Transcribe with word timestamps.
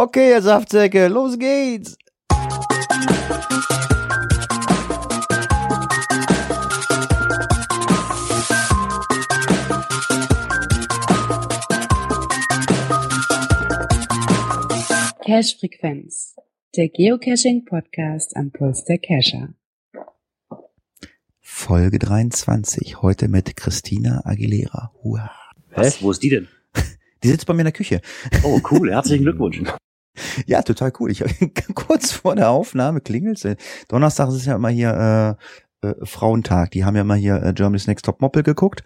Okay, 0.00 0.30
ihr 0.30 0.40
Saftsäcke, 0.40 1.08
los 1.08 1.36
geht's. 1.40 1.98
Cache 15.26 15.56
Frequenz, 15.58 16.36
der 16.76 16.88
Geocaching 16.90 17.64
Podcast 17.64 18.36
am 18.36 18.52
Puls 18.52 18.84
der 18.84 18.98
Cacher. 18.98 19.48
Folge 21.40 21.98
23, 21.98 23.02
heute 23.02 23.26
mit 23.26 23.56
Christina 23.56 24.22
Aguilera. 24.24 24.92
Hua. 25.02 25.32
Was? 25.74 26.00
Wo 26.00 26.12
ist 26.12 26.22
die 26.22 26.28
denn? 26.28 26.46
Die 27.24 27.28
sitzt 27.30 27.46
bei 27.46 27.52
mir 27.52 27.62
in 27.62 27.64
der 27.64 27.72
Küche. 27.72 28.00
Oh, 28.44 28.60
cool. 28.70 28.90
Herzlichen 28.92 29.24
Glückwunsch. 29.24 29.60
Ja, 30.46 30.62
total 30.62 30.92
cool. 30.98 31.10
Ich 31.10 31.24
kurz 31.74 32.12
vor 32.12 32.36
der 32.36 32.50
Aufnahme 32.50 33.00
klingelt 33.00 33.44
Donnerstag 33.88 34.28
ist 34.28 34.46
ja 34.46 34.56
immer 34.56 34.68
hier 34.68 35.36
äh, 35.82 35.86
äh, 35.88 35.94
Frauentag. 36.04 36.72
Die 36.72 36.84
haben 36.84 36.96
ja 36.96 37.02
immer 37.02 37.14
hier 37.14 37.42
äh, 37.42 37.52
Germany's 37.52 37.86
Next 37.86 38.04
Top 38.04 38.20
Moppel 38.20 38.42
geguckt 38.42 38.82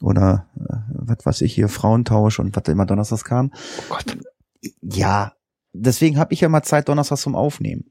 oder 0.00 0.48
äh, 0.58 0.76
was 0.88 1.24
weiß 1.24 1.40
ich 1.42 1.54
hier 1.54 1.68
Frauentausch 1.68 2.38
und 2.38 2.54
was 2.54 2.64
immer 2.68 2.86
Donnerstags 2.86 3.24
kam. 3.24 3.50
Oh 3.78 3.94
Gott. 3.94 4.18
Ja, 4.82 5.32
deswegen 5.72 6.18
habe 6.18 6.32
ich 6.34 6.40
ja 6.40 6.48
mal 6.48 6.62
Zeit 6.62 6.88
Donnerstags 6.88 7.22
zum 7.22 7.34
Aufnehmen. 7.34 7.84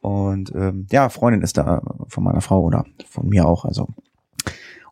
Und 0.00 0.52
ähm, 0.54 0.86
ja, 0.90 1.10
Freundin 1.10 1.42
ist 1.42 1.58
da 1.58 1.82
von 2.08 2.24
meiner 2.24 2.40
Frau 2.40 2.62
oder 2.62 2.84
von 3.06 3.28
mir 3.28 3.46
auch. 3.46 3.64
Also 3.66 3.88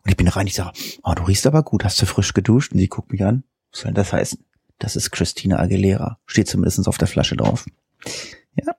und 0.03 0.11
ich 0.11 0.17
bin 0.17 0.27
rein, 0.27 0.47
ich 0.47 0.55
sage, 0.55 0.71
oh, 1.03 1.13
du 1.15 1.23
riechst 1.23 1.47
aber 1.47 1.63
gut, 1.63 1.83
hast 1.83 2.01
du 2.01 2.05
frisch 2.05 2.33
geduscht? 2.33 2.71
Und 2.71 2.79
sie 2.79 2.87
guckt 2.87 3.11
mich 3.11 3.23
an. 3.23 3.43
Was 3.71 3.81
soll 3.81 3.89
denn 3.89 3.95
das 3.95 4.13
heißen? 4.13 4.39
Das 4.79 4.95
ist 4.95 5.11
Christina 5.11 5.59
Aguilera. 5.59 6.17
Steht 6.25 6.47
zumindest 6.47 6.87
auf 6.87 6.97
der 6.97 7.07
Flasche 7.07 7.35
drauf. 7.35 7.65
Ja, 8.55 8.73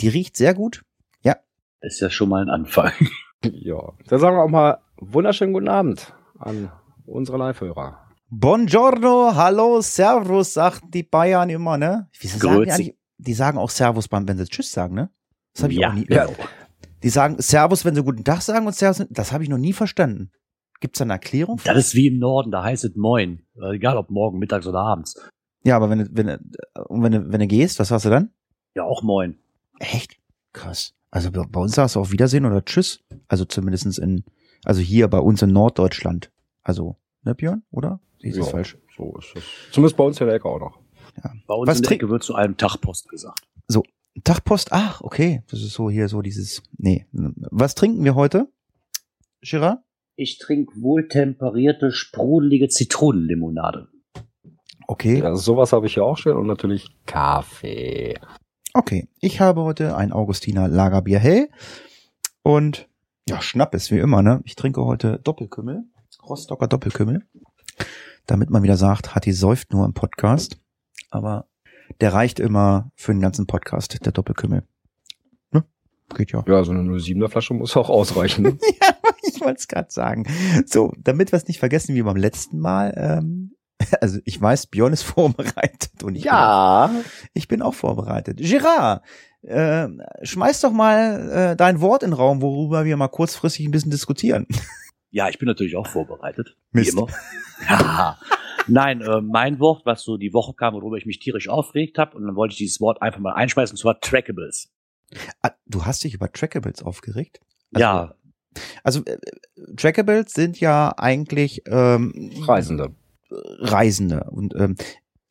die 0.00 0.08
riecht 0.08 0.36
sehr 0.36 0.54
gut. 0.54 0.84
Ja. 1.22 1.36
Ist 1.80 2.00
ja 2.00 2.10
schon 2.10 2.28
mal 2.28 2.42
ein 2.42 2.50
Anfang. 2.50 2.92
Ja, 3.44 3.92
dann 4.06 4.20
sagen 4.20 4.36
wir 4.36 4.44
auch 4.44 4.48
mal 4.48 4.78
wunderschönen 4.98 5.52
guten 5.52 5.66
Abend 5.68 6.14
an 6.38 6.70
unsere 7.06 7.38
Live-Hörer. 7.38 7.98
Buongiorno, 8.30 9.32
hallo, 9.34 9.80
Servus, 9.80 10.54
sagten 10.54 10.92
die 10.92 11.02
Bayern 11.02 11.50
immer, 11.50 11.76
ne? 11.76 12.08
Wie 12.20 12.28
sagen 12.28 12.62
die, 12.62 12.70
eigentlich? 12.70 12.96
die 13.18 13.34
sagen 13.34 13.58
auch 13.58 13.70
Servus, 13.70 14.06
beim- 14.06 14.28
wenn 14.28 14.38
sie 14.38 14.44
Tschüss 14.44 14.70
sagen, 14.70 14.94
ne? 14.94 15.10
Das 15.54 15.64
habe 15.64 15.72
ich 15.72 15.80
Ja. 15.80 15.88
auch 15.90 15.94
nie. 15.94 16.06
Ja. 16.08 16.28
Die 17.02 17.08
sagen 17.08 17.34
Servus, 17.42 17.84
wenn 17.84 17.96
sie 17.96 18.04
guten 18.04 18.22
Tag 18.22 18.42
sagen 18.42 18.64
und 18.64 18.76
Servus, 18.76 19.04
das 19.10 19.32
habe 19.32 19.42
ich 19.42 19.50
noch 19.50 19.58
nie 19.58 19.72
verstanden. 19.72 20.30
Gibt's 20.82 20.98
da 20.98 21.04
eine 21.04 21.12
Erklärung? 21.12 21.60
Das 21.64 21.76
ist 21.78 21.94
wie 21.94 22.08
im 22.08 22.18
Norden, 22.18 22.50
da 22.50 22.64
heißt 22.64 22.84
es 22.84 22.96
Moin. 22.96 23.46
Äh, 23.56 23.76
Egal 23.76 23.96
ob 23.96 24.10
morgen, 24.10 24.40
mittags 24.40 24.66
oder 24.66 24.80
abends. 24.80 25.14
Ja, 25.62 25.76
aber 25.76 25.88
wenn 25.88 26.00
du, 26.00 26.08
wenn 26.10 26.26
du, 26.26 26.40
wenn 26.90 27.12
du, 27.12 27.32
wenn 27.32 27.38
du 27.40 27.46
gehst, 27.46 27.78
was 27.78 27.88
sagst 27.88 28.04
du 28.06 28.10
dann? 28.10 28.30
Ja, 28.74 28.82
auch 28.82 29.04
Moin. 29.04 29.38
Echt? 29.78 30.16
Krass. 30.52 30.92
Also 31.12 31.30
bei 31.30 31.60
uns 31.60 31.76
sagst 31.76 31.94
du 31.94 32.00
auf 32.00 32.10
Wiedersehen 32.10 32.44
oder 32.44 32.64
Tschüss. 32.64 32.98
Also 33.28 33.44
zumindestens 33.44 33.96
in, 33.98 34.24
also 34.64 34.80
hier 34.80 35.06
bei 35.06 35.20
uns 35.20 35.40
in 35.40 35.52
Norddeutschland. 35.52 36.32
Also, 36.64 36.96
ne 37.22 37.36
Björn, 37.36 37.62
oder? 37.70 38.00
Siehst 38.20 38.38
du 38.38 38.40
Ja, 38.42 38.46
falsch? 38.48 38.76
So 38.96 39.16
ist 39.18 39.36
es. 39.36 39.44
Zumindest 39.70 39.96
bei 39.96 40.04
uns 40.04 40.20
in 40.20 40.26
der 40.26 40.34
Ecke 40.34 40.48
auch 40.48 40.58
noch. 40.58 40.80
Bei 41.46 41.54
uns 41.54 41.68
Was 41.68 41.76
in 41.78 41.82
der 41.84 41.92
Ecke 41.92 42.08
wird 42.08 42.24
zu 42.24 42.34
einem 42.34 42.56
Tagpost 42.56 43.08
gesagt. 43.08 43.46
Tagpost, 44.24 44.72
ach, 44.72 45.00
okay. 45.00 45.42
Das 45.48 45.60
ist 45.62 45.72
so 45.72 45.88
hier 45.88 46.08
so 46.08 46.20
dieses, 46.22 46.62
nee. 46.76 47.06
Was 47.12 47.74
trinken 47.74 48.04
wir 48.04 48.14
heute? 48.14 48.48
Girard? 49.40 49.78
Ich 50.22 50.38
trinke 50.38 50.80
wohltemperierte, 50.80 51.90
sprudelige 51.90 52.68
Zitronenlimonade. 52.68 53.88
Okay. 54.86 55.18
Ja, 55.18 55.34
sowas 55.34 55.72
habe 55.72 55.86
ich 55.86 55.96
ja 55.96 56.04
auch 56.04 56.16
schon 56.16 56.36
und 56.36 56.46
natürlich 56.46 56.86
Kaffee. 57.06 58.20
Okay. 58.72 59.08
Ich 59.18 59.40
habe 59.40 59.62
heute 59.62 59.96
ein 59.96 60.12
Augustiner 60.12 60.68
Lagerbier 60.68 61.18
hell 61.18 61.48
und 62.44 62.88
ja, 63.28 63.42
Schnappes, 63.42 63.90
wie 63.90 63.98
immer, 63.98 64.22
ne? 64.22 64.40
Ich 64.44 64.54
trinke 64.54 64.84
heute 64.84 65.18
Doppelkümmel. 65.18 65.82
Rostocker 66.22 66.68
Doppelkümmel. 66.68 67.26
Damit 68.26 68.48
man 68.48 68.62
wieder 68.62 68.76
sagt, 68.76 69.16
Hatti 69.16 69.32
säuft 69.32 69.72
nur 69.72 69.84
im 69.84 69.92
Podcast. 69.92 70.56
Aber 71.10 71.48
der 72.00 72.12
reicht 72.12 72.38
immer 72.38 72.92
für 72.94 73.10
den 73.10 73.20
ganzen 73.20 73.48
Podcast, 73.48 74.06
der 74.06 74.12
Doppelkümmel. 74.12 74.62
Ne? 75.50 75.64
Geht 76.14 76.30
ja. 76.30 76.44
Ja, 76.46 76.62
so 76.62 76.70
eine 76.70 76.82
07er 76.82 77.28
Flasche 77.28 77.54
muss 77.54 77.76
auch 77.76 77.90
ausreichen. 77.90 78.42
Ne? 78.42 78.58
ja, 78.80 78.91
ich 79.36 79.40
wollte 79.40 79.58
es 79.58 79.68
gerade 79.68 79.90
sagen. 79.90 80.26
So, 80.66 80.92
damit 80.98 81.32
wir 81.32 81.36
es 81.36 81.48
nicht 81.48 81.58
vergessen 81.58 81.94
wie 81.94 82.02
beim 82.02 82.16
letzten 82.16 82.58
Mal, 82.58 82.94
ähm, 82.96 83.56
also 84.00 84.18
ich 84.24 84.40
weiß, 84.40 84.66
Björn 84.68 84.92
ist 84.92 85.02
vorbereitet 85.02 86.02
und 86.02 86.14
ich, 86.16 86.24
bin, 86.24 86.32
auch, 86.32 86.90
ich 87.34 87.48
bin 87.48 87.62
auch 87.62 87.74
vorbereitet. 87.74 88.38
Girard, 88.38 89.04
äh, 89.42 89.88
schmeiß 90.22 90.60
doch 90.60 90.72
mal 90.72 91.30
äh, 91.30 91.56
dein 91.56 91.80
Wort 91.80 92.02
in 92.02 92.10
den 92.10 92.16
Raum, 92.16 92.42
worüber 92.42 92.84
wir 92.84 92.96
mal 92.96 93.08
kurzfristig 93.08 93.66
ein 93.66 93.72
bisschen 93.72 93.90
diskutieren. 93.90 94.46
Ja, 95.14 95.28
ich 95.28 95.38
bin 95.38 95.46
natürlich 95.46 95.76
auch 95.76 95.86
vorbereitet. 95.86 96.56
Mist. 96.70 96.96
Wie 96.96 96.98
immer. 96.98 97.06
Ja. 97.68 98.18
Nein, 98.66 99.02
äh, 99.02 99.20
mein 99.20 99.60
Wort, 99.60 99.84
was 99.84 100.04
so 100.04 100.16
die 100.16 100.32
Woche 100.32 100.54
kam, 100.54 100.72
worüber 100.72 100.96
ich 100.96 101.04
mich 101.04 101.18
tierisch 101.18 101.50
aufgeregt 101.50 101.98
habe, 101.98 102.16
und 102.16 102.24
dann 102.24 102.34
wollte 102.34 102.52
ich 102.52 102.58
dieses 102.58 102.80
Wort 102.80 103.02
einfach 103.02 103.20
mal 103.20 103.34
einschmeißen, 103.34 103.74
und 103.74 103.78
zwar 103.78 104.00
Trackables. 104.00 104.72
Ah, 105.42 105.50
du 105.66 105.84
hast 105.84 106.02
dich 106.04 106.14
über 106.14 106.32
Trackables 106.32 106.82
aufgeregt? 106.82 107.40
ja, 107.76 108.14
Also 108.82 109.04
äh, 109.04 109.18
Trackables 109.76 110.32
sind 110.32 110.60
ja 110.60 110.92
eigentlich 110.96 111.62
ähm, 111.66 112.30
Reisende. 112.46 112.94
Reisende 113.30 114.24
und 114.30 114.54
ähm, 114.56 114.76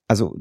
also 0.07 0.35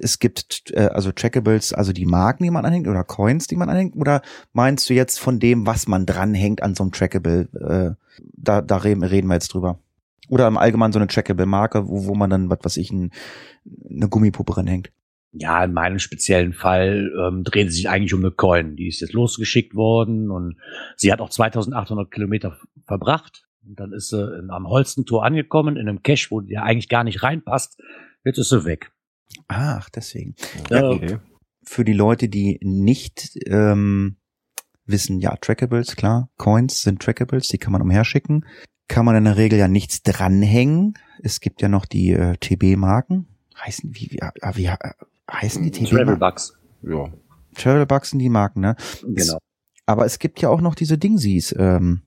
es 0.00 0.18
gibt 0.18 0.72
äh, 0.72 0.88
also 0.92 1.12
Trackables, 1.12 1.72
also 1.72 1.92
die 1.92 2.06
Marken, 2.06 2.44
die 2.44 2.50
man 2.50 2.64
anhängt 2.64 2.88
oder 2.88 3.04
Coins, 3.04 3.46
die 3.46 3.56
man 3.56 3.68
anhängt 3.68 3.96
oder 3.96 4.22
meinst 4.52 4.88
du 4.90 4.94
jetzt 4.94 5.18
von 5.18 5.38
dem, 5.38 5.66
was 5.66 5.86
man 5.86 6.06
dranhängt 6.06 6.62
an 6.62 6.74
so 6.74 6.82
einem 6.82 6.92
Trackable? 6.92 7.48
Äh, 7.54 8.22
da 8.36 8.62
da 8.62 8.76
reden, 8.78 9.02
reden 9.02 9.28
wir 9.28 9.34
jetzt 9.34 9.54
drüber. 9.54 9.78
Oder 10.28 10.48
im 10.48 10.56
Allgemeinen 10.56 10.92
so 10.92 10.98
eine 10.98 11.06
Trackable-Marke, 11.06 11.88
wo, 11.88 12.06
wo 12.06 12.14
man 12.14 12.30
dann, 12.30 12.50
was 12.50 12.58
weiß 12.62 12.76
ich, 12.78 12.90
ein, 12.90 13.12
eine 13.88 14.08
Gummipuppe 14.08 14.56
ranhängt. 14.56 14.90
Ja, 15.38 15.64
in 15.64 15.72
meinem 15.72 15.98
speziellen 15.98 16.52
Fall 16.52 17.12
ähm, 17.18 17.44
dreht 17.44 17.68
es 17.68 17.76
sich 17.76 17.88
eigentlich 17.88 18.14
um 18.14 18.20
eine 18.20 18.30
Coin. 18.30 18.76
Die 18.76 18.88
ist 18.88 19.00
jetzt 19.00 19.12
losgeschickt 19.12 19.74
worden 19.74 20.30
und 20.30 20.56
sie 20.96 21.12
hat 21.12 21.20
auch 21.20 21.30
2800 21.30 22.10
Kilometer 22.10 22.56
verbracht. 22.86 23.44
Und 23.66 23.78
dann 23.80 23.92
ist 23.92 24.08
sie 24.08 24.38
in, 24.38 24.50
am 24.50 24.68
Holstentor 24.68 25.24
angekommen, 25.24 25.76
in 25.76 25.88
einem 25.88 26.02
Cache, 26.02 26.30
wo 26.30 26.40
die 26.40 26.54
ja 26.54 26.62
eigentlich 26.62 26.88
gar 26.88 27.04
nicht 27.04 27.22
reinpasst. 27.22 27.80
Jetzt 28.24 28.38
ist 28.38 28.48
sie 28.48 28.64
weg. 28.64 28.92
Ach, 29.48 29.88
deswegen. 29.90 30.34
Ja, 30.70 30.88
Okay. 30.88 31.18
Für 31.68 31.84
die 31.84 31.94
Leute, 31.94 32.28
die 32.28 32.60
nicht 32.62 33.36
ähm, 33.46 34.18
wissen, 34.84 35.18
ja, 35.18 35.34
Trackables, 35.34 35.96
klar, 35.96 36.30
Coins 36.36 36.82
sind 36.82 37.02
Trackables, 37.02 37.48
die 37.48 37.58
kann 37.58 37.72
man 37.72 37.82
umherschicken. 37.82 38.46
Kann 38.86 39.04
man 39.04 39.16
in 39.16 39.24
der 39.24 39.36
Regel 39.36 39.58
ja 39.58 39.66
nichts 39.66 40.04
dranhängen. 40.04 40.94
Es 41.20 41.40
gibt 41.40 41.60
ja 41.60 41.68
noch 41.68 41.86
die 41.86 42.12
äh, 42.12 42.36
TB-Marken. 42.36 43.26
Heißen, 43.64 43.96
wie, 43.96 44.12
wie, 44.12 44.22
ah, 44.22 44.32
wie 44.54 44.66
äh, 44.66 44.76
heißen 45.30 45.62
die 45.62 45.70
TB-Marken? 45.70 45.96
Travelbugs. 46.06 46.56
Ja. 46.82 47.12
Travelbugs 47.54 48.10
sind 48.10 48.18
die 48.20 48.28
Marken, 48.28 48.60
ne? 48.60 48.76
Genau. 49.02 49.38
Aber 49.86 50.04
es 50.04 50.18
gibt 50.18 50.40
ja 50.40 50.48
auch 50.48 50.60
noch 50.60 50.74
diese 50.74 50.98
Dingsies, 50.98 51.54
ähm, 51.58 52.02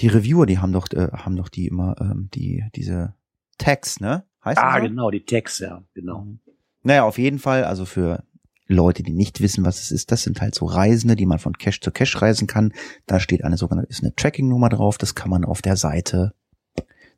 die 0.00 0.08
Reviewer, 0.08 0.46
die 0.46 0.58
haben 0.58 0.72
doch, 0.72 0.88
äh, 0.92 1.08
haben 1.12 1.36
doch 1.36 1.48
die 1.48 1.66
immer, 1.68 1.94
ähm, 2.00 2.28
die, 2.34 2.64
diese 2.74 3.14
Tags, 3.58 4.00
ne? 4.00 4.24
Heißt 4.44 4.58
Ah, 4.58 4.76
so? 4.80 4.86
genau, 4.88 5.10
die 5.10 5.24
Tags, 5.24 5.58
ja, 5.60 5.82
genau. 5.94 6.22
Mhm. 6.22 6.40
Naja, 6.82 7.04
auf 7.04 7.18
jeden 7.18 7.38
Fall, 7.38 7.64
also 7.64 7.84
für 7.84 8.24
Leute, 8.66 9.02
die 9.02 9.12
nicht 9.12 9.40
wissen, 9.40 9.64
was 9.64 9.80
es 9.80 9.90
ist, 9.90 10.10
das 10.10 10.22
sind 10.22 10.40
halt 10.40 10.54
so 10.54 10.64
Reisende, 10.66 11.16
die 11.16 11.26
man 11.26 11.38
von 11.38 11.52
Cache 11.56 11.80
zu 11.80 11.90
Cache 11.90 12.20
reisen 12.22 12.46
kann. 12.46 12.72
Da 13.06 13.20
steht 13.20 13.44
eine 13.44 13.56
sogenannte, 13.56 13.90
ist 13.90 14.02
eine 14.02 14.14
Tracking-Nummer 14.14 14.68
drauf, 14.70 14.98
das 14.98 15.14
kann 15.14 15.30
man 15.30 15.44
auf 15.44 15.62
der 15.62 15.76
Seite, 15.76 16.34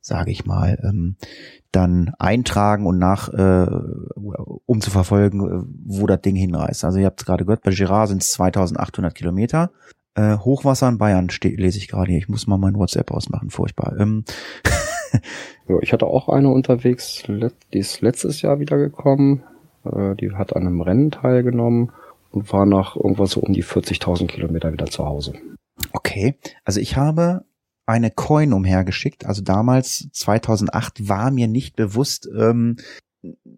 sage 0.06 0.31
ich 0.31 0.47
mal, 0.47 0.78
ähm, 0.84 1.17
dann 1.72 2.12
eintragen 2.21 2.87
und 2.87 2.99
nach, 2.99 3.28
äh, 3.28 3.67
um 4.65 4.81
zu 4.81 4.91
verfolgen, 4.91 5.41
äh, 5.41 5.65
wo 5.84 6.06
das 6.06 6.21
Ding 6.21 6.37
hinreist. 6.37 6.84
Also 6.84 7.00
ihr 7.00 7.06
habt 7.06 7.21
es 7.21 7.27
gerade 7.27 7.44
gehört, 7.44 7.63
bei 7.63 7.72
Girard 7.72 8.09
sind 8.09 8.22
es 8.22 8.31
2800 8.33 9.15
Kilometer. 9.15 9.72
Äh, 10.15 10.39
Hochwasser 10.39 10.89
in 10.89 10.98
Bayern 10.98 11.28
steht, 11.28 11.59
lese 11.59 11.78
ich 11.78 11.89
gerade 11.89 12.10
hier. 12.10 12.19
Ich 12.19 12.28
muss 12.28 12.47
mal 12.47 12.57
mein 12.57 12.77
WhatsApp 12.77 13.10
ausmachen, 13.10 13.51
furchtbar. 13.51 13.97
Ähm, 13.98 14.25
ja. 15.69 15.77
Ich 15.83 15.92
hatte 15.92 16.07
auch 16.07 16.28
eine 16.28 16.51
unterwegs, 16.51 17.25
die 17.27 17.78
ist 17.78 18.01
letztes 18.01 18.42
Jahr 18.42 18.60
wiedergekommen. 18.60 19.42
Äh, 19.84 20.15
Die 20.15 20.31
hat 20.33 20.54
an 20.54 20.69
einem 20.69 20.83
Rennen 20.83 21.10
teilgenommen 21.10 21.91
und 22.31 22.53
war 22.53 22.65
nach 22.65 22.95
irgendwas 22.95 23.33
so 23.33 23.41
um 23.41 23.53
die 23.53 23.65
40.000 23.65 24.28
Kilometer 24.28 24.72
wieder 24.72 24.86
zu 24.86 25.04
Hause. 25.04 25.34
Okay, 25.92 26.36
also 26.65 26.81
ich 26.81 26.97
habe 26.97 27.45
eine 27.86 28.10
Coin 28.10 28.53
umhergeschickt. 28.53 29.27
Also 29.27 29.42
damals, 29.42 30.09
2008, 30.12 31.09
war 31.09 31.30
mir 31.30 31.48
nicht 31.48 31.77
bewusst, 31.77 32.28
ähm, 32.36 32.77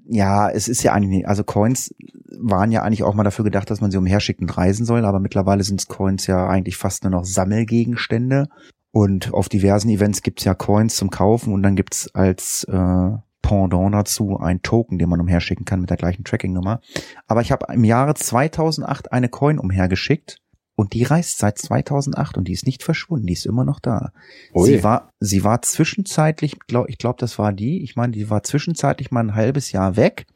ja, 0.06 0.48
es 0.48 0.68
ist 0.68 0.82
ja 0.82 0.92
eigentlich, 0.92 1.26
also 1.26 1.44
Coins 1.44 1.94
waren 2.38 2.70
ja 2.70 2.82
eigentlich 2.82 3.02
auch 3.02 3.14
mal 3.14 3.24
dafür 3.24 3.44
gedacht, 3.44 3.70
dass 3.70 3.80
man 3.80 3.90
sie 3.90 3.98
umherschickt 3.98 4.40
und 4.40 4.56
reisen 4.56 4.86
soll, 4.86 5.04
aber 5.04 5.20
mittlerweile 5.20 5.62
sind 5.62 5.88
Coins 5.88 6.26
ja 6.26 6.46
eigentlich 6.46 6.76
fast 6.76 7.04
nur 7.04 7.10
noch 7.10 7.24
Sammelgegenstände. 7.24 8.48
Und 8.90 9.34
auf 9.34 9.48
diversen 9.48 9.90
Events 9.90 10.22
gibt's 10.22 10.44
ja 10.44 10.54
Coins 10.54 10.96
zum 10.96 11.10
Kaufen 11.10 11.52
und 11.52 11.62
dann 11.62 11.76
gibt's 11.76 12.14
als 12.14 12.64
äh, 12.64 13.10
Pendant 13.42 13.94
dazu 13.94 14.38
ein 14.38 14.62
Token, 14.62 14.98
den 14.98 15.08
man 15.08 15.20
umherschicken 15.20 15.64
kann 15.64 15.80
mit 15.80 15.90
der 15.90 15.96
gleichen 15.96 16.24
Tracking-Nummer. 16.24 16.80
Aber 17.26 17.40
ich 17.40 17.52
habe 17.52 17.72
im 17.72 17.84
Jahre 17.84 18.14
2008 18.14 19.12
eine 19.12 19.28
Coin 19.28 19.58
umhergeschickt 19.58 20.38
und 20.78 20.92
die 20.92 21.02
reist 21.02 21.38
seit 21.38 21.58
2008 21.58 22.38
und 22.38 22.46
die 22.46 22.52
ist 22.52 22.64
nicht 22.64 22.84
verschwunden, 22.84 23.26
die 23.26 23.32
ist 23.32 23.46
immer 23.46 23.64
noch 23.64 23.80
da. 23.80 24.12
Ui. 24.54 24.64
Sie 24.64 24.84
war, 24.84 25.10
sie 25.18 25.42
war 25.42 25.60
zwischenzeitlich, 25.60 26.56
glaub, 26.68 26.88
ich 26.88 26.98
glaube, 26.98 27.16
das 27.18 27.36
war 27.36 27.52
die, 27.52 27.82
ich 27.82 27.96
meine, 27.96 28.12
die 28.12 28.30
war 28.30 28.44
zwischenzeitlich 28.44 29.10
mal 29.10 29.24
ein 29.24 29.34
halbes 29.34 29.72
Jahr 29.72 29.96
weg. 29.96 30.26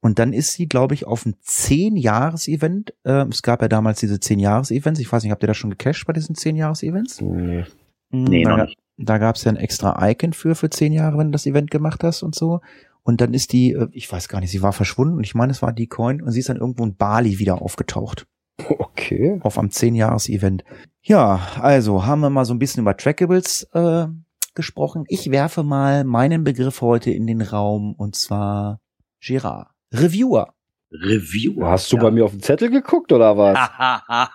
Und 0.00 0.18
dann 0.18 0.34
ist 0.34 0.52
sie, 0.52 0.68
glaube 0.68 0.92
ich, 0.92 1.06
auf 1.06 1.24
ein 1.24 1.36
10-Jahres-Event. 1.42 2.92
Äh, 3.04 3.24
es 3.30 3.40
gab 3.40 3.62
ja 3.62 3.68
damals 3.68 3.98
diese 4.00 4.16
10-Jahres-Events. 4.16 5.00
Ich 5.00 5.10
weiß 5.10 5.22
nicht, 5.22 5.32
habt 5.32 5.42
ihr 5.42 5.46
das 5.46 5.56
schon 5.56 5.70
gecached 5.70 6.06
bei 6.06 6.12
diesen 6.12 6.36
10-Jahres-Events? 6.36 7.22
Nee. 7.22 7.64
Nee, 8.10 8.44
da, 8.44 8.50
noch 8.50 8.66
nicht. 8.66 8.78
Da 8.98 9.16
gab 9.16 9.36
es 9.36 9.44
ja 9.44 9.52
ein 9.52 9.56
extra 9.56 10.06
Icon 10.06 10.34
für, 10.34 10.54
für 10.54 10.68
10 10.68 10.92
Jahre, 10.92 11.16
wenn 11.16 11.28
du 11.28 11.32
das 11.32 11.46
Event 11.46 11.70
gemacht 11.70 12.04
hast 12.04 12.22
und 12.22 12.34
so. 12.34 12.60
Und 13.04 13.22
dann 13.22 13.32
ist 13.32 13.54
die, 13.54 13.72
äh, 13.72 13.88
ich 13.92 14.12
weiß 14.12 14.28
gar 14.28 14.40
nicht, 14.40 14.50
sie 14.50 14.60
war 14.60 14.74
verschwunden 14.74 15.16
und 15.16 15.24
ich 15.24 15.34
meine, 15.34 15.52
es 15.52 15.62
war 15.62 15.72
die 15.72 15.86
Coin 15.86 16.20
und 16.20 16.32
sie 16.32 16.40
ist 16.40 16.50
dann 16.50 16.58
irgendwo 16.58 16.84
in 16.84 16.94
Bali 16.94 17.38
wieder 17.38 17.62
aufgetaucht. 17.62 18.26
Okay. 18.58 19.40
Auf 19.42 19.58
am 19.58 19.68
10-Jahres-Event. 19.68 20.64
Ja, 21.02 21.40
also 21.60 22.06
haben 22.06 22.20
wir 22.20 22.30
mal 22.30 22.44
so 22.44 22.54
ein 22.54 22.58
bisschen 22.58 22.82
über 22.82 22.96
Trackables 22.96 23.64
äh, 23.72 24.06
gesprochen. 24.54 25.04
Ich 25.08 25.30
werfe 25.30 25.62
mal 25.62 26.04
meinen 26.04 26.44
Begriff 26.44 26.80
heute 26.80 27.10
in 27.10 27.26
den 27.26 27.42
Raum 27.42 27.94
und 27.94 28.14
zwar 28.14 28.80
Girard. 29.20 29.68
Reviewer. 29.92 30.54
Review. 30.92 31.62
Hast 31.64 31.90
du 31.92 31.96
Ja. 31.96 32.02
bei 32.02 32.10
mir 32.10 32.24
auf 32.24 32.32
den 32.32 32.40
Zettel 32.42 32.70
geguckt 32.70 33.12
oder 33.12 33.36
was? 33.36 33.58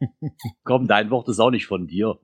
Komm, 0.64 0.86
dein 0.88 1.10
Wort 1.10 1.28
ist 1.28 1.38
auch 1.40 1.50
nicht 1.50 1.66
von 1.66 1.86
dir. 1.86 2.18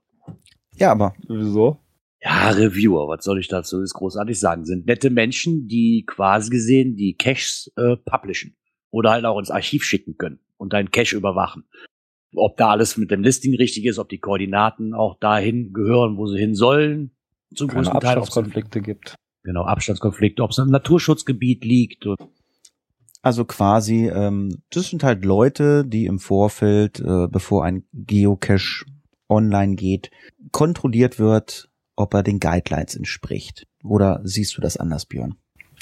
Ja, 0.75 0.93
aber 0.93 1.15
Wieso? 1.29 1.79
Ja, 2.21 2.49
Reviewer, 2.51 3.07
was 3.09 3.25
soll 3.25 3.39
ich 3.39 3.49
dazu 3.49 3.81
jetzt 3.81 3.95
großartig 3.95 4.39
sagen? 4.41 4.65
Sind 4.65 4.87
nette 4.87 5.11
Menschen, 5.11 5.69
die 5.69 6.05
quasi 6.07 6.51
gesehen 6.51 6.97
die 6.97 7.15
Caches 7.15 7.71
äh, 7.77 7.97
publishen 8.05 8.57
oder 8.91 9.11
halt 9.11 9.25
auch 9.25 9.39
ins 9.39 9.51
Archiv 9.51 9.85
schicken 9.85 10.17
können 10.17 10.41
und 10.59 10.73
deinen 10.73 10.91
Cache 10.91 11.17
überwachen. 11.17 11.69
Ob 12.35 12.57
da 12.57 12.71
alles 12.71 12.97
mit 12.97 13.11
dem 13.11 13.23
Listing 13.23 13.55
richtig 13.57 13.87
ist, 13.87 13.99
ob 13.99 14.09
die 14.09 14.19
Koordinaten 14.19 14.95
auch 14.95 15.19
dahin 15.19 15.73
gehören, 15.73 16.17
wo 16.19 16.27
sie 16.27 16.39
hin 16.39 16.55
sollen. 16.55 17.13
Zum 17.55 17.69
Keine 17.69 17.83
größten 17.83 18.01
Teil. 18.01 18.19
Abstandskonflikte 18.19 18.81
gibt. 18.83 19.15
Genau, 19.45 19.65
Abstandskonflikte, 19.65 20.43
ob 20.43 20.51
es 20.51 20.59
im 20.59 20.69
Naturschutzgebiet 20.69 21.65
liegt. 21.65 22.05
Und, 22.07 22.19
Also 23.23 23.45
quasi, 23.45 24.09
ähm, 24.09 24.63
das 24.71 24.91
sind 24.91 25.05
halt 25.05 25.25
Leute, 25.25 25.85
die 25.87 26.07
im 26.07 26.19
Vorfeld, 26.19 27.01
äh, 27.01 27.29
bevor 27.29 27.65
ein 27.65 27.85
Geocache 27.93 28.85
online 29.29 29.77
geht, 29.77 30.11
kontrolliert 30.53 31.19
wird, 31.19 31.71
ob 31.97 32.13
er 32.15 32.23
den 32.23 32.41
Guidelines 32.41 32.97
entspricht. 32.97 33.67
Oder 33.83 34.21
siehst 34.25 34.57
du 34.57 34.61
das 34.61 34.77
anders, 34.77 35.07
Björn? 35.07 35.37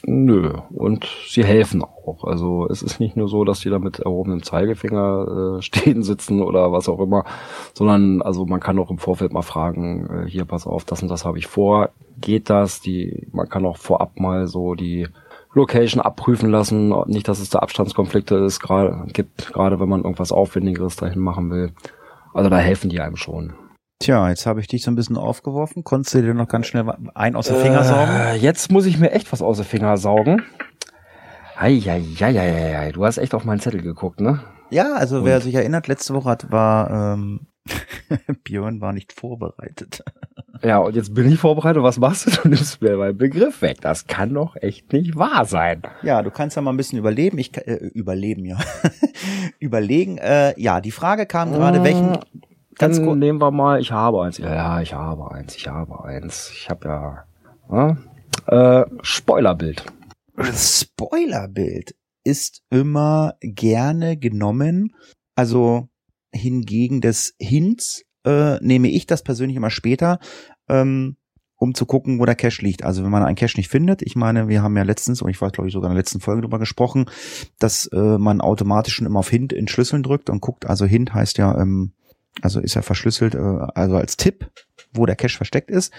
Nö, 0.07 0.53
und 0.71 1.09
sie 1.27 1.45
helfen 1.45 1.83
auch. 1.83 2.25
Also 2.25 2.69
es 2.69 2.83
ist 2.83 3.01
nicht 3.01 3.17
nur 3.17 3.27
so, 3.27 3.45
dass 3.45 3.61
die 3.61 3.71
da 3.71 3.79
mit 3.79 4.01
erhobenem 4.01 4.43
Zeigefinger 4.43 5.59
äh, 5.59 5.63
stehen 5.63 6.03
sitzen 6.03 6.43
oder 6.43 6.73
was 6.73 6.89
auch 6.91 7.01
immer, 7.01 7.25
sondern 7.73 8.21
also 8.21 8.45
man 8.45 8.61
kann 8.61 8.79
auch 8.79 8.91
im 8.91 8.99
Vorfeld 8.99 9.33
mal 9.33 9.43
fragen, 9.43 10.07
äh, 10.11 10.29
hier 10.29 10.45
pass 10.45 10.67
auf, 10.67 10.85
das 10.85 11.03
und 11.03 11.09
das 11.09 11.25
habe 11.25 11.39
ich 11.39 11.47
vor, 11.47 11.91
geht 12.21 12.51
das? 12.51 12.83
Die, 12.83 13.29
man 13.33 13.49
kann 13.49 13.65
auch 13.65 13.79
vorab 13.79 14.21
mal 14.21 14.47
so 14.47 14.75
die 14.75 15.09
Location 15.55 16.03
abprüfen 16.03 16.51
lassen, 16.51 16.95
nicht, 17.07 17.29
dass 17.29 17.41
es 17.41 17.49
da 17.49 17.61
Abstandskonflikte 17.61 18.37
ist, 18.37 18.61
gerade 18.61 19.07
gibt, 19.13 19.53
gerade 19.55 19.81
wenn 19.81 19.89
man 19.89 20.03
irgendwas 20.03 20.33
Aufwendigeres 20.33 20.97
dahin 20.97 21.21
machen 21.21 21.51
will. 21.51 21.73
Also 22.35 22.51
da 22.51 22.59
helfen 22.59 22.91
die 22.91 23.01
einem 23.01 23.17
schon. 23.17 23.55
Tja, 24.05 24.29
jetzt 24.29 24.45
habe 24.45 24.61
ich 24.61 24.67
dich 24.67 24.83
so 24.83 24.91
ein 24.91 24.97
bisschen 24.97 25.17
aufgeworfen. 25.17 25.83
Konntest 25.83 26.15
du 26.15 26.21
dir 26.21 26.35
noch 26.35 26.47
ganz 26.47 26.67
schnell 26.67 26.85
ein 27.15 27.35
aus 27.37 27.47
den 27.47 27.57
Finger 27.57 27.85
saugen? 27.85 28.11
Äh, 28.13 28.35
jetzt 28.37 28.71
muss 28.71 28.85
ich 28.85 28.99
mir 28.99 29.13
echt 29.13 29.33
was 29.33 29.41
aus 29.41 29.57
den 29.57 29.65
Finger 29.65 29.97
saugen. 29.97 30.43
Eieieiei, 31.57 32.93
du 32.93 33.03
hast 33.03 33.17
echt 33.17 33.33
auf 33.33 33.47
meinen 33.47 33.61
Zettel 33.61 33.81
geguckt, 33.81 34.21
ne? 34.21 34.41
Ja, 34.69 34.93
also 34.93 35.25
wer 35.25 35.37
Und? 35.37 35.43
sich 35.45 35.55
erinnert, 35.55 35.89
letzte 35.89 36.13
Woche 36.13 36.29
hat, 36.29 36.53
war 36.53 37.15
ähm, 37.15 37.47
Björn 38.45 38.83
war 38.83 38.93
nicht 38.93 39.13
vorbereitet. 39.13 40.05
Ja, 40.63 40.79
und 40.79 40.95
jetzt 40.97 41.13
bin 41.13 41.31
ich 41.31 41.39
vorbereitet. 41.41 41.83
Was 41.83 41.99
machst 41.99 42.27
du? 42.27 42.31
Du 42.43 42.49
nimmst 42.49 42.81
mir 42.81 42.97
meinen 42.97 43.19
Begriff 43.19 43.61
weg. 43.61 43.81
Das 43.83 44.07
kann 44.07 44.33
doch 44.33 44.55
echt 44.57 44.93
nicht 44.95 45.15
wahr 45.17 45.45
sein. 45.45 45.83
Ja, 46.03 46.23
du 46.23 46.31
kannst 46.31 46.57
ja 46.57 46.63
mal 46.63 46.73
ein 46.73 46.77
bisschen 46.79 46.99
überleben. 46.99 47.37
Ich 47.39 47.53
kann- 47.53 47.65
äh, 47.65 47.75
überleben, 47.89 48.47
ja. 48.47 48.57
Überlegen. 49.59 50.17
Äh, 50.19 50.59
ja, 50.59 50.81
die 50.81 50.93
Frage 50.93 51.27
kam 51.27 51.53
gerade, 51.53 51.83
welchen 51.83 52.19
ganz 52.79 52.97
Dann 52.97 53.07
kurz. 53.07 53.19
nehmen 53.19 53.41
wir 53.41 53.51
mal, 53.51 53.81
ich 53.81 53.93
habe 53.93 54.23
eins. 54.23 54.39
Ja, 54.39 54.55
ja, 54.55 54.81
ich 54.81 54.95
habe 54.95 55.31
eins, 55.31 55.57
ich 55.57 55.69
habe 55.69 56.05
eins. 56.05 56.51
Ich 56.53 56.69
habe 56.69 56.89
ja, 56.89 57.25
ja 57.71 58.81
äh, 58.81 58.87
Spoilerbild. 59.03 59.85
Spoilerbild 60.39 61.95
ist 62.25 62.63
immer 62.71 63.35
gerne 63.41 64.17
genommen. 64.17 64.95
Also 65.37 65.89
hingegen 66.33 67.01
des 67.01 67.35
Hints 67.39 68.03
äh, 68.25 68.59
nehme 68.61 68.89
ich 68.89 69.07
das 69.07 69.23
persönlich 69.23 69.57
immer 69.57 69.71
später, 69.71 70.19
ähm, 70.69 71.17
um 71.57 71.75
zu 71.75 71.87
gucken, 71.87 72.19
wo 72.19 72.25
der 72.25 72.35
Cache 72.35 72.63
liegt. 72.63 72.83
Also 72.83 73.05
wenn 73.05 73.11
man 73.11 73.23
einen 73.23 73.37
Cache 73.37 73.57
nicht 73.57 73.71
findet, 73.71 74.03
ich 74.03 74.17
meine, 74.17 74.49
wir 74.49 74.63
haben 74.63 74.77
ja 74.77 74.83
letztens, 74.83 75.23
und 75.23 75.31
ich 75.31 75.41
weiß 75.41 75.53
glaube 75.53 75.69
ich 75.69 75.75
sogar 75.75 75.91
in 75.91 75.95
der 75.95 76.01
letzten 76.01 76.21
Folge 76.21 76.43
drüber 76.43 76.59
gesprochen, 76.59 77.07
dass 77.59 77.87
äh, 77.87 78.19
man 78.19 78.41
automatisch 78.41 78.95
schon 78.95 79.07
immer 79.07 79.21
auf 79.21 79.31
Hint 79.31 79.53
in 79.53 79.69
Schlüsseln 79.69 80.03
drückt 80.03 80.31
und 80.31 80.41
guckt. 80.41 80.67
Also 80.67 80.87
Hint 80.87 81.15
heißt 81.15 81.39
ja, 81.39 81.57
ähm, 81.61 81.93
also 82.43 82.61
ist 82.61 82.75
ja 82.75 82.83
verschlüsselt, 82.83 83.35
äh, 83.35 83.39
also 83.39 83.97
als 83.97 84.17
Tipp, 84.17 84.51
wo 84.93 85.07
der 85.07 85.17
Cache 85.17 85.37
versteckt 85.37 85.71
ist. 85.71 85.93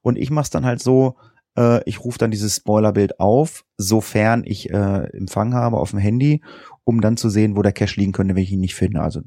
Und 0.00 0.16
ich 0.16 0.30
mache 0.30 0.44
es 0.44 0.50
dann 0.50 0.64
halt 0.64 0.80
so, 0.82 1.16
äh, 1.56 1.82
ich 1.88 2.04
rufe 2.04 2.18
dann 2.18 2.30
dieses 2.30 2.56
Spoilerbild 2.56 3.20
auf, 3.20 3.64
sofern 3.76 4.42
ich 4.44 4.70
äh, 4.70 5.04
Empfang 5.16 5.54
habe 5.54 5.78
auf 5.78 5.90
dem 5.90 5.98
Handy, 5.98 6.42
um 6.84 7.00
dann 7.00 7.16
zu 7.16 7.28
sehen, 7.28 7.56
wo 7.56 7.62
der 7.62 7.72
Cache 7.72 7.98
liegen 8.00 8.12
könnte, 8.12 8.34
wenn 8.34 8.42
ich 8.42 8.52
ihn 8.52 8.60
nicht 8.60 8.74
finde. 8.74 9.02
Also 9.02 9.20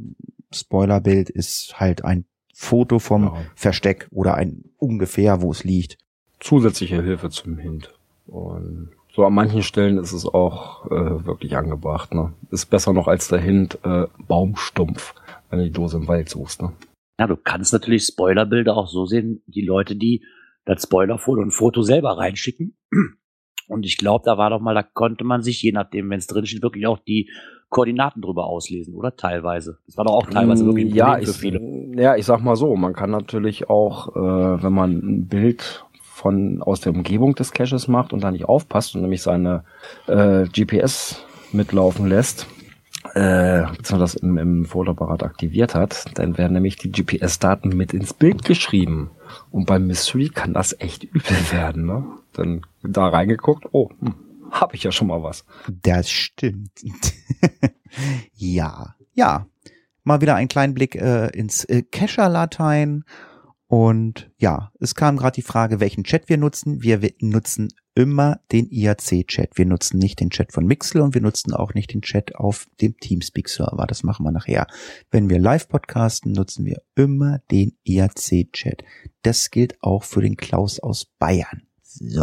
Spoilerbild 0.53 1.29
ist 1.29 1.79
halt 1.79 2.03
ein 2.03 2.25
Foto 2.53 2.99
vom 2.99 3.25
Ja. 3.25 3.35
Versteck 3.55 4.07
oder 4.11 4.35
ein 4.35 4.63
ungefähr, 4.77 5.41
wo 5.41 5.51
es 5.51 5.63
liegt. 5.63 5.97
Zusätzliche 6.39 7.01
Hilfe 7.01 7.29
zum 7.29 7.57
Hint. 7.57 7.93
Und 8.27 8.89
so 9.13 9.25
an 9.25 9.33
manchen 9.33 9.61
Stellen 9.61 9.97
ist 9.97 10.13
es 10.13 10.25
auch 10.25 10.85
äh, 10.87 11.25
wirklich 11.25 11.55
angebracht. 11.57 12.13
Ne? 12.13 12.33
Ist 12.51 12.67
besser 12.69 12.93
noch 12.93 13.07
als 13.07 13.27
der 13.27 13.39
Hint 13.39 13.79
äh, 13.83 14.05
Baumstumpf, 14.27 15.13
wenn 15.55 15.63
du 15.63 15.69
die 15.69 15.71
Dose 15.71 15.97
im 15.97 16.07
Wald 16.07 16.29
suchst. 16.29 16.61
Ne? 16.61 16.73
ja, 17.19 17.27
du 17.27 17.37
kannst 17.37 17.73
natürlich 17.73 18.03
Spoilerbilder 18.03 18.75
auch 18.75 18.87
so 18.87 19.05
sehen, 19.05 19.41
die 19.47 19.65
Leute, 19.65 19.95
die 19.95 20.23
das 20.65 20.83
Spoilerfoto 20.83 21.41
und 21.41 21.51
Foto 21.51 21.81
selber 21.81 22.17
reinschicken. 22.17 22.75
Und 23.67 23.85
ich 23.85 23.97
glaube, 23.97 24.23
da 24.25 24.37
war 24.37 24.49
doch 24.49 24.59
mal, 24.59 24.75
da 24.75 24.83
konnte 24.83 25.23
man 25.23 25.41
sich, 25.41 25.61
je 25.61 25.71
nachdem, 25.71 26.09
wenn 26.09 26.19
es 26.19 26.27
drin 26.27 26.45
steht, 26.45 26.61
wirklich 26.61 26.85
auch 26.85 26.99
die 26.99 27.29
Koordinaten 27.69 28.21
drüber 28.21 28.45
auslesen, 28.45 28.93
oder? 28.93 29.15
Teilweise. 29.15 29.79
Das 29.87 29.97
war 29.97 30.05
doch 30.05 30.13
auch 30.13 30.29
teilweise 30.29 30.65
wirklich 30.65 30.85
ein 30.85 30.95
ja, 30.95 31.13
Problem 31.13 31.25
für 31.25 31.31
ich, 31.31 31.37
viele. 31.37 32.01
ja, 32.01 32.15
ich 32.15 32.25
sag 32.25 32.41
mal 32.41 32.55
so, 32.55 32.75
man 32.75 32.93
kann 32.93 33.09
natürlich 33.09 33.69
auch, 33.69 34.15
äh, 34.15 34.63
wenn 34.63 34.73
man 34.73 34.91
ein 34.91 35.27
Bild 35.27 35.83
von 35.99 36.61
aus 36.61 36.81
der 36.81 36.93
Umgebung 36.93 37.33
des 37.33 37.53
Caches 37.53 37.87
macht 37.87 38.13
und 38.13 38.23
da 38.23 38.31
nicht 38.31 38.45
aufpasst 38.45 38.95
und 38.95 39.01
nämlich 39.01 39.23
seine 39.23 39.63
äh, 40.07 40.45
GPS 40.47 41.25
mitlaufen 41.51 42.07
lässt, 42.07 42.47
äh, 43.13 43.65
das 43.81 44.15
im, 44.15 44.37
im 44.37 44.65
Fotoapparat 44.65 45.23
aktiviert 45.23 45.75
hat, 45.75 46.05
dann 46.15 46.37
werden 46.37 46.53
nämlich 46.53 46.77
die 46.77 46.91
GPS-Daten 46.91 47.69
mit 47.69 47.93
ins 47.93 48.13
Bild 48.13 48.43
geschrieben. 48.45 49.11
Und 49.51 49.65
beim 49.65 49.87
Mystery 49.87 50.29
kann 50.29 50.53
das 50.53 50.75
echt 50.79 51.03
übel 51.03 51.37
werden, 51.51 51.85
ne? 51.85 52.05
Dann 52.33 52.61
da 52.83 53.07
reingeguckt, 53.07 53.65
oh, 53.71 53.89
hm, 53.99 54.15
habe 54.51 54.75
ich 54.75 54.83
ja 54.83 54.91
schon 54.91 55.07
mal 55.07 55.23
was. 55.23 55.45
Das 55.83 56.09
stimmt. 56.09 56.71
ja, 58.33 58.95
ja. 59.13 59.47
Mal 60.03 60.21
wieder 60.21 60.35
einen 60.35 60.49
kleinen 60.49 60.73
Blick 60.73 60.95
äh, 60.95 61.27
ins 61.29 61.63
äh, 61.65 61.81
Cacher-Latein. 61.81 63.03
Und 63.67 64.29
ja, 64.37 64.71
es 64.79 64.93
kam 64.93 65.17
gerade 65.17 65.35
die 65.35 65.41
Frage, 65.41 65.79
welchen 65.79 66.03
Chat 66.03 66.29
wir 66.29 66.37
nutzen. 66.37 66.83
Wir 66.83 66.99
nutzen 67.19 67.69
immer 67.95 68.39
den 68.51 68.69
IAC-Chat. 68.69 69.57
Wir 69.57 69.65
nutzen 69.65 69.97
nicht 69.97 70.19
den 70.19 70.29
Chat 70.29 70.51
von 70.51 70.65
Mixel 70.65 71.01
und 71.01 71.13
wir 71.15 71.21
nutzen 71.21 71.53
auch 71.53 71.73
nicht 71.73 71.93
den 71.93 72.01
Chat 72.01 72.35
auf 72.35 72.67
dem 72.81 72.97
Teamspeak-Server. 72.97 73.87
Das 73.87 74.03
machen 74.03 74.25
wir 74.25 74.31
nachher. 74.31 74.67
Wenn 75.09 75.29
wir 75.29 75.39
live 75.39 75.67
podcasten, 75.69 76.33
nutzen 76.33 76.65
wir 76.65 76.81
immer 76.95 77.39
den 77.51 77.77
IAC-Chat. 77.85 78.83
Das 79.23 79.49
gilt 79.49 79.81
auch 79.81 80.03
für 80.03 80.21
den 80.21 80.37
Klaus 80.37 80.79
aus 80.79 81.05
Bayern. 81.05 81.63
So, 81.81 82.21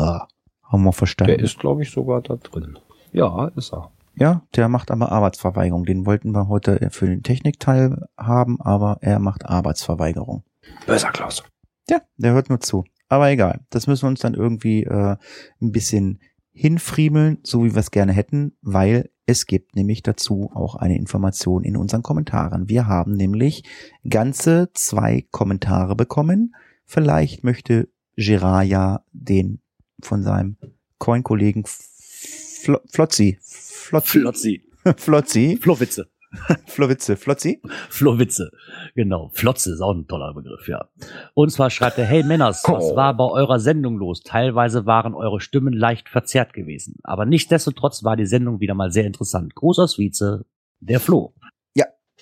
haben 0.62 0.84
wir 0.84 0.92
verstanden. 0.92 1.38
Der 1.38 1.44
ist, 1.44 1.58
glaube 1.58 1.82
ich, 1.82 1.90
sogar 1.90 2.20
da 2.20 2.36
drin. 2.36 2.78
Ja, 3.12 3.48
ist 3.56 3.72
er. 3.72 3.90
Ja, 4.14 4.42
der 4.54 4.68
macht 4.68 4.90
aber 4.90 5.10
Arbeitsverweigerung. 5.10 5.86
Den 5.86 6.04
wollten 6.04 6.32
wir 6.32 6.48
heute 6.48 6.90
für 6.90 7.06
den 7.06 7.22
Technikteil 7.22 8.06
haben, 8.18 8.60
aber 8.60 8.98
er 9.00 9.18
macht 9.18 9.46
Arbeitsverweigerung. 9.46 10.44
Böser 10.86 11.10
Klaus. 11.10 11.42
Ja, 11.88 12.02
der 12.16 12.32
hört 12.34 12.50
nur 12.50 12.60
zu. 12.60 12.84
Aber 13.12 13.30
egal, 13.30 13.60
das 13.68 13.86
müssen 13.86 14.04
wir 14.04 14.08
uns 14.08 14.20
dann 14.20 14.32
irgendwie 14.32 14.84
äh, 14.84 15.16
ein 15.60 15.70
bisschen 15.70 16.18
hinfriemeln, 16.54 17.40
so 17.42 17.62
wie 17.62 17.74
wir 17.74 17.80
es 17.80 17.90
gerne 17.90 18.14
hätten, 18.14 18.56
weil 18.62 19.10
es 19.26 19.44
gibt 19.44 19.76
nämlich 19.76 20.02
dazu 20.02 20.50
auch 20.54 20.76
eine 20.76 20.96
Information 20.96 21.62
in 21.62 21.76
unseren 21.76 22.02
Kommentaren. 22.02 22.70
Wir 22.70 22.86
haben 22.86 23.12
nämlich 23.12 23.64
ganze 24.08 24.70
zwei 24.72 25.26
Kommentare 25.30 25.94
bekommen. 25.94 26.54
Vielleicht 26.86 27.44
möchte 27.44 27.90
Gerard 28.16 28.68
ja 28.68 29.04
den 29.12 29.60
von 30.00 30.22
seinem 30.22 30.56
Coin-Kollegen 30.96 31.64
Flo 31.66 32.78
Flotzi. 32.90 33.38
Flotzi. 33.42 34.20
Flotzi. 34.20 34.62
Flotzi. 34.96 35.58
Flowitze. 35.60 36.11
Flowitze. 36.66 37.16
Flotzi. 37.16 37.60
Flowitze. 37.88 38.50
Genau. 38.94 39.30
Flotze 39.34 39.72
ist 39.72 39.80
auch 39.80 39.94
ein 39.94 40.06
toller 40.06 40.34
Begriff, 40.34 40.66
ja. 40.68 40.88
Und 41.34 41.50
zwar 41.50 41.70
schreibt 41.70 41.98
er, 41.98 42.04
hey 42.06 42.22
Männers, 42.22 42.62
was 42.66 42.84
Oh. 42.92 42.96
war 42.96 43.16
bei 43.16 43.24
eurer 43.24 43.60
Sendung 43.60 43.96
los? 43.98 44.22
Teilweise 44.22 44.86
waren 44.86 45.14
eure 45.14 45.40
Stimmen 45.40 45.72
leicht 45.74 46.08
verzerrt 46.08 46.52
gewesen. 46.54 46.96
Aber 47.02 47.26
nichtsdestotrotz 47.26 48.02
war 48.04 48.16
die 48.16 48.26
Sendung 48.26 48.60
wieder 48.60 48.74
mal 48.74 48.90
sehr 48.90 49.04
interessant. 49.06 49.54
Gruß 49.54 49.78
aus 49.78 49.98
Vize, 49.98 50.44
der 50.80 51.00
Flo. 51.00 51.34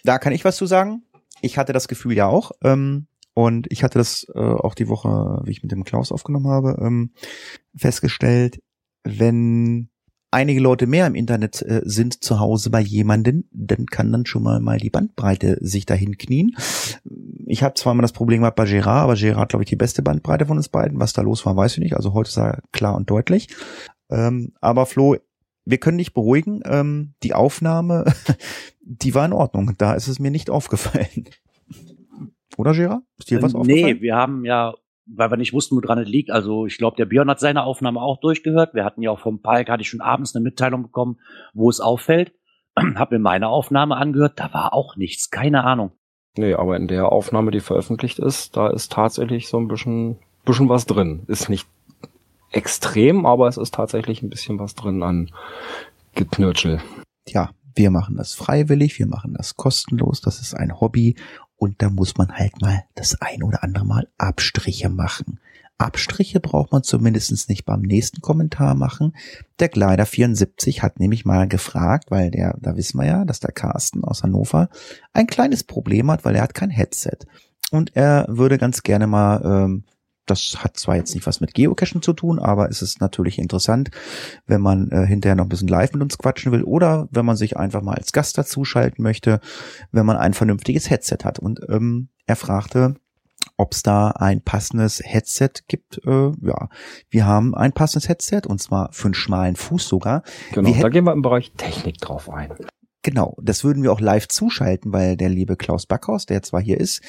Da 0.03 0.19
kann 0.19 0.33
ich 0.33 0.47
was 0.47 0.57
zu 0.57 0.65
sagen. 0.65 1.03
Ich 1.43 1.59
hatte 1.59 1.75
das 1.75 1.87
Gefühl 1.87 2.15
ja 2.15 2.27
auch. 2.27 2.53
Ähm, 2.65 3.07
und 3.35 3.71
ich 3.71 3.85
hatte 3.85 3.99
das 3.99 4.27
äh, 4.35 4.39
auch 4.39 4.75
die 4.75 4.89
Woche, 4.89 5.43
wie 5.45 5.51
ich 5.51 5.63
mit 5.63 5.73
dem 5.73 5.85
Klaus 5.85 6.11
aufgenommen 6.11 6.49
habe, 6.49 6.79
ähm, 6.81 7.13
festgestellt, 7.77 8.63
wenn 9.05 9.90
einige 10.31 10.61
Leute 10.61 10.87
mehr 10.87 11.07
im 11.07 11.15
Internet 11.15 11.63
äh, 11.63 11.83
sind 11.85 12.23
zu 12.23 12.41
Hause 12.41 12.71
bei 12.71 12.81
jemanden, 12.81 13.49
dann 13.53 13.87
kann 13.87 14.13
dann 14.13 14.27
schon 14.27 14.43
mal 14.43 14.61
mal 14.61 14.79
die 14.79 14.91
Bandbreite 14.91 15.59
sich 15.61 15.87
dahin 15.87 16.19
knien. 16.19 16.57
Ich 17.47 17.63
habe 17.63 17.75
zwar 17.75 17.95
mal 17.95 18.03
das 18.03 18.13
Problem 18.13 18.41
gehabt 18.41 18.57
bei 18.57 18.65
Gerard, 18.65 19.05
aber 19.05 19.15
Gerard 19.15 19.51
glaube 19.51 19.65
ich, 19.65 19.69
die 19.69 19.77
beste 19.77 20.03
Bandbreite 20.03 20.47
von 20.47 20.57
uns 20.57 20.69
beiden. 20.69 21.01
Was 21.01 21.13
da 21.13 21.23
los 21.23 21.45
war, 21.47 21.57
weiß 21.57 21.75
ich 21.75 21.79
nicht. 21.81 21.97
Also 21.97 22.13
heute 22.13 22.29
ist 22.29 22.39
er 22.39 22.63
klar 22.73 22.95
und 22.95 23.11
deutlich. 23.11 23.49
Ähm, 24.09 24.53
aber 24.61 24.87
Flo, 24.87 25.17
wir 25.65 25.79
können 25.79 25.99
dich 25.99 26.15
beruhigen. 26.15 26.61
Ähm, 26.65 27.15
die 27.23 27.35
Aufnahme, 27.35 28.05
die 28.81 29.15
war 29.15 29.27
in 29.27 29.33
Ordnung. 29.33 29.75
Da 29.79 29.95
ist 29.95 30.09
es 30.09 30.19
mir 30.19 30.31
nicht 30.31 30.51
aufgefallen. 30.51 31.29
Oder 32.57 32.73
Gerard? 32.73 33.03
Ist 33.19 33.31
dir 33.31 33.43
was 33.43 33.55
aufgefallen? 33.55 33.97
nee, 33.97 34.01
wir 34.01 34.17
haben 34.17 34.45
ja, 34.45 34.75
weil 35.15 35.31
wir 35.31 35.37
nicht 35.37 35.53
wussten, 35.53 35.77
woran 35.77 35.99
es 35.99 36.09
liegt. 36.09 36.31
Also 36.31 36.67
ich 36.67 36.79
glaube, 36.79 36.97
der 36.97 37.07
Björn 37.07 37.31
hat 37.31 37.41
seine 37.41 37.65
Aufnahme 37.65 38.01
auch 38.01 38.21
durchgehört. 38.21 38.75
Wir 38.75 38.85
hatten 38.85 39.03
ja 39.03 39.11
auch 39.11 39.19
vom 39.19 39.41
Palk, 39.41 39.69
hatte 39.69 39.83
ich 39.83 39.89
schon 39.89 40.01
abends 40.01 40.35
eine 40.35 40.43
Mitteilung 40.43 40.83
bekommen, 40.83 41.19
wo 41.53 41.69
es 41.69 41.81
auffällt. 41.81 42.33
Hab 42.95 43.11
mir 43.11 43.19
meine 43.19 43.49
Aufnahme 43.49 43.97
angehört, 43.97 44.35
da 44.37 44.53
war 44.53 44.73
auch 44.73 44.97
nichts, 44.97 45.31
keine 45.31 45.65
Ahnung. 45.65 45.93
Nee, 46.37 46.55
aber 46.55 46.77
in 46.77 46.87
der 46.87 47.11
Aufnahme, 47.11 47.51
die 47.51 47.61
veröffentlicht 47.61 48.19
ist, 48.21 48.57
da 48.57 48.69
ist 48.69 48.93
tatsächlich 48.93 49.49
so 49.49 49.59
ein 49.59 49.67
bisschen, 49.67 50.19
bisschen 50.45 50.69
was 50.69 50.87
drin. 50.87 51.25
Ist 51.27 51.49
nicht 51.49 51.67
extrem, 52.53 53.27
aber 53.27 53.49
es 53.49 53.57
ist 53.57 53.75
tatsächlich 53.75 54.23
ein 54.23 54.31
bisschen 54.31 54.59
was 54.59 54.75
drin 54.75 55.03
an 55.03 55.31
Geknirschel. 56.15 56.81
Tja, 57.27 57.51
wir 57.75 57.91
machen 57.91 58.17
das 58.17 58.35
freiwillig, 58.35 58.99
wir 58.99 59.07
machen 59.07 59.35
das 59.37 59.57
kostenlos, 59.57 60.21
das 60.21 60.41
ist 60.41 60.55
ein 60.55 60.81
Hobby 60.81 61.17
und 61.61 61.83
da 61.83 61.91
muss 61.91 62.17
man 62.17 62.33
halt 62.33 62.63
mal 62.63 62.85
das 62.95 63.21
ein 63.21 63.43
oder 63.43 63.63
andere 63.63 63.85
Mal 63.85 64.09
Abstriche 64.17 64.89
machen. 64.89 65.41
Abstriche 65.77 66.41
braucht 66.41 66.73
man 66.73 66.83
zumindest 66.83 67.51
nicht 67.51 67.67
beim 67.67 67.83
nächsten 67.83 68.23
Kommentar 68.23 68.75
machen. 68.75 69.15
Der 69.59 69.69
Gleider 69.69 70.07
74 70.07 70.83
hat 70.83 70.99
nämlich 70.99 71.27
mal 71.27 71.47
gefragt, 71.47 72.11
weil 72.11 72.31
der, 72.31 72.57
da 72.61 72.77
wissen 72.77 72.99
wir 72.99 73.07
ja, 73.07 73.25
dass 73.27 73.41
der 73.41 73.53
Carsten 73.53 74.05
aus 74.05 74.23
Hannover 74.23 74.71
ein 75.13 75.27
kleines 75.27 75.63
Problem 75.63 76.11
hat, 76.11 76.25
weil 76.25 76.35
er 76.35 76.43
hat 76.43 76.55
kein 76.55 76.71
Headset. 76.71 77.19
Und 77.71 77.95
er 77.95 78.25
würde 78.29 78.57
ganz 78.57 78.83
gerne 78.83 79.07
mal, 79.07 79.43
ähm, 79.45 79.85
das 80.27 80.63
hat 80.63 80.77
zwar 80.77 80.97
jetzt 80.97 81.15
nicht 81.15 81.27
was 81.27 81.41
mit 81.41 81.55
Geocachen 81.55 82.03
zu 82.03 82.13
tun, 82.13 82.39
aber 82.39 82.69
es 82.69 82.83
ist 82.83 83.01
natürlich 83.01 83.39
interessant, 83.39 83.91
wenn 84.47 84.61
man 84.61 84.91
äh, 84.91 85.07
hinterher 85.07 85.35
noch 85.35 85.45
ein 85.45 85.49
bisschen 85.49 85.69
live 85.69 85.93
mit 85.93 86.03
uns 86.03 86.19
quatschen 86.19 86.53
will 86.53 86.63
oder 86.63 87.09
wenn 87.11 87.27
man 87.27 87.37
sich 87.37 87.57
einfach 87.57 87.83
mal 87.83 87.95
als 87.97 88.13
Gast 88.13 88.39
dazuschalten 88.39 89.03
möchte, 89.03 89.41
wenn 89.93 90.07
man 90.07 90.17
ein 90.17 90.35
vernünftiges 90.35 90.91
Headset 90.91 91.19
hat. 91.25 91.39
Und 91.39 91.61
ähm, 91.69 92.09
er 92.27 92.37
fragte, 92.37 92.95
ob 93.57 93.73
es 93.73 93.83
da 93.83 94.09
ein 94.13 94.43
passendes 94.43 95.03
Headset 95.05 95.51
gibt. 95.69 96.01
Äh, 96.07 96.33
ja, 96.41 96.69
wir 97.11 97.27
haben 97.27 97.55
ein 97.55 97.73
passendes 97.73 98.09
Headset 98.09 98.43
und 98.47 98.61
zwar 98.61 98.93
für 98.93 99.07
einen 99.07 99.15
schmalen 99.15 99.57
Fuß 99.57 99.87
sogar. 99.87 100.23
Genau, 100.53 100.73
da 100.81 100.89
gehen 100.89 101.05
wir 101.05 101.13
im 101.13 101.23
Bereich 101.23 101.53
Technik 101.57 101.99
drauf 101.99 102.31
ein. 102.31 102.53
Genau, 103.03 103.37
das 103.41 103.65
würden 103.65 103.83
wir 103.83 103.93
auch 103.93 104.01
live 104.01 104.29
zuschalten, 104.29 104.93
weil 104.93 105.17
der 105.17 105.31
liebe 105.31 105.57
Klaus 105.57 105.87
Backhaus, 105.87 106.27
der 106.27 106.43
zwar 106.43 106.61
hier 106.61 106.79
ist, 106.79 107.03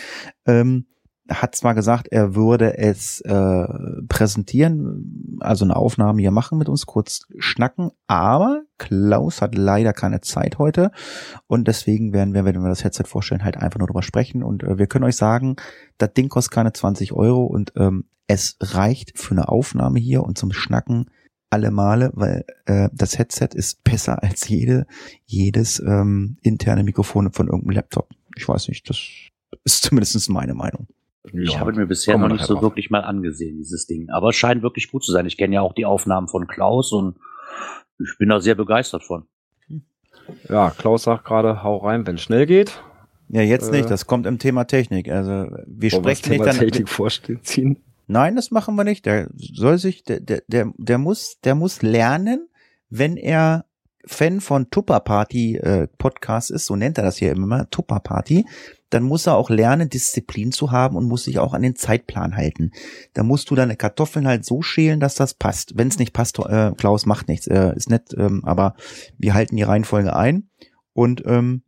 ähm, 0.45 0.87
hat 1.29 1.55
zwar 1.55 1.75
gesagt, 1.75 2.07
er 2.09 2.35
würde 2.35 2.77
es 2.77 3.21
äh, 3.21 3.67
präsentieren, 4.07 5.37
also 5.39 5.65
eine 5.65 5.75
Aufnahme 5.75 6.21
hier 6.21 6.31
machen 6.31 6.57
mit 6.57 6.67
uns, 6.67 6.85
kurz 6.85 7.27
schnacken, 7.37 7.91
aber 8.07 8.63
Klaus 8.77 9.41
hat 9.41 9.55
leider 9.55 9.93
keine 9.93 10.21
Zeit 10.21 10.57
heute 10.57 10.91
und 11.47 11.67
deswegen 11.67 12.13
werden 12.13 12.33
wir, 12.33 12.45
wenn 12.45 12.61
wir 12.61 12.69
das 12.69 12.83
Headset 12.83 13.05
vorstellen, 13.05 13.43
halt 13.43 13.57
einfach 13.57 13.79
nur 13.79 13.87
drüber 13.87 14.03
sprechen 14.03 14.43
und 14.43 14.63
äh, 14.63 14.77
wir 14.77 14.87
können 14.87 15.05
euch 15.05 15.15
sagen, 15.15 15.55
das 15.97 16.13
Ding 16.13 16.29
kostet 16.29 16.53
keine 16.53 16.73
20 16.73 17.13
Euro 17.13 17.45
und 17.45 17.73
ähm, 17.75 18.05
es 18.27 18.57
reicht 18.61 19.17
für 19.17 19.31
eine 19.31 19.49
Aufnahme 19.49 19.99
hier 19.99 20.23
und 20.23 20.37
zum 20.37 20.51
Schnacken 20.51 21.05
alle 21.49 21.69
Male, 21.69 22.11
weil 22.13 22.45
äh, 22.65 22.89
das 22.93 23.19
Headset 23.19 23.49
ist 23.53 23.83
besser 23.83 24.23
als 24.23 24.47
jede 24.47 24.87
jedes 25.25 25.79
ähm, 25.79 26.37
interne 26.41 26.83
Mikrofon 26.83 27.31
von 27.33 27.47
irgendeinem 27.47 27.75
Laptop. 27.75 28.09
Ich 28.37 28.47
weiß 28.47 28.69
nicht, 28.69 28.89
das 28.89 28.97
ist 29.65 29.83
zumindest 29.83 30.29
meine 30.29 30.53
Meinung. 30.53 30.87
Ich 31.23 31.51
Ja, 31.53 31.59
habe 31.59 31.73
mir 31.73 31.85
bisher 31.85 32.17
noch 32.17 32.27
nicht 32.29 32.43
so 32.45 32.55
drauf. 32.55 32.63
wirklich 32.63 32.89
mal 32.89 33.01
angesehen, 33.03 33.57
dieses 33.57 33.85
Ding. 33.85 34.09
Aber 34.09 34.29
es 34.29 34.35
scheint 34.35 34.63
wirklich 34.63 34.91
gut 34.91 35.03
zu 35.03 35.11
sein. 35.11 35.25
Ich 35.25 35.37
kenne 35.37 35.55
ja 35.55 35.61
auch 35.61 35.73
die 35.73 35.85
Aufnahmen 35.85 36.27
von 36.27 36.47
Klaus 36.47 36.91
und 36.91 37.17
ich 37.99 38.17
bin 38.17 38.29
da 38.29 38.39
sehr 38.39 38.55
begeistert 38.55 39.03
von. 39.03 39.25
Ja, 40.49 40.71
Klaus 40.71 41.03
sagt 41.03 41.25
gerade, 41.25 41.63
hau 41.63 41.77
rein, 41.77 42.05
wenn 42.07 42.17
schnell 42.17 42.45
geht. 42.45 42.81
Ja, 43.29 43.41
jetzt 43.41 43.69
Äh, 43.69 43.77
nicht, 43.77 43.89
das 43.89 44.07
kommt 44.07 44.25
im 44.25 44.39
Thema 44.39 44.65
Technik. 44.65 45.09
Also 45.09 45.31
wir 45.67 45.89
das 45.89 45.99
sprechen 45.99 46.05
nicht 46.05 46.23
Thema 46.23 46.45
dann. 46.45 46.57
Technik 46.57 46.89
vorziehen. 46.89 47.77
Nein, 48.07 48.35
das 48.35 48.51
machen 48.51 48.75
wir 48.75 48.83
nicht. 48.83 49.05
Der 49.05 49.29
soll 49.35 49.77
sich, 49.77 50.03
der, 50.03 50.19
der, 50.19 50.41
der, 50.47 50.73
der 50.77 50.97
muss, 50.97 51.39
der 51.43 51.55
muss 51.55 51.81
lernen, 51.81 52.49
wenn 52.89 53.15
er 53.15 53.65
Fan 54.05 54.41
von 54.41 54.69
Tupper 54.69 54.99
Party 54.99 55.57
äh, 55.57 55.87
Podcast 55.97 56.51
ist, 56.51 56.65
so 56.65 56.75
nennt 56.75 56.97
er 56.97 57.03
das 57.03 57.17
hier 57.17 57.31
immer, 57.31 57.69
Tupper 57.69 57.99
Party, 57.99 58.45
dann 58.89 59.03
muss 59.03 59.27
er 59.27 59.35
auch 59.35 59.49
lernen, 59.49 59.89
Disziplin 59.89 60.51
zu 60.51 60.71
haben 60.71 60.95
und 60.95 61.07
muss 61.07 61.23
sich 61.23 61.39
auch 61.39 61.53
an 61.53 61.61
den 61.61 61.75
Zeitplan 61.75 62.35
halten. 62.35 62.71
Da 63.13 63.23
musst 63.23 63.49
du 63.49 63.55
deine 63.55 63.75
Kartoffeln 63.75 64.27
halt 64.27 64.45
so 64.45 64.61
schälen, 64.61 64.99
dass 64.99 65.15
das 65.15 65.33
passt. 65.33 65.77
Wenn 65.77 65.87
es 65.87 65.99
nicht 65.99 66.13
passt, 66.13 66.39
äh, 66.39 66.71
Klaus 66.77 67.05
macht 67.05 67.27
nichts, 67.27 67.47
äh, 67.47 67.75
ist 67.75 67.89
nett, 67.89 68.13
ähm, 68.17 68.41
aber 68.43 68.75
wir 69.17 69.33
halten 69.33 69.55
die 69.55 69.63
Reihenfolge 69.63 70.15
ein 70.15 70.49
und 70.93 71.23
ähm, 71.25 71.63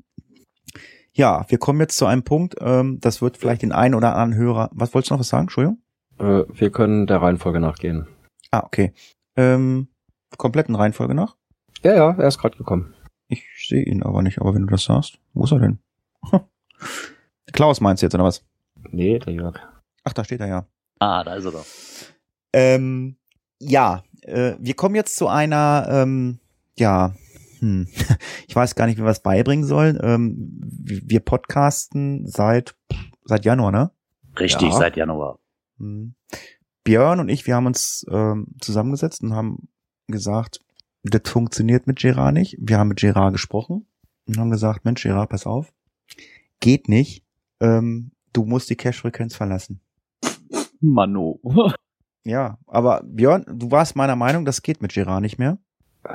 ja, 1.15 1.45
wir 1.47 1.59
kommen 1.59 1.79
jetzt 1.79 1.97
zu 1.97 2.07
einem 2.07 2.23
Punkt, 2.23 2.55
ähm, 2.59 2.97
das 2.99 3.21
wird 3.21 3.37
vielleicht 3.37 3.61
den 3.61 3.71
einen 3.71 3.93
oder 3.93 4.15
anderen 4.15 4.35
Hörer. 4.35 4.69
Was 4.73 4.93
wolltest 4.93 5.11
du 5.11 5.13
noch 5.13 5.19
was 5.19 5.29
sagen? 5.29 5.43
Entschuldigung? 5.43 5.77
Äh, 6.17 6.43
wir 6.51 6.71
können 6.71 7.05
der 7.05 7.21
Reihenfolge 7.21 7.59
nachgehen. 7.59 8.07
Ah, 8.51 8.63
okay. 8.65 8.93
Ähm, 9.35 9.89
kompletten 10.37 10.75
Reihenfolge 10.75 11.13
nach? 11.13 11.37
Ja, 11.83 11.93
ja, 11.93 12.11
er 12.17 12.27
ist 12.27 12.37
gerade 12.37 12.57
gekommen. 12.57 12.93
Ich 13.27 13.43
sehe 13.67 13.83
ihn 13.83 14.03
aber 14.03 14.21
nicht, 14.21 14.39
aber 14.39 14.53
wenn 14.53 14.61
du 14.61 14.67
das 14.71 14.83
sagst, 14.85 15.19
wo 15.33 15.43
ist 15.43 15.51
er 15.51 15.59
denn? 15.59 15.79
Klaus 17.51 17.81
meinst 17.81 18.01
du 18.01 18.05
jetzt, 18.05 18.15
oder 18.15 18.23
was? 18.23 18.45
Nee, 18.91 19.19
der 19.19 19.33
Jörg. 19.33 19.59
Ach, 20.03 20.13
da 20.13 20.23
steht 20.23 20.39
er 20.41 20.47
ja. 20.47 20.67
Ah, 20.99 21.23
da 21.23 21.35
ist 21.35 21.45
er 21.45 21.51
doch. 21.51 21.65
Ähm, 22.53 23.17
ja, 23.59 24.03
äh, 24.21 24.55
wir 24.59 24.75
kommen 24.75 24.95
jetzt 24.95 25.15
zu 25.17 25.27
einer, 25.27 25.87
ähm, 25.89 26.39
ja, 26.77 27.13
hm, 27.59 27.87
ich 28.47 28.55
weiß 28.55 28.75
gar 28.75 28.85
nicht, 28.85 28.97
wie 28.97 29.03
wir 29.03 29.09
es 29.09 29.21
beibringen 29.21 29.65
sollen. 29.65 29.99
Ähm, 30.01 30.59
wir 30.61 31.19
podcasten 31.19 32.27
seit, 32.27 32.75
seit 33.23 33.45
Januar, 33.45 33.71
ne? 33.71 33.91
Richtig, 34.39 34.69
Ja. 34.71 34.77
seit 34.77 34.97
Januar. 34.97 35.39
Hm. 35.79 36.15
Björn 36.83 37.19
und 37.19 37.29
ich, 37.29 37.47
wir 37.47 37.55
haben 37.55 37.65
uns 37.65 38.05
ähm, 38.09 38.47
zusammengesetzt 38.59 39.23
und 39.23 39.33
haben 39.33 39.69
gesagt, 40.07 40.59
das 41.03 41.21
funktioniert 41.29 41.85
mit 41.87 41.99
Gerard 41.99 42.33
nicht. 42.33 42.57
Wir 42.59 42.79
haben 42.79 42.87
mit 42.89 42.99
Gerard 42.99 43.33
gesprochen 43.33 43.85
und 44.27 44.37
haben 44.37 44.51
gesagt, 44.51 44.85
Mensch, 44.85 45.03
Gerard, 45.03 45.29
pass 45.29 45.45
auf. 45.45 45.71
Geht 46.59 46.87
nicht. 46.89 47.23
Ähm, 47.59 48.11
du 48.31 48.45
musst 48.45 48.69
die 48.69 48.75
Cash-Frequenz 48.75 49.35
verlassen. 49.35 49.79
Mano. 50.79 51.39
Ja, 52.25 52.57
aber 52.67 53.01
Björn, 53.03 53.43
du 53.53 53.69
warst 53.69 53.97
meiner 53.97 54.15
Meinung, 54.15 54.45
das 54.45 54.61
geht 54.61 54.81
mit 54.81 54.93
Gerard 54.93 55.21
nicht 55.21 55.39
mehr. 55.39 55.57
Äh, 56.05 56.13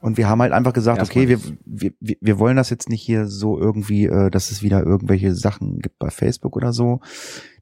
Und 0.00 0.16
wir 0.16 0.26
haben 0.26 0.40
halt 0.40 0.52
einfach 0.52 0.72
gesagt, 0.72 0.96
Erstmal 1.00 1.24
okay, 1.26 1.38
wir, 1.66 1.92
wir- 2.00 2.16
wir 2.18 2.38
wollen 2.38 2.56
das 2.56 2.70
jetzt 2.70 2.88
nicht 2.88 3.02
hier 3.02 3.26
so 3.26 3.58
irgendwie, 3.60 4.06
äh, 4.06 4.30
dass 4.30 4.50
es 4.50 4.62
wieder 4.62 4.82
irgendwelche 4.82 5.34
Sachen 5.34 5.80
gibt 5.80 5.98
bei 5.98 6.08
Facebook 6.08 6.56
oder 6.56 6.72
so. 6.72 7.00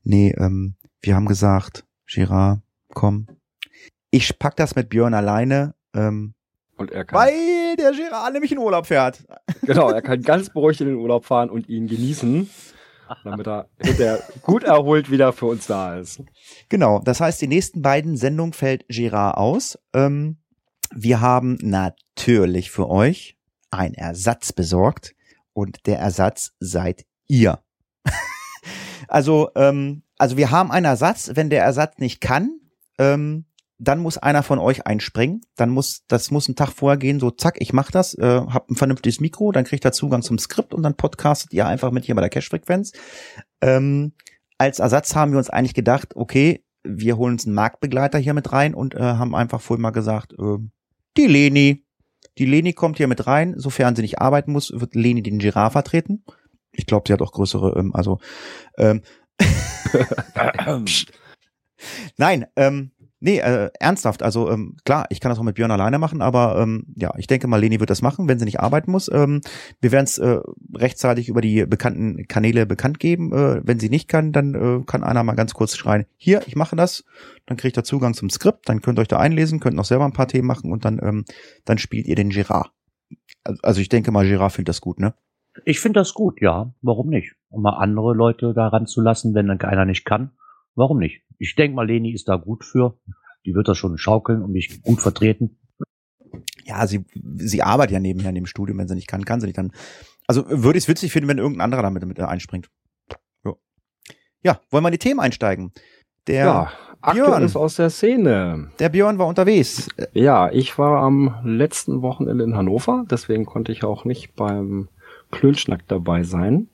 Nee, 0.05 0.33
ähm, 0.39 0.77
wir 1.03 1.17
haben 1.17 1.27
gesagt, 1.27 1.85
Gerard, 2.07 2.61
komm. 2.91 3.27
Ich 4.13 4.39
pack 4.39 4.55
das 4.55 4.77
mit 4.77 4.89
Björn 4.89 5.13
alleine, 5.13 5.75
ähm, 5.95 6.35
und 6.77 6.91
er 6.91 7.05
kann, 7.05 7.19
weil 7.19 7.77
der 7.77 7.93
Gerard 7.93 8.33
nämlich 8.33 8.53
in 8.53 8.59
Urlaub 8.59 8.87
fährt. 8.87 9.25
genau, 9.63 9.91
er 9.91 10.03
kann 10.03 10.23
ganz 10.23 10.51
beruhigt 10.51 10.81
in 10.81 10.89
den 10.89 10.97
Urlaub 10.97 11.25
fahren 11.25 11.51
und 11.51 11.69
ihn 11.69 11.87
genießen, 11.87 12.51
damit 13.23 13.47
er 13.47 13.69
hinterher 13.79 14.21
gut 14.43 14.65
erholt 14.65 15.11
wieder 15.11 15.33
für 15.33 15.47
uns 15.47 15.67
da 15.67 15.97
ist. 15.97 16.23
Genau, 16.69 17.01
das 17.01 17.21
heißt, 17.21 17.41
die 17.41 17.47
nächsten 17.47 17.83
beiden 17.83 18.17
Sendungen 18.17 18.53
fällt 18.53 18.87
Gerard 18.89 19.37
aus. 19.37 19.79
Ähm, 19.93 20.39
wir 20.93 21.21
haben 21.21 21.59
natürlich 21.61 22.71
für 22.71 22.89
euch 22.89 23.37
einen 23.71 23.95
Ersatz 23.95 24.53
besorgt 24.53 25.15
und 25.53 25.87
der 25.87 25.99
Ersatz 25.99 26.53
seid 26.59 27.05
ihr. 27.27 27.61
also, 29.09 29.51
ähm, 29.55 30.03
also 30.19 30.37
wir 30.37 30.51
haben 30.51 30.71
einen 30.71 30.87
Ersatz, 30.87 31.31
wenn 31.35 31.51
der 31.51 31.63
Ersatz 31.63 31.99
nicht 31.99 32.21
kann, 32.21 32.61
ähm, 32.99 33.47
dann 33.79 33.99
muss 33.99 34.19
einer 34.19 34.43
von 34.43 34.59
euch 34.59 34.87
einspringen. 34.87 35.43
Dann 35.57 35.71
muss, 35.71 36.05
das 36.07 36.31
muss 36.31 36.49
ein 36.49 36.57
Tag 36.57 36.73
vorher 36.73 36.97
gehen, 36.97 37.21
so 37.21 37.31
zack, 37.31 37.57
ich 37.59 37.73
mach 37.73 37.91
das, 37.91 38.15
äh, 38.15 38.41
hab 38.47 38.71
ein 38.71 38.77
vernünftiges 38.77 39.21
Mikro, 39.21 39.53
dann 39.53 39.65
kriegt 39.65 39.85
er 39.85 39.93
Zugang 39.93 40.23
zum 40.23 40.39
Skript 40.39 40.75
und 40.75 40.83
dann 40.83 40.95
podcastet 40.95 41.53
ihr 41.53 41.67
einfach 41.67 41.91
mit 41.91 42.05
hier 42.05 42.15
bei 42.15 42.21
der 42.21 42.31
Cache-Frequenz. 42.31 42.93
Ähm, 43.61 44.13
als 44.59 44.79
Ersatz 44.79 45.15
haben 45.15 45.33
wir 45.33 45.39
uns 45.39 45.51
eigentlich 45.51 45.75
gedacht, 45.75 46.15
okay, 46.15 46.65
wir 46.85 47.17
holen 47.17 47.35
uns 47.35 47.47
einen 47.47 47.55
Marktbegleiter 47.55 48.19
hier 48.19 48.35
mit 48.35 48.53
rein 48.53 48.75
und 48.75 48.95
äh, 48.95 49.01
haben 49.01 49.35
einfach 49.35 49.61
vorhin 49.61 49.83
mal 49.83 49.91
gesagt, 49.91 50.35
äh, 50.35 50.59
die 51.17 51.27
Leni. 51.27 51.85
Die 52.39 52.47
Leni 52.47 52.73
kommt 52.73 52.97
hier 52.99 53.09
mit 53.09 53.27
rein, 53.27 53.55
sofern 53.57 53.95
sie 53.95 54.03
nicht 54.03 54.21
arbeiten 54.21 54.53
muss, 54.53 54.73
wird 54.75 54.95
Leni 54.95 55.23
den 55.23 55.39
Giraffe 55.39 55.73
vertreten. 55.73 56.25
Ich 56.73 56.87
glaube, 56.87 57.05
sie 57.07 57.13
hat 57.13 57.23
auch 57.23 57.33
größere, 57.33 57.79
ähm, 57.79 57.95
also 57.95 58.19
ähm, 58.77 59.03
Nein, 62.17 62.47
ähm, 62.57 62.93
nee, 63.25 63.39
äh, 63.39 63.71
ernsthaft. 63.81 64.23
Also 64.23 64.51
ähm, 64.51 64.77
klar, 64.85 65.07
ich 65.09 65.19
kann 65.19 65.31
das 65.31 65.39
auch 65.39 65.45
mit 65.45 65.57
Björn 65.57 65.71
alleine 65.71 65.99
machen, 65.99 66.21
aber 66.21 66.61
ähm, 66.61 66.87
ja, 66.95 67.13
ich 67.17 67.27
denke 67.27 67.47
mal, 67.49 67.59
Leni 67.61 67.81
wird 67.81 67.91
das 67.91 68.03
machen, 68.03 68.29
wenn 68.29 68.39
sie 68.39 68.45
nicht 68.45 68.61
arbeiten 68.61 68.91
muss. 68.91 69.11
Ähm, 69.11 69.41
wir 69.81 69.93
werden 69.93 70.05
es 70.05 70.19
äh, 70.19 70.41
rechtzeitig 70.75 71.29
über 71.29 71.41
die 71.41 71.65
bekannten 71.67 72.29
Kanäle 72.29 72.67
bekannt 72.67 73.01
geben. 73.01 73.33
Äh, 73.33 73.67
wenn 73.67 73.81
sie 73.81 73.89
nicht 73.89 74.09
kann, 74.09 74.33
dann 74.33 74.55
äh, 74.55 74.85
kann 74.85 75.03
einer 75.03 75.25
mal 75.25 75.35
ganz 75.35 75.55
kurz 75.55 75.75
schreien, 75.75 76.05
hier, 76.17 76.43
ich 76.47 76.55
mache 76.55 76.77
das. 76.77 77.05
Dann 77.47 77.57
kriegt 77.57 77.79
ihr 77.79 77.85
Zugang 77.85 78.15
zum 78.15 78.29
Skript, 78.31 78.69
dann 78.69 78.83
könnt 78.83 78.99
ihr 78.99 79.03
euch 79.03 79.09
da 79.09 79.19
einlesen, 79.19 79.59
könnt 79.59 79.77
noch 79.77 79.85
selber 79.85 80.05
ein 80.05 80.13
paar 80.13 80.29
Themen 80.29 80.47
machen 80.47 80.71
und 80.71 80.85
dann, 80.85 81.01
ähm, 81.03 81.25
dann 81.65 81.79
spielt 81.79 82.07
ihr 82.07 82.17
den 82.17 82.29
Girard. 82.29 82.71
Also 83.63 83.81
ich 83.81 83.89
denke 83.89 84.13
mal, 84.13 84.27
Girard 84.27 84.53
findet 84.53 84.69
das 84.69 84.81
gut, 84.81 85.01
ne? 85.01 85.15
Ich 85.65 85.81
finde 85.81 86.01
das 86.01 86.15
gut, 86.15 86.41
ja. 86.41 86.75
Warum 86.83 87.09
nicht? 87.09 87.37
Um 87.49 87.63
mal 87.63 87.79
andere 87.79 88.15
Leute 88.15 88.53
daran 88.55 88.87
zu 88.87 89.01
lassen, 89.01 89.35
wenn 89.35 89.47
dann 89.47 89.59
keiner 89.59 89.85
nicht 89.85 90.05
kann. 90.05 90.33
Warum 90.75 90.99
nicht? 90.99 91.23
Ich 91.39 91.55
denke 91.55 91.75
mal, 91.75 91.87
Leni 91.87 92.13
ist 92.13 92.29
da 92.29 92.37
gut 92.37 92.65
für. 92.65 92.99
Die 93.47 93.55
wird 93.55 93.69
das 93.69 93.79
schon 93.79 93.99
schaukeln 93.99 94.43
und 94.43 94.53
mich 94.53 94.83
gut 94.83 95.01
vertreten. 95.01 95.59
Ja, 96.65 96.87
sie, 96.87 97.05
sie 97.37 97.63
arbeitet 97.63 97.93
ja 97.93 98.01
nebenher 98.01 98.31
in 98.31 98.35
dem 98.35 98.47
Studium, 98.47 98.79
wenn 98.79 98.89
sie 98.89 98.95
nicht 98.95 99.07
kann, 99.07 99.25
kann 99.25 99.41
sie 99.41 99.47
nicht 99.47 99.59
dann. 99.59 99.73
Also 100.27 100.49
würde 100.49 100.79
ich 100.79 100.85
es 100.85 100.89
witzig 100.89 101.13
finden, 101.13 101.29
wenn 101.29 101.39
irgendein 101.39 101.61
anderer 101.61 101.83
damit 101.83 102.05
mit 102.07 102.19
einspringt. 102.19 102.71
Ja. 103.45 103.53
ja, 104.43 104.61
wollen 104.71 104.83
wir 104.83 104.89
in 104.89 104.93
die 104.93 104.99
Themen 104.99 105.21
einsteigen? 105.21 105.73
Der 106.27 106.45
ja, 106.47 107.13
Björn. 107.13 107.43
ist 107.43 107.57
aus 107.57 107.77
der 107.77 107.91
Szene. 107.91 108.71
Der 108.79 108.89
Björn 108.89 109.19
war 109.19 109.27
unterwegs. 109.27 109.89
Ja, 110.15 110.51
ich 110.51 110.79
war 110.79 111.03
am 111.03 111.35
letzten 111.45 112.01
Wochenende 112.01 112.45
in 112.45 112.57
Hannover, 112.57 113.05
deswegen 113.11 113.45
konnte 113.45 113.73
ich 113.73 113.85
auch 113.85 114.07
nicht 114.07 114.35
beim 114.35 114.89
Klönschnack 115.31 115.87
dabei 115.87 116.23
sein. 116.23 116.69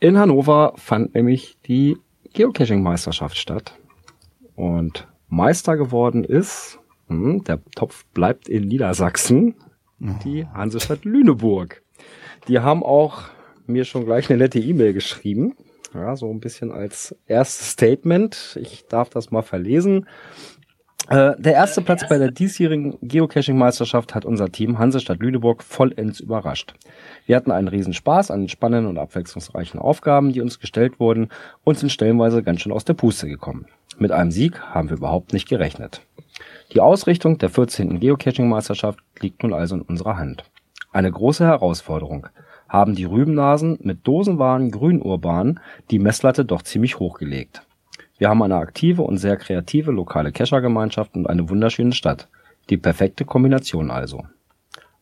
In 0.00 0.18
Hannover 0.18 0.72
fand 0.76 1.14
nämlich 1.14 1.58
die 1.66 1.98
Geocaching-Meisterschaft 2.32 3.36
statt. 3.36 3.78
Und 4.54 5.08
Meister 5.28 5.76
geworden 5.76 6.24
ist, 6.24 6.78
hm, 7.08 7.44
der 7.44 7.60
Topf 7.74 8.04
bleibt 8.12 8.48
in 8.48 8.68
Niedersachsen, 8.68 9.54
die 9.98 10.46
Hansestadt 10.46 11.04
Lüneburg. 11.04 11.82
Die 12.48 12.58
haben 12.58 12.82
auch 12.82 13.22
mir 13.66 13.84
schon 13.84 14.04
gleich 14.04 14.28
eine 14.28 14.38
nette 14.38 14.58
E-Mail 14.58 14.92
geschrieben. 14.92 15.54
Ja, 15.94 16.16
so 16.16 16.30
ein 16.30 16.40
bisschen 16.40 16.72
als 16.72 17.14
erstes 17.26 17.70
Statement. 17.70 18.58
Ich 18.60 18.86
darf 18.86 19.10
das 19.10 19.30
mal 19.30 19.42
verlesen. 19.42 20.08
Äh, 21.08 21.32
der 21.38 21.54
erste 21.54 21.82
Platz 21.82 22.08
bei 22.08 22.18
der 22.18 22.30
diesjährigen 22.30 22.96
Geocaching-Meisterschaft 23.02 24.14
hat 24.14 24.24
unser 24.24 24.50
Team 24.50 24.78
Hansestadt 24.78 25.18
Lüneburg 25.18 25.62
vollends 25.62 26.20
überrascht. 26.20 26.74
Wir 27.26 27.36
hatten 27.36 27.50
einen 27.50 27.68
Riesenspaß 27.68 28.30
an 28.30 28.48
spannenden 28.48 28.90
und 28.90 28.98
abwechslungsreichen 28.98 29.80
Aufgaben, 29.80 30.32
die 30.32 30.40
uns 30.40 30.60
gestellt 30.60 31.00
wurden 31.00 31.28
und 31.64 31.78
sind 31.78 31.90
stellenweise 31.90 32.42
ganz 32.42 32.60
schön 32.60 32.72
aus 32.72 32.84
der 32.84 32.94
Puste 32.94 33.26
gekommen. 33.28 33.66
Mit 33.98 34.12
einem 34.12 34.30
Sieg 34.30 34.60
haben 34.60 34.90
wir 34.90 34.96
überhaupt 34.96 35.32
nicht 35.32 35.48
gerechnet. 35.48 36.02
Die 36.72 36.80
Ausrichtung 36.80 37.36
der 37.38 37.50
14. 37.50 38.00
Geocaching-Meisterschaft 38.00 39.00
liegt 39.20 39.42
nun 39.42 39.52
also 39.52 39.74
in 39.74 39.82
unserer 39.82 40.16
Hand. 40.16 40.44
Eine 40.92 41.10
große 41.10 41.44
Herausforderung. 41.44 42.28
Haben 42.68 42.94
die 42.94 43.04
Rübennasen 43.04 43.78
mit 43.82 44.06
Dosenwaren 44.06 44.70
Grünurban 44.70 45.60
die 45.90 45.98
Messlatte 45.98 46.44
doch 46.44 46.62
ziemlich 46.62 46.98
hochgelegt. 46.98 47.62
Wir 48.22 48.28
haben 48.28 48.42
eine 48.44 48.54
aktive 48.54 49.02
und 49.02 49.18
sehr 49.18 49.36
kreative 49.36 49.90
lokale 49.90 50.30
Keschergemeinschaft 50.30 51.16
und 51.16 51.28
eine 51.28 51.50
wunderschöne 51.50 51.90
Stadt. 51.90 52.28
Die 52.70 52.76
perfekte 52.76 53.24
Kombination 53.24 53.90
also. 53.90 54.22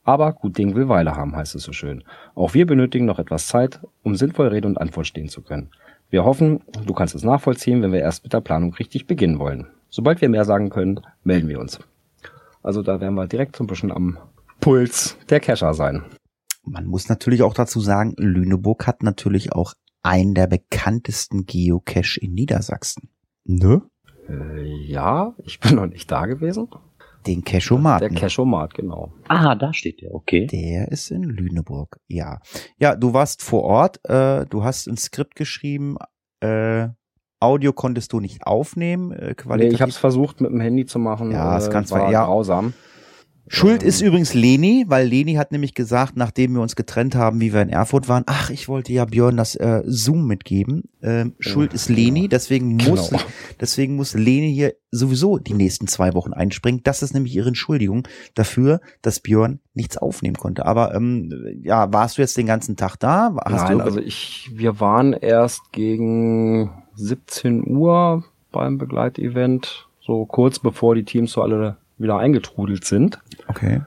Aber 0.05 0.33
gut 0.33 0.57
Ding 0.57 0.75
will 0.75 0.89
Weile 0.89 1.17
haben, 1.17 1.37
heißt 1.37 1.55
es 1.55 1.65
so 1.65 1.75
schön. 1.75 2.03
Auch 2.35 2.55
wir 2.55 2.65
benötigen 2.65 3.05
noch 3.05 3.19
etwas 3.19 3.47
Zeit, 3.47 3.79
um 4.03 4.15
sinnvoll 4.17 4.47
Rede 4.47 4.67
und 4.67 4.81
Antwort 4.81 5.07
stehen 5.07 5.29
zu 5.29 5.43
können. 5.43 5.69
Wir 6.09 6.25
hoffen, 6.25 6.63
du 6.87 6.95
kannst 6.95 7.15
es 7.15 7.23
nachvollziehen, 7.23 7.83
wenn 7.83 7.93
wir 7.93 8.01
erst 8.01 8.23
mit 8.25 8.33
der 8.33 8.41
Planung 8.41 8.73
richtig 8.73 9.07
beginnen 9.07 9.39
wollen. 9.39 9.67
Sobald 9.91 10.23
wir 10.23 10.31
mehr 10.31 10.47
sagen 10.47 10.71
können, 10.71 11.03
melden 11.23 11.51
wir 11.51 11.61
uns. 11.61 11.79
Also 12.63 12.81
da 12.81 13.03
werden 13.03 13.17
wir 13.17 13.27
direkt 13.27 13.55
so 13.55 13.65
ein 13.65 13.67
bisschen 13.67 13.93
am 13.93 14.17
Puls 14.61 15.19
der 15.29 15.41
Kescher 15.41 15.75
sein. 15.75 16.07
Man 16.65 16.87
muss 16.87 17.11
natürlich 17.11 17.43
auch 17.43 17.53
dazu 17.53 17.81
sagen, 17.81 18.15
Lüneburg 18.17 18.87
hat 18.87 19.03
natürlich 19.03 19.53
auch 19.53 19.75
einen 20.03 20.35
der 20.35 20.47
bekanntesten 20.47 21.47
Geocache 21.47 22.21
in 22.21 22.35
Niedersachsen. 22.35 23.11
Ne? 23.45 23.83
Äh, 24.29 24.65
ja, 24.87 25.35
ich 25.45 25.61
bin 25.61 25.77
noch 25.77 25.87
nicht 25.87 26.11
da 26.11 26.27
gewesen. 26.27 26.69
Den 27.27 27.45
Cachomat. 27.45 28.01
Der 28.01 28.11
Cachomat, 28.11 28.75
genau. 28.75 29.13
Ah, 29.29 29.55
da 29.55 29.75
steht 29.75 30.01
der, 30.01 30.15
okay. 30.15 30.47
Der 30.47 30.91
ist 30.91 31.11
in 31.11 31.23
Lüneburg, 31.25 32.01
ja. 32.09 32.41
Ja, 32.79 32.97
du 32.97 33.13
warst 33.13 33.43
vor 33.43 33.63
Ort, 33.65 34.01
äh, 34.09 34.47
du 34.47 34.65
hast 34.65 34.87
ein 34.87 34.97
Skript 34.97 35.37
geschrieben, 35.37 35.97
äh, 36.41 36.89
Audio 37.41 37.73
konntest 37.73 38.13
du 38.13 38.21
nicht 38.21 38.47
aufnehmen. 38.47 39.13
Äh, 39.13 39.35
nee, 39.57 39.69
ich 39.69 39.81
habe 39.81 39.91
es 39.91 39.97
versucht 39.97 40.41
mit 40.41 40.51
dem 40.51 40.61
Handy 40.61 40.85
zu 40.85 40.99
machen. 40.99 41.31
Ja, 41.31 41.55
das 41.55 41.69
äh, 41.69 41.71
kannst 41.71 41.91
war 41.91 42.11
ja. 42.11 42.25
grausam. 42.25 42.75
Schuld 43.48 43.83
ist 43.83 44.00
übrigens 44.00 44.35
Leni, 44.35 44.85
weil 44.87 45.07
Leni 45.09 45.35
hat 45.35 45.50
nämlich 45.50 45.74
gesagt, 45.74 46.16
nachdem 46.16 46.55
wir 46.55 46.61
uns 46.61 46.76
getrennt 46.76 47.14
haben, 47.14 47.40
wie 47.40 47.53
wir 47.53 47.62
in 47.62 47.68
Erfurt 47.68 48.09
waren, 48.09 48.22
ach, 48.26 48.50
ich 48.50 48.68
wollte 48.68 48.92
ja 48.92 49.05
Björn 49.05 49.37
das 49.37 49.57
äh, 49.57 49.83
Zoom 49.87 50.26
mitgeben. 50.26 50.85
Ähm, 51.03 51.35
Schuld 51.40 51.74
ist 51.74 51.88
Leni, 51.88 52.29
deswegen 52.29 52.76
muss, 52.76 53.11
Genau. 53.11 53.22
deswegen 53.61 53.96
muss 53.96 54.14
Leni 54.14 54.53
hier 54.55 54.74
sowieso 54.90 55.38
die 55.38 55.55
nächsten 55.55 55.88
zwei 55.88 56.14
Wochen 56.14 56.33
einspringen. 56.33 56.83
Das 56.85 57.03
ist 57.03 57.12
nämlich 57.12 57.35
ihre 57.35 57.48
Entschuldigung 57.48 58.07
dafür, 58.35 58.81
dass 59.03 59.20
Björn 59.20 59.61
nichts 59.74 59.96
aufnehmen 59.96 60.37
konnte. 60.37 60.66
Aber 60.66 60.94
ähm, 60.94 61.33
ja, 61.62 61.92
warst 61.92 62.18
du 62.18 62.22
jetzt 62.22 62.37
den 62.37 62.46
ganzen 62.46 62.76
Tag 62.76 62.96
da? 62.96 63.35
Hast 63.44 63.64
Nein, 63.68 63.81
also 63.81 63.98
ich, 64.00 64.50
wir 64.55 64.79
waren 64.81 65.12
erst 65.12 65.72
gegen 65.72 66.70
17 66.94 67.66
Uhr 67.66 68.24
beim 68.53 68.79
Begleitevent, 68.79 69.88
so 70.00 70.24
kurz 70.26 70.59
bevor 70.59 70.94
die 70.94 71.05
Teams 71.05 71.33
so 71.33 71.42
alle 71.42 71.76
wieder 71.98 72.18
eingetrudelt 72.18 72.85
sind. 72.85 73.20
Okay. 73.51 73.81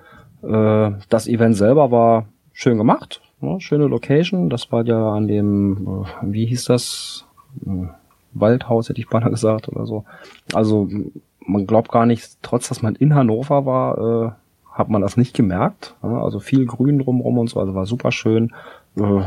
Äh, 0.43 0.91
das 1.09 1.27
Event 1.27 1.55
selber 1.55 1.91
war 1.91 2.25
schön 2.53 2.77
gemacht, 2.77 3.21
ne? 3.41 3.59
schöne 3.59 3.87
Location. 3.87 4.49
Das 4.49 4.71
war 4.71 4.85
ja 4.85 5.13
an 5.13 5.27
dem, 5.27 6.05
äh, 6.05 6.31
wie 6.33 6.45
hieß 6.45 6.65
das? 6.65 7.25
Äh, 7.65 7.87
Waldhaus 8.33 8.89
hätte 8.89 8.99
ich 8.99 9.09
beinahe 9.09 9.29
gesagt 9.31 9.69
oder 9.69 9.85
so. 9.85 10.05
Also 10.53 10.89
man 11.45 11.67
glaubt 11.67 11.91
gar 11.91 12.05
nicht, 12.05 12.37
trotz 12.41 12.69
dass 12.69 12.81
man 12.81 12.95
in 12.95 13.15
Hannover 13.15 13.65
war, 13.65 13.97
äh, 13.97 14.31
hat 14.71 14.89
man 14.89 15.01
das 15.01 15.17
nicht 15.17 15.35
gemerkt. 15.35 15.95
Ja? 16.03 16.23
Also 16.23 16.39
viel 16.39 16.65
Grün 16.65 16.99
drumherum 16.99 17.37
und 17.37 17.49
so, 17.49 17.59
also 17.59 17.75
war 17.75 17.85
super 17.85 18.11
schön. 18.11 18.53
Äh, 18.97 19.21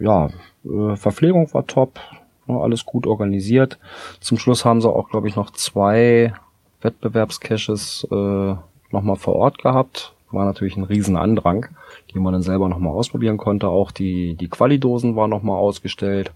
ja, 0.00 0.28
äh, 0.64 0.96
Verpflegung 0.96 1.52
war 1.54 1.66
top, 1.66 1.98
ne? 2.46 2.58
alles 2.60 2.84
gut 2.84 3.06
organisiert. 3.06 3.78
Zum 4.20 4.38
Schluss 4.38 4.64
haben 4.64 4.80
sie 4.80 4.88
auch, 4.88 5.08
glaube 5.08 5.28
ich, 5.28 5.36
noch 5.36 5.50
zwei 5.50 6.34
Wettbewerbscaches 6.82 8.06
äh, 8.10 8.54
nochmal 8.92 9.16
vor 9.16 9.36
Ort 9.36 9.58
gehabt. 9.58 10.14
War 10.30 10.44
natürlich 10.44 10.76
ein 10.76 10.84
riesen 10.84 11.16
Andrang, 11.16 11.66
die 12.12 12.18
man 12.18 12.32
dann 12.32 12.42
selber 12.42 12.68
nochmal 12.68 12.94
ausprobieren 12.94 13.36
konnte. 13.36 13.68
Auch 13.68 13.90
die, 13.90 14.34
die 14.34 14.48
Qualidosen 14.48 15.14
waren 15.14 15.30
nochmal 15.30 15.58
ausgestellt. 15.58 16.32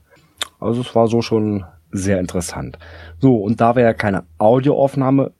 Also 0.60 0.82
es 0.82 0.94
war 0.94 1.08
so 1.08 1.22
schon 1.22 1.64
sehr 1.90 2.20
interessant. 2.20 2.78
So, 3.20 3.36
und 3.36 3.60
da 3.60 3.74
wir 3.74 3.82
ja 3.82 3.94
keine 3.94 4.24
Audioaufnahme 4.38 5.32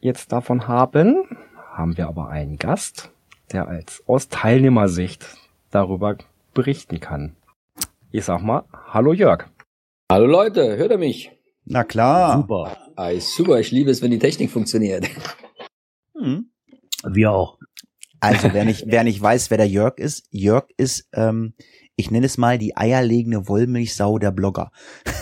jetzt 0.00 0.32
davon 0.32 0.68
haben, 0.68 1.24
haben 1.72 1.96
wir 1.96 2.08
aber 2.08 2.28
einen 2.28 2.58
Gast, 2.58 3.10
der 3.52 3.68
als 3.68 4.02
aus 4.06 4.28
Teilnehmersicht 4.28 5.26
darüber 5.70 6.16
berichten 6.52 7.00
kann. 7.00 7.36
Ich 8.10 8.26
sag 8.26 8.42
mal, 8.42 8.64
hallo 8.88 9.14
Jörg. 9.14 9.46
Hallo 10.10 10.26
Leute, 10.26 10.76
hört 10.76 10.90
ihr 10.90 10.98
mich? 10.98 11.32
Na 11.64 11.84
klar. 11.84 12.36
Super. 12.36 12.76
Ah, 12.96 13.12
super, 13.18 13.58
ich 13.58 13.70
liebe 13.70 13.90
es, 13.90 14.02
wenn 14.02 14.10
die 14.10 14.18
Technik 14.18 14.50
funktioniert. 14.50 15.08
Hm. 16.14 16.51
Wir 17.08 17.32
auch. 17.32 17.58
Also 18.20 18.52
wer 18.52 18.64
nicht, 18.64 18.84
wer 18.86 19.04
nicht 19.04 19.20
weiß, 19.20 19.50
wer 19.50 19.58
der 19.58 19.68
Jörg 19.68 19.98
ist, 19.98 20.26
Jörg 20.30 20.66
ist, 20.76 21.08
ähm, 21.12 21.54
ich 21.96 22.10
nenne 22.10 22.26
es 22.26 22.38
mal 22.38 22.58
die 22.58 22.76
eierlegende 22.76 23.48
Wollmilchsau 23.48 24.18
der 24.18 24.30
Blogger. 24.30 24.70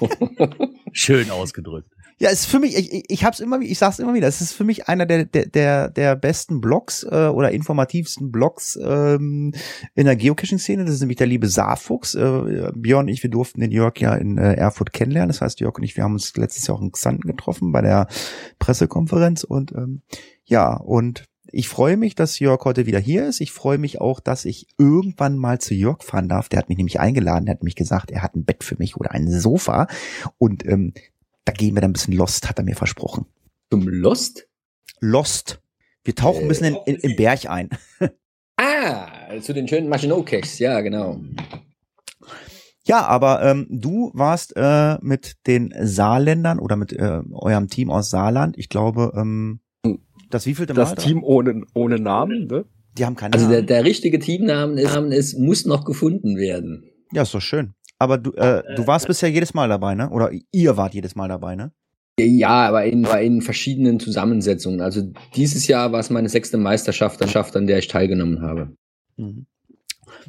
Schön 0.92 1.30
ausgedrückt. 1.30 1.90
Ja, 2.18 2.30
es 2.30 2.42
ist 2.42 2.46
für 2.46 2.60
mich, 2.60 2.76
ich, 2.76 2.92
ich, 2.92 3.04
ich 3.08 3.24
hab's 3.24 3.40
immer, 3.40 3.60
ich 3.60 3.78
sag's 3.78 3.98
immer 3.98 4.14
wieder, 4.14 4.28
es 4.28 4.40
ist 4.40 4.52
für 4.52 4.62
mich 4.62 4.88
einer 4.88 5.06
der, 5.06 5.24
der, 5.24 5.46
der, 5.46 5.90
der 5.90 6.14
besten 6.14 6.60
Blogs 6.60 7.02
äh, 7.02 7.26
oder 7.26 7.50
informativsten 7.50 8.30
Blogs 8.30 8.78
ähm, 8.80 9.52
in 9.96 10.06
der 10.06 10.14
Geocaching-Szene. 10.14 10.84
Das 10.84 10.94
ist 10.94 11.00
nämlich 11.00 11.16
der 11.18 11.26
liebe 11.26 11.48
Saarfuchs. 11.48 12.14
Äh, 12.14 12.70
Björn 12.76 13.06
und 13.06 13.08
ich, 13.08 13.24
wir 13.24 13.30
durften 13.30 13.60
den 13.60 13.72
Jörg 13.72 13.98
ja 13.98 14.14
in 14.14 14.38
äh, 14.38 14.54
Erfurt 14.54 14.92
kennenlernen. 14.92 15.30
Das 15.30 15.40
heißt, 15.40 15.58
Jörg 15.58 15.74
und 15.76 15.82
ich, 15.82 15.96
wir 15.96 16.04
haben 16.04 16.12
uns 16.12 16.36
letztes 16.36 16.66
Jahr 16.66 16.76
auch 16.76 16.82
in 16.82 16.92
Xanten 16.92 17.26
getroffen 17.26 17.72
bei 17.72 17.82
der 17.82 18.06
Pressekonferenz 18.60 19.42
und 19.42 19.72
ähm, 19.72 20.02
ja, 20.52 20.74
und 20.74 21.24
ich 21.50 21.70
freue 21.70 21.96
mich, 21.96 22.14
dass 22.14 22.38
Jörg 22.38 22.62
heute 22.66 22.84
wieder 22.84 22.98
hier 22.98 23.26
ist. 23.26 23.40
Ich 23.40 23.52
freue 23.52 23.78
mich 23.78 24.02
auch, 24.02 24.20
dass 24.20 24.44
ich 24.44 24.66
irgendwann 24.76 25.38
mal 25.38 25.58
zu 25.58 25.72
Jörg 25.72 26.02
fahren 26.02 26.28
darf. 26.28 26.50
Der 26.50 26.58
hat 26.58 26.68
mich 26.68 26.76
nämlich 26.76 27.00
eingeladen, 27.00 27.46
der 27.46 27.54
hat 27.54 27.62
mich 27.62 27.74
gesagt, 27.74 28.10
er 28.10 28.22
hat 28.22 28.36
ein 28.36 28.44
Bett 28.44 28.62
für 28.62 28.76
mich 28.76 28.98
oder 28.98 29.12
ein 29.12 29.30
Sofa. 29.30 29.86
Und 30.36 30.66
ähm, 30.66 30.92
da 31.46 31.54
gehen 31.54 31.74
wir 31.74 31.80
dann 31.80 31.90
ein 31.90 31.94
bisschen 31.94 32.12
Lost, 32.12 32.50
hat 32.50 32.58
er 32.58 32.64
mir 32.64 32.76
versprochen. 32.76 33.24
Zum 33.70 33.88
Lost? 33.88 34.46
Lost. 35.00 35.62
Wir 36.04 36.14
tauchen 36.14 36.42
ein 36.42 36.48
bisschen 36.48 36.76
in, 36.84 36.94
in, 36.96 37.10
im 37.10 37.16
Berg 37.16 37.48
ein. 37.48 37.70
Ah, 38.58 39.08
zu 39.40 39.54
den 39.54 39.66
schönen 39.66 39.88
Maginot-Caches, 39.88 40.58
ja, 40.58 40.82
genau. 40.82 41.18
Ja, 42.84 43.06
aber 43.06 43.42
ähm, 43.42 43.66
du 43.70 44.12
warst 44.14 44.52
äh, 44.54 44.98
mit 45.00 45.38
den 45.46 45.74
Saarländern 45.80 46.58
oder 46.58 46.76
mit 46.76 46.92
äh, 46.92 47.22
eurem 47.32 47.68
Team 47.68 47.90
aus 47.90 48.10
Saarland, 48.10 48.58
ich 48.58 48.68
glaube, 48.68 49.14
ähm, 49.16 49.60
das 50.32 50.46
wievielte 50.46 50.74
Das 50.74 50.90
Mal? 50.90 50.96
Team 50.96 51.22
ohne, 51.22 51.62
ohne 51.74 51.98
Namen, 51.98 52.46
ne? 52.46 52.64
Die 52.98 53.04
haben 53.06 53.16
keine 53.16 53.34
Also 53.34 53.46
der, 53.48 53.58
Namen. 53.58 53.66
der 53.68 53.84
richtige 53.84 54.18
Teamnamen 54.18 54.78
ist, 54.78 54.94
ist, 54.96 55.38
muss 55.38 55.64
noch 55.64 55.84
gefunden 55.84 56.36
werden. 56.36 56.84
Ja, 57.12 57.22
ist 57.22 57.34
doch 57.34 57.40
schön. 57.40 57.74
Aber 57.98 58.18
du, 58.18 58.32
äh, 58.32 58.62
du 58.74 58.86
warst 58.86 59.06
bisher 59.06 59.30
jedes 59.30 59.54
Mal 59.54 59.68
dabei, 59.68 59.94
ne? 59.94 60.10
Oder 60.10 60.30
ihr 60.50 60.76
wart 60.76 60.94
jedes 60.94 61.14
Mal 61.14 61.28
dabei, 61.28 61.54
ne? 61.54 61.72
Ja, 62.18 62.68
aber 62.68 62.84
in, 62.84 63.04
in 63.04 63.40
verschiedenen 63.42 63.98
Zusammensetzungen. 64.00 64.80
Also 64.80 65.12
dieses 65.34 65.66
Jahr 65.66 65.92
war 65.92 66.00
es 66.00 66.10
meine 66.10 66.28
sechste 66.28 66.58
Meisterschaft, 66.58 67.56
an 67.56 67.66
der 67.66 67.78
ich 67.78 67.88
teilgenommen 67.88 68.42
habe. 68.42 68.76
Mhm. 69.16 69.46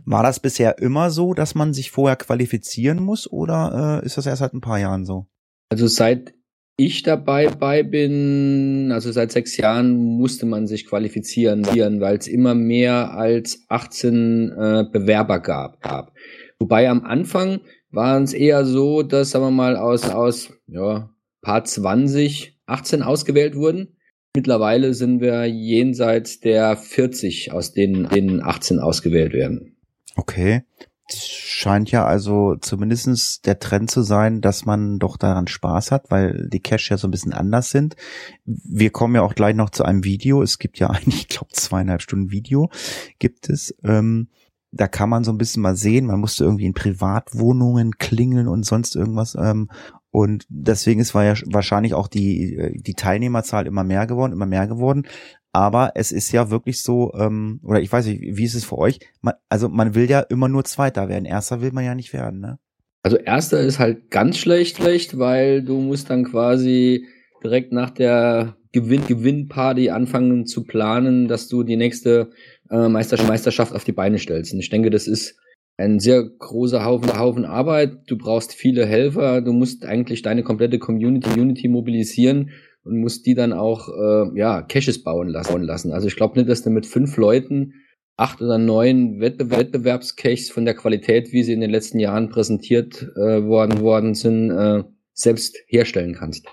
War 0.06 0.24
das 0.24 0.40
bisher 0.40 0.80
immer 0.80 1.10
so, 1.12 1.34
dass 1.34 1.56
man 1.56 1.74
sich 1.74 1.92
vorher 1.92 2.16
qualifizieren 2.16 3.04
muss 3.04 3.30
oder 3.30 4.02
äh, 4.02 4.06
ist 4.06 4.18
das 4.18 4.26
erst 4.26 4.40
seit 4.40 4.54
ein 4.54 4.62
paar 4.62 4.80
Jahren 4.80 5.06
so? 5.06 5.28
Also 5.70 5.88
seit 5.88 6.34
ich 6.76 7.04
dabei 7.04 7.48
bei 7.50 7.84
bin, 7.84 8.92
also 8.92 9.12
seit 9.12 9.32
sechs 9.32 9.58
Jahren 9.58 9.96
musste 9.96 10.46
man 10.46 10.68
sich 10.68 10.88
qualifizieren, 10.88 11.66
weil 11.66 12.18
es 12.18 12.28
immer 12.28 12.56
mehr 12.56 13.14
als 13.14 13.64
18 13.70 14.50
äh, 14.50 14.86
Bewerber 14.92 15.40
gab, 15.40 15.82
gab. 15.82 16.14
Wobei 16.60 16.90
am 16.90 17.04
Anfang 17.04 17.62
waren 17.92 18.24
es 18.24 18.34
eher 18.34 18.66
so, 18.66 19.04
dass, 19.04 19.32
sagen 19.32 19.46
wir 19.46 19.52
mal, 19.52 19.78
aus, 19.78 20.10
aus 20.10 20.52
ja, 20.68 21.10
paar 21.42 21.64
20, 21.64 22.58
18 22.66 23.04
ausgewählt 23.04 23.56
wurden. 23.56 23.98
Mittlerweile 24.36 24.96
sind 24.96 25.22
wir 25.22 25.46
jenseits 25.46 26.40
der 26.40 26.76
40, 26.76 27.52
aus 27.52 27.74
denen, 27.74 28.10
denen 28.10 28.42
18 28.42 28.80
ausgewählt 28.80 29.34
werden. 29.34 29.78
Okay. 30.16 30.64
Das 31.08 31.28
scheint 31.64 31.92
ja 31.92 32.06
also 32.06 32.56
zumindestens 32.58 33.40
der 33.40 33.58
Trend 33.58 33.90
zu 33.90 34.02
sein, 34.02 34.42
dass 34.42 34.66
man 34.66 35.00
doch 35.00 35.16
daran 35.16 35.48
Spaß 35.48 35.92
hat, 35.92 36.12
weil 36.12 36.50
die 36.50 36.60
Cache 36.60 36.90
ja 36.90 36.98
so 36.98 37.08
ein 37.08 37.12
bisschen 37.12 37.32
anders 37.32 37.72
sind. 37.72 37.96
Wir 38.44 38.90
kommen 38.90 39.16
ja 39.16 39.22
auch 39.22 39.34
gleich 39.34 39.56
noch 39.56 39.70
zu 39.70 39.86
einem 39.86 40.04
Video. 40.04 40.42
Es 40.42 40.60
gibt 40.60 40.78
ja 40.78 40.90
eigentlich, 40.90 41.22
ich 41.22 41.28
glaube, 41.30 41.54
zweieinhalb 41.54 42.02
Stunden 42.02 42.32
Video 42.32 42.70
gibt 43.18 43.50
es. 43.50 43.74
Ähm, 43.82 44.28
da 44.72 44.90
kann 44.90 45.08
man 45.08 45.24
so 45.24 45.32
ein 45.32 45.38
bisschen 45.38 45.62
mal 45.62 45.78
sehen, 45.78 46.08
man 46.08 46.20
musste 46.20 46.44
irgendwie 46.44 46.66
in 46.66 46.74
Privatwohnungen 46.74 47.98
klingeln 47.98 48.50
und 48.50 48.66
sonst 48.66 48.98
irgendwas. 48.98 49.36
Ähm, 49.40 49.70
und 50.10 50.46
deswegen 50.50 51.00
ist 51.00 51.16
war 51.16 51.24
ja 51.24 51.34
wahrscheinlich 51.46 51.94
auch 51.94 52.10
die, 52.10 52.74
die 52.76 52.94
Teilnehmerzahl 52.94 53.68
immer 53.68 53.86
mehr 53.86 54.06
geworden, 54.06 54.34
immer 54.34 54.46
mehr 54.46 54.68
geworden. 54.68 55.08
Aber 55.54 55.92
es 55.94 56.12
ist 56.12 56.32
ja 56.32 56.50
wirklich 56.50 56.82
so, 56.82 57.14
ähm, 57.14 57.60
oder 57.64 57.80
ich 57.80 57.92
weiß 57.92 58.08
nicht, 58.08 58.22
wie 58.22 58.44
ist 58.44 58.56
es 58.56 58.66
für 58.66 58.78
euch? 58.80 59.00
Man, 59.22 59.36
also 59.50 59.70
man 59.70 59.94
will 59.94 60.10
ja 60.10 60.20
immer 60.22 60.50
nur 60.50 60.66
Zweiter 60.66 61.10
werden. 61.10 61.26
Erster 61.26 61.62
will 61.62 61.72
man 61.72 61.86
ja 61.86 61.94
nicht 61.94 62.12
werden, 62.12 62.40
ne? 62.40 62.58
Also 63.04 63.18
erster 63.18 63.60
ist 63.60 63.80
halt 63.80 64.10
ganz 64.10 64.38
schlecht, 64.38 64.78
schlecht, 64.78 65.20
weil 65.20 65.62
du 65.62 65.80
musst 65.80 66.10
dann 66.10 66.24
quasi 66.24 67.06
direkt 67.44 67.72
nach 67.72 67.92
der 67.92 68.56
Gewinn 68.72 69.06
Gewinnparty 69.06 69.90
anfangen 69.92 70.48
zu 70.48 70.64
planen, 70.64 71.28
dass 71.28 71.50
du 71.50 71.64
die 71.64 71.76
nächste 71.76 72.32
äh, 72.72 72.88
Meisterschaft, 72.88 73.30
Meisterschaft 73.30 73.76
auf 73.76 73.84
die 73.84 73.92
Beine 73.92 74.18
stellst. 74.18 74.54
Und 74.54 74.60
ich 74.60 74.70
denke, 74.70 74.90
das 74.90 75.06
ist 75.08 75.38
ein 75.78 76.00
sehr 76.00 76.24
großer 76.24 76.84
Haufen, 76.84 77.20
Haufen 77.20 77.46
Arbeit. 77.46 77.98
Du 78.08 78.18
brauchst 78.18 78.54
viele 78.54 78.86
Helfer. 78.86 79.42
Du 79.42 79.54
musst 79.54 79.86
eigentlich 79.86 80.22
deine 80.24 80.42
komplette 80.42 80.80
Community, 80.80 81.30
Community 81.30 81.68
mobilisieren 81.68 82.52
und 82.84 82.98
musst 83.00 83.26
die 83.26 83.36
dann 83.36 83.54
auch 83.54 83.90
äh, 83.90 84.38
ja 84.38 84.62
Caches 84.62 85.04
bauen 85.04 85.30
lassen. 85.30 85.92
Also 85.92 86.08
ich 86.08 86.16
glaube 86.16 86.38
nicht, 86.38 86.50
dass 86.50 86.64
du 86.64 86.70
mit 86.70 86.86
fünf 86.86 87.18
Leuten 87.18 87.74
acht 88.16 88.42
oder 88.42 88.58
neun 88.58 89.20
Wettbe 89.20 89.50
Wettbewerbscaches 89.50 90.52
von 90.52 90.66
der 90.66 90.76
Qualität, 90.76 91.32
wie 91.32 91.44
sie 91.44 91.54
in 91.54 91.62
den 91.62 91.72
letzten 91.72 92.00
Jahren 92.00 92.30
präsentiert 92.30 93.02
äh, 93.16 93.44
worden 93.44 93.80
worden 93.80 94.14
sind, 94.14 94.52
äh, 94.52 94.84
selbst 95.14 95.58
herstellen 95.68 96.16
kannst. 96.16 96.48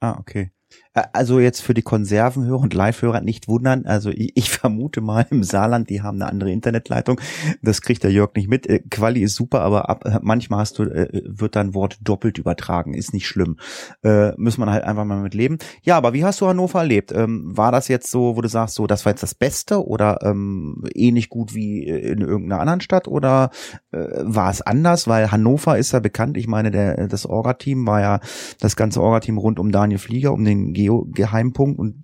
Ah, 0.00 0.18
okay. 0.18 0.50
Also 0.94 1.40
jetzt 1.40 1.62
für 1.62 1.72
die 1.72 1.82
Konservenhörer 1.82 2.60
und 2.60 2.74
Live-Hörer 2.74 3.22
nicht 3.22 3.48
wundern. 3.48 3.86
Also 3.86 4.10
ich, 4.10 4.32
ich, 4.34 4.50
vermute 4.62 5.00
mal 5.00 5.26
im 5.30 5.42
Saarland, 5.42 5.88
die 5.88 6.02
haben 6.02 6.20
eine 6.20 6.30
andere 6.30 6.52
Internetleitung. 6.52 7.18
Das 7.62 7.80
kriegt 7.80 8.04
der 8.04 8.12
Jörg 8.12 8.34
nicht 8.34 8.48
mit. 8.48 8.66
Äh, 8.66 8.80
Quali 8.90 9.22
ist 9.22 9.34
super, 9.34 9.62
aber 9.62 9.88
ab, 9.88 10.04
manchmal 10.22 10.60
hast 10.60 10.78
du, 10.78 10.84
äh, 10.84 11.22
wird 11.24 11.56
dein 11.56 11.72
Wort 11.72 11.98
doppelt 12.02 12.38
übertragen. 12.38 12.92
Ist 12.92 13.14
nicht 13.14 13.26
schlimm. 13.26 13.56
Äh, 14.02 14.32
muss 14.36 14.58
man 14.58 14.70
halt 14.70 14.84
einfach 14.84 15.04
mal 15.04 15.22
mit 15.22 15.32
leben. 15.32 15.56
Ja, 15.82 15.96
aber 15.96 16.12
wie 16.12 16.24
hast 16.24 16.40
du 16.42 16.46
Hannover 16.46 16.80
erlebt? 16.80 17.10
Ähm, 17.12 17.56
war 17.56 17.72
das 17.72 17.88
jetzt 17.88 18.10
so, 18.10 18.36
wo 18.36 18.42
du 18.42 18.48
sagst, 18.48 18.74
so, 18.74 18.86
das 18.86 19.06
war 19.06 19.12
jetzt 19.12 19.22
das 19.22 19.34
Beste 19.34 19.86
oder 19.86 20.18
ähm, 20.22 20.84
ähnlich 20.94 21.30
gut 21.30 21.54
wie 21.54 21.84
in 21.84 22.20
irgendeiner 22.20 22.60
anderen 22.60 22.82
Stadt 22.82 23.08
oder 23.08 23.50
äh, 23.92 23.98
war 24.20 24.50
es 24.50 24.60
anders? 24.60 25.08
Weil 25.08 25.32
Hannover 25.32 25.78
ist 25.78 25.92
ja 25.92 26.00
bekannt. 26.00 26.36
Ich 26.36 26.48
meine, 26.48 26.70
der, 26.70 27.08
das 27.08 27.24
Orga-Team 27.24 27.86
war 27.86 28.00
ja 28.02 28.20
das 28.60 28.76
ganze 28.76 29.00
Orga-Team 29.00 29.38
rund 29.38 29.58
um 29.58 29.72
Daniel 29.72 29.98
Flieger, 29.98 30.34
um 30.34 30.44
den 30.44 30.74
Geo-Geheimpunkt 30.82 31.78
und 31.78 32.02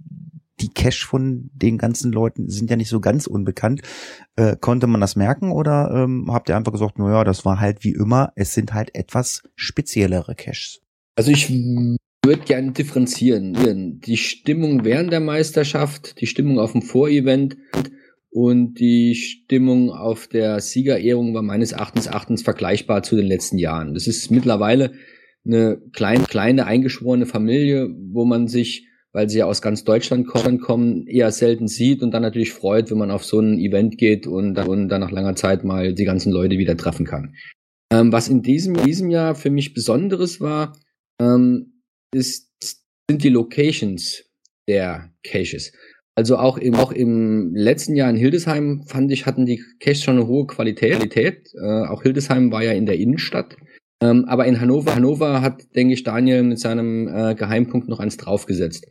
die 0.61 0.71
Cache 0.71 1.07
von 1.07 1.51
den 1.53 1.79
ganzen 1.79 2.13
Leuten 2.13 2.49
sind 2.49 2.71
ja 2.71 2.77
nicht 2.77 2.89
so 2.89 3.01
ganz 3.01 3.27
unbekannt. 3.27 3.83
Äh, 4.37 4.57
konnte 4.57 4.87
man 4.87 5.01
das 5.01 5.17
merken 5.17 5.53
oder 5.53 5.91
ähm, 5.95 6.27
habt 6.31 6.49
ihr 6.49 6.57
einfach 6.57 6.73
gesagt, 6.73 6.99
naja, 6.99 7.25
das 7.25 7.45
war 7.45 7.61
halt 7.61 7.85
wie 7.85 7.93
immer, 7.93 8.33
es 8.35 8.55
sind 8.55 8.75
halt 8.75 8.95
etwas 8.95 9.43
speziellere 9.55 10.35
Caches? 10.35 10.81
Also 11.17 11.31
ich 11.31 11.51
würde 11.51 12.45
gerne 12.45 12.73
differenzieren. 12.73 14.01
Die 14.01 14.17
Stimmung 14.17 14.85
während 14.85 15.13
der 15.13 15.21
Meisterschaft, 15.21 16.21
die 16.21 16.27
Stimmung 16.27 16.59
auf 16.59 16.73
dem 16.73 16.83
Vorevent 16.83 17.57
und 18.31 18.75
die 18.79 19.15
Stimmung 19.15 19.91
auf 19.91 20.29
der 20.29 20.61
Siegerehrung 20.61 21.35
war 21.35 21.43
meines 21.43 21.73
Erachtens, 21.73 22.07
Erachtens 22.07 22.43
vergleichbar 22.43 23.03
zu 23.03 23.17
den 23.17 23.27
letzten 23.27 23.59
Jahren. 23.59 23.95
Das 23.95 24.07
ist 24.07 24.31
mittlerweile 24.31 24.93
eine 25.47 25.81
kleine, 25.93 26.25
kleine 26.25 26.67
eingeschworene 26.67 27.27
Familie, 27.27 27.89
wo 28.13 28.25
man 28.25 28.49
sich, 28.49 28.87
weil 29.13 29.29
sie 29.29 29.39
ja 29.39 29.47
aus 29.47 29.63
ganz 29.63 29.85
Deutschland 29.85 30.27
kommen, 30.27 31.07
eher 31.07 31.31
selten 31.33 31.69
sieht 31.69 32.03
und 32.03 32.13
dann 32.13 32.23
natürlich 32.23 32.53
freut, 32.53 32.91
wenn 32.91 32.99
man 32.99 33.11
auf 33.11 33.25
so 33.25 33.41
ein 33.41 33.59
Event 33.59 33.99
geht 33.99 34.27
und 34.27 34.55
dann, 34.55 34.69
und 34.69 34.89
dann 34.89 35.01
nach 35.01 35.11
langer 35.11 35.37
Zeit 35.37 35.65
mal 35.65 35.95
die 35.95 36.05
ganzen 36.05 36.33
Leute 36.33 36.59
wieder 36.59 36.77
treffen 36.77 37.07
kann. 37.07 37.35
Ähm, 37.91 38.13
was 38.13 38.29
in 38.29 38.43
diesem, 38.43 38.75
diesem 38.75 39.11
Jahr 39.11 39.35
für 39.35 39.51
mich 39.51 39.73
Besonderes 39.73 40.41
war, 40.41 40.77
ähm, 41.21 41.83
ist, 42.15 42.51
sind 43.09 43.25
die 43.25 43.31
Locations 43.31 44.25
der 44.69 45.11
Caches. 45.23 45.73
Also 46.15 46.37
auch 46.37 46.59
im, 46.59 46.75
auch 46.75 46.91
im 46.91 47.55
letzten 47.55 47.95
Jahr 47.95 48.11
in 48.11 48.17
Hildesheim 48.17 48.83
fand 48.87 49.13
ich, 49.13 49.25
hatten 49.25 49.47
die 49.47 49.63
Caches 49.79 50.03
schon 50.03 50.17
eine 50.17 50.27
hohe 50.27 50.47
Qualität. 50.47 51.49
Äh, 51.55 51.87
auch 51.87 52.03
Hildesheim 52.03 52.51
war 52.51 52.63
ja 52.63 52.73
in 52.73 52.87
der 52.87 52.99
Innenstadt. 52.99 53.57
Ähm, 54.01 54.25
aber 54.27 54.47
in 54.47 54.61
Hannover, 54.61 54.95
Hannover 54.95 55.43
hat, 55.43 55.75
denke 55.75 55.95
ich, 55.95 56.05
Daniel 56.05 56.43
mit 56.43 56.61
seinem 56.61 57.09
äh, 57.09 57.35
Geheimpunkt 57.35 57.89
noch 57.89 58.01
eins 58.01 58.17
draufgesetzt. 58.17 58.87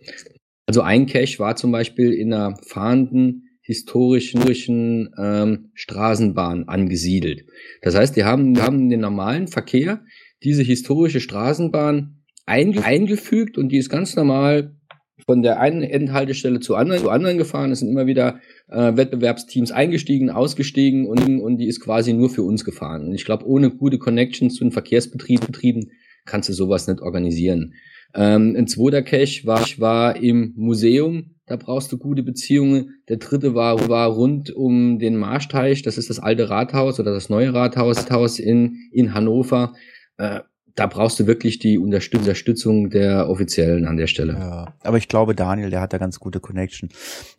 Also 0.65 0.81
ein 0.81 1.05
Cache 1.05 1.39
war 1.39 1.55
zum 1.55 1.71
Beispiel 1.71 2.11
in 2.13 2.33
einer 2.33 2.57
fahrenden 2.65 3.43
historischen 3.61 5.09
ähm, 5.17 5.71
Straßenbahn 5.73 6.67
angesiedelt. 6.67 7.45
Das 7.81 7.95
heißt, 7.95 8.15
die 8.15 8.23
haben, 8.23 8.53
die 8.53 8.61
haben 8.61 8.89
den 8.89 9.01
normalen 9.01 9.47
Verkehr 9.47 10.01
diese 10.43 10.63
historische 10.63 11.19
Straßenbahn 11.19 12.23
einge 12.45 12.83
eingefügt 12.83 13.57
und 13.57 13.69
die 13.69 13.77
ist 13.77 13.89
ganz 13.89 14.15
normal 14.15 14.76
von 15.25 15.41
der 15.41 15.59
einen 15.59 15.83
Endhaltestelle 15.83 16.59
zu 16.59 16.75
anderen, 16.75 17.01
zu 17.01 17.09
anderen 17.09 17.37
gefahren. 17.37 17.71
Es 17.71 17.79
sind 17.79 17.89
immer 17.89 18.05
wieder 18.05 18.39
äh, 18.69 18.95
Wettbewerbsteams 18.95 19.71
eingestiegen, 19.71 20.29
ausgestiegen 20.29 21.07
und, 21.07 21.41
und 21.41 21.57
die 21.57 21.67
ist 21.67 21.79
quasi 21.79 22.13
nur 22.13 22.29
für 22.29 22.43
uns 22.43 22.63
gefahren. 22.63 23.07
Und 23.07 23.15
ich 23.15 23.25
glaube, 23.25 23.47
ohne 23.47 23.71
gute 23.71 23.97
Connections 23.97 24.55
zu 24.55 24.63
den 24.63 24.71
Verkehrsbetrieben 24.71 25.91
kannst 26.25 26.49
du 26.49 26.53
sowas 26.53 26.87
nicht 26.87 27.01
organisieren. 27.01 27.73
Ähm, 28.13 28.55
ein 28.57 28.67
zweiter 28.67 29.01
Cache 29.01 29.45
war, 29.45 29.61
ich 29.61 29.79
war 29.79 30.15
im 30.21 30.53
Museum, 30.55 31.35
da 31.45 31.55
brauchst 31.55 31.91
du 31.91 31.97
gute 31.97 32.23
Beziehungen. 32.23 32.95
Der 33.09 33.17
dritte 33.17 33.55
war, 33.55 33.87
war 33.89 34.09
rund 34.09 34.51
um 34.51 34.99
den 34.99 35.15
Marschteich, 35.15 35.81
das 35.81 35.97
ist 35.97 36.09
das 36.09 36.19
alte 36.19 36.49
Rathaus 36.49 36.99
oder 36.99 37.13
das 37.13 37.29
neue 37.29 37.53
Rathaus 37.53 38.39
in, 38.39 38.89
in 38.91 39.13
Hannover. 39.13 39.73
Äh, 40.17 40.41
da 40.77 40.85
brauchst 40.85 41.19
du 41.19 41.25
wirklich 41.25 41.57
die 41.57 41.79
Unterstützung 41.79 42.91
der 42.91 43.29
Offiziellen 43.29 43.85
an 43.87 43.97
der 43.97 44.05
Stelle. 44.05 44.33
Ja, 44.33 44.75
aber 44.83 44.97
ich 44.97 45.07
glaube, 45.07 45.33
Daniel, 45.33 45.71
der 45.71 45.81
hat 45.81 45.91
da 45.91 45.97
ganz 45.97 46.19
gute 46.19 46.39
Connection. 46.39 46.89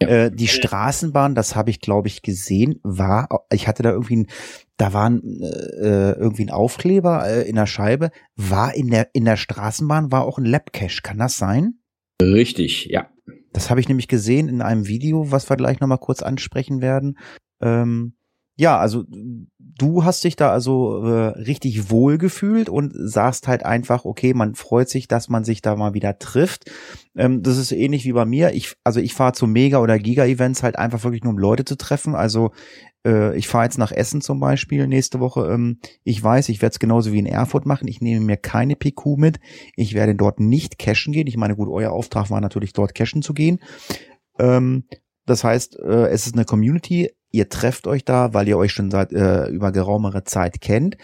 Ja. 0.03 0.09
Äh, 0.09 0.31
die 0.33 0.49
Straßenbahn, 0.49 1.37
das 1.37 1.55
habe 1.55 1.71
ich, 1.71 1.81
glaube 1.81 2.09
ich, 2.09 2.23
gesehen, 2.23 2.81
war, 2.83 3.29
ich 3.53 3.69
hatte 3.69 3.85
da 3.85 3.93
irgendwie 3.93 4.17
ein, 4.17 4.27
da 4.77 4.93
war 4.93 5.09
ein, 5.09 5.41
äh, 5.41 6.13
irgendwie 6.13 6.47
ein 6.47 6.51
Aufkleber 6.51 7.29
äh, 7.29 7.49
in 7.49 7.55
der 7.55 7.67
Scheibe, 7.67 8.11
war 8.35 8.75
in 8.75 8.91
der, 8.91 9.11
in 9.13 9.25
der 9.25 9.37
Straßenbahn 9.37 10.11
war 10.11 10.25
auch 10.25 10.39
ein 10.39 10.45
Labcache. 10.45 11.03
Kann 11.05 11.19
das 11.19 11.39
sein? 11.39 11.75
Richtig, 12.21 12.87
ja. 12.87 13.09
Das 13.53 13.71
habe 13.71 13.79
ich 13.79 13.89
nämlich 13.89 14.09
gesehen 14.09 14.49
in 14.49 14.63
einem 14.63 14.89
Video, 14.89 15.31
was 15.31 15.49
wir 15.49 15.57
gleich 15.57 15.79
nochmal 15.79 15.99
kurz 15.99 16.23
ansprechen 16.23 16.81
werden. 16.81 17.17
Ähm, 17.63 18.15
ja, 18.59 18.77
also 18.77 19.05
du 19.09 20.05
hast 20.05 20.25
dich 20.25 20.35
da 20.35 20.51
also 20.51 21.05
äh, 21.05 21.29
richtig 21.39 21.91
wohl 21.91 22.19
gefühlt 22.19 22.69
und 22.69 22.93
sagst 22.93 23.47
halt 23.47 23.65
einfach, 23.65 24.05
okay, 24.05 24.35
man 24.35 24.57
freut 24.57 24.89
sich, 24.89 25.07
dass 25.07 25.29
man 25.29 25.45
sich 25.45 25.63
da 25.63 25.77
mal 25.77 25.95
wieder 25.95 26.19
trifft. 26.19 26.69
Ähm, 27.17 27.45
das 27.45 27.57
ist 27.57 27.71
ähnlich 27.71 28.05
wie 28.05 28.13
bei 28.13 28.25
mir. 28.25 28.53
Ich, 28.55 28.75
also 28.83 28.99
ich 28.99 29.15
fahre 29.15 29.33
zu 29.33 29.47
Mega- 29.47 29.79
oder 29.79 29.97
Giga-Events 29.97 30.65
halt 30.65 30.77
einfach 30.77 31.05
wirklich 31.05 31.23
nur, 31.23 31.35
um 31.35 31.39
Leute 31.39 31.65
zu 31.65 31.77
treffen. 31.77 32.17
Also 32.17 32.51
äh, 33.07 33.37
ich 33.39 33.47
fahre 33.47 33.65
jetzt 33.65 33.79
nach 33.79 33.93
Essen 33.93 34.21
zum 34.21 34.41
Beispiel 34.41 34.89
nächste 34.89 35.21
Woche. 35.21 35.49
Ähm, 35.53 35.79
ich 36.03 36.21
weiß, 36.21 36.49
ich 36.49 36.61
werde 36.61 36.73
es 36.73 36.81
genauso 36.81 37.13
wie 37.13 37.21
in 37.21 37.27
Erfurt 37.27 37.65
machen. 37.65 37.87
Ich 37.87 38.01
nehme 38.01 38.25
mir 38.25 38.39
keine 38.39 38.75
PQ 38.75 39.19
mit. 39.19 39.39
Ich 39.77 39.95
werde 39.95 40.17
dort 40.17 40.41
nicht 40.41 40.81
cashen 40.81 41.13
gehen. 41.13 41.29
Ich 41.29 41.37
meine, 41.37 41.55
gut, 41.55 41.69
euer 41.69 41.93
Auftrag 41.93 42.29
war 42.31 42.41
natürlich 42.41 42.73
dort 42.73 42.97
cashen 42.97 43.23
zu 43.23 43.35
gehen. 43.35 43.61
Ähm, 44.41 44.83
das 45.27 45.45
heißt, 45.45 45.79
äh, 45.79 46.09
es 46.09 46.27
ist 46.27 46.35
eine 46.35 46.45
Community. 46.45 47.11
Ihr 47.31 47.49
trefft 47.49 47.87
euch 47.87 48.05
da, 48.05 48.33
weil 48.35 48.49
ihr 48.49 48.57
euch 48.57 48.73
schon 48.73 48.91
seit 48.91 49.13
äh, 49.13 49.49
über 49.49 49.73
geraumere 49.73 50.25
Zeit 50.25 50.61
kennt. 50.61 50.97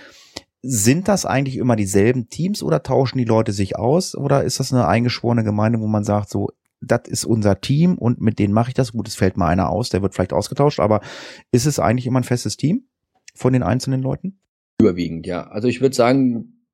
Sind 0.62 1.08
das 1.08 1.26
eigentlich 1.26 1.58
immer 1.58 1.76
dieselben 1.76 2.28
Teams 2.28 2.62
oder 2.62 2.82
tauschen 2.82 3.18
die 3.18 3.24
Leute 3.24 3.52
sich 3.52 3.76
aus? 3.76 4.14
Oder 4.14 4.44
ist 4.44 4.60
das 4.60 4.72
eine 4.72 4.86
eingeschworene 4.86 5.44
Gemeinde, 5.44 5.80
wo 5.80 5.86
man 5.86 6.04
sagt, 6.04 6.30
so, 6.30 6.48
das 6.80 7.02
ist 7.06 7.24
unser 7.24 7.60
Team 7.60 7.98
und 7.98 8.20
mit 8.20 8.38
denen 8.38 8.54
mache 8.54 8.70
ich 8.70 8.74
das? 8.74 8.92
Gut, 8.92 9.08
es 9.08 9.14
fällt 9.14 9.36
mal 9.36 9.48
einer 9.48 9.70
aus, 9.70 9.90
der 9.90 10.02
wird 10.02 10.14
vielleicht 10.14 10.32
ausgetauscht, 10.32 10.80
aber 10.80 11.00
ist 11.52 11.66
es 11.66 11.78
eigentlich 11.78 12.06
immer 12.06 12.20
ein 12.20 12.24
festes 12.24 12.56
Team 12.56 12.84
von 13.34 13.52
den 13.52 13.62
einzelnen 13.62 14.02
Leuten? 14.02 14.38
Überwiegend, 14.80 15.26
ja. 15.26 15.46
Also 15.48 15.68
ich 15.68 15.80
würde 15.80 15.94
sagen, 15.94 16.66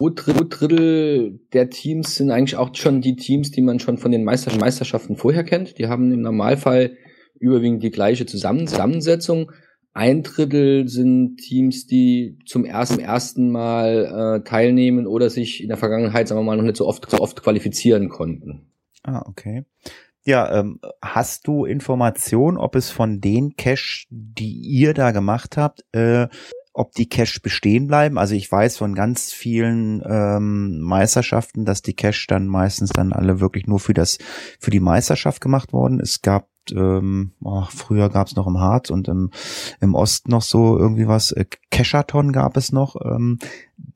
zwei 0.00 0.10
Drittel 0.14 1.40
der 1.52 1.70
Teams 1.70 2.16
sind 2.16 2.30
eigentlich 2.30 2.56
auch 2.56 2.74
schon 2.74 3.00
die 3.00 3.16
Teams, 3.16 3.50
die 3.50 3.62
man 3.62 3.78
schon 3.78 3.98
von 3.98 4.10
den 4.10 4.24
Meister 4.24 4.56
Meisterschaften 4.56 5.16
vorher 5.16 5.44
kennt. 5.44 5.78
Die 5.78 5.88
haben 5.88 6.12
im 6.12 6.22
Normalfall 6.22 6.96
überwiegend 7.40 7.82
die 7.82 7.90
gleiche 7.90 8.26
Zusammensetzung. 8.26 9.50
Ein 9.92 10.22
Drittel 10.22 10.86
sind 10.86 11.38
Teams, 11.38 11.86
die 11.86 12.38
zum 12.46 12.64
ersten, 12.64 13.00
ersten 13.00 13.50
Mal 13.50 14.38
äh, 14.38 14.48
teilnehmen 14.48 15.08
oder 15.08 15.30
sich 15.30 15.60
in 15.62 15.68
der 15.68 15.78
Vergangenheit, 15.78 16.28
sagen 16.28 16.40
wir 16.40 16.44
mal, 16.44 16.56
noch 16.56 16.62
nicht 16.62 16.76
so 16.76 16.86
oft, 16.86 17.10
so 17.10 17.18
oft 17.18 17.42
qualifizieren 17.42 18.08
konnten. 18.08 18.70
Ah, 19.02 19.24
okay. 19.26 19.64
Ja, 20.24 20.60
ähm, 20.60 20.78
hast 21.02 21.46
du 21.46 21.64
Informationen, 21.64 22.58
ob 22.58 22.76
es 22.76 22.90
von 22.90 23.20
den 23.20 23.56
Cash, 23.56 24.06
die 24.10 24.52
ihr 24.52 24.94
da 24.94 25.10
gemacht 25.10 25.56
habt, 25.56 25.84
äh, 25.92 26.28
ob 26.72 26.92
die 26.92 27.08
Cash 27.08 27.42
bestehen 27.42 27.86
bleiben? 27.86 28.18
Also 28.18 28.34
ich 28.34 28.50
weiß 28.50 28.76
von 28.76 28.94
ganz 28.94 29.32
vielen 29.32 30.02
ähm, 30.06 30.78
Meisterschaften, 30.80 31.64
dass 31.64 31.82
die 31.82 31.94
Cash 31.94 32.26
dann 32.26 32.46
meistens 32.46 32.90
dann 32.90 33.12
alle 33.12 33.40
wirklich 33.40 33.66
nur 33.66 33.80
für 33.80 33.94
das 33.94 34.18
für 34.60 34.70
die 34.70 34.80
Meisterschaft 34.80 35.40
gemacht 35.40 35.72
worden. 35.72 36.00
Es 36.00 36.22
gab 36.22 36.48
ähm, 36.72 37.32
oh, 37.42 37.64
früher 37.68 38.08
gab 38.08 38.26
es 38.26 38.36
noch 38.36 38.46
im 38.46 38.58
Harz 38.58 38.90
und 38.90 39.08
im, 39.08 39.30
im 39.80 39.94
Osten 39.94 40.30
noch 40.30 40.42
so 40.42 40.78
irgendwie 40.78 41.08
was. 41.08 41.32
Äh, 41.32 41.46
Cashathon 41.70 42.32
gab 42.32 42.56
es 42.56 42.72
noch. 42.72 42.96
Ähm, 43.04 43.38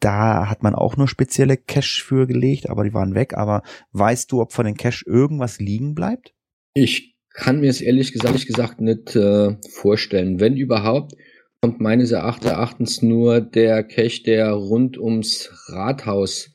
da 0.01 0.49
hat 0.49 0.63
man 0.63 0.75
auch 0.75 0.97
nur 0.97 1.09
spezielle 1.09 1.57
Cash 1.57 2.03
für 2.03 2.27
gelegt, 2.27 2.69
aber 2.69 2.85
die 2.85 2.95
waren 2.95 3.15
weg. 3.15 3.35
Aber 3.37 3.63
weißt 3.93 4.31
du, 4.33 4.41
ob 4.41 4.53
von 4.53 4.67
den 4.67 4.77
Cash 4.77 5.05
irgendwas 5.07 5.59
liegen 5.59 5.95
bleibt? 5.95 6.35
Ich 6.75 7.15
kann 7.31 7.61
mir 7.61 7.71
es 7.71 7.81
ehrlich 7.81 8.13
gesagt, 8.13 8.31
ehrlich 8.31 8.47
gesagt 8.47 8.81
nicht 8.81 9.17
äh, 9.17 9.57
vorstellen. 9.71 10.41
Wenn 10.41 10.57
überhaupt, 10.57 11.15
kommt 11.61 11.81
meines 11.81 12.13
Erachtens 12.13 13.03
nur 13.03 13.41
der 13.41 13.83
Cache, 13.85 14.23
der 14.23 14.53
rund 14.53 14.99
ums 14.99 15.51
Rathaus 15.69 16.51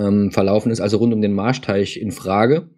ähm, 0.00 0.30
verlaufen 0.30 0.70
ist, 0.70 0.80
also 0.80 0.98
rund 0.98 1.14
um 1.14 1.22
den 1.22 1.32
Marschteich 1.32 1.96
in 1.96 2.12
Frage. 2.12 2.68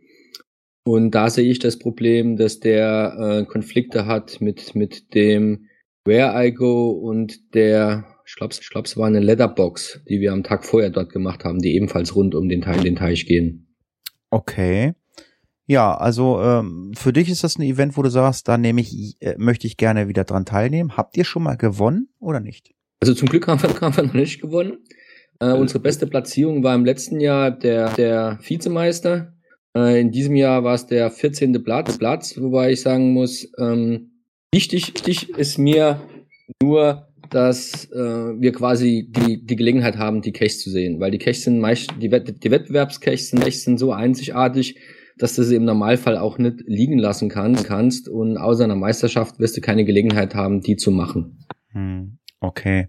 Und 0.84 1.10
da 1.10 1.28
sehe 1.28 1.50
ich 1.50 1.58
das 1.58 1.78
Problem, 1.78 2.36
dass 2.36 2.60
der 2.60 3.16
äh, 3.18 3.44
Konflikte 3.44 4.06
hat 4.06 4.40
mit, 4.40 4.74
mit 4.74 5.14
dem 5.14 5.66
Where 6.04 6.46
I 6.46 6.52
Go 6.52 6.90
und 6.90 7.54
der, 7.54 8.06
ich 8.26 8.36
glaube, 8.36 8.54
ich 8.58 8.70
glaub, 8.70 8.86
es 8.86 8.96
war 8.96 9.06
eine 9.06 9.20
Letterbox, 9.20 10.00
die 10.08 10.20
wir 10.20 10.32
am 10.32 10.42
Tag 10.42 10.64
vorher 10.64 10.90
dort 10.90 11.12
gemacht 11.12 11.44
haben, 11.44 11.58
die 11.58 11.74
ebenfalls 11.74 12.16
rund 12.16 12.34
um 12.34 12.48
den 12.48 12.62
Teich, 12.62 12.80
den 12.80 12.96
Teich 12.96 13.26
gehen. 13.26 13.74
Okay. 14.30 14.94
Ja, 15.66 15.94
also 15.94 16.40
ähm, 16.40 16.92
für 16.96 17.12
dich 17.12 17.28
ist 17.28 17.44
das 17.44 17.58
ein 17.58 17.62
Event, 17.62 17.98
wo 17.98 18.02
du 18.02 18.08
sagst, 18.08 18.48
da 18.48 18.56
nehme 18.56 18.80
ich, 18.80 19.16
äh, 19.20 19.34
möchte 19.36 19.66
ich 19.66 19.76
gerne 19.76 20.08
wieder 20.08 20.24
dran 20.24 20.46
teilnehmen. 20.46 20.96
Habt 20.96 21.18
ihr 21.18 21.24
schon 21.24 21.42
mal 21.42 21.56
gewonnen 21.56 22.08
oder 22.18 22.40
nicht? 22.40 22.74
Also 23.00 23.12
zum 23.12 23.28
Glück 23.28 23.46
haben 23.46 23.62
wir, 23.62 23.68
haben 23.82 23.94
wir 23.94 24.04
noch 24.04 24.14
nicht 24.14 24.40
gewonnen. 24.40 24.78
Äh, 25.40 25.52
unsere 25.52 25.80
beste 25.80 26.06
Platzierung 26.06 26.62
war 26.64 26.74
im 26.74 26.86
letzten 26.86 27.20
Jahr 27.20 27.50
der, 27.50 27.90
der 27.90 28.38
Vizemeister. 28.42 29.34
Äh, 29.76 30.00
in 30.00 30.10
diesem 30.10 30.36
Jahr 30.36 30.64
war 30.64 30.74
es 30.74 30.86
der 30.86 31.10
14. 31.10 31.62
Platz, 31.62 31.98
Platz, 31.98 32.40
wobei 32.40 32.72
ich 32.72 32.80
sagen 32.80 33.12
muss, 33.12 33.48
ähm, 33.58 34.22
wichtig, 34.52 34.92
wichtig 35.06 35.30
ist 35.36 35.58
mir 35.58 36.00
nur, 36.62 37.08
dass 37.30 37.90
äh, 37.92 38.40
wir 38.40 38.52
quasi 38.52 39.10
die, 39.10 39.44
die 39.44 39.56
Gelegenheit 39.56 39.98
haben, 39.98 40.22
die 40.22 40.32
Caches 40.32 40.60
zu 40.60 40.70
sehen, 40.70 41.00
weil 41.00 41.10
die 41.10 41.18
Caches 41.18 41.44
sind 41.44 41.60
meist, 41.60 41.90
die, 42.00 42.10
Wett 42.10 42.42
die 42.42 42.50
Wettbewerbscaches 42.50 43.30
sind, 43.30 43.52
sind 43.52 43.78
so 43.78 43.92
einzigartig, 43.92 44.78
dass 45.18 45.34
du 45.34 45.42
sie 45.42 45.56
im 45.56 45.64
Normalfall 45.64 46.16
auch 46.16 46.38
nicht 46.38 46.60
liegen 46.66 46.98
lassen 46.98 47.28
kannst, 47.28 47.64
kannst 47.64 48.08
und 48.08 48.38
außer 48.38 48.64
einer 48.64 48.76
Meisterschaft 48.76 49.38
wirst 49.40 49.56
du 49.56 49.60
keine 49.60 49.84
Gelegenheit 49.84 50.34
haben, 50.34 50.60
die 50.60 50.76
zu 50.76 50.90
machen. 50.90 51.44
Hm, 51.72 52.18
okay. 52.40 52.88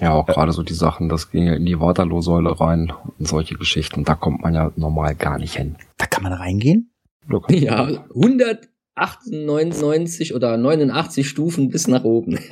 Ja, 0.00 0.12
auch 0.12 0.26
gerade 0.26 0.52
so 0.52 0.62
die 0.62 0.74
Sachen, 0.74 1.08
das 1.08 1.30
ging 1.30 1.46
ja 1.46 1.54
in 1.54 1.66
die 1.66 1.80
Waterloo-Säule 1.80 2.60
rein 2.60 2.92
und 3.18 3.26
solche 3.26 3.56
Geschichten, 3.56 4.04
da 4.04 4.14
kommt 4.14 4.42
man 4.42 4.54
ja 4.54 4.72
normal 4.76 5.14
gar 5.14 5.38
nicht 5.38 5.56
hin. 5.56 5.76
Kann 6.12 6.22
man 6.22 6.34
reingehen? 6.34 6.92
Ja, 7.48 8.04
198 8.14 10.34
oder 10.34 10.58
89 10.58 11.26
Stufen 11.26 11.70
bis 11.70 11.88
nach 11.88 12.04
oben. 12.04 12.38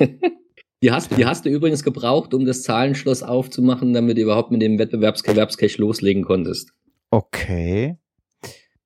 Die 0.83 0.91
hast, 0.91 1.15
die 1.15 1.27
hast 1.27 1.45
du 1.45 1.49
übrigens 1.51 1.83
gebraucht, 1.83 2.33
um 2.33 2.43
das 2.43 2.63
Zahlenschloss 2.63 3.21
aufzumachen, 3.21 3.93
damit 3.93 4.17
du 4.17 4.23
überhaupt 4.23 4.49
mit 4.49 4.63
dem 4.63 4.79
Wettbewerbscache 4.79 5.79
loslegen 5.79 6.23
konntest. 6.23 6.73
Okay. 7.11 7.99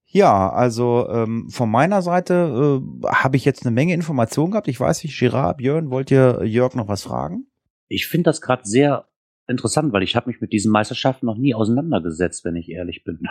Ja, 0.06 0.50
also 0.50 1.08
ähm, 1.10 1.48
von 1.50 1.72
meiner 1.72 2.02
Seite 2.02 2.34
äh, 2.34 2.82
habe 3.08 3.38
ich 3.38 3.46
jetzt 3.46 3.66
eine 3.66 3.74
Menge 3.74 3.94
Informationen 3.94 4.52
gehabt. 4.52 4.68
Ich 4.68 4.78
weiß 4.78 5.06
nicht, 5.06 5.18
Girard, 5.18 5.60
Björn, 5.60 5.90
wollt 5.90 6.12
ihr 6.12 6.44
Jörg 6.44 6.76
noch 6.76 6.90
was 6.90 7.04
fragen? 7.04 7.48
Ich 7.88 8.08
finde 8.08 8.24
das 8.24 8.42
gerade 8.42 8.64
sehr 8.66 9.08
interessant, 9.48 9.94
weil 9.94 10.04
ich 10.04 10.18
habe 10.18 10.30
mich 10.30 10.42
mit 10.42 10.52
diesen 10.52 10.74
Meisterschaften 10.74 11.28
noch 11.28 11.38
nie 11.38 11.56
auseinandergesetzt, 11.56 12.44
wenn 12.44 12.58
ich 12.58 12.70
ehrlich 12.70 13.06
bin. 13.06 13.26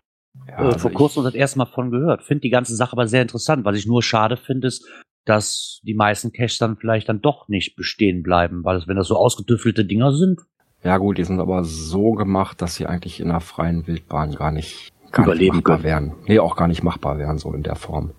Ja, 0.49 0.55
äh, 0.61 0.65
also 0.67 0.79
vor 0.79 0.93
kurzem 0.93 1.25
das 1.25 1.35
erste 1.35 1.59
Mal 1.59 1.67
von 1.67 1.91
gehört. 1.91 2.23
Finde 2.23 2.43
die 2.43 2.51
ganze 2.51 2.75
Sache 2.77 2.93
aber 2.93 3.07
sehr 3.07 3.23
interessant. 3.23 3.65
Was 3.65 3.77
ich 3.77 3.87
nur 3.87 4.03
schade 4.03 4.37
finde, 4.37 4.69
ist, 4.69 4.87
dass 5.25 5.81
die 5.85 5.95
meisten 5.95 6.33
Caches 6.33 6.59
dann 6.59 6.77
vielleicht 6.77 7.09
dann 7.09 7.21
doch 7.23 7.49
nicht 7.49 7.77
bestehen 7.77 8.23
bleiben, 8.23 8.65
weil 8.65 8.77
es, 8.77 8.87
wenn 8.89 8.97
das 8.97 9.09
so 9.09 9.17
ausgetüffelte 9.17 9.85
Dinger 9.85 10.13
sind, 10.13 10.41
Ja 10.83 10.99
gut, 10.99 11.17
die 11.19 11.25
sind 11.25 11.41
aber 11.41 11.65
so 11.65 12.13
gemacht, 12.13 12.61
dass 12.61 12.75
sie 12.75 12.87
eigentlich 12.87 13.21
in 13.21 13.29
der 13.29 13.41
freien 13.41 13.87
Wildbahn 13.87 14.35
gar 14.35 14.51
nicht, 14.51 14.91
gar 15.13 15.25
Überleben 15.25 15.57
nicht 15.57 15.67
machbar 15.67 15.77
können. 15.77 15.85
wären. 15.85 16.15
Nee, 16.27 16.39
auch 16.41 16.57
gar 16.57 16.69
nicht 16.69 16.83
machbar 16.83 17.17
wären, 17.19 17.39
so 17.39 17.53
in 17.55 17.63
der 17.63 17.77
Form. 17.77 18.11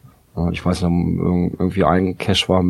Ich 0.52 0.66
weiß 0.66 0.82
noch, 0.82 0.90
irg- 0.90 1.52
irgendwie 1.60 1.84
ein 1.86 2.18
Cache 2.18 2.50
war 2.50 2.62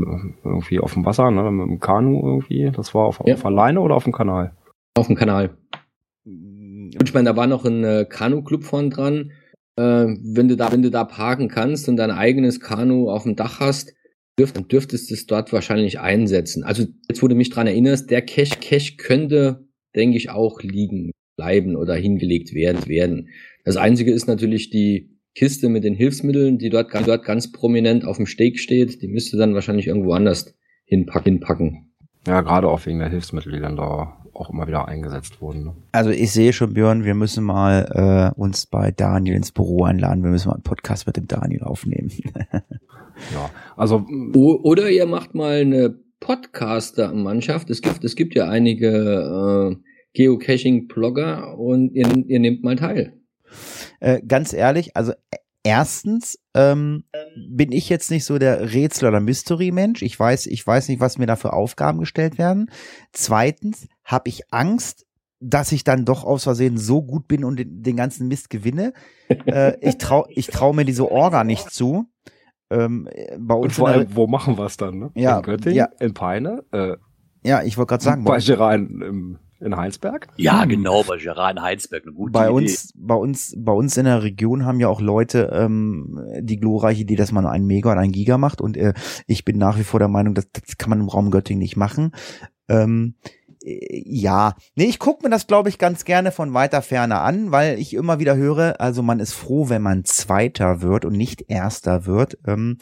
irgendwie 0.44 0.80
auf 0.82 0.94
dem 0.94 1.04
Wasser, 1.06 1.32
ne, 1.32 1.50
mit 1.50 1.68
dem 1.68 1.80
Kanu 1.80 2.22
irgendwie. 2.24 2.70
Das 2.76 2.94
war 2.94 3.06
auf, 3.06 3.22
Ja. 3.26 3.34
auf 3.36 3.46
alleine 3.46 3.80
oder 3.80 3.96
auf 3.96 4.04
dem 4.04 4.14
Kanal? 4.14 4.52
Auf 4.98 5.08
dem 5.08 5.16
Kanal. 5.16 5.58
Und 6.98 7.08
ich 7.08 7.14
meine, 7.14 7.30
da 7.30 7.36
war 7.36 7.48
noch 7.48 7.66
ein 7.66 7.84
äh, 7.84 8.06
Kanu-Club 8.10 8.64
von 8.64 8.90
dran. 8.90 9.32
Äh, 9.78 9.82
wenn 9.84 10.48
du 10.48 10.56
da, 10.56 10.72
wenn 10.72 10.82
du 10.82 10.92
da 10.92 11.04
parken 11.04 11.50
kannst 11.50 11.90
und 11.90 11.98
dein 11.98 12.12
eigenes 12.12 12.60
Kanu 12.60 13.10
auf 13.10 13.24
dem 13.24 13.36
Dach 13.36 13.60
hast, 13.60 13.94
dürft, 14.40 14.56
dann 14.58 14.68
dürftest 14.68 15.10
du 15.10 15.14
es 15.14 15.26
dort 15.26 15.52
wahrscheinlich 15.54 16.00
einsetzen. 16.00 16.64
Also 16.64 16.86
jetzt, 17.10 17.22
wo 17.22 17.28
du 17.28 17.36
mich 17.36 17.50
dran 17.50 17.68
erinnerst, 17.68 18.12
der 18.12 18.22
Cache 18.22 18.98
könnte, 18.98 19.68
denke 19.96 20.18
ich, 20.18 20.30
auch 20.30 20.62
liegen 20.62 21.12
bleiben 21.38 21.76
oder 21.76 21.96
hingelegt 21.96 22.54
werden. 22.54 22.88
werden. 22.88 23.30
Das 23.64 23.78
Einzige 23.78 24.12
ist 24.12 24.28
natürlich 24.28 24.70
die 24.70 25.16
Kiste 25.36 25.68
mit 25.68 25.84
den 25.84 25.96
Hilfsmitteln, 25.96 26.58
die 26.58 26.70
dort, 26.70 26.94
die 26.94 27.04
dort 27.04 27.26
ganz 27.26 27.52
prominent 27.52 28.06
auf 28.06 28.18
dem 28.18 28.26
Steg 28.26 28.60
steht. 28.60 29.02
Die 29.02 29.08
müsste 29.08 29.36
dann 29.38 29.54
wahrscheinlich 29.54 29.88
irgendwo 29.88 30.14
anders 30.14 30.56
hinpacken. 30.86 31.34
hinpacken. 31.34 31.92
Ja, 32.26 32.42
gerade 32.42 32.68
auch 32.70 32.86
wegen 32.86 33.00
der 33.00 33.10
Hilfsmittel, 33.10 33.52
die 33.52 33.60
dann 33.60 33.76
da 33.76 34.25
auch 34.36 34.50
immer 34.50 34.68
wieder 34.68 34.88
eingesetzt 34.88 35.42
wurden. 35.42 35.66
Ne? 35.66 35.74
Also 35.92 36.10
ich 36.10 36.32
sehe 36.32 36.54
schon, 36.54 36.74
Björn, 36.74 37.04
wir 37.04 37.16
müssen 37.16 37.44
mal 37.44 38.34
äh, 38.36 38.40
uns 38.40 38.66
bei 38.66 38.92
Daniel 38.92 39.36
ins 39.36 39.52
Büro 39.52 39.84
einladen. 39.84 40.24
Wir 40.24 40.32
müssen 40.32 40.50
mal 40.50 40.56
einen 40.56 40.64
Podcast 40.64 41.08
mit 41.08 41.18
dem 41.18 41.28
Daniel 41.28 41.64
aufnehmen. 41.64 42.12
Ja, 43.34 43.50
also 43.78 44.06
O 44.36 44.60
oder 44.64 44.90
ihr 44.90 45.06
macht 45.06 45.36
mal 45.36 45.62
eine 45.62 45.98
Podcaster-Mannschaft. 46.20 47.70
Es 47.70 47.82
gibt, 47.82 48.04
es 48.04 48.16
gibt 48.16 48.36
ja 48.36 48.50
einige 48.50 48.90
äh, 48.90 49.76
Geocaching-Blogger 50.14 51.58
und 51.58 51.94
ihr, 51.94 52.08
ihr 52.28 52.40
nehmt 52.40 52.64
mal 52.64 52.76
teil. 52.76 53.14
Äh, 54.00 54.22
ganz 54.28 54.54
ehrlich, 54.54 54.96
also 54.96 55.14
erstens 55.64 56.40
ähm, 56.54 57.04
bin 57.50 57.72
ich 57.72 57.90
jetzt 57.90 58.12
nicht 58.12 58.26
so 58.26 58.38
der 58.38 58.74
Rätsel- 58.74 59.08
oder 59.08 59.20
Mystery-Mensch. 59.20 60.02
Ich 60.02 60.18
weiß, 60.20 60.48
ich 60.48 60.66
weiß 60.66 60.90
nicht, 60.90 61.00
was 61.00 61.18
mir 61.18 61.26
da 61.26 61.36
für 61.36 61.54
Aufgaben 61.54 62.00
gestellt 62.00 62.38
werden. 62.38 62.72
Zweitens 63.12 63.88
habe 64.06 64.30
ich 64.30 64.44
Angst, 64.54 65.06
dass 65.42 65.72
ich 65.72 65.84
dann 65.84 66.06
doch 66.06 66.24
aus 66.24 66.44
Versehen 66.44 66.78
so 66.78 67.02
gut 67.04 67.28
bin 67.28 67.44
und 67.44 67.58
den, 67.60 67.84
den 67.84 67.98
ganzen 67.98 68.28
Mist 68.28 68.50
gewinne. 68.50 68.94
äh, 69.46 69.78
ich 69.82 69.98
trau, 69.98 70.26
ich 70.30 70.48
trau 70.48 70.72
mir 70.74 70.86
diese 70.86 71.12
Orga 71.12 71.44
nicht 71.44 71.72
zu. 71.72 72.06
Ähm, 72.70 73.08
bei 73.38 73.54
uns 73.56 73.66
Und 73.66 73.72
vor 73.74 73.88
allem, 73.90 74.08
wo 74.16 74.28
machen 74.28 74.58
wir 74.58 74.66
es 74.66 74.78
dann? 74.78 74.98
Ne? 74.98 75.12
Ja, 75.16 75.38
in 75.38 75.44
Göttingen, 75.44 75.76
ja. 75.78 75.90
in 76.00 76.14
Peine, 76.14 76.64
äh, 76.72 76.96
ja, 77.44 77.62
ich 77.62 77.78
wollte 77.78 77.90
gerade 77.90 78.04
sagen, 78.04 78.24
bei 78.24 78.38
in, 78.76 79.02
im- 79.02 79.40
in 79.60 79.78
Heinsberg. 79.78 80.28
Ja, 80.36 80.66
genau, 80.66 81.04
bei 81.04 81.18
Gerard 81.18 81.58
in 81.58 81.62
Heinsberg. 81.62 82.04
Eine 82.04 82.14
gute 82.14 82.32
bei 82.32 82.46
Idee. 82.46 82.54
uns, 82.54 82.92
bei 82.96 83.16
uns, 83.16 83.54
bei 83.58 83.72
uns 83.72 83.98
in 83.98 84.06
der 84.06 84.24
Region 84.24 84.66
haben 84.66 84.80
ja 84.80 84.88
auch 84.88 85.00
Leute 85.00 85.50
ähm, 85.54 86.20
die 86.42 86.58
glorreiche 86.60 87.02
Idee, 87.02 87.16
dass 87.16 87.32
man 87.32 87.44
nur 87.44 87.52
einen 87.52 87.66
Mega 87.68 87.92
oder 87.92 88.02
einen 88.02 88.12
Giga 88.12 88.38
macht 88.38 88.62
und 88.62 88.78
äh, 88.78 88.94
ich 89.28 89.46
bin 89.46 89.58
nach 89.58 89.78
wie 89.78 89.84
vor 89.84 90.00
der 90.00 90.10
Meinung, 90.10 90.34
dass 90.34 90.50
das 90.52 90.78
kann 90.78 90.90
man 90.90 91.00
im 91.00 91.08
Raum 91.08 91.32
Göttingen 91.32 91.62
nicht 91.62 91.78
machen. 91.78 92.12
Ähm, 92.68 93.16
äh, 93.24 93.30
ja, 93.66 94.56
nee, 94.76 94.86
ich 94.86 95.00
gucke 95.00 95.24
mir 95.24 95.32
das, 95.32 95.48
glaube 95.48 95.70
ich, 95.70 95.80
ganz 95.80 96.06
gerne 96.06 96.32
von 96.32 96.54
weiter 96.54 96.84
Ferne 96.84 97.20
an, 97.22 97.52
weil 97.52 97.80
ich 97.80 97.96
immer 97.96 98.20
wieder 98.20 98.36
höre, 98.36 98.80
also 98.80 99.02
man 99.02 99.20
ist 99.20 99.34
froh, 99.34 99.70
wenn 99.70 99.82
man 99.82 100.06
Zweiter 100.06 100.82
wird 100.82 101.04
und 101.04 101.14
nicht 101.14 101.46
Erster 101.48 102.06
wird. 102.06 102.38
Ähm, 102.46 102.78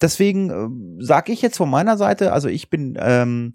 deswegen 0.00 0.50
ähm, 0.50 0.96
sage 1.00 1.32
ich 1.32 1.42
jetzt 1.42 1.58
von 1.58 1.68
meiner 1.68 1.98
Seite, 1.98 2.32
also 2.32 2.48
ich 2.48 2.70
bin 2.70 2.96
ähm, 2.98 3.52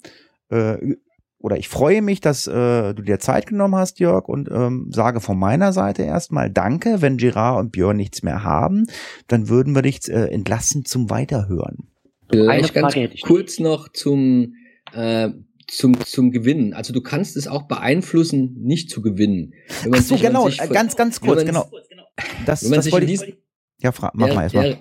äh, 0.50 0.96
oder 1.40 1.58
ich 1.58 1.68
freue 1.68 2.02
mich, 2.02 2.20
dass 2.20 2.46
äh, 2.48 2.94
du 2.94 3.02
dir 3.02 3.20
Zeit 3.20 3.48
genommen 3.48 3.76
hast, 3.76 4.00
Jörg, 4.00 4.28
und 4.28 4.50
ähm, 4.52 4.90
sage 4.92 5.20
von 5.20 5.38
meiner 5.38 5.72
Seite 5.72 6.04
erstmal 6.04 6.50
Danke. 6.50 7.02
Wenn 7.02 7.18
Gerard 7.18 7.60
und 7.60 7.72
Björn 7.72 7.98
nichts 7.98 8.22
mehr 8.22 8.44
haben, 8.44 8.86
dann 9.28 9.50
würden 9.50 9.74
wir 9.74 9.82
dich 9.82 10.10
äh, 10.10 10.26
entlassen 10.26 10.86
zum 10.86 11.10
Weiterhören. 11.10 11.90
Vielleicht 12.30 12.76
Eine 12.76 12.82
ganz 12.82 12.96
hätte 12.96 13.13
ich 13.13 13.22
kurz 13.22 13.60
noch 13.60 13.88
zum, 13.90 14.56
äh, 14.94 15.30
zum, 15.67 15.99
zum 16.06 16.32
Gewinnen. 16.32 16.73
Also 16.73 16.93
du 16.93 17.01
kannst 17.01 17.38
es 17.38 17.47
auch 17.47 17.67
beeinflussen, 17.67 18.56
nicht 18.62 18.89
zu 18.89 19.01
gewinnen. 19.01 19.53
Wenn 19.84 19.93
Ach 19.95 20.01
so, 20.01 20.15
sich- 20.15 20.23
genau, 20.23 20.49
von- 20.49 20.69
ganz, 20.69 20.95
ganz 20.95 21.19
kurz, 21.21 21.43
genau. 21.45 21.69
Das, 22.45 22.63
Wenn 22.63 22.69
man 22.71 22.77
das 22.77 22.86
sich 22.86 22.93
in 22.93 23.08
diesem, 23.08 23.34
Ja, 23.80 23.91
fra 23.91 24.12
mach 24.15 24.27
Ja, 24.30 24.34
mal 24.34 24.43
erstmal. 24.43 24.77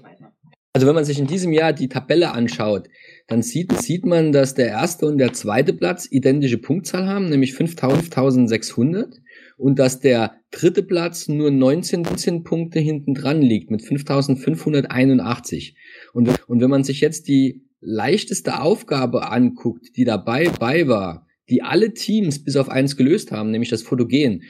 Also 0.72 0.87
wenn 0.87 0.94
man 0.94 1.05
sich 1.07 1.18
in 1.18 1.27
diesem 1.27 1.53
Jahr 1.53 1.72
die 1.72 1.88
Tabelle 1.88 2.33
anschaut, 2.33 2.88
dann 3.29 3.42
sieht, 3.42 3.72
sieht 3.81 4.05
man, 4.05 4.31
dass 4.33 4.55
der 4.55 4.68
erste 4.68 5.07
und 5.07 5.16
der 5.18 5.33
zweite 5.33 5.72
Platz 5.72 6.07
identische 6.11 6.59
Punktzahl 6.59 7.07
haben, 7.07 7.31
nämlich 7.31 7.55
5600 7.55 9.20
und 9.57 9.79
dass 9.79 10.01
der 10.01 10.35
dritte 10.51 10.83
Platz 10.83 11.29
nur 11.29 11.51
19, 11.51 12.03
19 12.03 12.42
Punkte 12.44 12.79
hinten 12.79 13.14
dran 13.14 13.40
liegt 13.40 13.70
mit 13.70 13.83
5581. 13.83 15.77
Und, 16.12 16.29
und 16.49 16.61
wenn 16.61 16.70
man 16.70 16.85
sich 16.85 17.01
jetzt 17.01 17.29
die 17.29 17.65
leichteste 17.81 18.61
Aufgabe 18.61 19.31
anguckt, 19.31 19.97
die 19.97 20.05
dabei 20.05 20.49
bei 20.49 20.89
war, 20.89 21.27
die 21.49 21.62
alle 21.62 21.95
Teams 21.95 22.43
bis 22.43 22.57
auf 22.57 22.69
eins 22.69 22.97
gelöst 22.97 23.33
haben, 23.33 23.51
nämlich 23.51 23.71
das 23.71 23.83
Fotogen. 23.83 24.43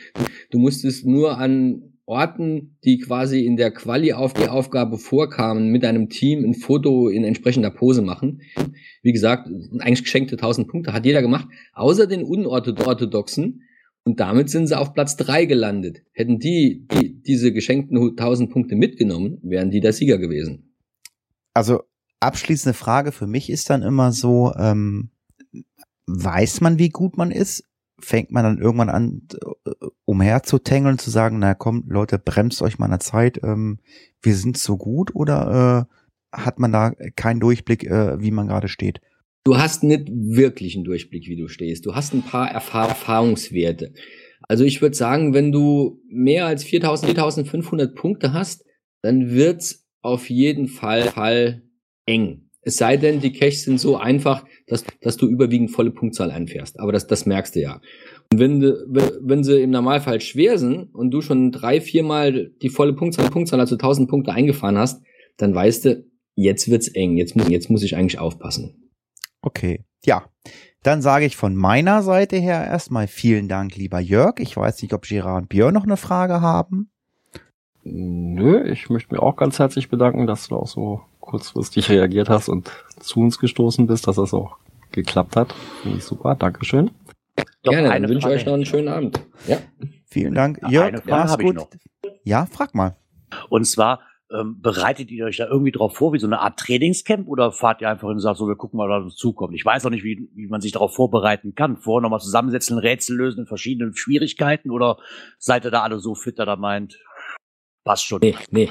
Du 0.51 0.59
musstest 0.59 1.05
nur 1.05 1.39
an 1.39 1.97
Orten, 2.07 2.79
die 2.85 2.99
quasi 2.99 3.45
in 3.45 3.57
der 3.57 3.73
Quali-Aufgabe 3.73 4.97
vorkamen, 4.97 5.71
mit 5.73 5.85
einem 5.85 6.09
Team 6.09 6.45
ein 6.45 6.55
Foto 6.55 7.09
in 7.09 7.25
entsprechender 7.25 7.71
Pose 7.71 8.01
machen. 8.01 8.43
Wie 9.03 9.12
gesagt, 9.12 9.49
eigentlich 9.81 10.05
geschenkte 10.05 10.37
1000 10.37 10.69
Punkte 10.69 10.93
hat 10.93 11.05
jeder 11.05 11.21
gemacht, 11.21 11.49
außer 11.73 12.07
den 12.07 12.23
unorthodoxen. 12.23 13.62
Und 14.05 14.21
damit 14.21 14.51
sind 14.51 14.69
sie 14.69 14.79
auf 14.79 14.95
Platz 14.95 15.17
drei 15.17 15.47
gelandet. 15.47 16.03
Hätten 16.12 16.39
die, 16.39 16.87
die 16.93 17.21
diese 17.23 17.53
geschenkten 17.53 17.99
1000 17.99 18.53
Punkte 18.53 18.77
mitgenommen, 18.77 19.39
wären 19.43 19.73
die 19.73 19.81
der 19.81 19.93
Sieger 19.93 20.19
gewesen. 20.19 20.77
Also 21.55 21.83
abschließende 22.20 22.74
Frage 22.74 23.12
für 23.12 23.26
mich 23.26 23.50
ist 23.50 23.70
dann 23.70 23.83
immer 23.83 24.12
so, 24.12 24.52
ähm, 24.57 25.11
weiß 26.07 26.61
man, 26.61 26.79
wie 26.79 26.88
gut 26.88 27.16
man 27.16 27.31
ist? 27.31 27.64
Fängt 27.98 28.31
man 28.31 28.44
dann 28.44 28.59
irgendwann 28.59 28.90
an, 28.90 29.22
äh, 29.64 29.70
umherzutängeln 30.05 30.98
zu 30.98 31.11
sagen, 31.11 31.38
na 31.38 31.55
komm, 31.55 31.85
Leute, 31.88 32.18
bremst 32.18 32.61
euch 32.62 32.79
mal 32.79 32.87
eine 32.87 32.98
Zeit, 32.98 33.40
ähm, 33.42 33.79
wir 34.20 34.35
sind 34.35 34.59
so 34.59 34.76
gut 34.76 35.14
oder 35.14 35.88
äh, 35.88 36.37
hat 36.37 36.59
man 36.59 36.72
da 36.72 36.92
keinen 37.16 37.40
Durchblick, 37.40 37.85
äh, 37.85 38.20
wie 38.20 38.31
man 38.31 38.48
gerade 38.48 38.68
steht? 38.68 39.00
Du 39.44 39.57
hast 39.57 39.85
nicht 39.85 40.09
wirklich 40.11 40.74
einen 40.74 40.85
Durchblick, 40.85 41.29
wie 41.29 41.37
du 41.37 41.48
stehst. 41.48 41.87
Du 41.87 41.94
hast 41.94 42.12
ein 42.12 42.22
paar 42.22 42.50
Erfahr 42.50 42.88
Erfahrungswerte. 42.88 43.94
Also 44.48 44.64
ich 44.64 44.83
würde 44.83 44.96
sagen, 44.96 45.35
wenn 45.35 45.52
du 45.52 46.02
mehr 46.09 46.46
als 46.46 46.64
4000, 46.64 47.12
4500 47.12 47.94
Punkte 47.94 48.33
hast, 48.33 48.64
dann 49.02 49.31
wird's 49.31 49.87
auf 50.02 50.31
jeden 50.31 50.68
Fall, 50.68 51.02
Fall 51.05 51.62
eng. 52.07 52.47
Es 52.62 52.79
sei 52.79 52.97
denn, 52.97 53.21
die 53.21 53.33
Caches 53.33 53.62
sind 53.62 53.79
so 53.79 53.97
einfach, 53.97 54.45
dass, 54.66 54.85
dass 55.01 55.16
du 55.16 55.29
überwiegend 55.29 55.71
volle 55.71 55.92
Punktzahl 55.92 56.33
einfährst. 56.33 56.81
Aber 56.81 56.90
das, 56.90 57.07
das 57.07 57.25
merkst 57.25 57.55
du 57.55 57.61
ja. 57.61 57.81
Und 58.33 58.40
wenn, 58.40 58.59
du, 58.59 58.85
wenn 58.88 59.11
wenn 59.23 59.45
sie 59.45 59.62
im 59.62 59.71
Normalfall 59.71 60.21
schwer 60.21 60.59
sind 60.59 60.92
und 60.92 61.12
du 61.12 61.21
schon 61.21 61.53
drei, 61.53 61.81
viermal 61.81 62.51
die 62.61 62.69
volle 62.69 62.95
Punktzahl, 62.95 63.31
Punktzahl, 63.31 63.61
also 63.61 63.77
1000 63.77 64.11
Punkte 64.11 64.33
eingefahren 64.33 64.79
hast, 64.79 65.01
dann 65.37 65.55
weißt 65.55 65.85
du, 65.85 66.05
jetzt 66.35 66.69
wird's 66.69 66.88
eng. 66.88 67.16
Jetzt 67.16 67.37
muss, 67.37 67.49
jetzt 67.49 67.71
muss 67.71 67.85
ich 67.85 67.97
eigentlich 67.97 68.19
aufpassen. 68.19 68.90
Okay, 69.42 69.85
ja. 70.05 70.25
Dann 70.83 71.03
sage 71.03 71.25
ich 71.25 71.37
von 71.37 71.55
meiner 71.55 72.03
Seite 72.03 72.37
her 72.37 72.64
erstmal 72.64 73.07
vielen 73.07 73.49
Dank, 73.49 73.77
lieber 73.77 74.01
Jörg. 74.01 74.40
Ich 74.40 74.57
weiß 74.57 74.83
nicht, 74.83 74.92
ob 74.92 75.03
Gerard 75.03 75.42
und 75.42 75.49
Björn 75.49 75.75
noch 75.75 75.85
eine 75.85 75.97
Frage 75.97 76.40
haben. 76.40 76.90
Nö, 77.85 78.69
ich 78.69 78.90
möchte 78.90 79.14
mich 79.14 79.23
auch 79.23 79.37
ganz 79.37 79.61
herzlich 79.61 79.88
bedanken, 79.88 80.27
dass 80.27 80.49
du 80.49 80.57
auch 80.57 80.66
so 80.66 81.03
kurzfristig 81.27 81.91
reagiert 81.91 82.31
hast 82.31 82.49
und 82.49 82.71
zu 83.01 83.21
uns 83.21 83.39
gestoßen 83.39 83.87
bist, 83.87 84.07
dass 84.07 84.17
das 84.17 84.33
auch 84.33 84.57
geklappt 84.93 85.37
hat. 85.37 85.53
Finde 85.83 85.99
ich 85.99 86.05
super. 86.05 86.35
Dankeschön. 86.35 86.91
Doch, 87.62 87.73
Gerne, 87.73 87.89
dann 87.89 88.03
wünsche 88.03 88.15
ich 88.15 88.23
Frage 88.23 88.35
euch 88.37 88.47
noch 88.47 88.55
einen 88.55 88.65
schönen 88.65 88.89
Abend. 88.89 89.21
Ja. 89.47 89.59
Vielen 90.07 90.35
Dank. 90.35 90.61
Ja, 90.62 90.71
Jörg, 90.71 90.87
eine 90.87 90.99
Frage 90.99 91.11
mach's 91.11 91.33
habe 91.33 91.43
ich 91.43 91.49
gut. 91.49 91.57
noch. 91.57 91.69
Ja, 92.25 92.47
frag 92.47 92.75
mal. 92.75 92.97
Und 93.51 93.65
zwar, 93.67 94.01
ähm, 94.33 94.61
bereitet 94.61 95.11
ihr 95.11 95.27
euch 95.27 95.37
da 95.37 95.47
irgendwie 95.47 95.73
drauf 95.73 95.97
vor, 95.97 96.12
wie 96.12 96.19
so 96.19 96.27
eine 96.27 96.41
Art 96.41 96.59
Trainingscamp 96.59 97.29
oder 97.29 97.53
fahrt 97.53 97.81
ihr 97.81 97.89
einfach 97.89 98.09
hin 98.09 98.17
und 98.17 98.21
sagt, 98.21 98.39
so, 98.39 98.49
wir 98.49 98.57
gucken 98.57 98.79
mal, 98.79 98.89
was 98.89 99.05
uns 99.05 99.17
zukommt? 99.17 99.55
Ich 99.55 99.65
weiß 99.65 99.87
auch 99.87 99.91
nicht, 99.91 100.05
wie, 100.05 100.29
wie 100.35 100.47
man 100.49 100.61
sich 100.61 100.73
darauf 100.73 100.95
vorbereiten 100.95 101.55
kann. 101.55 101.77
Vorher 101.77 102.03
nochmal 102.03 102.21
zusammensetzen, 102.21 102.79
Rätsel 102.79 103.17
lösen 103.17 103.41
in 103.41 103.47
verschiedenen 103.47 103.95
Schwierigkeiten 103.95 104.71
oder 104.71 104.99
seid 105.39 105.65
ihr 105.65 105.71
da 105.71 105.83
alle 105.83 106.01
so 106.01 106.15
fit, 106.15 106.39
dass 106.39 106.49
ihr 106.49 106.57
meint, 106.57 106.99
passt 107.85 108.05
schon? 108.05 108.21
Nee, 108.21 108.35
nee. 108.51 108.69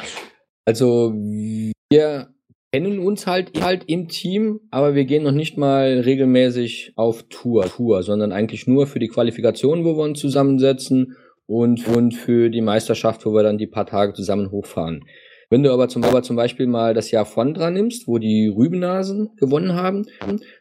Also 0.66 1.14
wir 1.14 2.35
kennen 2.76 3.00
uns 3.00 3.26
halt 3.26 3.62
halt 3.62 3.86
im 3.88 4.10
Team, 4.10 4.60
aber 4.70 4.96
wir 4.96 5.06
gehen 5.06 5.24
noch 5.24 5.32
nicht 5.32 5.58
mal 5.58 6.02
regelmäßig 6.02 6.92
auf 6.98 7.24
Tour, 7.30 7.68
Tour, 7.68 8.04
sondern 8.04 8.34
eigentlich 8.34 8.68
nur 8.68 8.86
für 8.86 9.00
die 9.00 9.08
Qualifikation, 9.08 9.86
wo 9.86 9.96
wir 9.96 10.04
uns 10.04 10.20
zusammensetzen 10.20 11.16
und, 11.46 11.88
und 11.88 12.14
für 12.14 12.50
die 12.50 12.60
Meisterschaft, 12.60 13.26
wo 13.26 13.32
wir 13.32 13.44
dann 13.44 13.58
die 13.58 13.68
paar 13.68 13.86
Tage 13.86 14.12
zusammen 14.12 14.52
hochfahren. 14.52 15.06
Wenn 15.50 15.64
du 15.64 15.72
aber 15.72 15.88
zum, 15.88 16.04
aber 16.04 16.22
zum 16.22 16.36
Beispiel 16.36 16.68
mal 16.68 16.94
das 16.94 17.12
Jahr 17.12 17.24
von 17.24 17.54
dran 17.54 17.76
nimmst, 17.76 18.10
wo 18.10 18.18
die 18.18 18.52
Rübenasen 18.54 19.30
gewonnen 19.38 19.76
haben, 19.76 20.04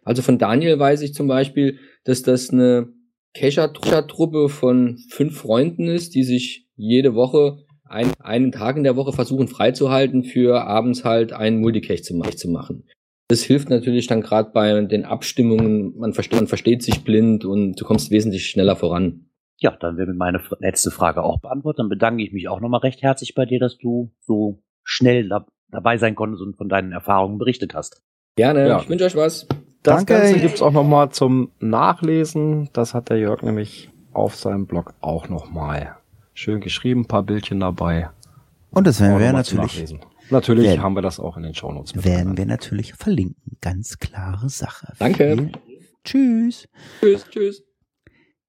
also 0.05 0.23
von 0.23 0.39
Daniel 0.39 0.79
weiß 0.79 1.03
ich 1.03 1.15
zum 1.15 1.27
Beispiel, 1.27 1.81
dass 2.05 2.23
das 2.23 2.51
eine 2.51 2.91
Kescher-Truppe 3.35 4.49
von 4.51 4.99
fünf 5.11 5.39
Freunden 5.39 5.89
ist, 5.89 6.15
die 6.15 6.23
sich 6.23 6.69
jede 6.77 7.17
Woche 7.17 7.57
ein, 7.95 8.13
einen 8.21 8.53
Tag 8.53 8.77
in 8.77 8.85
der 8.85 8.97
Woche 8.97 9.13
versuchen 9.13 9.49
freizuhalten, 9.49 10.25
für 10.25 10.65
abends 10.65 11.05
halt 11.05 11.33
einen 11.33 11.61
Multicache 11.61 12.03
zu, 12.03 12.15
ma- 12.15 12.31
zu 12.31 12.49
machen. 12.51 12.85
Das 13.29 13.43
hilft 13.43 13.71
natürlich 13.71 14.07
dann 14.07 14.21
gerade 14.21 14.51
bei 14.53 14.83
den 14.83 15.05
Abstimmungen, 15.07 15.97
man 15.97 16.13
versteht, 16.13 16.39
man 16.39 16.47
versteht 16.47 16.83
sich 16.83 17.05
blind 17.05 17.45
und 17.47 17.81
du 17.81 17.85
kommst 17.87 18.11
wesentlich 18.11 18.47
schneller 18.47 18.77
voran. 18.77 19.31
Ja, 19.57 19.75
dann 19.81 19.97
wäre 19.97 20.13
meine 20.13 20.41
letzte 20.59 20.91
Frage 20.91 21.23
auch 21.23 21.41
beantwortet. 21.41 21.79
Dann 21.79 21.89
bedanke 21.89 22.23
ich 22.23 22.33
mich 22.33 22.49
auch 22.49 22.61
nochmal 22.61 22.81
recht 22.81 23.01
herzlich 23.03 23.35
bei 23.35 23.47
dir, 23.47 23.61
dass 23.61 23.79
du 23.79 24.13
so 24.21 24.63
schnell 24.83 25.29
da, 25.29 25.47
dabei 25.71 25.97
sein 25.97 26.15
konntest 26.15 26.43
und 26.43 26.57
von 26.57 26.69
deinen 26.69 26.93
Erfahrungen 26.93 27.39
berichtet 27.39 27.73
hast. 27.75 28.03
Gerne, 28.37 28.69
Ja. 28.69 28.81
ich 28.81 28.89
wünsche 28.91 29.07
euch 29.07 29.17
was. 29.17 29.47
Das 29.83 30.05
Danke. 30.05 30.15
Ganze 30.15 30.41
gibt's 30.41 30.61
auch 30.61 30.73
nochmal 30.73 31.11
zum 31.11 31.51
Nachlesen. 31.61 32.69
Das 32.73 32.95
hat 32.95 33.09
der 33.11 33.19
Jörg 33.19 33.43
nämlich 33.43 33.91
auf 34.13 34.35
seinem 34.35 34.67
Blog 34.67 34.95
auch 35.01 35.29
nochmal 35.29 35.97
schön 36.35 36.61
geschrieben, 36.61 37.03
ein 37.03 37.07
paar 37.07 37.23
Bildchen 37.23 37.61
dabei. 37.61 38.11
Und 38.71 38.87
das 38.87 39.01
werden 39.01 39.19
wir 39.21 39.33
natürlich. 39.33 39.95
Natürlich 40.31 40.65
Werden- 40.67 40.83
haben 40.83 40.95
wir 40.95 41.03
das 41.03 41.21
auch 41.21 41.37
in 41.37 41.43
den 41.43 41.55
Shownotes 41.55 41.95
mit 41.95 42.05
werden 42.05 42.29
drin. 42.29 42.37
wir 42.39 42.47
natürlich 42.47 42.95
verlinken. 42.95 43.57
Ganz 43.61 43.99
klare 43.99 44.49
Sache. 44.49 44.93
Danke. 44.99 45.25
Vielen- 45.37 45.53
Tschüss. 46.03 46.69
Tschüss, 47.01 47.25
tschüss. 47.31 47.63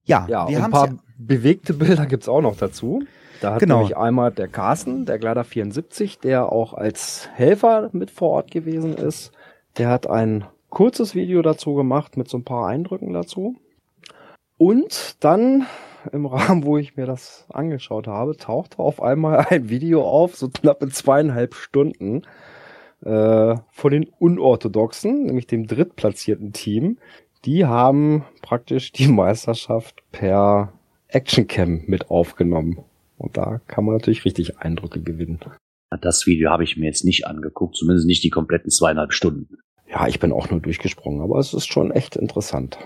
Ja, 0.04 0.26
Ja, 0.30 0.48
wir 0.48 0.58
und 0.58 0.64
haben 0.64 0.66
ein 0.66 0.72
paar 0.72 1.04
bewegte 1.18 1.74
Bilder 1.74 2.06
gibt's 2.06 2.28
auch 2.30 2.42
noch 2.42 2.56
dazu. 2.58 3.04
Da 3.42 3.54
hat 3.54 3.60
Genau. 3.60 3.78
nämlich 3.80 3.98
einmal 3.98 4.32
der 4.32 4.48
Carsten, 4.48 5.06
der 5.06 5.20
Glider 5.20 5.44
74, 5.44 6.20
der 6.20 6.52
auch 6.52 6.74
als 6.74 7.30
Helfer 7.34 7.90
mit 7.92 8.10
vor 8.12 8.30
Ort 8.32 8.52
gewesen 8.52 8.94
ist. 8.96 9.32
Der 9.78 9.90
hat 9.90 10.08
ein 10.08 10.46
kurzes 10.70 11.14
Video 11.16 11.42
dazu 11.42 11.74
gemacht 11.76 12.16
mit 12.18 12.30
so 12.30 12.38
ein 12.38 12.44
paar 12.46 12.68
Eindrücken 12.68 13.12
dazu. 13.14 13.56
Und 14.58 15.18
dann 15.24 15.66
im 16.12 16.26
Rahmen, 16.26 16.64
wo 16.64 16.78
ich 16.78 16.96
mir 16.96 17.06
das 17.06 17.46
angeschaut 17.50 18.08
habe, 18.08 18.38
tauchte 18.38 18.80
auf 18.80 19.02
einmal 19.02 19.46
ein 19.50 19.70
Video 19.70 20.04
auf, 20.04 20.36
so 20.36 20.50
knappe 20.50 20.90
zweieinhalb 20.90 21.56
Stunden, 21.56 22.24
äh, 23.04 23.56
von 23.72 23.92
den 23.92 24.08
Unorthodoxen, 24.20 25.26
nämlich 25.26 25.48
dem 25.48 25.68
drittplatzierten 25.68 26.54
Team. 26.54 26.98
Die 27.46 27.66
haben 27.66 28.26
praktisch 28.42 28.92
die 28.92 29.08
Meisterschaft 29.08 30.04
per 30.12 30.74
Actioncam 31.08 31.84
mit 31.86 32.10
aufgenommen. 32.10 32.80
Und 33.18 33.38
da 33.38 33.62
kann 33.68 33.86
man 33.86 33.96
natürlich 33.96 34.26
richtig 34.26 34.60
Eindrücke 34.60 35.02
gewinnen. 35.02 35.40
Das 36.02 36.26
Video 36.26 36.50
habe 36.50 36.64
ich 36.64 36.78
mir 36.78 36.88
jetzt 36.88 37.06
nicht 37.06 37.28
angeguckt, 37.28 37.76
zumindest 37.76 38.08
nicht 38.08 38.24
die 38.24 38.30
kompletten 38.30 38.72
zweieinhalb 38.72 39.14
Stunden. 39.14 39.60
Ja, 39.88 40.08
ich 40.08 40.20
bin 40.20 40.34
auch 40.34 40.50
nur 40.50 40.60
durchgesprungen, 40.60 41.22
aber 41.22 41.40
es 41.40 41.54
ist 41.54 41.68
schon 41.68 41.92
echt 41.92 42.16
interessant. 42.16 42.78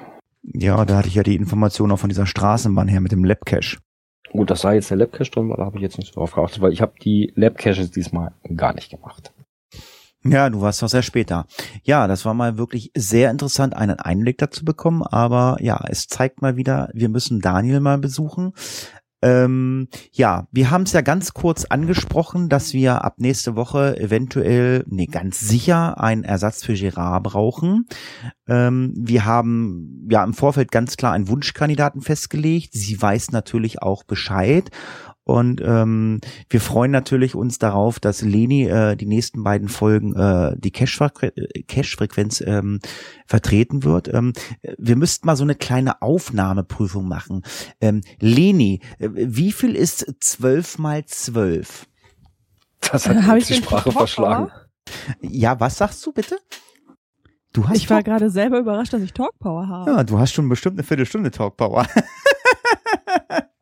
Ja, 0.44 0.86
da 0.86 0.98
hatte 0.98 1.08
ich 1.08 1.16
ja 1.16 1.24
die 1.24 1.36
Information 1.36 1.92
auch 1.92 2.00
von 2.00 2.10
dieser 2.10 2.26
Straßenbahn 2.26 2.88
her 2.88 3.02
mit 3.02 3.12
dem 3.12 3.24
Labcache. 3.24 3.78
Gut, 4.32 4.50
das 4.50 4.62
sei 4.62 4.76
jetzt 4.76 4.90
der 4.90 4.98
Labcache 4.98 5.32
drin, 5.32 5.54
da 5.56 5.66
habe 5.66 5.78
ich 5.78 5.82
jetzt 5.82 5.98
nicht 5.98 6.14
so 6.14 6.20
drauf 6.20 6.34
geachtet, 6.34 6.62
weil 6.62 6.72
ich 6.72 6.82
habe 6.82 6.94
die 7.02 7.34
Labcaches 7.36 7.92
diesmal 7.92 8.32
gar 8.56 8.74
nicht 8.74 8.92
gemacht. 8.92 9.34
Ja, 10.24 10.50
du 10.50 10.60
warst 10.60 10.82
doch 10.82 10.90
sehr 10.90 11.02
spät 11.02 11.32
da. 11.32 11.46
Ja, 11.84 12.06
das 12.08 12.26
war 12.26 12.34
mal 12.34 12.58
wirklich 12.58 12.92
sehr 12.96 13.32
interessant, 13.32 13.74
einen 13.74 14.00
Einblick 14.00 14.38
dazu 14.38 14.66
bekommen. 14.66 15.02
Aber 15.02 15.58
ja, 15.62 15.82
es 15.88 16.08
zeigt 16.08 16.42
mal 16.42 16.58
wieder, 16.58 16.90
wir 16.94 17.08
müssen 17.08 17.40
Daniel 17.40 17.80
mal 17.80 17.98
besuchen. 17.98 18.52
Ähm, 19.22 19.88
ja, 20.12 20.48
wir 20.52 20.72
haben 20.72 20.84
es 20.84 20.94
ja 20.94 21.02
ganz 21.02 21.34
kurz 21.34 21.66
angesprochen, 21.66 22.48
dass 22.48 22.74
wir 22.74 23.04
ab 23.04 23.16
nächste 23.18 23.56
Woche 23.56 24.00
eventuell, 24.00 24.86
nee, 24.88 25.08
ganz 25.08 25.40
sicher 25.40 26.00
einen 26.00 26.24
Ersatz 26.24 26.64
für 26.64 26.74
Gerard 26.74 27.24
brauchen. 27.24 27.86
Ähm, 28.48 28.94
wir 28.96 29.26
haben 29.26 30.08
ja 30.10 30.24
im 30.24 30.34
Vorfeld 30.34 30.72
ganz 30.72 30.96
klar 30.96 31.14
einen 31.14 31.28
Wunschkandidaten 31.28 32.02
festgelegt. 32.02 32.74
Sie 32.74 33.02
weiß 33.02 33.32
natürlich 33.32 33.82
auch 33.82 34.04
Bescheid. 34.04 34.72
Und 35.30 35.62
ähm, 35.64 36.22
wir 36.50 36.60
freuen 36.60 36.90
natürlich 36.90 37.36
uns 37.36 37.60
darauf, 37.60 38.00
dass 38.00 38.24
Leni 38.24 38.64
äh, 38.66 38.96
die 38.96 39.06
nächsten 39.06 39.44
beiden 39.44 39.70
Folgen 39.70 40.16
äh, 40.16 40.56
die 40.58 40.72
Cache-Frequenz 40.72 42.42
ähm, 42.42 42.80
vertreten 43.28 43.84
wird. 43.84 44.12
Ähm, 44.12 44.34
wir 44.80 44.96
müssten 44.96 45.28
mal 45.28 45.36
so 45.36 45.44
eine 45.44 45.54
kleine 45.54 46.02
Aufnahmeprüfung 46.02 47.08
machen. 47.08 47.44
Ähm, 47.80 48.02
Leni, 48.20 48.82
äh, 48.98 49.10
wie 49.14 49.52
viel 49.52 49.76
ist 49.76 50.12
zwölf 50.20 50.80
mal 50.80 51.06
zwölf? 51.06 51.86
Das 52.92 53.08
hat 53.08 53.18
Hab 53.28 53.36
äh, 53.36 53.38
ich 53.38 53.46
die 53.46 53.54
Sprache 53.54 53.92
verschlagen. 53.92 54.50
Ja, 55.22 55.60
was 55.60 55.78
sagst 55.78 56.04
du 56.08 56.12
bitte? 56.12 56.40
Du 57.54 57.68
hast 57.68 57.78
Ich 57.78 57.88
war 57.92 58.02
gerade 58.02 58.32
selber 58.32 58.58
überrascht, 58.58 58.94
dass 58.94 59.04
ich 59.04 59.14
Talkpower 59.14 59.68
habe. 59.68 59.92
ja, 59.92 60.04
du 60.04 60.18
hast 60.18 60.34
schon 60.34 60.50
bestimmt 60.50 60.78
eine 60.78 60.84
Viertelstunde 60.84 61.30
Talkpower. 61.30 61.86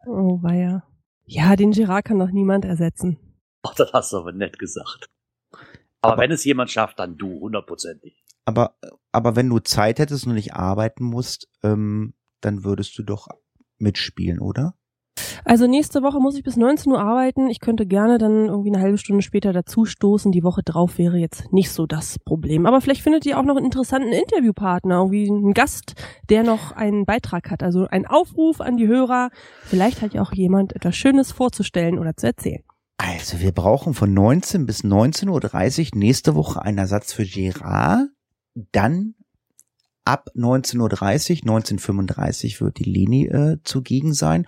Oh, 0.10 0.42
weia. 0.42 0.87
Ja, 1.28 1.56
den 1.58 1.72
Girard 1.72 2.06
kann 2.06 2.20
doch 2.20 2.32
niemand 2.32 2.64
ersetzen. 2.64 3.18
Ach, 3.64 3.76
das 3.76 3.92
hast 3.92 4.14
du 4.14 4.18
aber 4.18 4.32
nett 4.32 4.58
gesagt. 4.58 5.10
Aber, 6.02 6.22
wenn 6.22 6.32
es 6.32 6.46
jemand 6.46 6.72
schafft, 6.72 7.00
dann 7.00 7.18
du, 7.18 7.42
hundertprozentig. 7.42 8.24
Aber, 8.46 8.78
aber 9.12 9.36
wenn 9.36 9.50
du 9.50 9.60
Zeit 9.60 10.00
hättest 10.00 10.26
und 10.26 10.36
nicht 10.36 10.54
arbeiten 10.54 11.04
musst, 11.04 11.50
ähm, 11.64 12.14
dann 12.40 12.64
würdest 12.64 12.98
du 12.98 13.04
doch 13.04 13.28
mitspielen, 13.78 14.40
oder? 14.40 14.76
Also 15.48 15.66
nächste 15.66 16.04
Woche 16.04 16.20
muss 16.20 16.36
ich 16.36 16.44
bis 16.44 16.58
19 16.58 16.92
Uhr 16.92 17.00
arbeiten. 17.00 17.48
Ich 17.48 17.62
könnte 17.62 17.86
gerne 17.86 18.18
dann 18.18 18.48
irgendwie 18.48 18.70
eine 18.70 18.84
halbe 18.84 18.98
Stunde 18.98 19.22
später 19.22 19.54
dazu 19.54 19.86
stoßen. 19.86 20.34
Die 20.34 20.44
Woche 20.44 20.62
drauf 20.62 20.98
wäre 20.98 21.18
jetzt 21.18 21.54
nicht 21.54 21.72
so 21.72 21.86
das 21.86 22.20
Problem. 22.20 22.66
Aber 22.66 22.82
vielleicht 22.82 23.02
findet 23.02 23.26
ihr 23.26 23.40
auch 23.40 23.44
noch 23.44 23.56
einen 23.56 23.64
interessanten 23.64 24.12
Interviewpartner, 24.12 24.98
irgendwie 24.98 25.30
einen 25.30 25.54
Gast, 25.54 25.94
der 26.30 26.44
noch 26.44 26.74
einen 26.74 27.06
Beitrag 27.06 27.50
hat. 27.50 27.64
Also 27.64 27.88
ein 27.88 28.06
Aufruf 28.06 28.60
an 28.60 28.76
die 28.76 28.88
Hörer. 28.88 29.30
Vielleicht 29.64 30.02
hat 30.02 30.14
ja 30.14 30.22
auch 30.22 30.34
jemand 30.34 30.76
etwas 30.76 30.98
Schönes 30.98 31.32
vorzustellen 31.32 31.98
oder 31.98 32.14
zu 32.18 32.28
erzählen. 32.28 32.64
Also 32.98 33.40
wir 33.40 33.54
brauchen 33.54 33.94
von 33.94 34.14
19 34.14 34.66
bis 34.66 34.84
19.30 34.84 35.94
Uhr 35.94 36.00
nächste 36.00 36.36
Woche 36.36 36.62
einen 36.62 36.80
Ersatz 36.80 37.14
für 37.14 37.24
Gerard. 37.24 38.10
Dann 38.74 39.14
ab 40.08 40.30
19.30 40.36 41.46
Uhr, 41.46 41.60
19.35 41.60 42.62
wird 42.62 42.80
die 42.80 42.86
Leni 42.86 43.26
äh, 43.26 43.58
zugegen 43.64 44.14
sein. 44.14 44.46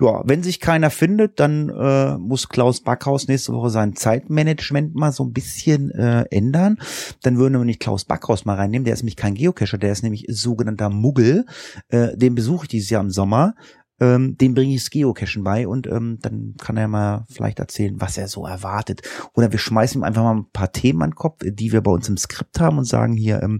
Ja, 0.00 0.22
wenn 0.24 0.42
sich 0.42 0.60
keiner 0.60 0.90
findet, 0.90 1.38
dann 1.40 1.68
äh, 1.68 2.18
muss 2.18 2.48
Klaus 2.48 2.80
Backhaus 2.80 3.28
nächste 3.28 3.52
Woche 3.52 3.70
sein 3.70 3.94
Zeitmanagement 3.94 4.94
mal 4.94 5.12
so 5.12 5.24
ein 5.24 5.32
bisschen 5.32 5.90
äh, 5.92 6.24
ändern. 6.30 6.78
Dann 7.22 7.38
würden 7.38 7.58
wir 7.58 7.64
nicht 7.64 7.80
Klaus 7.80 8.04
Backhaus 8.04 8.44
mal 8.44 8.56
reinnehmen. 8.56 8.84
Der 8.84 8.94
ist 8.94 9.02
nämlich 9.02 9.16
kein 9.16 9.34
Geocacher, 9.34 9.78
der 9.78 9.92
ist 9.92 10.02
nämlich 10.02 10.26
sogenannter 10.28 10.90
Muggel. 10.90 11.46
Äh, 11.88 12.16
den 12.16 12.34
besuche 12.34 12.64
ich 12.64 12.68
dieses 12.68 12.90
Jahr 12.90 13.02
im 13.02 13.10
Sommer. 13.10 13.54
Ähm, 14.00 14.36
dem 14.38 14.54
bringe 14.54 14.74
ich 14.74 14.82
das 14.82 14.90
Geocachen 14.90 15.42
bei 15.42 15.66
und 15.66 15.88
ähm, 15.88 16.18
dann 16.22 16.54
kann 16.60 16.76
er 16.76 16.86
mal 16.86 17.24
vielleicht 17.28 17.58
erzählen, 17.58 18.00
was 18.00 18.16
er 18.16 18.28
so 18.28 18.46
erwartet. 18.46 19.02
Oder 19.34 19.50
wir 19.50 19.58
schmeißen 19.58 20.00
ihm 20.00 20.04
einfach 20.04 20.22
mal 20.22 20.36
ein 20.36 20.50
paar 20.52 20.70
Themen 20.70 21.02
an 21.02 21.10
den 21.10 21.16
Kopf, 21.16 21.42
die 21.44 21.72
wir 21.72 21.80
bei 21.80 21.90
uns 21.90 22.08
im 22.08 22.16
Skript 22.16 22.60
haben 22.60 22.78
und 22.78 22.84
sagen 22.84 23.14
hier, 23.14 23.42
ähm, 23.42 23.58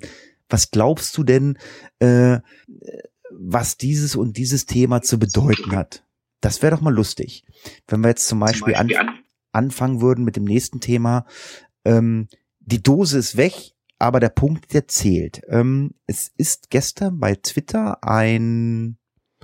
was 0.49 0.71
glaubst 0.71 1.17
du 1.17 1.25
denn, 1.25 1.59
äh, 1.99 2.39
was 3.31 3.77
dieses 3.77 4.17
und 4.17 4.37
dieses 4.37 4.67
Thema 4.67 5.03
zu 5.03 5.19
bedeuten 5.19 5.73
hat? 5.77 6.05
Das 6.41 6.63
wäre 6.63 6.75
doch 6.75 6.83
mal 6.83 6.95
lustig. 6.95 7.45
Wenn 7.87 8.01
wir 8.01 8.09
jetzt 8.09 8.29
zum 8.29 8.41
Beispiel, 8.41 8.75
an, 8.75 8.91
anfangen 9.53 10.01
würden 10.01 10.25
mit 10.25 10.37
dem 10.37 10.45
nächsten 10.45 10.81
Thema, 10.81 11.27
ähm, 11.85 12.29
die 12.61 12.83
Dose 12.83 13.19
ist 13.19 13.37
weg, 13.37 13.73
aber 13.99 14.21
der 14.21 14.29
Punkt, 14.29 14.73
der 14.73 14.87
zählt. 14.89 15.43
Ähm, 15.49 15.95
es 16.07 16.31
ist 16.37 16.71
gestern 16.71 17.19
bei 17.19 17.35
Twitter 17.35 18.03
ein 18.05 18.99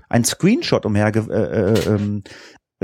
ein 0.08 0.24
Screenshot 0.24 0.86
umher 0.86 1.10
ge 1.10 1.26
äh, 1.28 1.72
äh, 1.72 1.94
ähm, 1.94 2.22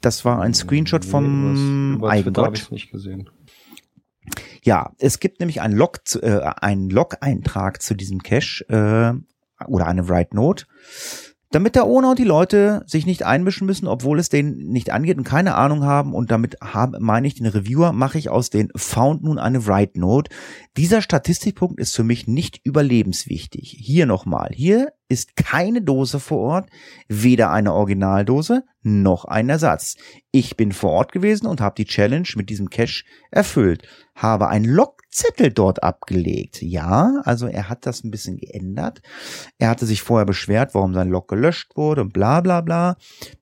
Das 0.00 0.24
war 0.24 0.40
ein 0.40 0.54
Screenshot 0.54 1.04
vom 1.04 1.52
Nee, 1.52 1.98
Twitter 1.98 2.06
habe 2.06 2.12
Eigengott. 2.12 2.58
ich 2.58 2.70
nicht 2.70 2.90
gesehen. 2.90 3.28
Ja, 4.62 4.94
es 4.98 5.20
gibt 5.20 5.40
nämlich 5.40 5.60
einen 5.60 5.76
Log, 5.76 6.00
äh, 6.22 6.40
einen 6.40 6.88
Log-Eintrag 6.88 7.82
zu 7.82 7.94
diesem 7.94 8.22
Cache 8.22 8.64
äh, 8.68 9.12
oder 9.66 9.86
eine 9.86 10.08
Write 10.08 10.34
Note, 10.34 10.64
damit 11.54 11.76
der 11.76 11.86
Owner 11.86 12.10
und 12.10 12.18
die 12.18 12.24
Leute 12.24 12.82
sich 12.86 13.06
nicht 13.06 13.24
einmischen 13.24 13.66
müssen, 13.66 13.86
obwohl 13.86 14.18
es 14.18 14.28
denen 14.28 14.70
nicht 14.70 14.90
angeht 14.90 15.16
und 15.18 15.24
keine 15.24 15.54
Ahnung 15.54 15.84
haben. 15.84 16.12
Und 16.12 16.30
damit 16.30 16.56
habe, 16.60 16.98
meine 17.00 17.26
ich 17.26 17.34
den 17.34 17.46
Reviewer, 17.46 17.92
mache 17.92 18.18
ich 18.18 18.28
aus 18.28 18.50
den 18.50 18.70
Found 18.74 19.22
nun 19.22 19.38
eine 19.38 19.66
Write 19.66 20.00
Note. 20.00 20.30
Dieser 20.76 21.00
Statistikpunkt 21.00 21.78
ist 21.78 21.94
für 21.94 22.04
mich 22.04 22.26
nicht 22.26 22.60
überlebenswichtig. 22.64 23.76
Hier 23.78 24.06
nochmal. 24.06 24.50
Hier 24.52 24.92
ist 25.08 25.36
keine 25.36 25.82
Dose 25.82 26.18
vor 26.18 26.38
Ort, 26.38 26.70
weder 27.08 27.50
eine 27.50 27.72
Originaldose 27.72 28.64
noch 28.82 29.24
ein 29.24 29.48
Ersatz. 29.48 29.96
Ich 30.30 30.56
bin 30.56 30.72
vor 30.72 30.90
Ort 30.92 31.12
gewesen 31.12 31.46
und 31.46 31.60
habe 31.60 31.74
die 31.76 31.86
Challenge 31.86 32.28
mit 32.36 32.50
diesem 32.50 32.70
Cache 32.70 33.04
erfüllt. 33.30 33.86
Habe 34.14 34.48
einen 34.48 34.66
Logzettel 34.66 35.52
dort 35.52 35.82
abgelegt. 35.82 36.62
Ja, 36.62 37.20
also 37.24 37.46
er 37.46 37.68
hat 37.68 37.86
das 37.86 38.04
ein 38.04 38.10
bisschen 38.10 38.36
geändert. 38.36 39.00
Er 39.58 39.70
hatte 39.70 39.86
sich 39.86 40.02
vorher 40.02 40.26
beschwert, 40.26 40.74
warum 40.74 40.94
sein 40.94 41.08
Log 41.08 41.28
gelöscht 41.28 41.76
wurde 41.76 42.02
und 42.02 42.12
bla 42.12 42.40
bla 42.40 42.60
bla. 42.60 42.96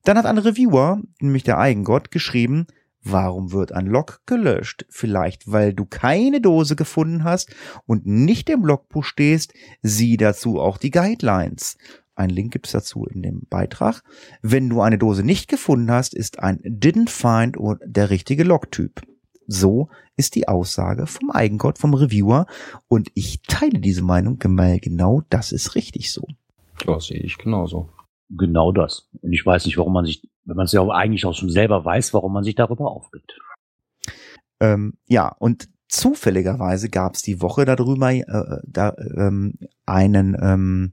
Dann 0.05 0.17
hat 0.17 0.27
ein 0.27 0.39
Reviewer, 0.39 1.01
nämlich 1.21 1.43
der 1.43 1.59
Eigengott, 1.59 2.11
geschrieben, 2.11 2.67
Warum 3.05 3.53
wird 3.53 3.73
ein 3.73 3.87
Log 3.87 4.21
gelöscht? 4.27 4.87
Vielleicht, 4.89 5.51
weil 5.51 5.75
du 5.75 5.85
keine 5.85 6.41
Dose 6.41 6.77
gefunden 6.77 7.25
hast 7.25 7.55
und 7.87 8.07
nicht 8.07 8.49
im 8.49 8.65
Logbuch 8.65 9.05
stehst. 9.05 9.55
Sieh 9.83 10.17
dazu 10.17 10.61
auch 10.61 10.79
die 10.79 10.91
Guidelines. 10.91 11.77
Ein 12.15 12.31
Link 12.31 12.53
gibt's 12.53 12.73
dazu 12.73 13.07
in 13.07 13.23
dem 13.23 13.43
Beitrag. 13.49 14.03
Wenn 14.43 14.69
du 14.69 14.81
eine 14.83 14.99
Dose 14.99 15.25
nicht 15.25 15.49
gefunden 15.49 15.91
hast, 15.91 16.15
ist 16.15 16.39
ein 16.39 16.61
Didn't 16.61 17.09
Find 17.09 17.57
der 17.85 18.11
richtige 18.11 18.45
Logtyp. 18.45 19.01
So 19.47 19.89
ist 20.17 20.35
die 20.35 20.47
Aussage 20.47 21.07
vom 21.07 21.31
Eigengott, 21.31 21.79
vom 21.79 21.95
Reviewer. 21.95 22.47
Und 22.87 23.11
ich 23.15 23.43
teile 23.43 23.81
diese 23.81 24.03
Meinung, 24.03 24.39
weil 24.45 24.79
genau 24.79 25.23
das 25.31 25.53
ist 25.53 25.75
richtig 25.75 26.13
so. 26.13 26.27
Ja, 26.87 27.01
sehe 27.01 27.21
ich 27.21 27.39
genauso. 27.39 27.89
Genau 28.31 28.73
das. 28.73 29.09
Und 29.21 29.33
ich 29.33 29.45
weiß 29.45 29.67
nicht, 29.67 29.79
warum 29.79 29.93
man 29.93 30.05
sich, 30.05 30.23
wenn 30.45 30.57
man 30.57 30.65
es 30.67 30.73
ja 30.73 30.81
auch 30.81 30.91
eigentlich 30.91 31.25
auch 31.27 31.35
schon 31.35 31.51
selber 31.51 31.85
weiß, 31.85 32.15
warum 32.15 32.33
man 32.33 32.45
sich 32.45 32.55
darüber 32.55 32.91
aufregt. 32.91 33.39
Ähm, 34.61 34.95
ja, 35.07 35.29
und 35.39 35.69
zufälligerweise 35.89 36.89
gab 36.89 37.15
es 37.15 37.23
die 37.23 37.41
Woche 37.43 37.65
darüber 37.65 38.13
äh, 38.13 38.25
da, 38.65 38.95
ähm, 39.17 39.55
einen 39.87 40.37
ähm, 40.41 40.93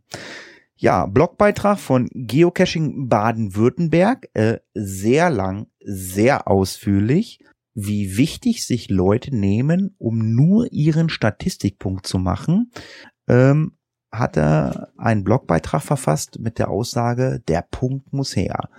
ja, 0.76 1.06
Blogbeitrag 1.06 1.78
von 1.78 2.10
Geocaching 2.14 3.10
Baden-Württemberg, 3.10 4.30
äh, 4.34 4.60
sehr 4.74 5.30
lang, 5.30 5.68
sehr 5.84 6.48
ausführlich, 6.48 7.44
wie 7.74 8.18
wichtig 8.18 8.66
sich 8.66 8.90
Leute 8.90 9.36
nehmen, 9.36 9.96
um 9.98 10.34
nur 10.36 10.72
ihren 10.72 11.10
Statistikpunkt 11.10 12.08
zu 12.08 12.18
machen. 12.18 12.72
Ähm, 13.28 13.74
hat 14.12 14.38
er 14.38 14.90
einen 14.98 15.24
Blogbeitrag 15.24 15.82
verfasst 15.82 16.40
mit 16.40 16.60
der 16.60 16.70
Aussage, 16.70 17.42
der 17.48 17.66
Punkt 17.70 18.12
muss 18.14 18.36
her. 18.36 18.70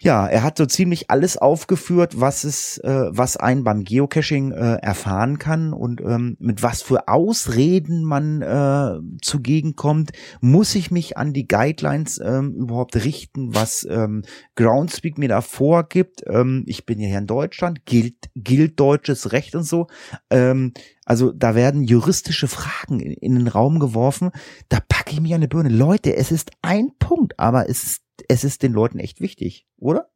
Ja, 0.00 0.28
er 0.28 0.44
hat 0.44 0.58
so 0.58 0.64
ziemlich 0.64 1.10
alles 1.10 1.36
aufgeführt, 1.36 2.20
was 2.20 2.44
es, 2.44 2.78
äh, 2.78 3.06
was 3.10 3.36
ein 3.36 3.64
beim 3.64 3.82
Geocaching 3.82 4.52
äh, 4.52 4.74
erfahren 4.76 5.40
kann 5.40 5.72
und 5.72 6.00
ähm, 6.00 6.36
mit 6.38 6.62
was 6.62 6.82
für 6.82 7.08
Ausreden 7.08 8.04
man 8.04 8.40
äh, 8.40 9.00
zugegen 9.20 9.74
kommt. 9.74 10.12
Muss 10.40 10.76
ich 10.76 10.92
mich 10.92 11.16
an 11.16 11.32
die 11.32 11.48
Guidelines 11.48 12.20
ähm, 12.24 12.54
überhaupt 12.54 12.94
richten, 12.94 13.56
was 13.56 13.84
ähm, 13.90 14.22
Groundspeak 14.54 15.18
mir 15.18 15.28
da 15.30 15.40
vorgibt? 15.40 16.22
Ähm, 16.28 16.62
ich 16.68 16.86
bin 16.86 17.00
ja 17.00 17.08
hier 17.08 17.18
in 17.18 17.26
Deutschland, 17.26 17.84
gilt, 17.84 18.30
gilt 18.36 18.78
deutsches 18.78 19.32
Recht 19.32 19.56
und 19.56 19.64
so. 19.64 19.88
Ähm, 20.30 20.74
also 21.06 21.32
da 21.32 21.56
werden 21.56 21.82
juristische 21.82 22.46
Fragen 22.46 23.00
in, 23.00 23.14
in 23.14 23.34
den 23.34 23.48
Raum 23.48 23.80
geworfen. 23.80 24.30
Da 24.68 24.78
packe 24.88 25.10
ich 25.10 25.20
mich 25.20 25.34
an 25.34 25.40
die 25.40 25.48
Birne. 25.48 25.70
Leute, 25.70 26.14
es 26.14 26.30
ist 26.30 26.52
ein 26.62 26.92
Punkt, 27.00 27.36
aber 27.36 27.68
es 27.68 27.82
ist 27.82 28.02
es 28.28 28.44
ist 28.44 28.62
den 28.62 28.72
Leuten 28.72 28.98
echt 28.98 29.20
wichtig, 29.20 29.66
oder? 29.78 30.08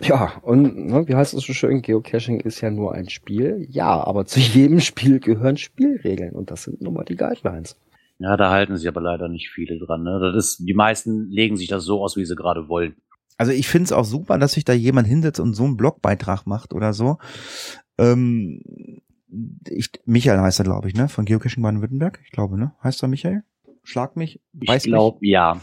Ja, 0.00 0.34
und 0.42 0.86
ne, 0.86 1.08
wie 1.08 1.14
heißt 1.14 1.32
es 1.34 1.44
so 1.44 1.52
schön, 1.52 1.80
Geocaching 1.80 2.40
ist 2.40 2.60
ja 2.60 2.70
nur 2.70 2.92
ein 2.92 3.08
Spiel. 3.08 3.66
Ja, 3.70 4.04
aber 4.04 4.26
zu 4.26 4.40
jedem 4.40 4.80
Spiel 4.80 5.20
gehören 5.20 5.56
Spielregeln 5.56 6.34
und 6.34 6.50
das 6.50 6.64
sind 6.64 6.82
nun 6.82 6.94
mal 6.94 7.04
die 7.04 7.16
Guidelines. 7.16 7.76
Ja, 8.18 8.36
da 8.36 8.50
halten 8.50 8.76
sich 8.76 8.88
aber 8.88 9.00
leider 9.00 9.28
nicht 9.28 9.50
viele 9.50 9.78
dran. 9.78 10.02
Ne? 10.02 10.18
Das 10.20 10.34
ist, 10.36 10.66
die 10.66 10.74
meisten 10.74 11.30
legen 11.30 11.56
sich 11.56 11.68
das 11.68 11.84
so 11.84 12.02
aus, 12.02 12.16
wie 12.16 12.24
sie 12.24 12.36
gerade 12.36 12.68
wollen. 12.68 12.96
Also 13.38 13.52
ich 13.52 13.68
finde 13.68 13.84
es 13.84 13.92
auch 13.92 14.04
super, 14.04 14.38
dass 14.38 14.52
sich 14.52 14.64
da 14.64 14.72
jemand 14.72 15.06
hinsetzt 15.06 15.40
und 15.40 15.54
so 15.54 15.64
einen 15.64 15.76
Blogbeitrag 15.76 16.46
macht 16.46 16.72
oder 16.72 16.94
so. 16.94 17.18
Ähm, 17.98 18.62
ich, 19.68 19.90
Michael 20.06 20.40
heißt 20.40 20.60
er, 20.60 20.64
glaube 20.64 20.88
ich, 20.88 20.94
ne? 20.94 21.08
Von 21.08 21.26
Geocaching 21.26 21.62
Baden-Württemberg. 21.62 22.20
Ich 22.24 22.30
glaube, 22.30 22.58
ne? 22.58 22.72
Heißt 22.82 23.02
er 23.02 23.08
Michael? 23.08 23.42
Schlag 23.82 24.16
mich. 24.16 24.40
Ich 24.58 24.82
glaube, 24.84 25.18
ja. 25.20 25.60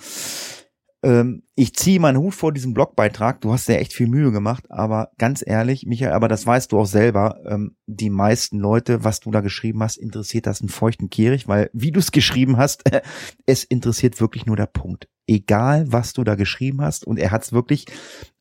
Ähm, 1.04 1.44
ich 1.56 1.76
ziehe 1.76 2.00
meinen 2.00 2.18
Hut 2.18 2.34
vor 2.34 2.54
diesem 2.54 2.74
Blogbeitrag. 2.74 3.42
Du 3.42 3.52
hast 3.52 3.68
ja 3.68 3.76
echt 3.76 3.94
viel 3.94 4.08
Mühe 4.08 4.32
gemacht, 4.32 4.66
aber 4.70 5.12
ganz 5.18 5.44
ehrlich, 5.46 5.86
Michael, 5.86 6.14
aber 6.14 6.30
das 6.30 6.48
weißt 6.48 6.72
du 6.72 6.80
auch 6.80 6.86
selber. 6.86 7.42
Ähm, 7.46 7.76
die 7.88 8.10
meisten 8.10 8.58
Leute, 8.58 9.04
was 9.04 9.20
du 9.20 9.30
da 9.30 9.42
geschrieben 9.42 9.84
hast, 9.84 9.98
interessiert 9.98 10.48
das 10.48 10.62
einen 10.62 10.70
feuchten 10.70 11.10
Kehrig, 11.10 11.48
weil 11.48 11.70
wie 11.74 11.92
du 11.92 12.00
es 12.00 12.12
geschrieben 12.12 12.58
hast, 12.58 12.84
es 13.46 13.66
interessiert 13.66 14.22
wirklich 14.22 14.46
nur 14.46 14.56
der 14.56 14.66
Punkt. 14.66 15.10
Egal, 15.28 15.92
was 15.92 16.14
du 16.14 16.24
da 16.24 16.36
geschrieben 16.36 16.82
hast, 16.82 17.06
und 17.06 17.20
er 17.20 17.32
hat 17.32 17.44
es 17.44 17.52
wirklich, 17.52 17.86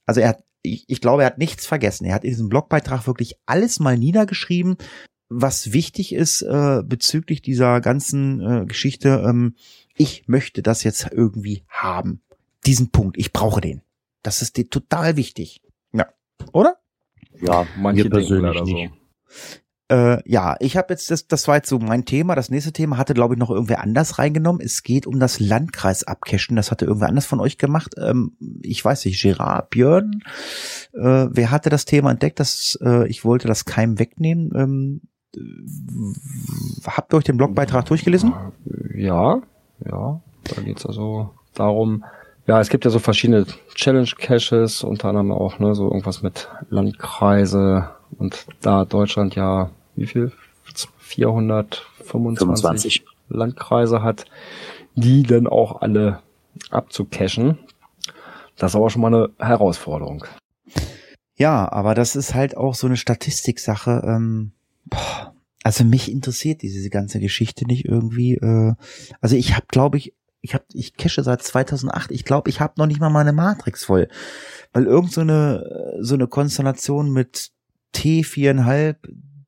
also 0.07 0.21
er 0.21 0.31
hat, 0.31 0.45
ich, 0.63 0.85
ich 0.87 1.01
glaube, 1.01 1.23
er 1.23 1.27
hat 1.27 1.39
nichts 1.39 1.67
vergessen. 1.67 2.05
Er 2.05 2.15
hat 2.15 2.25
in 2.25 2.31
diesem 2.31 2.49
Blogbeitrag 2.49 3.09
wirklich 3.09 3.35
alles 3.45 3.81
mal 3.81 3.99
niedergeschrieben, 3.99 4.77
was 5.29 5.73
wichtig 5.73 6.15
ist 6.15 6.43
äh, 6.43 6.83
bezüglich 6.85 7.43
dieser 7.43 7.81
ganzen 7.81 8.41
äh, 8.41 8.67
Geschichte. 8.67 9.25
Ähm, 9.27 9.57
ich 9.97 10.29
möchte 10.29 10.63
das 10.63 10.85
jetzt 10.85 11.11
irgendwie 11.11 11.65
haben 11.69 12.23
diesen 12.67 12.91
Punkt. 12.91 13.17
Ich 13.19 13.33
brauche 13.33 13.61
den. 13.61 13.83
Das 14.23 14.43
ist 14.43 14.57
dir 14.57 14.69
total 14.69 15.17
wichtig. 15.17 15.63
Ja. 15.93 16.07
Oder? 16.53 16.77
Ja, 17.41 17.67
manche 17.77 18.09
persönlich 18.09 18.59
so. 18.59 18.65
Nicht. 18.65 18.93
Äh, 19.93 20.23
ja, 20.31 20.57
ich 20.61 20.79
habe 20.79 20.95
jetzt 20.95 21.11
das, 21.11 21.27
das 21.27 21.49
war 21.49 21.57
jetzt 21.57 21.69
so 21.69 21.79
mein 21.79 22.07
Thema. 22.07 22.35
Das 22.35 22.51
nächste 22.51 22.73
Thema 22.73 22.97
hatte, 22.97 23.13
glaube 23.13 23.35
ich, 23.35 23.39
noch 23.39 23.51
irgendwer 23.51 23.83
anders 23.83 24.19
reingenommen. 24.19 24.63
Es 24.65 24.83
geht 24.83 25.07
um 25.07 25.21
das 25.21 25.39
Landkreis 25.39 26.05
abcashen. 26.05 26.57
Das 26.57 26.71
hatte 26.71 26.87
irgendwer 26.87 27.09
anders 27.09 27.27
von 27.27 27.41
euch 27.41 27.59
gemacht. 27.59 27.95
Ähm, 27.99 28.37
ich 28.63 28.83
weiß 28.83 29.05
nicht, 29.05 29.21
Gerard, 29.21 29.69
Björn. 29.69 30.23
Äh, 30.95 31.27
wer 31.31 31.51
hatte 31.51 31.69
das 31.69 31.85
Thema 31.85 32.11
entdeckt? 32.11 32.41
Das, 32.41 32.79
äh, 32.83 33.07
ich 33.09 33.25
wollte 33.25 33.49
das 33.49 33.67
Keim 33.67 33.99
wegnehmen. 33.99 34.51
Ähm, 34.55 35.01
habt 36.87 37.13
ihr 37.13 37.19
euch 37.19 37.25
den 37.25 37.37
Blogbeitrag 37.37 37.85
durchgelesen? 37.85 38.33
Ja, 38.95 39.43
ja. 39.85 40.23
Da 40.45 40.63
geht's 40.63 40.87
also 40.87 41.35
darum, 41.55 42.05
ja, 42.47 42.61
es 42.61 42.69
gibt 42.69 42.85
ja 42.85 42.91
so 42.91 42.99
verschiedene 42.99 43.47
Challenge-Caches, 43.75 44.83
unter 44.85 45.09
anderem 45.09 45.33
auch, 45.33 45.59
ne, 45.59 45.75
so 45.75 45.85
irgendwas 45.85 46.23
mit 46.23 46.49
Landkreise 46.71 47.91
und 48.19 48.47
da 48.61 48.85
Deutschland 48.85 49.35
ja, 49.35 49.71
wie 49.95 50.07
viel? 50.07 50.33
425 50.99 51.87
25. 52.07 53.05
Landkreise 53.29 54.03
hat, 54.03 54.25
die 54.95 55.23
dann 55.23 55.47
auch 55.47 55.83
alle 55.83 56.21
abzucachen. 56.71 57.59
Das 58.57 58.73
ist 58.73 58.77
aber 58.77 58.91
schon 58.91 59.03
mal 59.03 59.15
eine 59.15 59.31
Herausforderung. 59.39 60.25
Ja, 61.37 61.71
aber 61.71 61.95
das 61.95 62.17
ist 62.17 62.35
halt 62.35 62.57
auch 62.57 62.75
so 62.75 62.87
eine 62.87 62.97
Statistiksache. 62.97 64.03
Ähm, 64.05 64.53
boah, 64.85 65.35
also 65.63 65.85
mich 65.85 66.11
interessiert 66.11 66.63
diese 66.63 66.91
ganze 66.91 67.21
Geschichte 67.21 67.67
nicht 67.67 67.85
irgendwie. 67.85 68.35
Äh, 68.35 68.75
also 69.21 69.37
ich 69.37 69.55
habe, 69.55 69.67
glaube 69.69 69.99
ich, 69.99 70.13
ich 70.43 70.55
habe 70.55 70.65
ich 70.73 70.97
cache 70.97 71.23
seit 71.23 71.43
2008. 71.43 72.11
Ich 72.11 72.25
glaube, 72.25 72.51
ich 72.51 72.61
habe 72.61 72.75
noch 72.77 72.87
nicht 72.87 73.01
mal 73.01 73.11
meine 73.11 73.33
Matrix 73.33 73.85
voll, 73.85 74.09
weil 74.73 74.85
irgend 74.85 75.13
so 75.13 75.23
eine 75.23 75.97
so 76.01 76.15
eine 76.15 76.27
Konstellation 76.27 77.11
mit 77.11 77.53
T 77.93 78.23
4,5 78.23 78.97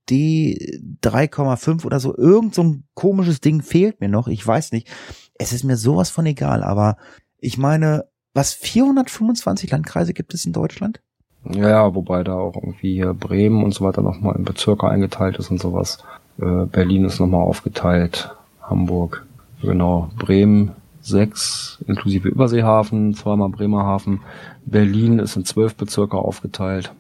D 0.09 0.81
3,5 1.03 1.85
oder 1.85 1.99
so 1.99 2.17
irgend 2.17 2.55
so 2.55 2.63
ein 2.63 2.85
komisches 2.95 3.41
Ding 3.41 3.63
fehlt 3.63 4.01
mir 4.01 4.09
noch. 4.09 4.29
Ich 4.29 4.47
weiß 4.47 4.73
nicht. 4.73 4.89
Es 5.37 5.53
ist 5.53 5.65
mir 5.65 5.77
sowas 5.77 6.11
von 6.11 6.27
egal, 6.27 6.63
aber 6.63 6.97
ich 7.39 7.59
meine, 7.59 8.05
was 8.35 8.53
425 8.53 9.71
Landkreise 9.71 10.15
gibt 10.15 10.33
es 10.33 10.45
in 10.45 10.53
Deutschland? 10.53 11.01
Ja, 11.51 11.95
wobei 11.95 12.23
da 12.23 12.35
auch 12.37 12.55
irgendwie 12.57 13.05
Bremen 13.19 13.65
und 13.65 13.75
so 13.75 13.85
weiter 13.85 14.01
nochmal 14.01 14.37
in 14.37 14.45
Bezirke 14.45 14.89
eingeteilt 14.89 15.37
ist 15.39 15.51
und 15.51 15.61
sowas. 15.61 15.99
Äh, 16.39 16.67
Berlin 16.67 17.05
ist 17.05 17.21
nochmal 17.21 17.43
aufgeteilt, 17.43 18.35
Hamburg, 18.63 19.27
genau, 19.61 20.11
Bremen, 20.19 20.73
sechs, 21.07 21.83
inklusive 21.87 22.29
Überseehafen, 22.29 23.15
zweimal 23.15 23.51
Bremerhaven. 23.51 24.23
Berlin 24.65 25.19
ist 25.19 25.37
in 25.37 25.45
zwölf 25.45 25.75
Bezirke 25.77 26.17
aufgeteilt. 26.17 26.95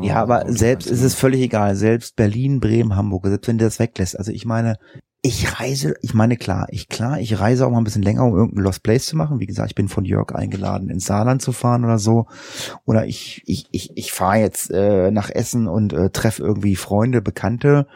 Ja, 0.00 0.22
aber 0.22 0.44
selbst 0.52 0.86
ist 0.86 1.02
es 1.02 1.14
völlig 1.14 1.40
egal. 1.40 1.74
Selbst 1.74 2.14
Berlin, 2.16 2.60
Bremen, 2.60 2.94
Hamburg, 2.94 3.26
selbst 3.26 3.48
wenn 3.48 3.58
du 3.58 3.64
das 3.64 3.78
weglässt. 3.78 4.18
Also 4.18 4.30
ich 4.30 4.44
meine, 4.44 4.76
ich 5.22 5.58
reise, 5.58 5.94
ich 6.02 6.14
meine 6.14 6.36
klar, 6.36 6.68
ich 6.70 6.88
klar, 6.88 7.18
ich 7.18 7.40
reise 7.40 7.66
auch 7.66 7.70
mal 7.70 7.78
ein 7.78 7.84
bisschen 7.84 8.02
länger, 8.02 8.24
um 8.24 8.36
irgendein 8.36 8.62
Lost 8.62 8.84
Place 8.84 9.06
zu 9.06 9.16
machen. 9.16 9.40
Wie 9.40 9.46
gesagt, 9.46 9.70
ich 9.70 9.74
bin 9.74 9.88
von 9.88 10.04
Jörg 10.04 10.32
eingeladen, 10.34 10.90
ins 10.90 11.06
Saarland 11.06 11.42
zu 11.42 11.52
fahren 11.52 11.84
oder 11.84 11.98
so. 11.98 12.26
Oder 12.84 13.06
ich, 13.06 13.42
ich, 13.46 13.66
ich, 13.72 13.96
ich 13.96 14.12
fahre 14.12 14.38
jetzt 14.38 14.70
äh, 14.70 15.10
nach 15.10 15.30
Essen 15.30 15.66
und 15.66 15.92
äh, 15.92 16.10
treffe 16.10 16.42
irgendwie 16.42 16.76
Freunde, 16.76 17.20
Bekannte. 17.20 17.88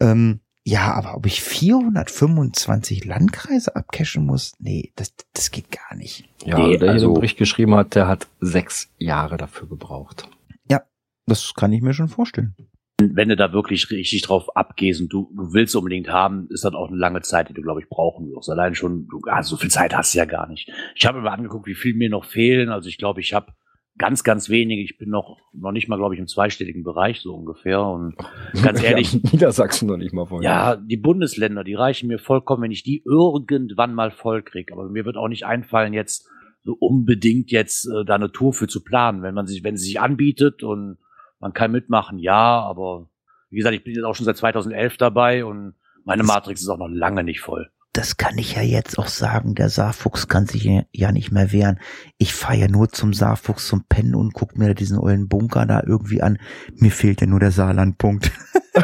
Ähm, 0.00 0.40
ja, 0.66 0.94
aber 0.94 1.14
ob 1.14 1.26
ich 1.26 1.42
425 1.42 3.04
Landkreise 3.04 3.76
abcashen 3.76 4.24
muss? 4.24 4.54
Nee, 4.58 4.92
das, 4.96 5.14
das 5.34 5.50
geht 5.50 5.70
gar 5.70 5.94
nicht. 5.94 6.26
Ja, 6.42 6.58
nee, 6.58 6.78
der 6.78 6.92
also, 6.92 7.06
hier 7.06 7.12
den 7.12 7.20
Bericht 7.20 7.36
geschrieben 7.36 7.74
hat, 7.74 7.94
der 7.94 8.08
hat 8.08 8.28
sechs 8.40 8.90
Jahre 8.98 9.36
dafür 9.36 9.68
gebraucht. 9.68 10.26
Ja, 10.70 10.82
das 11.26 11.52
kann 11.54 11.72
ich 11.72 11.82
mir 11.82 11.92
schon 11.92 12.08
vorstellen. 12.08 12.54
Wenn 12.98 13.28
du 13.28 13.36
da 13.36 13.52
wirklich 13.52 13.90
richtig 13.90 14.22
drauf 14.22 14.56
abgehst 14.56 15.02
und 15.02 15.12
du, 15.12 15.30
du 15.36 15.52
willst 15.52 15.76
unbedingt 15.76 16.08
haben, 16.08 16.48
ist 16.48 16.64
das 16.64 16.72
auch 16.72 16.88
eine 16.88 16.96
lange 16.96 17.20
Zeit, 17.20 17.50
die 17.50 17.54
du, 17.54 17.60
glaube 17.60 17.80
ich, 17.80 17.88
brauchen 17.90 18.30
wirst. 18.30 18.48
Allein 18.48 18.74
schon, 18.74 19.06
du, 19.08 19.20
also 19.26 19.56
so 19.56 19.60
viel 19.60 19.70
Zeit 19.70 19.94
hast 19.94 20.14
du 20.14 20.18
ja 20.18 20.24
gar 20.24 20.48
nicht. 20.48 20.70
Ich 20.94 21.04
habe 21.04 21.18
mir 21.18 21.24
mal 21.24 21.34
angeguckt, 21.34 21.66
wie 21.66 21.74
viel 21.74 21.94
mir 21.94 22.08
noch 22.08 22.24
fehlen. 22.24 22.70
Also 22.70 22.88
ich 22.88 22.96
glaube, 22.96 23.20
ich 23.20 23.34
habe 23.34 23.52
ganz, 23.98 24.24
ganz 24.24 24.48
wenige. 24.48 24.82
Ich 24.82 24.98
bin 24.98 25.10
noch, 25.10 25.38
noch 25.52 25.72
nicht 25.72 25.88
mal, 25.88 25.96
glaube 25.96 26.14
ich, 26.14 26.20
im 26.20 26.26
zweistelligen 26.26 26.82
Bereich 26.82 27.20
so 27.20 27.34
ungefähr. 27.34 27.82
Und 27.82 28.16
ganz 28.62 28.82
ehrlich. 28.82 29.22
Niedersachsen 29.32 29.88
noch 29.88 29.96
nicht 29.96 30.12
mal 30.12 30.26
voll. 30.26 30.42
Ja, 30.42 30.76
die 30.76 30.96
Bundesländer, 30.96 31.64
die 31.64 31.74
reichen 31.74 32.08
mir 32.08 32.18
vollkommen, 32.18 32.62
wenn 32.62 32.70
ich 32.70 32.82
die 32.82 33.02
irgendwann 33.04 33.94
mal 33.94 34.10
voll 34.10 34.42
krieg. 34.42 34.72
Aber 34.72 34.88
mir 34.88 35.04
wird 35.04 35.16
auch 35.16 35.28
nicht 35.28 35.46
einfallen, 35.46 35.92
jetzt 35.92 36.28
so 36.64 36.74
unbedingt 36.78 37.50
jetzt 37.50 37.86
äh, 37.86 38.04
da 38.04 38.14
eine 38.14 38.32
Tour 38.32 38.52
für 38.52 38.68
zu 38.68 38.82
planen. 38.82 39.22
Wenn 39.22 39.34
man 39.34 39.46
sich, 39.46 39.62
wenn 39.64 39.76
sie 39.76 39.86
sich 39.86 40.00
anbietet 40.00 40.62
und 40.62 40.98
man 41.38 41.52
kann 41.52 41.72
mitmachen, 41.72 42.18
ja, 42.18 42.60
aber 42.60 43.10
wie 43.50 43.56
gesagt, 43.56 43.74
ich 43.74 43.84
bin 43.84 43.94
jetzt 43.94 44.04
auch 44.04 44.14
schon 44.14 44.24
seit 44.24 44.38
2011 44.38 44.96
dabei 44.96 45.44
und 45.44 45.74
meine 46.04 46.22
Matrix 46.22 46.60
ist 46.60 46.68
auch 46.68 46.78
noch 46.78 46.88
lange 46.88 47.22
nicht 47.22 47.40
voll 47.40 47.70
das 47.94 48.16
kann 48.16 48.36
ich 48.38 48.56
ja 48.56 48.62
jetzt 48.62 48.98
auch 48.98 49.06
sagen, 49.06 49.54
der 49.54 49.68
Saarfuchs 49.68 50.26
kann 50.26 50.46
sich 50.46 50.68
ja 50.92 51.12
nicht 51.12 51.30
mehr 51.30 51.52
wehren. 51.52 51.78
Ich 52.18 52.34
fahre 52.34 52.56
ja 52.56 52.68
nur 52.68 52.88
zum 52.90 53.14
Saarfuchs 53.14 53.68
zum 53.68 53.84
Pennen 53.84 54.16
und 54.16 54.34
guck 54.34 54.58
mir 54.58 54.74
diesen 54.74 54.98
ollen 54.98 55.28
Bunker 55.28 55.64
da 55.64 55.80
irgendwie 55.86 56.20
an. 56.20 56.38
Mir 56.74 56.90
fehlt 56.90 57.20
ja 57.20 57.28
nur 57.28 57.38
der 57.38 57.52
Saarlandpunkt. 57.52 58.32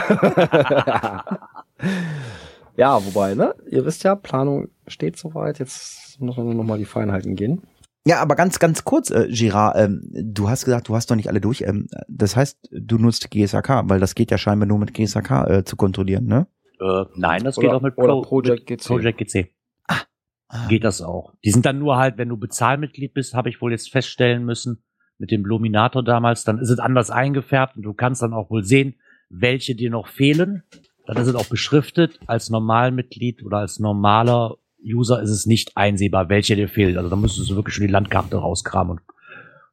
ja, 2.76 3.04
wobei, 3.04 3.34
ne? 3.34 3.56
Ihr 3.68 3.84
wisst 3.84 4.04
ja, 4.04 4.14
Planung 4.14 4.68
steht 4.86 5.18
soweit. 5.18 5.58
Jetzt 5.58 6.20
muss 6.20 6.36
man 6.36 6.46
nur 6.46 6.54
noch 6.54 6.64
mal 6.64 6.78
die 6.78 6.84
Feinheiten 6.84 7.34
gehen. 7.34 7.62
Ja, 8.06 8.20
aber 8.20 8.36
ganz, 8.36 8.60
ganz 8.60 8.84
kurz, 8.84 9.10
äh, 9.10 9.26
Girard, 9.28 9.76
ähm, 9.76 10.08
du 10.12 10.48
hast 10.48 10.64
gesagt, 10.64 10.88
du 10.88 10.94
hast 10.94 11.10
doch 11.10 11.16
nicht 11.16 11.28
alle 11.28 11.40
durch. 11.40 11.62
Ähm, 11.62 11.88
das 12.08 12.36
heißt, 12.36 12.68
du 12.70 12.96
nutzt 12.96 13.28
GSAK, 13.28 13.88
weil 13.88 13.98
das 13.98 14.14
geht 14.14 14.30
ja 14.30 14.38
scheinbar 14.38 14.68
nur 14.68 14.78
mit 14.78 14.94
GSAK 14.94 15.30
äh, 15.48 15.64
zu 15.64 15.74
kontrollieren, 15.76 16.26
ne? 16.26 16.46
Äh, 16.80 17.04
nein, 17.16 17.44
das 17.44 17.58
oder, 17.58 17.68
geht 17.68 17.76
auch 17.76 17.82
mit, 17.82 17.96
Pro, 17.96 18.22
Project 18.22 18.66
GC. 18.66 18.86
Project 18.86 19.18
GC. 19.18 19.50
Ah, 19.86 20.00
ah. 20.48 20.68
Geht 20.68 20.84
das 20.84 21.02
auch. 21.02 21.34
Die 21.44 21.50
sind 21.50 21.66
dann 21.66 21.78
nur 21.78 21.96
halt, 21.96 22.16
wenn 22.18 22.28
du 22.28 22.36
Bezahlmitglied 22.36 23.14
bist, 23.14 23.34
habe 23.34 23.48
ich 23.48 23.60
wohl 23.60 23.72
jetzt 23.72 23.90
feststellen 23.90 24.44
müssen, 24.44 24.82
mit 25.18 25.30
dem 25.30 25.44
Luminator 25.44 26.02
damals, 26.02 26.44
dann 26.44 26.58
ist 26.58 26.70
es 26.70 26.78
anders 26.78 27.10
eingefärbt 27.10 27.76
und 27.76 27.82
du 27.82 27.92
kannst 27.92 28.22
dann 28.22 28.32
auch 28.32 28.50
wohl 28.50 28.64
sehen, 28.64 28.94
welche 29.28 29.74
dir 29.74 29.90
noch 29.90 30.08
fehlen. 30.08 30.62
Dann 31.06 31.18
ist 31.18 31.28
es 31.28 31.34
auch 31.34 31.46
beschriftet. 31.46 32.18
Als 32.26 32.50
Normalmitglied 32.50 33.44
oder 33.44 33.58
als 33.58 33.78
normaler 33.78 34.56
User 34.82 35.20
ist 35.20 35.30
es 35.30 35.44
nicht 35.44 35.76
einsehbar, 35.76 36.30
welche 36.30 36.56
dir 36.56 36.68
fehlt. 36.68 36.96
Also 36.96 37.10
da 37.10 37.16
müsstest 37.16 37.50
du 37.50 37.56
wirklich 37.56 37.74
schon 37.74 37.86
die 37.86 37.92
Landkarte 37.92 38.36
rauskramen 38.36 38.92
und 38.92 39.00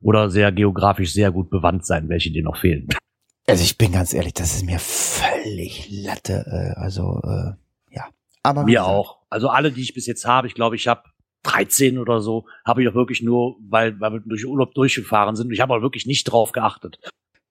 oder 0.01 0.29
sehr 0.29 0.51
geografisch 0.51 1.13
sehr 1.13 1.31
gut 1.31 1.49
bewandt 1.49 1.85
sein, 1.85 2.09
welche 2.09 2.31
dir 2.31 2.43
noch 2.43 2.57
fehlen. 2.57 2.87
Also 3.49 3.63
ich 3.63 3.77
bin 3.77 3.93
ganz 3.93 4.13
ehrlich, 4.13 4.33
das 4.33 4.55
ist 4.55 4.65
mir 4.65 4.79
völlig 4.79 5.87
Latte. 5.89 6.45
Äh, 6.47 6.79
also 6.79 7.21
äh, 7.23 7.95
ja. 7.95 8.09
Aber 8.43 8.63
mir 8.63 8.85
auch. 8.85 9.19
Also 9.29 9.49
alle, 9.49 9.71
die 9.71 9.81
ich 9.81 9.93
bis 9.93 10.05
jetzt 10.05 10.25
habe, 10.25 10.47
ich 10.47 10.53
glaube, 10.53 10.75
ich 10.75 10.87
habe 10.87 11.03
13 11.43 11.97
oder 11.97 12.19
so, 12.19 12.45
habe 12.65 12.83
ich 12.83 12.89
auch 12.89 12.93
wirklich 12.93 13.21
nur, 13.21 13.55
weil, 13.61 13.99
weil 14.01 14.13
wir 14.13 14.19
durch 14.19 14.45
Urlaub 14.45 14.73
durchgefahren 14.73 15.35
sind. 15.35 15.51
Ich 15.51 15.61
habe 15.61 15.73
auch 15.73 15.81
wirklich 15.81 16.05
nicht 16.05 16.25
drauf 16.25 16.51
geachtet. 16.51 16.99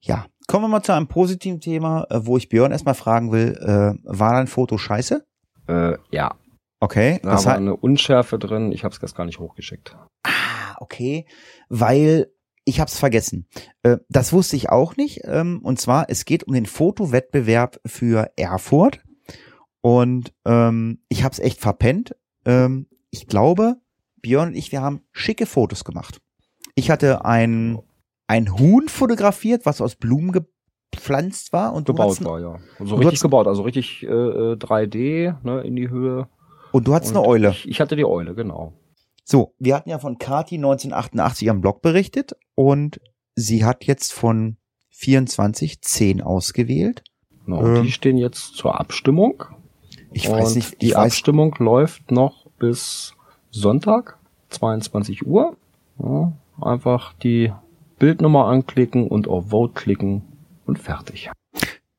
Ja, 0.01 0.27
kommen 0.47 0.65
wir 0.65 0.69
mal 0.69 0.83
zu 0.83 0.93
einem 0.93 1.09
positiven 1.09 1.61
Thema, 1.61 2.07
äh, 2.11 2.27
wo 2.27 2.37
ich 2.37 2.51
Björn 2.51 2.73
erstmal 2.73 2.95
fragen 2.95 3.33
will, 3.33 3.57
äh, 3.59 3.99
war 4.05 4.35
dein 4.35 4.47
Foto 4.47 4.77
scheiße? 4.77 5.25
Äh, 5.67 5.95
ja. 6.11 6.37
Okay. 6.79 7.21
Da 7.23 7.43
war 7.43 7.55
eine 7.55 7.75
Unschärfe 7.75 8.39
drin, 8.39 8.71
ich 8.71 8.85
habe 8.85 8.95
es 8.95 9.15
gar 9.15 9.25
nicht 9.25 9.39
hochgeschickt. 9.39 9.97
Ah, 10.25 10.77
okay. 10.79 11.27
Weil 11.71 12.31
ich 12.67 12.81
habe 12.81 12.91
es 12.91 12.99
vergessen. 12.99 13.47
Äh, 13.83 13.99
das 14.09 14.33
wusste 14.33 14.57
ich 14.57 14.69
auch 14.69 14.97
nicht. 14.97 15.21
Ähm, 15.25 15.61
und 15.63 15.81
zwar, 15.81 16.11
es 16.11 16.27
geht 16.27 16.45
um 16.45 16.53
den 16.53 16.67
Fotowettbewerb 16.67 17.81
für 17.87 18.31
Erfurt. 18.37 19.01
Und 19.81 20.35
ähm, 20.45 20.99
ich 21.09 21.23
habe 21.23 21.33
es 21.33 21.39
echt 21.39 21.61
verpennt. 21.61 22.17
Ähm, 22.45 22.89
ich 23.11 23.29
glaube, 23.29 23.77
Björn 24.21 24.49
und 24.49 24.57
ich, 24.57 24.73
wir 24.73 24.83
haben 24.83 25.03
schicke 25.13 25.47
Fotos 25.47 25.85
gemacht. 25.85 26.21
Ich 26.75 26.91
hatte 26.91 27.25
ein, 27.25 27.79
ein 28.27 28.59
Huhn 28.59 28.89
fotografiert, 28.89 29.65
was 29.65 29.81
aus 29.81 29.95
Blumen 29.95 30.33
gepflanzt 30.93 31.53
war 31.53 31.73
und 31.73 31.87
gebaut 31.87 32.23
war, 32.25 32.41
ja. 32.41 32.59
So 32.85 32.97
richtig 32.97 33.21
gebaut, 33.21 33.47
also 33.47 33.63
richtig 33.63 34.03
äh, 34.03 34.09
3D 34.09 34.97
äh, 34.97 35.35
ne, 35.45 35.61
in 35.61 35.77
die 35.77 35.89
Höhe. 35.89 36.29
Und 36.73 36.89
du 36.89 36.95
hattest 36.95 37.13
und 37.15 37.19
eine 37.19 37.29
Eule. 37.29 37.51
Ich, 37.51 37.69
ich, 37.69 37.81
hatte 37.81 37.95
die 37.95 38.05
Eule, 38.05 38.35
genau. 38.35 38.73
So, 39.29 39.55
wir 39.59 39.75
hatten 39.75 39.91
ja 39.91 39.99
von 39.99 40.19
Kati 40.19 40.55
1988 40.55 41.51
am 41.51 41.61
Blog 41.61 41.83
berichtet 41.83 42.37
und 42.55 43.01
sie 43.35 43.65
hat 43.65 43.85
jetzt 43.85 44.13
von 44.13 44.57
24 44.91 45.83
10 45.83 46.23
ausgewählt. 46.23 47.03
Genau, 47.45 47.67
ähm, 47.67 47.83
die 47.83 47.91
stehen 47.91 48.19
jetzt 48.19 48.55
zur 48.55 48.79
Abstimmung. 48.79 49.43
Ich 50.13 50.31
weiß 50.31 50.55
nicht, 50.55 50.81
die 50.81 50.95
Abstimmung 50.95 51.57
läuft 51.59 52.13
noch 52.13 52.47
bis 52.61 53.17
Sonntag, 53.51 54.17
22 54.51 55.27
Uhr. 55.27 55.57
Ja, 55.99 56.33
einfach 56.61 57.13
die 57.15 57.53
Bildnummer 57.99 58.47
anklicken 58.47 59.09
und 59.09 59.27
auf 59.27 59.51
Vote 59.51 59.73
klicken 59.75 60.23
und 60.67 60.79
fertig. 60.79 61.31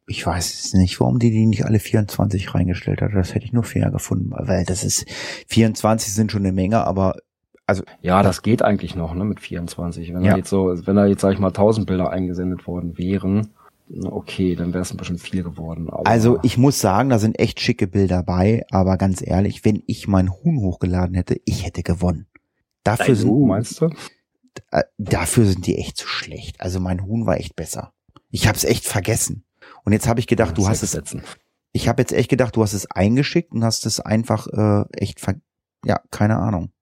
Ich 0.07 0.25
weiß 0.25 0.73
nicht, 0.75 0.99
warum 1.01 1.19
die 1.19 1.31
die 1.31 1.45
nicht 1.45 1.65
alle 1.65 1.79
24 1.79 2.55
reingestellt 2.55 3.01
hat. 3.01 3.11
Das 3.13 3.35
hätte 3.35 3.45
ich 3.45 3.53
nur 3.53 3.63
fair 3.63 3.91
gefunden, 3.91 4.31
weil 4.31 4.63
das 4.63 4.83
ist 4.83 5.05
24 5.47 6.13
sind 6.13 6.31
schon 6.31 6.43
eine 6.43 6.53
Menge, 6.53 6.85
aber 6.85 7.17
also 7.65 7.83
ja, 8.01 8.23
das 8.23 8.41
geht 8.41 8.61
eigentlich 8.61 8.95
noch, 8.95 9.13
ne, 9.13 9.25
mit 9.25 9.41
24. 9.41 10.13
Wenn 10.13 10.23
ja. 10.23 10.31
da 10.31 10.37
jetzt 10.37 10.49
so, 10.49 10.73
wenn 10.85 10.95
da 10.95 11.05
jetzt 11.05 11.21
sag 11.21 11.33
ich 11.33 11.39
mal 11.39 11.49
1000 11.49 11.85
Bilder 11.85 12.09
eingesendet 12.09 12.65
worden 12.65 12.97
wären, 12.97 13.49
okay, 14.05 14.55
dann 14.55 14.73
wäre 14.73 14.81
es 14.81 14.91
ein 14.91 14.97
bisschen 14.97 15.17
viel 15.17 15.43
geworden. 15.43 15.89
also 15.89 16.39
ich 16.43 16.57
muss 16.57 16.79
sagen, 16.79 17.09
da 17.09 17.19
sind 17.19 17.39
echt 17.39 17.59
schicke 17.59 17.87
Bilder 17.87 18.23
bei, 18.23 18.65
aber 18.71 18.97
ganz 18.97 19.21
ehrlich, 19.21 19.65
wenn 19.65 19.83
ich 19.85 20.07
mein 20.07 20.31
Huhn 20.31 20.59
hochgeladen 20.61 21.15
hätte, 21.15 21.39
ich 21.43 21.65
hätte 21.65 21.83
gewonnen. 21.83 22.27
Dafür 22.83 23.15
sind, 23.15 23.29
Huhn, 23.29 23.47
meinst 23.47 23.81
du? 23.81 23.89
Äh, 24.71 24.83
dafür 24.97 25.45
sind 25.45 25.67
die 25.67 25.77
echt 25.77 25.97
zu 25.97 26.07
schlecht. 26.07 26.61
Also 26.61 26.79
mein 26.79 27.05
Huhn 27.05 27.25
war 27.25 27.37
echt 27.37 27.55
besser. 27.55 27.93
Ich 28.29 28.47
habe 28.47 28.57
es 28.57 28.63
echt 28.63 28.85
vergessen. 28.85 29.43
Und 29.87 29.93
jetzt 29.93 30.09
habe 30.09 30.19
ich 30.19 30.27
gedacht, 30.27 30.49
ja, 30.49 30.55
du 30.55 30.67
hast 30.67 30.83
es. 30.83 30.91
Setzen. 30.91 31.23
Ich 31.71 31.87
habe 31.87 32.01
jetzt 32.01 32.11
echt 32.11 32.29
gedacht, 32.29 32.57
du 32.57 32.61
hast 32.61 32.73
es 32.73 32.91
eingeschickt 32.91 33.53
und 33.53 33.63
hast 33.63 33.85
es 33.85 34.01
einfach 34.01 34.45
äh, 34.47 34.83
echt 34.91 35.21
ver 35.21 35.35
ja, 35.85 36.01
keine 36.11 36.35
Ahnung. 36.35 36.73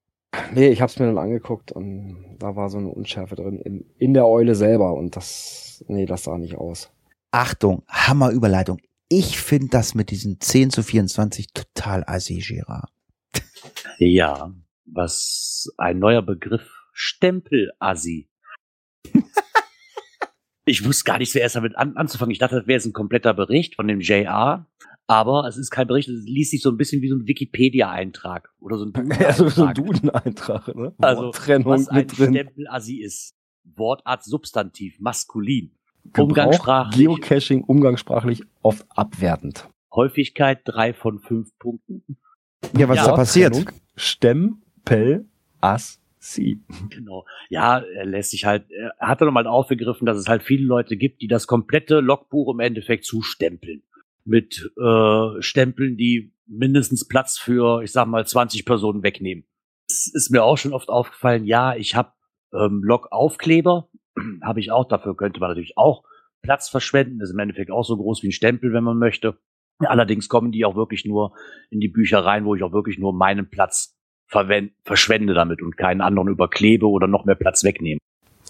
Nee, 0.55 0.69
ich 0.69 0.81
habe 0.81 0.91
es 0.91 0.97
mir 0.97 1.05
dann 1.05 1.19
angeguckt 1.19 1.71
und 1.71 2.37
da 2.39 2.55
war 2.55 2.67
so 2.67 2.79
eine 2.79 2.89
Unschärfe 2.89 3.35
drin 3.35 3.59
in, 3.59 3.85
in 3.99 4.15
der 4.15 4.25
Eule 4.25 4.55
selber 4.55 4.95
und 4.95 5.15
das, 5.15 5.85
nee, 5.87 6.07
das 6.07 6.23
sah 6.23 6.39
nicht 6.39 6.55
aus. 6.55 6.89
Achtung, 7.29 7.83
Hammerüberleitung. 7.89 8.79
Ich 9.07 9.39
finde 9.39 9.67
das 9.67 9.93
mit 9.93 10.09
diesen 10.09 10.41
10 10.41 10.71
zu 10.71 10.81
24 10.81 11.53
total 11.53 12.03
assi, 12.07 12.39
Gerard. 12.39 12.89
Ja, 13.99 14.51
was 14.85 15.71
ein 15.77 15.99
neuer 15.99 16.23
Begriff, 16.23 16.67
Stempel-Assi. 16.91 18.29
ich 20.65 20.85
wusste 20.85 21.03
gar 21.05 21.19
nicht 21.19 21.31
so 21.31 21.39
erst 21.39 21.55
damit 21.55 21.77
an, 21.77 21.95
anzufangen. 21.95 22.31
Ich 22.31 22.39
dachte, 22.39 22.55
das 22.55 22.67
wäre 22.67 22.77
jetzt 22.77 22.85
ein 22.85 22.93
kompletter 22.93 23.33
Bericht 23.33 23.75
von 23.75 23.87
dem 23.87 24.01
JR. 24.01 24.65
Aber 25.07 25.47
es 25.47 25.55
ist 25.55 25.69
kein 25.69 25.85
Bericht, 25.85 26.09
es 26.09 26.25
liest 26.25 26.49
sich 26.49 26.63
so 26.63 26.71
ein 26.71 26.77
bisschen 26.77 27.03
wie 27.03 27.09
so 27.09 27.15
ein 27.15 27.27
Wikipedia-Eintrag 27.27 28.49
oder 28.59 28.79
so 28.79 28.85
ein 28.85 28.93
Duden-Eintrag. 28.93 29.21
Ja, 29.45 29.49
so 29.49 29.65
ein 29.65 29.73
Duden-Eintrag, 29.75 30.75
ne? 30.75 30.93
Also, 30.99 31.31
was 31.31 31.87
ein 31.89 32.09
Stempel-Assi 32.09 33.01
ist. 33.01 33.35
Wortart 33.75 34.23
Substantiv, 34.23 34.99
maskulin. 34.99 35.71
Umgangssprachlich. 36.17 36.97
Geocaching 36.97 37.63
umgangssprachlich 37.63 38.43
oft 38.61 38.85
abwertend. 38.89 39.69
Häufigkeit 39.93 40.61
drei 40.65 40.93
von 40.93 41.19
fünf 41.19 41.57
Punkten. 41.59 42.03
Ja, 42.77 42.89
was 42.89 42.97
ja, 42.97 43.03
ist 43.03 43.07
da 43.07 43.15
passiert? 43.15 43.65
Stempel 43.95 45.25
as 45.61 45.99
sie. 46.31 46.63
Genau. 46.89 47.25
Ja, 47.49 47.79
er 47.79 48.05
lässt 48.05 48.31
sich 48.31 48.45
halt, 48.45 48.69
er 48.71 48.93
hat 48.99 49.21
dann 49.21 49.27
nochmal 49.27 49.47
aufgegriffen, 49.47 50.05
dass 50.05 50.17
es 50.17 50.27
halt 50.27 50.43
viele 50.43 50.65
Leute 50.65 50.97
gibt, 50.97 51.21
die 51.21 51.27
das 51.27 51.47
komplette 51.47 51.99
Logbuch 51.99 52.53
im 52.53 52.59
Endeffekt 52.59 53.05
zustempeln. 53.05 53.83
Mit 54.23 54.71
äh, 54.77 55.41
Stempeln, 55.41 55.97
die 55.97 56.33
mindestens 56.47 57.07
Platz 57.07 57.37
für, 57.37 57.83
ich 57.83 57.91
sag 57.91 58.07
mal, 58.07 58.25
20 58.25 58.65
Personen 58.65 59.03
wegnehmen. 59.03 59.45
Es 59.87 60.11
ist 60.13 60.31
mir 60.31 60.43
auch 60.43 60.57
schon 60.57 60.73
oft 60.73 60.89
aufgefallen, 60.89 61.45
ja, 61.45 61.75
ich 61.75 61.95
habe 61.95 62.13
ähm, 62.53 62.81
Log-Aufkleber, 62.83 63.89
habe 64.43 64.59
ich 64.59 64.71
auch. 64.71 64.87
Dafür 64.87 65.15
könnte 65.15 65.39
man 65.39 65.49
natürlich 65.49 65.77
auch 65.77 66.03
Platz 66.41 66.69
verschwenden. 66.69 67.19
Das 67.19 67.29
ist 67.29 67.33
im 67.33 67.39
Endeffekt 67.39 67.71
auch 67.71 67.83
so 67.83 67.97
groß 67.97 68.23
wie 68.23 68.29
ein 68.29 68.31
Stempel, 68.31 68.73
wenn 68.73 68.83
man 68.83 68.97
möchte. 68.97 69.37
Allerdings 69.79 70.29
kommen 70.29 70.51
die 70.51 70.63
auch 70.63 70.75
wirklich 70.75 71.05
nur 71.05 71.35
in 71.69 71.79
die 71.79 71.89
Bücher 71.89 72.19
rein, 72.19 72.45
wo 72.45 72.55
ich 72.55 72.63
auch 72.63 72.71
wirklich 72.71 72.97
nur 72.97 73.13
meinen 73.13 73.49
Platz 73.49 73.94
verschwende 74.27 75.33
damit 75.33 75.61
und 75.61 75.77
keinen 75.77 76.01
anderen 76.01 76.27
überklebe 76.29 76.87
oder 76.87 77.07
noch 77.07 77.25
mehr 77.25 77.35
Platz 77.35 77.63
wegnehme. 77.63 77.99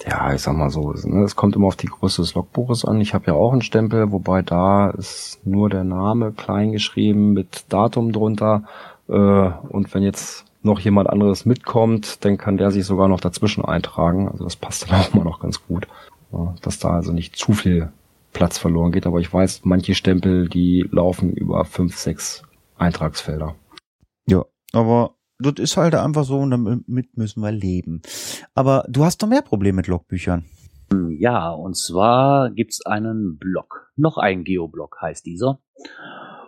Ja, 0.06 0.34
ich 0.34 0.42
sag 0.42 0.56
mal 0.56 0.70
so, 0.70 0.92
ne, 0.92 1.24
es 1.24 1.36
kommt 1.36 1.56
immer 1.56 1.68
auf 1.68 1.78
die 1.78 1.88
Größe 1.88 2.22
des 2.22 2.34
Logbuches 2.34 2.84
an. 2.86 3.00
Ich 3.00 3.14
habe 3.14 3.28
ja 3.28 3.34
auch 3.34 3.54
einen 3.54 3.62
Stempel, 3.62 4.12
wobei 4.12 4.42
da 4.42 4.90
ist 4.90 5.40
nur 5.46 5.70
der 5.70 5.84
Name 5.84 6.34
klein 6.34 6.74
geschrieben 6.74 7.34
mit 7.34 7.66
Datum 7.70 8.12
drunter. 8.12 8.64
Äh, 9.08 9.14
und 9.14 9.94
wenn 9.94 10.04
jetzt 10.04 10.46
noch 10.64 10.80
jemand 10.80 11.10
anderes 11.10 11.46
mitkommt, 11.46 12.26
dann 12.26 12.38
kann 12.38 12.58
der 12.58 12.72
sich 12.72 12.86
sogar 12.86 13.08
noch 13.08 13.22
dazwischen 13.22 13.64
eintragen. 13.64 14.28
Also 14.28 14.44
das 14.44 14.56
passt 14.56 14.90
dann 14.90 15.00
auch 15.00 15.14
immer 15.14 15.24
noch 15.24 15.40
ganz 15.40 15.66
gut, 15.66 15.88
dass 16.62 16.80
da 16.80 16.90
also 16.90 17.14
nicht 17.14 17.36
zu 17.36 17.54
viel 17.54 17.92
Platz 18.34 18.58
verloren 18.58 18.92
geht. 18.92 19.08
Aber 19.08 19.20
ich 19.20 19.32
weiß, 19.32 19.62
manche 19.64 19.96
Stempel, 19.96 20.50
die 20.50 20.88
laufen 20.92 21.34
über 21.34 21.64
fünf, 21.66 21.98
sechs 21.98 22.44
Eintragsfelder. 22.78 23.56
Ja, 24.28 24.44
aber 24.74 25.14
das 25.40 25.56
ist 25.60 25.78
halt 25.78 25.96
einfach 25.96 26.24
so 26.24 26.38
und 26.40 26.52
damit 26.52 27.18
müssen 27.18 27.42
wir 27.42 27.52
leben. 27.52 28.02
Aber 28.54 28.86
du 28.88 29.04
hast 29.04 29.22
doch 29.22 29.28
mehr 29.28 29.42
Probleme 29.42 29.78
mit 29.78 29.88
Logbüchern. 29.88 30.46
Ja, 31.10 31.50
und 31.50 31.76
zwar 31.76 32.52
gibt's 32.52 32.86
einen 32.86 33.38
Blog. 33.38 33.92
Noch 33.96 34.18
ein 34.18 34.44
Geoblog 34.44 34.98
heißt 35.02 35.26
dieser. 35.26 35.60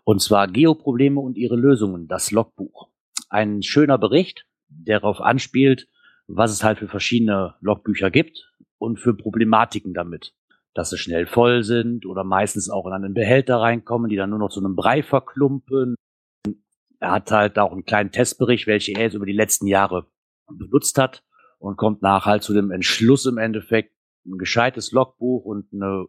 Und 0.04 0.22
zwar 0.22 0.48
Geoprobleme 0.48 1.20
und 1.20 1.38
ihre 1.38 1.56
Lösungen, 1.56 2.08
das 2.08 2.32
Logbuch 2.32 2.88
ein 3.30 3.62
schöner 3.62 3.98
Bericht, 3.98 4.46
der 4.70 5.00
darauf 5.00 5.22
anspielt, 5.22 5.88
was 6.28 6.52
es 6.52 6.64
halt 6.64 6.80
für 6.80 6.88
verschiedene 6.88 7.56
Logbücher 7.62 8.12
gibt 8.12 8.52
und 8.78 9.00
für 9.00 9.14
Problematiken 9.14 9.94
damit. 9.94 10.34
Dass 10.74 10.90
sie 10.90 10.98
schnell 10.98 11.26
voll 11.26 11.64
sind 11.64 12.06
oder 12.06 12.24
meistens 12.24 12.70
auch 12.70 12.86
in 12.86 12.94
einen 12.94 13.14
Behälter 13.14 13.58
reinkommen, 13.58 14.10
die 14.10 14.16
dann 14.16 14.30
nur 14.30 14.40
noch 14.40 14.50
zu 14.50 14.60
einem 14.60 14.76
Brei 14.76 15.02
verklumpen. 15.02 15.96
Er 17.00 17.12
hat 17.12 17.32
halt 17.32 17.60
auch 17.60 17.72
einen 17.72 17.86
kleinen 17.86 18.12
Testbericht, 18.12 18.68
welche 18.68 18.94
er 18.94 19.04
jetzt 19.04 19.14
über 19.14 19.26
die 19.26 19.34
letzten 19.34 19.68
Jahre 19.68 20.08
benutzt 20.48 20.98
hat 20.98 21.24
und 21.60 21.78
kommt 21.78 22.02
nach 22.02 22.26
halt 22.26 22.44
zu 22.44 22.54
dem 22.54 22.72
Entschluss 22.72 23.26
im 23.26 23.38
Endeffekt, 23.38 23.94
ein 24.26 24.38
gescheites 24.38 24.92
Logbuch 24.92 25.46
und 25.46 25.68
eine 25.74 26.06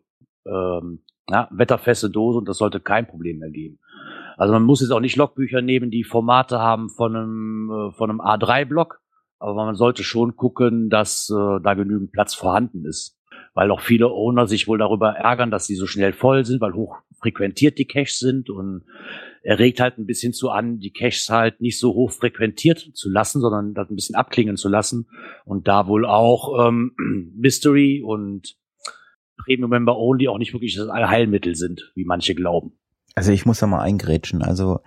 ähm, 0.47 1.05
ja, 1.29 1.49
wetterfeste 1.53 2.11
Dose 2.11 2.39
und 2.39 2.49
das 2.49 2.59
sollte 2.59 2.81
kein 2.81 3.07
Problem 3.07 3.39
mehr 3.39 3.51
geben. 3.51 3.79
Also 4.37 4.53
man 4.53 4.63
muss 4.63 4.81
jetzt 4.81 4.91
auch 4.91 5.01
nicht 5.01 5.17
Logbücher 5.17 5.63
nehmen, 5.63 5.91
die 5.91 6.05
Formate 6.05 6.59
haben 6.59 6.91
von 6.91 7.15
einem, 7.15 7.71
äh, 7.71 7.93
von 7.93 8.11
einem 8.11 8.21
A3-Block, 8.21 9.01
aber 9.39 9.55
man 9.55 9.75
sollte 9.75 10.05
schon 10.05 10.37
gucken, 10.37 10.91
dass 10.91 11.31
äh, 11.31 11.61
da 11.63 11.75
genügend 11.75 12.13
Platz 12.13 12.35
vorhanden 12.35 12.85
ist. 12.85 13.17
Weil 13.55 13.71
auch 13.71 13.81
viele 13.81 14.09
Owner 14.09 14.47
sich 14.47 14.69
wohl 14.69 14.79
darüber 14.79 15.11
ärgern, 15.11 15.51
dass 15.51 15.67
sie 15.67 15.75
so 15.75 15.87
schnell 15.87 16.13
voll 16.13 16.45
sind, 16.45 16.61
weil 16.61 16.75
hoch 16.75 16.99
frequentiert 17.21 17.79
die 17.79 17.87
Caches 17.87 18.19
sind 18.19 18.51
und 18.51 18.85
er 19.43 19.59
regt 19.59 19.81
halt 19.81 19.99
ein 19.99 20.07
bisschen 20.07 20.33
zu 20.33 20.51
an, 20.51 20.79
die 20.79 20.93
Caches 20.93 21.29
halt 21.29 21.61
nicht 21.61 21.79
so 21.79 21.95
hoch 21.95 22.11
frequentiert 22.11 22.91
zu 22.95 23.11
lassen, 23.11 23.41
sondern 23.41 23.75
das 23.75 23.91
ein 23.91 23.97
bisschen 23.97 24.17
abklingen 24.17 24.57
zu 24.57 24.69
lassen 24.69 25.09
und 25.45 25.69
da 25.69 25.87
wohl 25.87 26.07
auch 26.07 26.69
ähm, 26.69 26.93
Mystery 27.37 28.03
und 28.05 28.57
Premium 29.39 29.71
Member 29.71 29.97
Only 29.97 30.29
auch 30.29 30.39
nicht 30.39 30.53
wirklich 30.53 30.75
das 30.75 30.89
Allheilmittel 30.89 31.55
sind, 31.55 31.93
wie 31.95 32.05
manche 32.05 32.35
glauben. 32.35 32.79
Also 33.15 33.33
ich 33.33 33.47
muss 33.47 33.61
da 33.61 33.67
mal 33.67 33.81
eingrätschen. 33.81 34.43
Also 34.43 34.81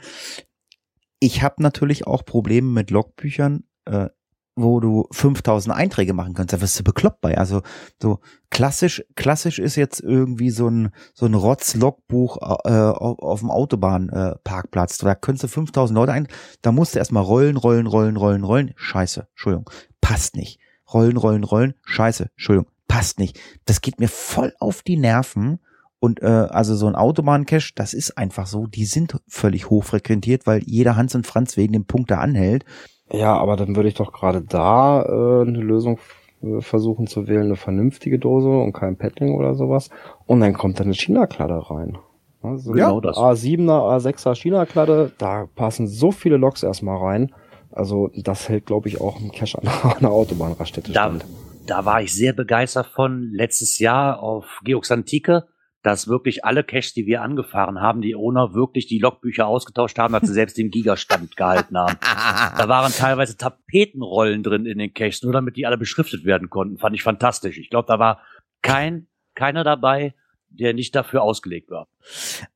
ich 1.19 1.43
habe 1.43 1.61
natürlich 1.61 2.07
auch 2.07 2.25
Probleme 2.25 2.67
mit 2.67 2.91
Logbüchern. 2.91 3.63
Äh, 3.85 4.09
wo 4.55 4.79
du 4.79 5.07
5000 5.11 5.75
Einträge 5.75 6.13
machen 6.13 6.33
kannst, 6.33 6.53
da 6.53 6.61
wirst 6.61 6.77
du 6.79 6.83
bekloppt 6.83 7.21
bei. 7.21 7.37
Also 7.37 7.61
so 8.01 8.19
klassisch, 8.49 9.03
klassisch 9.15 9.59
ist 9.59 9.75
jetzt 9.75 10.01
irgendwie 10.01 10.49
so 10.49 10.67
ein 10.67 10.91
so 11.13 11.25
ein 11.25 11.33
Rotz-Logbuch 11.33 12.37
äh, 12.65 12.71
auf, 12.71 13.19
auf 13.19 13.39
dem 13.39 13.49
Autobahnparkplatz. 13.49 15.01
Äh, 15.01 15.05
da 15.05 15.15
könntest 15.15 15.43
du 15.43 15.47
5000 15.47 15.95
Leute 15.95 16.11
ein, 16.11 16.27
da 16.61 16.71
musst 16.71 16.95
du 16.95 16.99
erstmal 16.99 17.23
rollen, 17.23 17.57
rollen, 17.57 17.87
rollen, 17.87 18.17
rollen, 18.17 18.43
rollen. 18.43 18.73
Scheiße, 18.75 19.27
Entschuldigung, 19.31 19.69
passt 20.01 20.35
nicht. 20.35 20.59
Rollen, 20.93 21.15
rollen, 21.15 21.45
rollen. 21.45 21.73
Scheiße, 21.85 22.29
Entschuldigung, 22.31 22.69
passt 22.87 23.19
nicht. 23.19 23.39
Das 23.65 23.79
geht 23.81 23.99
mir 23.99 24.09
voll 24.09 24.53
auf 24.59 24.81
die 24.81 24.97
Nerven. 24.97 25.59
Und 25.99 26.21
äh, 26.23 26.25
also 26.25 26.75
so 26.75 26.87
ein 26.87 26.95
Autobahncache, 26.95 27.73
das 27.75 27.93
ist 27.93 28.17
einfach 28.17 28.47
so, 28.47 28.65
die 28.65 28.85
sind 28.85 29.17
völlig 29.27 29.69
hochfrequentiert, 29.69 30.47
weil 30.47 30.63
jeder 30.65 30.95
Hans 30.95 31.13
und 31.13 31.27
Franz 31.27 31.57
wegen 31.57 31.73
dem 31.73 31.85
Punkt 31.85 32.09
da 32.09 32.17
anhält. 32.17 32.65
Ja, 33.11 33.35
aber 33.37 33.55
dann 33.57 33.75
würde 33.75 33.89
ich 33.89 33.95
doch 33.95 34.11
gerade 34.13 34.41
da 34.41 35.01
äh, 35.03 35.41
eine 35.41 35.59
Lösung 35.59 35.99
äh, 36.41 36.61
versuchen 36.61 37.07
zu 37.07 37.27
wählen, 37.27 37.43
eine 37.43 37.55
vernünftige 37.55 38.19
Dose 38.19 38.49
und 38.49 38.73
kein 38.73 38.97
Paddling 38.97 39.35
oder 39.35 39.53
sowas. 39.55 39.89
Und 40.25 40.39
dann 40.41 40.53
kommt 40.53 40.79
da 40.79 40.83
eine 40.83 40.93
China-Kladde 40.93 41.69
rein. 41.69 41.97
Also 42.41 42.71
Genau 42.71 42.99
das. 43.01 43.17
A7er, 43.17 43.97
A6er 43.99 44.35
China-Kladde, 44.35 45.11
da 45.17 45.47
passen 45.55 45.87
so 45.87 46.11
viele 46.11 46.37
Loks 46.37 46.63
erstmal 46.63 46.97
rein. 46.97 47.33
Also 47.71 48.09
das 48.15 48.49
hält, 48.49 48.65
glaube 48.65 48.89
ich, 48.89 48.99
auch 48.99 49.19
ein 49.19 49.31
Cache 49.31 49.59
an 49.59 49.67
einer 49.99 50.11
Autobahnraststätte 50.11 50.91
Da, 50.91 51.03
stand. 51.05 51.25
da 51.67 51.85
war 51.85 52.01
ich 52.01 52.13
sehr 52.13 52.33
begeistert 52.33 52.87
von 52.87 53.29
letztes 53.33 53.77
Jahr 53.79 54.21
auf 54.23 54.45
Geox 54.63 54.91
Antike, 54.91 55.45
dass 55.83 56.07
wirklich 56.07 56.45
alle 56.45 56.63
Caches, 56.63 56.93
die 56.93 57.05
wir 57.05 57.21
angefahren 57.21 57.81
haben, 57.81 58.01
die 58.01 58.15
Owner 58.15 58.53
wirklich 58.53 58.87
die 58.87 58.99
Logbücher 58.99 59.47
ausgetauscht 59.47 59.97
haben, 59.97 60.13
dass 60.13 60.23
sie 60.23 60.33
selbst 60.33 60.57
den 60.57 60.69
Gigastand 60.69 61.35
gehalten 61.35 61.77
haben. 61.77 61.97
Da 62.01 62.69
waren 62.69 62.91
teilweise 62.91 63.35
Tapetenrollen 63.37 64.43
drin 64.43 64.65
in 64.65 64.77
den 64.77 64.93
Caches, 64.93 65.23
nur 65.23 65.33
damit 65.33 65.57
die 65.57 65.65
alle 65.65 65.77
beschriftet 65.77 66.23
werden 66.23 66.49
konnten. 66.49 66.77
Fand 66.77 66.95
ich 66.95 67.03
fantastisch. 67.03 67.57
Ich 67.57 67.69
glaube, 67.69 67.87
da 67.87 67.97
war 67.97 68.21
kein, 68.61 69.07
keiner 69.33 69.63
dabei, 69.63 70.13
der 70.51 70.73
nicht 70.73 70.95
dafür 70.95 71.21
ausgelegt 71.23 71.71
war. 71.71 71.87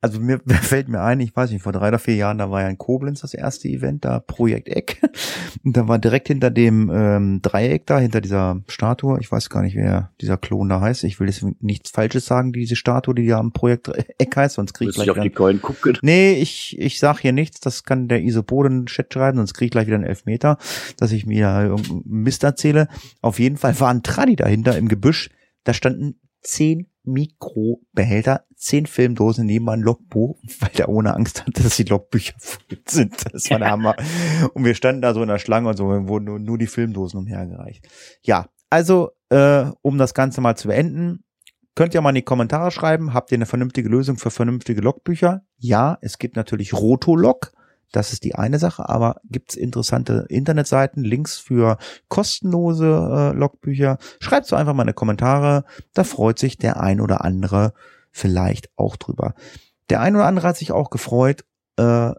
Also 0.00 0.20
mir 0.20 0.38
fällt 0.38 0.88
mir 0.88 1.02
ein, 1.02 1.20
ich 1.20 1.34
weiß 1.34 1.50
nicht, 1.50 1.62
vor 1.62 1.72
drei 1.72 1.88
oder 1.88 1.98
vier 1.98 2.16
Jahren, 2.16 2.38
da 2.38 2.50
war 2.50 2.62
ja 2.62 2.68
in 2.68 2.78
Koblenz 2.78 3.20
das 3.20 3.34
erste 3.34 3.68
Event, 3.68 4.04
da 4.04 4.20
Projekt 4.20 4.68
Eck. 4.68 5.00
Und 5.64 5.76
da 5.76 5.88
war 5.88 5.98
direkt 5.98 6.28
hinter 6.28 6.50
dem 6.50 6.90
ähm, 6.92 7.40
Dreieck 7.42 7.86
da, 7.86 7.98
hinter 7.98 8.20
dieser 8.20 8.62
Statue, 8.68 9.18
ich 9.20 9.30
weiß 9.30 9.50
gar 9.50 9.62
nicht, 9.62 9.76
wer 9.76 10.12
dieser 10.20 10.36
Klon 10.36 10.68
da 10.68 10.80
heißt. 10.80 11.04
Ich 11.04 11.18
will 11.20 11.28
jetzt 11.28 11.44
nichts 11.60 11.90
Falsches 11.90 12.26
sagen, 12.26 12.52
diese 12.52 12.76
Statue, 12.76 13.14
die 13.14 13.26
da 13.26 13.38
am 13.38 13.52
Projekt 13.52 13.88
Eck 14.18 14.36
heißt, 14.36 14.56
sonst 14.56 14.74
krieg 14.74 14.88
ich 14.88 14.96
Müsste 14.96 15.02
ich 15.02 15.14
gleich 15.14 15.18
auf 15.18 15.22
die 15.22 15.30
Coin 15.30 15.60
gucken. 15.60 15.98
Nee, 16.06 16.34
ich, 16.34 16.78
ich 16.78 16.98
sag 16.98 17.20
hier 17.20 17.32
nichts, 17.32 17.60
das 17.60 17.84
kann 17.84 18.08
der 18.08 18.22
Isopode 18.22 18.68
in 18.68 18.80
den 18.80 18.86
Chat 18.86 19.12
schreiben, 19.12 19.38
sonst 19.38 19.54
krieg 19.54 19.66
ich 19.66 19.70
gleich 19.72 19.86
wieder 19.86 19.96
einen 19.96 20.04
Elfmeter, 20.04 20.58
dass 20.96 21.12
ich 21.12 21.26
mir 21.26 21.48
irgendeinen 21.62 22.02
Mist 22.04 22.44
erzähle. 22.44 22.88
Auf 23.22 23.38
jeden 23.38 23.56
Fall 23.56 23.78
war 23.80 23.90
ein 23.90 24.02
Tradi 24.02 24.36
dahinter 24.36 24.76
im 24.76 24.88
Gebüsch, 24.88 25.30
da 25.64 25.72
standen 25.72 26.20
zehn 26.42 26.86
Mikrobehälter, 27.06 28.44
zehn 28.56 28.86
Filmdosen 28.86 29.46
neben 29.46 29.68
ein 29.68 29.80
Logbuch, 29.80 30.38
weil 30.60 30.70
der 30.70 30.88
ohne 30.88 31.14
Angst 31.14 31.46
hatte, 31.46 31.62
dass 31.62 31.76
die 31.76 31.84
Logbücher 31.84 32.34
voll 32.38 32.78
sind. 32.86 33.14
Das 33.32 33.50
war 33.50 33.58
der 33.58 33.70
Hammer. 33.72 33.94
Und 34.54 34.64
wir 34.64 34.74
standen 34.74 35.02
da 35.02 35.14
so 35.14 35.22
in 35.22 35.28
der 35.28 35.38
Schlange 35.38 35.68
und 35.68 35.76
so, 35.76 35.86
und 35.86 36.08
wurden 36.08 36.24
nur, 36.24 36.38
nur 36.38 36.58
die 36.58 36.66
Filmdosen 36.66 37.18
umhergereicht. 37.18 37.88
Ja, 38.22 38.48
also, 38.70 39.10
äh, 39.30 39.66
um 39.82 39.98
das 39.98 40.14
Ganze 40.14 40.40
mal 40.40 40.56
zu 40.56 40.68
beenden, 40.68 41.24
könnt 41.74 41.94
ihr 41.94 42.00
mal 42.00 42.10
in 42.10 42.16
die 42.16 42.22
Kommentare 42.22 42.70
schreiben, 42.70 43.14
habt 43.14 43.30
ihr 43.30 43.38
eine 43.38 43.46
vernünftige 43.46 43.88
Lösung 43.88 44.16
für 44.16 44.30
vernünftige 44.30 44.80
Logbücher? 44.80 45.42
Ja, 45.58 45.98
es 46.00 46.18
gibt 46.18 46.36
natürlich 46.36 46.72
Rotolog. 46.74 47.52
Das 47.92 48.12
ist 48.12 48.24
die 48.24 48.34
eine 48.34 48.58
Sache, 48.58 48.88
aber 48.88 49.20
gibt's 49.24 49.54
interessante 49.54 50.26
Internetseiten, 50.28 51.04
Links 51.04 51.38
für 51.38 51.78
kostenlose 52.08 53.32
äh, 53.34 53.36
Logbücher? 53.36 53.98
Schreibt 54.20 54.46
so 54.46 54.56
einfach 54.56 54.74
mal 54.74 54.82
in 54.82 54.88
die 54.88 54.92
Kommentare. 54.94 55.64
Da 55.94 56.04
freut 56.04 56.38
sich 56.38 56.58
der 56.58 56.80
ein 56.80 57.00
oder 57.00 57.24
andere 57.24 57.72
vielleicht 58.10 58.70
auch 58.76 58.96
drüber. 58.96 59.34
Der 59.88 60.00
ein 60.00 60.16
oder 60.16 60.26
andere 60.26 60.48
hat 60.48 60.56
sich 60.56 60.72
auch 60.72 60.90
gefreut, 60.90 61.44
äh, 61.76 62.10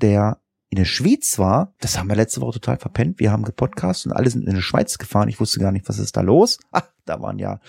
der 0.00 0.38
in 0.68 0.76
der 0.76 0.84
Schweiz 0.84 1.38
war. 1.38 1.74
Das 1.80 1.98
haben 1.98 2.08
wir 2.08 2.16
letzte 2.16 2.40
Woche 2.40 2.60
total 2.60 2.76
verpennt. 2.76 3.20
Wir 3.20 3.32
haben 3.32 3.44
gepodcast 3.44 4.06
und 4.06 4.12
alle 4.12 4.30
sind 4.30 4.46
in 4.46 4.54
die 4.54 4.62
Schweiz 4.62 4.98
gefahren. 4.98 5.28
Ich 5.28 5.40
wusste 5.40 5.60
gar 5.60 5.72
nicht, 5.72 5.88
was 5.88 5.98
ist 5.98 6.16
da 6.16 6.20
los. 6.20 6.58
Ach, 6.72 6.88
da 7.04 7.20
waren 7.20 7.38
ja 7.38 7.60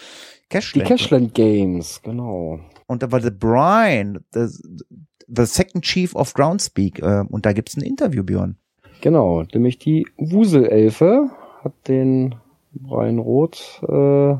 Die 0.45 0.49
Cashland. 0.49 0.89
Cashland 0.89 1.34
Games, 1.34 2.01
genau. 2.03 2.60
Und 2.88 3.03
da 3.03 3.12
war 3.12 3.20
der 3.20 3.32
Brian, 3.32 4.24
the, 4.34 4.47
the 5.28 5.45
second 5.45 5.84
chief 5.84 6.15
of 6.15 6.34
Groundspeak. 6.34 6.99
Äh, 6.99 7.23
und 7.30 7.45
da 7.45 7.53
gibt's 7.53 7.75
ein 7.78 7.82
Interview, 7.84 8.23
Björn. 8.23 8.57
Genau, 9.01 9.43
nämlich 9.53 9.78
die 9.78 10.07
Wuselelfe 10.17 11.30
hat 11.63 11.73
den 11.88 12.36
Brian 12.73 13.19
Roth 13.19 13.80
äh, 13.84 14.36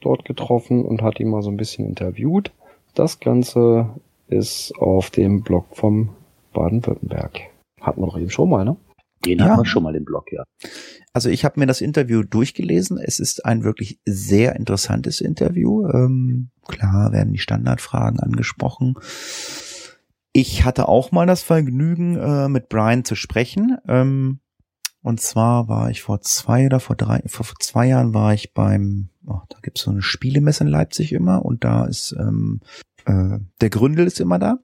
dort 0.00 0.24
getroffen 0.24 0.84
und 0.84 1.02
hat 1.02 1.20
ihn 1.20 1.28
mal 1.30 1.42
so 1.42 1.50
ein 1.50 1.56
bisschen 1.56 1.86
interviewt. 1.86 2.52
Das 2.94 3.20
Ganze 3.20 3.90
ist 4.28 4.72
auf 4.78 5.10
dem 5.10 5.42
Blog 5.42 5.66
vom 5.72 6.10
Baden-Württemberg. 6.52 7.40
Hatten 7.80 8.00
wir 8.00 8.06
doch 8.06 8.18
eben 8.18 8.30
schon 8.30 8.50
mal, 8.50 8.64
ne? 8.64 8.76
Den 9.24 9.38
Ja. 9.38 9.46
haben 9.46 9.58
wir 9.58 9.66
schon 9.66 9.82
mal 9.82 9.94
im 9.94 10.04
Blog, 10.04 10.32
ja. 10.32 10.44
Also 11.12 11.28
ich 11.28 11.44
habe 11.44 11.60
mir 11.60 11.66
das 11.66 11.80
Interview 11.80 12.22
durchgelesen. 12.22 12.98
Es 12.98 13.20
ist 13.20 13.44
ein 13.44 13.64
wirklich 13.64 14.00
sehr 14.06 14.56
interessantes 14.56 15.20
Interview. 15.20 15.86
Ähm, 15.88 16.48
klar 16.66 17.12
werden 17.12 17.32
die 17.32 17.38
Standardfragen 17.38 18.18
angesprochen. 18.20 18.94
Ich 20.32 20.64
hatte 20.64 20.88
auch 20.88 21.10
mal 21.10 21.26
das 21.26 21.42
Vergnügen, 21.42 22.16
äh, 22.16 22.48
mit 22.48 22.68
Brian 22.68 23.04
zu 23.04 23.16
sprechen. 23.16 23.78
Ähm, 23.88 24.40
und 25.02 25.20
zwar 25.20 25.68
war 25.68 25.90
ich 25.90 26.02
vor 26.02 26.20
zwei 26.20 26.66
oder 26.66 26.78
vor 26.78 26.94
drei, 26.94 27.22
vor 27.26 27.44
vor 27.44 27.58
zwei 27.58 27.86
Jahren 27.86 28.12
war 28.12 28.34
ich 28.34 28.52
beim, 28.52 29.08
oh, 29.26 29.40
da 29.48 29.58
gibt's 29.62 29.82
so 29.82 29.90
eine 29.90 30.02
Spielemesse 30.02 30.64
in 30.64 30.70
Leipzig 30.70 31.12
immer 31.12 31.44
und 31.44 31.64
da 31.64 31.86
ist 31.86 32.14
ähm, 32.18 32.60
äh, 33.06 33.38
der 33.60 33.70
Gründel 33.70 34.06
ist 34.06 34.20
immer 34.20 34.38
da. 34.38 34.58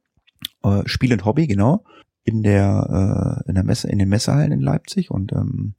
Äh, 0.62 0.82
Spiel 0.86 1.12
und 1.12 1.24
Hobby, 1.24 1.46
genau. 1.46 1.84
In 2.22 2.42
der, 2.42 3.42
äh, 3.44 3.48
in 3.48 3.54
der 3.54 3.64
Messe, 3.64 3.88
in 3.88 3.98
den 3.98 4.08
Messehallen 4.08 4.52
in 4.52 4.60
Leipzig 4.60 5.10
und 5.10 5.32
ähm, 5.32 5.74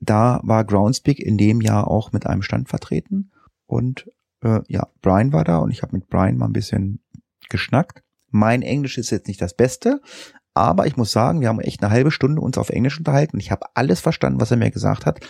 da 0.00 0.40
war 0.44 0.64
Groundspeak 0.64 1.18
in 1.18 1.36
dem 1.36 1.60
Jahr 1.60 1.88
auch 1.88 2.12
mit 2.12 2.26
einem 2.26 2.42
Stand 2.42 2.68
vertreten 2.68 3.32
und 3.66 4.08
äh, 4.42 4.60
ja, 4.68 4.86
Brian 5.02 5.32
war 5.32 5.44
da 5.44 5.58
und 5.58 5.72
ich 5.72 5.82
habe 5.82 5.96
mit 5.96 6.08
Brian 6.08 6.36
mal 6.36 6.46
ein 6.46 6.52
bisschen 6.52 7.00
geschnackt. 7.48 8.04
Mein 8.30 8.62
Englisch 8.62 8.98
ist 8.98 9.10
jetzt 9.10 9.28
nicht 9.28 9.40
das 9.40 9.54
Beste, 9.54 10.00
aber 10.54 10.86
ich 10.86 10.96
muss 10.96 11.12
sagen, 11.12 11.40
wir 11.40 11.48
haben 11.48 11.60
echt 11.60 11.82
eine 11.82 11.92
halbe 11.92 12.10
Stunde 12.10 12.40
uns 12.40 12.58
auf 12.58 12.70
Englisch 12.70 12.98
unterhalten 12.98 13.38
ich 13.38 13.50
habe 13.50 13.66
alles 13.74 14.00
verstanden, 14.00 14.40
was 14.40 14.50
er 14.50 14.56
mir 14.56 14.70
gesagt 14.70 15.06
hat. 15.06 15.20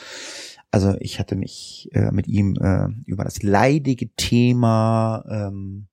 Also 0.71 0.97
ich 1.01 1.19
hatte 1.19 1.35
mich 1.35 1.89
äh, 1.93 2.11
mit 2.11 2.29
ihm 2.29 2.55
äh, 2.61 2.89
über 3.07 3.25
das 3.25 3.43
leidige 3.43 4.15
Thema 4.17 5.25
ähm, 5.31 5.89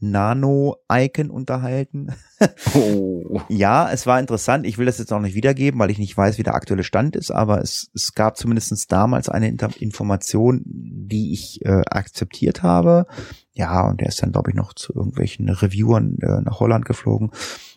Nano-Icon 0.00 1.30
unterhalten. 1.30 2.08
Oh. 2.74 3.40
Ja, 3.48 3.90
es 3.90 4.06
war 4.06 4.18
interessant. 4.18 4.66
Ich 4.66 4.78
will 4.78 4.86
das 4.86 4.98
jetzt 4.98 5.12
auch 5.12 5.20
nicht 5.20 5.34
wiedergeben, 5.34 5.78
weil 5.78 5.90
ich 5.90 5.98
nicht 5.98 6.16
weiß, 6.16 6.38
wie 6.38 6.42
der 6.42 6.54
aktuelle 6.54 6.84
Stand 6.84 7.16
ist, 7.16 7.30
aber 7.30 7.60
es, 7.60 7.90
es 7.94 8.14
gab 8.14 8.36
zumindestens 8.36 8.86
damals 8.86 9.28
eine 9.28 9.48
Inter 9.48 9.70
Information, 9.78 10.62
die 10.64 11.32
ich 11.32 11.64
äh, 11.64 11.82
akzeptiert 11.88 12.62
habe. 12.62 13.06
Ja, 13.52 13.88
und 13.88 14.00
der 14.00 14.08
ist 14.08 14.22
dann, 14.22 14.32
glaube 14.32 14.50
ich, 14.50 14.56
noch 14.56 14.72
zu 14.72 14.94
irgendwelchen 14.94 15.48
Reviewern 15.48 16.18
äh, 16.22 16.40
nach 16.40 16.60
Holland 16.60 16.84
geflogen. 16.84 17.30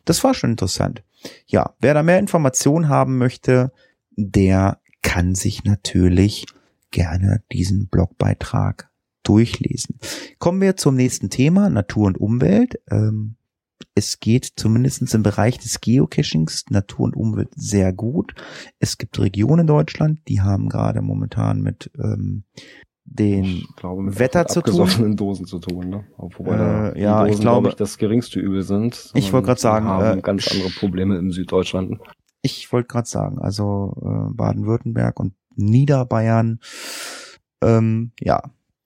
Das 0.05 0.23
war 0.23 0.33
schon 0.33 0.51
interessant. 0.51 1.03
Ja, 1.45 1.73
wer 1.79 1.93
da 1.93 2.03
mehr 2.03 2.19
Informationen 2.19 2.89
haben 2.89 3.17
möchte, 3.17 3.71
der 4.15 4.79
kann 5.01 5.35
sich 5.35 5.63
natürlich 5.63 6.45
gerne 6.91 7.43
diesen 7.51 7.87
Blogbeitrag 7.87 8.89
durchlesen. 9.23 9.97
Kommen 10.39 10.61
wir 10.61 10.75
zum 10.77 10.95
nächsten 10.95 11.29
Thema, 11.29 11.69
Natur 11.69 12.07
und 12.07 12.17
Umwelt. 12.19 12.79
Ähm, 12.89 13.35
es 13.95 14.19
geht 14.19 14.45
zumindest 14.55 15.13
im 15.13 15.23
Bereich 15.23 15.57
des 15.59 15.81
Geocachings 15.81 16.65
Natur 16.69 17.05
und 17.05 17.15
Umwelt 17.15 17.49
sehr 17.55 17.93
gut. 17.93 18.33
Es 18.79 18.97
gibt 18.97 19.19
Regionen 19.19 19.61
in 19.61 19.67
Deutschland, 19.67 20.19
die 20.27 20.41
haben 20.41 20.69
gerade 20.69 21.01
momentan 21.01 21.61
mit 21.61 21.91
ähm, 22.01 22.43
den 23.05 23.43
Ich 23.43 23.67
glaube, 23.75 24.17
Wetter 24.17 24.47
zu 24.47 24.61
tun. 24.61 25.17
Dosen 25.17 25.45
zu 25.45 25.59
tun, 25.59 25.89
ne? 25.89 26.05
Wobei 26.17 26.91
Äh, 26.95 27.01
ja, 27.01 27.25
ich 27.25 27.31
Dosen, 27.33 27.41
glaube- 27.41 27.69
ich, 27.69 27.75
das 27.75 27.97
geringste 27.97 28.39
Übel 28.39 28.63
sind. 28.63 29.11
Ich 29.13 29.33
wollte 29.33 29.47
grad 29.47 29.59
sagen, 29.59 29.85
haben 29.85 30.19
äh, 30.19 30.21
ganz 30.21 30.47
andere 30.47 30.69
Probleme 30.69 31.17
im 31.17 31.31
Süddeutschland. 31.31 31.99
ich 32.41 32.71
wollte 32.71 32.87
gerade 32.87 33.07
sagen, 33.09 33.39
also 33.39 33.95
äh, 34.01 34.33
Baden-Württemberg 34.33 35.19
und 35.19 35.33
Niederbayern, 35.55 36.59
ähm, 37.61 38.11
ja, 38.19 38.41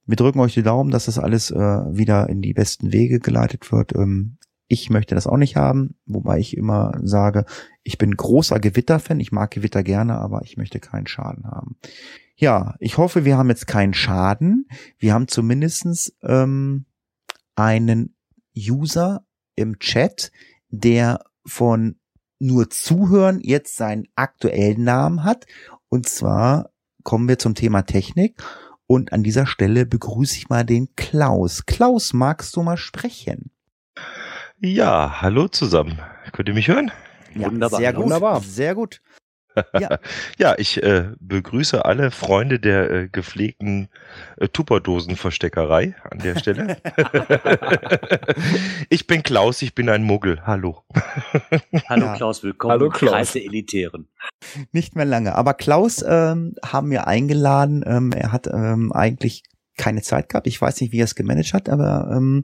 wir 0.07 0.15
drücken 0.15 0.39
euch 0.39 0.53
die 0.53 0.63
Daumen, 0.63 0.89
dass 0.89 1.05
das 1.05 1.19
alles 1.19 1.51
äh, 1.51 1.55
wieder 1.55 2.29
in 2.29 2.41
die 2.41 2.53
besten 2.53 2.91
Wege 2.93 3.19
geleitet 3.19 3.71
wird. 3.71 3.93
Ähm, 3.93 4.37
ich 4.69 4.89
möchte 4.89 5.15
das 5.15 5.27
auch 5.27 5.37
nicht 5.37 5.55
haben, 5.55 5.95
wobei 6.05 6.39
ich 6.39 6.57
immer 6.57 6.97
sage, 7.03 7.45
ich 7.83 7.97
bin 7.97 8.15
großer 8.15 8.59
Gewitter-Fan, 8.59 9.19
ich 9.19 9.31
mag 9.31 9.51
Gewitter 9.51 9.83
gerne, 9.83 10.17
aber 10.17 10.41
ich 10.43 10.57
möchte 10.57 10.79
keinen 10.79 11.07
Schaden 11.07 11.45
haben. 11.45 11.77
Ja, 12.35 12.75
ich 12.79 12.97
hoffe, 12.97 13.25
wir 13.25 13.37
haben 13.37 13.49
jetzt 13.49 13.67
keinen 13.67 13.93
Schaden. 13.93 14.67
Wir 14.97 15.13
haben 15.13 15.27
zumindestens 15.27 16.15
ähm, 16.21 16.85
einen 17.55 18.15
User 18.55 19.25
im 19.55 19.79
Chat, 19.79 20.31
der 20.69 21.23
von 21.45 21.95
nur 22.39 22.69
zuhören 22.69 23.39
jetzt 23.41 23.75
seinen 23.75 24.07
aktuellen 24.15 24.83
Namen 24.83 25.23
hat. 25.23 25.47
Und 25.89 26.07
zwar 26.07 26.71
kommen 27.03 27.27
wir 27.27 27.39
zum 27.39 27.55
Thema 27.55 27.83
Technik. 27.83 28.43
Und 28.87 29.11
an 29.11 29.21
dieser 29.21 29.45
Stelle 29.45 29.85
begrüße 29.85 30.37
ich 30.37 30.49
mal 30.49 30.63
den 30.63 30.95
Klaus. 30.95 31.65
Klaus, 31.65 32.13
magst 32.13 32.55
du 32.55 32.63
mal 32.63 32.77
sprechen? 32.77 33.51
Ja, 34.59 35.21
hallo 35.21 35.49
zusammen. 35.49 35.99
Könnt 36.31 36.47
ihr 36.47 36.55
mich 36.55 36.69
hören? 36.69 36.91
Ja, 37.35 37.51
Wunderbar. 37.51 37.79
Sehr 37.79 37.93
gut. 37.93 38.03
Wunderbar. 38.03 38.41
Sehr 38.41 38.75
gut. 38.75 39.01
Ja, 39.79 39.99
Ja, 40.37 40.55
ich 40.57 40.81
äh, 40.83 41.05
begrüße 41.19 41.83
alle 41.85 42.11
Freunde 42.11 42.59
der 42.59 42.89
äh, 42.91 43.07
gepflegten 43.07 43.89
äh, 44.37 44.47
Tupperdosenversteckerei 44.47 45.95
an 46.09 46.19
der 46.19 46.37
Stelle. 46.39 46.77
ich 48.89 49.07
bin 49.07 49.23
Klaus, 49.23 49.61
ich 49.61 49.73
bin 49.75 49.89
ein 49.89 50.03
Muggel. 50.03 50.41
Hallo. 50.45 50.83
Hallo 51.89 52.05
Ja. 52.05 52.15
Klaus, 52.15 52.43
willkommen 52.43 52.71
Hallo 52.71 52.89
Klaus. 52.89 53.11
Kreis 53.11 53.31
der 53.33 53.43
Elitären. 53.45 54.07
nicht 54.71 54.95
mehr 54.95 55.05
lange. 55.05 55.35
Aber 55.35 55.53
Klaus 55.53 56.03
ähm, 56.07 56.55
haben 56.63 56.89
wir 56.91 57.07
eingeladen. 57.07 57.83
Ähm, 57.85 58.11
er 58.11 58.31
hat 58.31 58.47
ähm, 58.47 58.91
eigentlich 58.93 59.43
keine 59.77 60.01
Zeit 60.01 60.29
gehabt. 60.29 60.47
Ich 60.47 60.61
weiß 60.61 60.81
nicht, 60.81 60.91
wie 60.91 60.99
er 60.99 61.05
es 61.05 61.15
gemanagt 61.15 61.53
hat, 61.53 61.69
aber 61.69 62.11
ähm, 62.11 62.43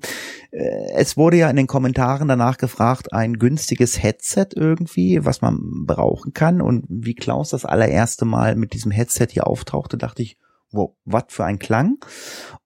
äh, 0.52 0.92
es 0.96 1.18
wurde 1.18 1.38
ja 1.38 1.50
in 1.50 1.56
den 1.56 1.68
Kommentaren 1.68 2.28
danach 2.28 2.58
gefragt, 2.58 3.12
ein 3.12 3.40
günstiges 3.40 4.02
Headset 4.02 4.48
irgendwie, 4.56 5.26
was 5.26 5.42
man 5.42 5.86
brauchen 5.86 6.34
kann. 6.34 6.62
Und 6.62 6.86
wie 6.90 7.16
Klaus 7.16 7.50
das 7.50 7.66
allererste 7.66 8.26
Mal 8.26 8.56
mit 8.56 8.74
diesem 8.74 8.92
Headset 8.92 9.28
hier 9.32 9.48
auftauchte, 9.48 9.98
dachte 9.98 10.22
ich, 10.22 10.38
wow, 10.72 10.92
was 11.06 11.26
für 11.30 11.46
ein 11.46 11.60
Klang. 11.60 11.98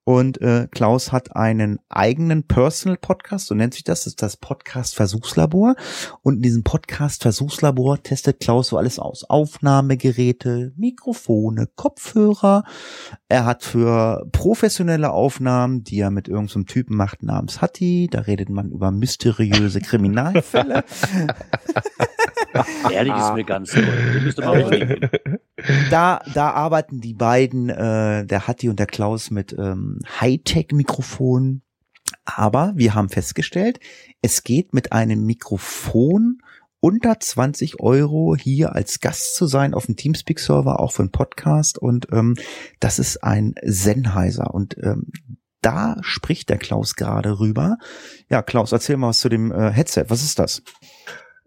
Und 0.07 0.39
äh, 0.39 0.69
Klaus 0.71 1.11
hat 1.11 1.35
einen 1.35 1.79
eigenen 1.89 2.43
Personal 2.43 2.95
Podcast, 2.95 3.47
so 3.47 3.55
nennt 3.55 3.73
sich 3.73 3.83
das, 3.83 4.05
das 4.05 4.07
ist 4.07 4.21
das 4.21 4.37
Podcast 4.37 4.95
Versuchslabor. 4.95 5.75
Und 6.23 6.37
in 6.37 6.41
diesem 6.43 6.63
Podcast 6.63 7.23
Versuchslabor 7.23 8.01
testet 8.01 8.39
Klaus 8.39 8.69
so 8.69 8.77
alles 8.77 8.99
aus. 8.99 9.25
Aufnahmegeräte, 9.25 10.71
Mikrofone, 10.77 11.67
Kopfhörer. 11.75 12.63
Er 13.27 13.43
hat 13.43 13.63
für 13.63 14.25
professionelle 14.31 15.11
Aufnahmen, 15.11 15.83
die 15.83 15.99
er 15.99 16.09
mit 16.09 16.29
irgendeinem 16.29 16.67
Typen 16.67 16.95
macht 16.95 17.21
namens 17.21 17.59
Hatti, 17.59 18.07
da 18.09 18.21
redet 18.21 18.47
man 18.47 18.71
über 18.71 18.91
mysteriöse 18.91 19.81
Kriminalfälle. 19.81 20.85
Ehrlich 22.91 23.13
ist 23.13 23.33
mir 23.33 23.43
ganz 23.43 23.71
toll. 24.35 24.99
Da, 25.89 26.21
da 26.33 26.51
arbeiten 26.51 27.01
die 27.01 27.13
beiden, 27.13 27.69
äh, 27.69 28.25
der 28.25 28.47
Hatti 28.47 28.69
und 28.69 28.79
der 28.79 28.85
Klaus 28.85 29.31
mit 29.31 29.53
ähm, 29.57 29.96
Hightech-Mikrofonen. 30.05 31.63
Aber 32.25 32.73
wir 32.75 32.93
haben 32.93 33.09
festgestellt, 33.09 33.79
es 34.21 34.43
geht 34.43 34.73
mit 34.73 34.91
einem 34.91 35.25
Mikrofon 35.25 36.39
unter 36.79 37.19
20 37.19 37.79
Euro 37.79 38.35
hier 38.35 38.75
als 38.75 38.99
Gast 38.99 39.35
zu 39.35 39.47
sein 39.47 39.73
auf 39.73 39.87
dem 39.87 39.95
Teamspeak-Server, 39.95 40.79
auch 40.79 40.91
für 40.91 41.03
einen 41.03 41.11
Podcast. 41.11 41.77
Und 41.77 42.07
ähm, 42.11 42.35
das 42.79 42.99
ist 42.99 43.23
ein 43.23 43.55
Sennheiser. 43.63 44.53
Und 44.53 44.77
ähm, 44.83 45.11
da 45.61 45.97
spricht 46.01 46.49
der 46.49 46.57
Klaus 46.57 46.95
gerade 46.95 47.39
rüber. 47.39 47.77
Ja, 48.29 48.41
Klaus, 48.41 48.71
erzähl 48.71 48.97
mal 48.97 49.09
was 49.09 49.19
zu 49.19 49.29
dem 49.29 49.51
äh, 49.51 49.71
Headset. 49.71 50.05
Was 50.09 50.23
ist 50.23 50.39
das? 50.39 50.61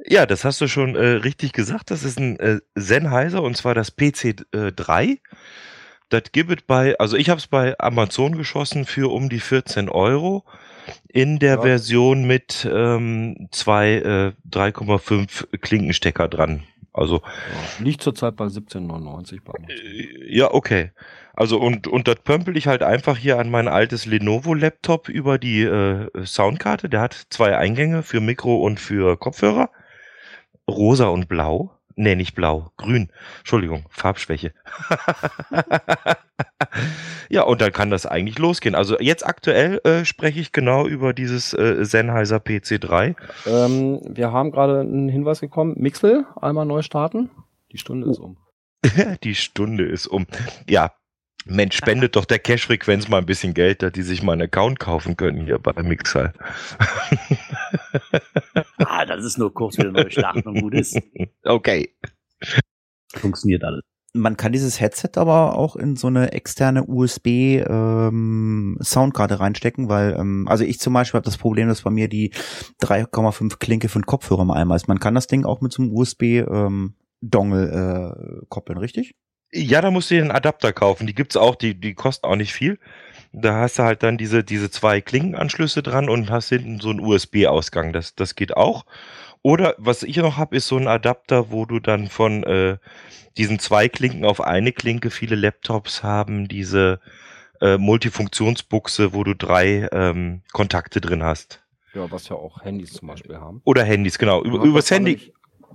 Ja, 0.06 0.26
das 0.26 0.44
hast 0.44 0.60
du 0.60 0.66
schon 0.66 0.96
äh, 0.96 1.06
richtig 1.06 1.52
gesagt. 1.52 1.90
Das 1.90 2.04
ist 2.04 2.18
ein 2.18 2.38
äh, 2.40 2.60
Sennheiser 2.74 3.42
und 3.42 3.56
zwar 3.56 3.74
das 3.74 3.96
PC3. 3.96 5.18
Das 6.10 6.24
gibt 6.32 6.50
es 6.50 6.62
bei, 6.66 6.98
also 6.98 7.16
ich 7.16 7.30
habe 7.30 7.38
es 7.38 7.46
bei 7.46 7.78
Amazon 7.78 8.36
geschossen 8.36 8.84
für 8.84 9.10
um 9.10 9.28
die 9.28 9.40
14 9.40 9.88
Euro 9.88 10.44
in 11.08 11.38
der 11.38 11.56
Ja. 11.56 11.62
Version 11.62 12.26
mit 12.26 12.68
ähm, 12.70 13.48
zwei 13.52 13.94
äh, 13.94 14.32
3,5 14.50 15.56
Klinkenstecker 15.58 16.28
dran. 16.28 16.64
Also 16.92 17.22
Ja, 17.24 17.84
liegt 17.84 18.02
zurzeit 18.02 18.34
bei 18.36 18.46
17,99 18.46 19.38
bei 19.44 19.54
Amazon. 19.54 19.68
Äh, 19.70 20.36
Ja, 20.36 20.52
okay. 20.52 20.90
Also 21.32 21.58
und, 21.58 21.86
und 21.86 22.08
das 22.08 22.16
pömpel 22.16 22.56
ich 22.56 22.66
halt 22.66 22.82
einfach 22.82 23.16
hier 23.16 23.38
an 23.38 23.48
mein 23.50 23.68
altes 23.68 24.04
Lenovo-Laptop 24.04 25.08
über 25.08 25.38
die 25.38 25.62
äh, 25.62 26.08
Soundkarte. 26.24 26.88
Der 26.88 27.00
hat 27.00 27.14
zwei 27.30 27.56
Eingänge 27.56 28.02
für 28.02 28.20
Mikro 28.20 28.56
und 28.56 28.80
für 28.80 29.16
Kopfhörer. 29.16 29.70
Rosa 30.68 31.06
und 31.06 31.28
blau. 31.28 31.70
Nee, 32.00 32.16
nicht 32.16 32.34
blau, 32.34 32.72
grün. 32.78 33.10
Entschuldigung, 33.40 33.84
Farbschwäche. 33.90 34.54
ja, 37.28 37.42
und 37.42 37.60
dann 37.60 37.74
kann 37.74 37.90
das 37.90 38.06
eigentlich 38.06 38.38
losgehen. 38.38 38.74
Also 38.74 38.98
jetzt 38.98 39.26
aktuell 39.26 39.82
äh, 39.84 40.06
spreche 40.06 40.40
ich 40.40 40.52
genau 40.52 40.86
über 40.86 41.12
dieses 41.12 41.52
äh, 41.52 41.84
Sennheiser 41.84 42.38
PC3. 42.38 43.16
Ähm, 43.46 44.00
wir 44.08 44.32
haben 44.32 44.50
gerade 44.50 44.80
einen 44.80 45.10
Hinweis 45.10 45.40
bekommen. 45.40 45.74
Mixel, 45.76 46.24
einmal 46.40 46.64
neu 46.64 46.80
starten. 46.80 47.28
Die 47.70 47.76
Stunde 47.76 48.10
ist 48.10 48.18
um. 48.18 48.38
Die 49.22 49.34
Stunde 49.34 49.84
ist 49.84 50.06
um. 50.06 50.26
Ja, 50.66 50.92
Mensch, 51.46 51.76
spendet 51.76 52.16
doch 52.16 52.26
der 52.26 52.38
Cash-Frequenz 52.38 53.08
mal 53.08 53.18
ein 53.18 53.26
bisschen 53.26 53.54
Geld, 53.54 53.82
dass 53.82 53.92
die 53.92 54.02
sich 54.02 54.22
mal 54.22 54.32
einen 54.32 54.42
Account 54.42 54.78
kaufen 54.78 55.16
können 55.16 55.44
hier 55.44 55.58
bei 55.58 55.72
Mixer. 55.82 56.32
Das 59.16 59.24
ist 59.24 59.38
nur 59.38 59.52
kurz 59.52 59.76
wieder 59.76 59.90
neu 59.90 60.08
starten 60.08 60.48
und 60.48 60.60
gut 60.60 60.74
ist. 60.74 60.98
Okay. 61.44 61.96
Funktioniert 63.12 63.64
alles. 63.64 63.82
Man 64.12 64.36
kann 64.36 64.52
dieses 64.52 64.80
Headset 64.80 65.10
aber 65.16 65.56
auch 65.56 65.76
in 65.76 65.96
so 65.96 66.06
eine 66.06 66.32
externe 66.32 66.84
USB 66.84 67.26
ähm, 67.66 68.78
Soundkarte 68.80 69.40
reinstecken, 69.40 69.88
weil 69.88 70.16
ähm, 70.18 70.46
also 70.48 70.64
ich 70.64 70.80
zum 70.80 70.92
Beispiel 70.92 71.18
habe 71.18 71.24
das 71.24 71.38
Problem, 71.38 71.68
dass 71.68 71.82
bei 71.82 71.90
mir 71.90 72.08
die 72.08 72.30
3,5 72.82 73.58
Klinke 73.58 73.88
für 73.88 73.98
den 73.98 74.06
Kopfhörer 74.06 74.44
mal 74.44 74.56
einmal 74.56 74.76
ist. 74.76 74.88
Man 74.88 75.00
kann 75.00 75.14
das 75.14 75.26
Ding 75.26 75.44
auch 75.44 75.60
mit 75.60 75.72
so 75.72 75.82
einem 75.82 75.92
USB 75.92 76.22
ähm, 76.22 76.94
Dongle 77.20 78.42
äh, 78.42 78.46
koppeln, 78.48 78.78
richtig? 78.78 79.14
Ja, 79.52 79.80
da 79.80 79.90
musst 79.90 80.10
du 80.10 80.14
dir 80.14 80.22
einen 80.22 80.30
Adapter 80.30 80.72
kaufen. 80.72 81.06
Die 81.06 81.14
gibt's 81.14 81.36
auch, 81.36 81.56
die, 81.56 81.78
die 81.78 81.94
kosten 81.94 82.26
auch 82.26 82.36
nicht 82.36 82.52
viel. 82.52 82.78
Da 83.32 83.60
hast 83.60 83.78
du 83.78 83.84
halt 83.84 84.02
dann 84.02 84.18
diese, 84.18 84.42
diese 84.42 84.70
zwei 84.70 85.00
Klinkenanschlüsse 85.00 85.82
dran 85.82 86.08
und 86.08 86.30
hast 86.30 86.48
hinten 86.48 86.80
so 86.80 86.90
einen 86.90 87.00
USB-Ausgang. 87.00 87.92
Das, 87.92 88.14
das 88.14 88.34
geht 88.34 88.56
auch. 88.56 88.84
Oder 89.42 89.74
was 89.78 90.02
ich 90.02 90.16
noch 90.16 90.36
habe, 90.36 90.56
ist 90.56 90.66
so 90.66 90.76
ein 90.76 90.88
Adapter, 90.88 91.50
wo 91.50 91.64
du 91.64 91.78
dann 91.78 92.08
von 92.08 92.42
äh, 92.44 92.76
diesen 93.36 93.58
zwei 93.58 93.88
Klinken 93.88 94.24
auf 94.24 94.40
eine 94.40 94.72
Klinke, 94.72 95.10
viele 95.10 95.36
Laptops 95.36 96.02
haben 96.02 96.48
diese 96.48 97.00
äh, 97.60 97.78
Multifunktionsbuchse, 97.78 99.14
wo 99.14 99.24
du 99.24 99.34
drei 99.34 99.88
ähm, 99.92 100.42
Kontakte 100.52 101.00
drin 101.00 101.22
hast. 101.22 101.62
Ja, 101.94 102.10
was 102.10 102.28
ja 102.28 102.36
auch 102.36 102.62
Handys 102.62 102.92
zum 102.92 103.08
Beispiel 103.08 103.36
haben. 103.36 103.62
Oder 103.64 103.82
Handys, 103.84 104.18
genau. 104.18 104.42
Über, 104.42 104.62
übers 104.62 104.90
Handy. 104.90 105.32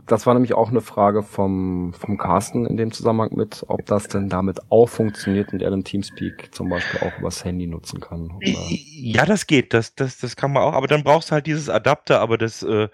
Das 0.07 0.25
war 0.25 0.33
nämlich 0.33 0.53
auch 0.53 0.69
eine 0.69 0.81
Frage 0.81 1.23
vom, 1.23 1.93
vom 1.93 2.17
Carsten 2.17 2.65
in 2.65 2.77
dem 2.77 2.91
Zusammenhang 2.91 3.35
mit, 3.35 3.63
ob 3.67 3.85
das 3.85 4.07
denn 4.07 4.29
damit 4.29 4.59
auch 4.69 4.87
funktioniert 4.87 5.53
und 5.53 5.61
er 5.61 5.71
den 5.71 5.83
Teamspeak 5.83 6.53
zum 6.53 6.69
Beispiel 6.69 7.07
auch 7.07 7.17
übers 7.19 7.43
Handy 7.43 7.65
nutzen 7.65 8.01
kann. 8.01 8.31
Oder? 8.31 8.47
Ja, 8.69 9.25
das 9.25 9.47
geht, 9.47 9.73
das, 9.73 9.95
das, 9.95 10.19
das 10.19 10.35
kann 10.35 10.53
man 10.53 10.63
auch, 10.63 10.73
aber 10.73 10.87
dann 10.87 11.03
brauchst 11.03 11.29
du 11.29 11.33
halt 11.33 11.47
dieses 11.47 11.69
Adapter, 11.69 12.19
aber 12.19 12.37
das 12.37 12.61
äh, 12.61 12.89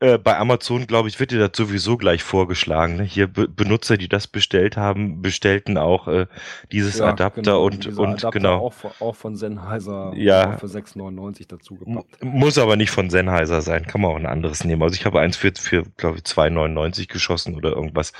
äh, 0.00 0.18
bei 0.18 0.36
Amazon, 0.36 0.86
glaube 0.86 1.08
ich, 1.08 1.20
wird 1.20 1.30
dir 1.30 1.38
das 1.38 1.56
sowieso 1.56 1.96
gleich 1.96 2.22
vorgeschlagen. 2.22 2.96
Ne? 2.96 3.04
Hier 3.04 3.26
Be 3.26 3.48
Benutzer, 3.48 3.96
die 3.96 4.08
das 4.08 4.26
bestellt 4.26 4.76
haben, 4.76 5.22
bestellten 5.22 5.76
auch 5.78 6.08
äh, 6.08 6.26
dieses 6.72 6.98
Ja, 6.98 7.06
Adapter 7.08 7.42
genau, 7.42 7.64
und, 7.64 7.86
und 7.86 7.98
Adapter 7.98 8.30
genau. 8.30 8.58
Auch 8.58 8.72
von, 8.72 8.90
auch 9.00 9.16
von 9.16 9.36
Sennheiser 9.36 10.12
Ja. 10.16 10.56
für 10.58 10.66
6,99 10.66 11.46
dazu 11.48 11.76
gepackt. 11.76 12.22
Muss 12.24 12.58
aber 12.58 12.76
nicht 12.76 12.90
von 12.90 13.10
Sennheiser 13.10 13.62
sein, 13.62 13.86
kann 13.86 14.00
man 14.00 14.10
auch 14.12 14.16
ein 14.16 14.26
anderes 14.26 14.64
nehmen. 14.64 14.82
Also 14.82 14.94
ich 14.94 15.06
habe 15.06 15.20
eins 15.20 15.36
für, 15.36 15.52
für 15.54 15.84
glaube 15.96 16.18
ich, 16.18 16.24
2,99 16.24 17.06
geschossen 17.08 17.54
oder 17.54 17.70
irgendwas. 17.70 18.12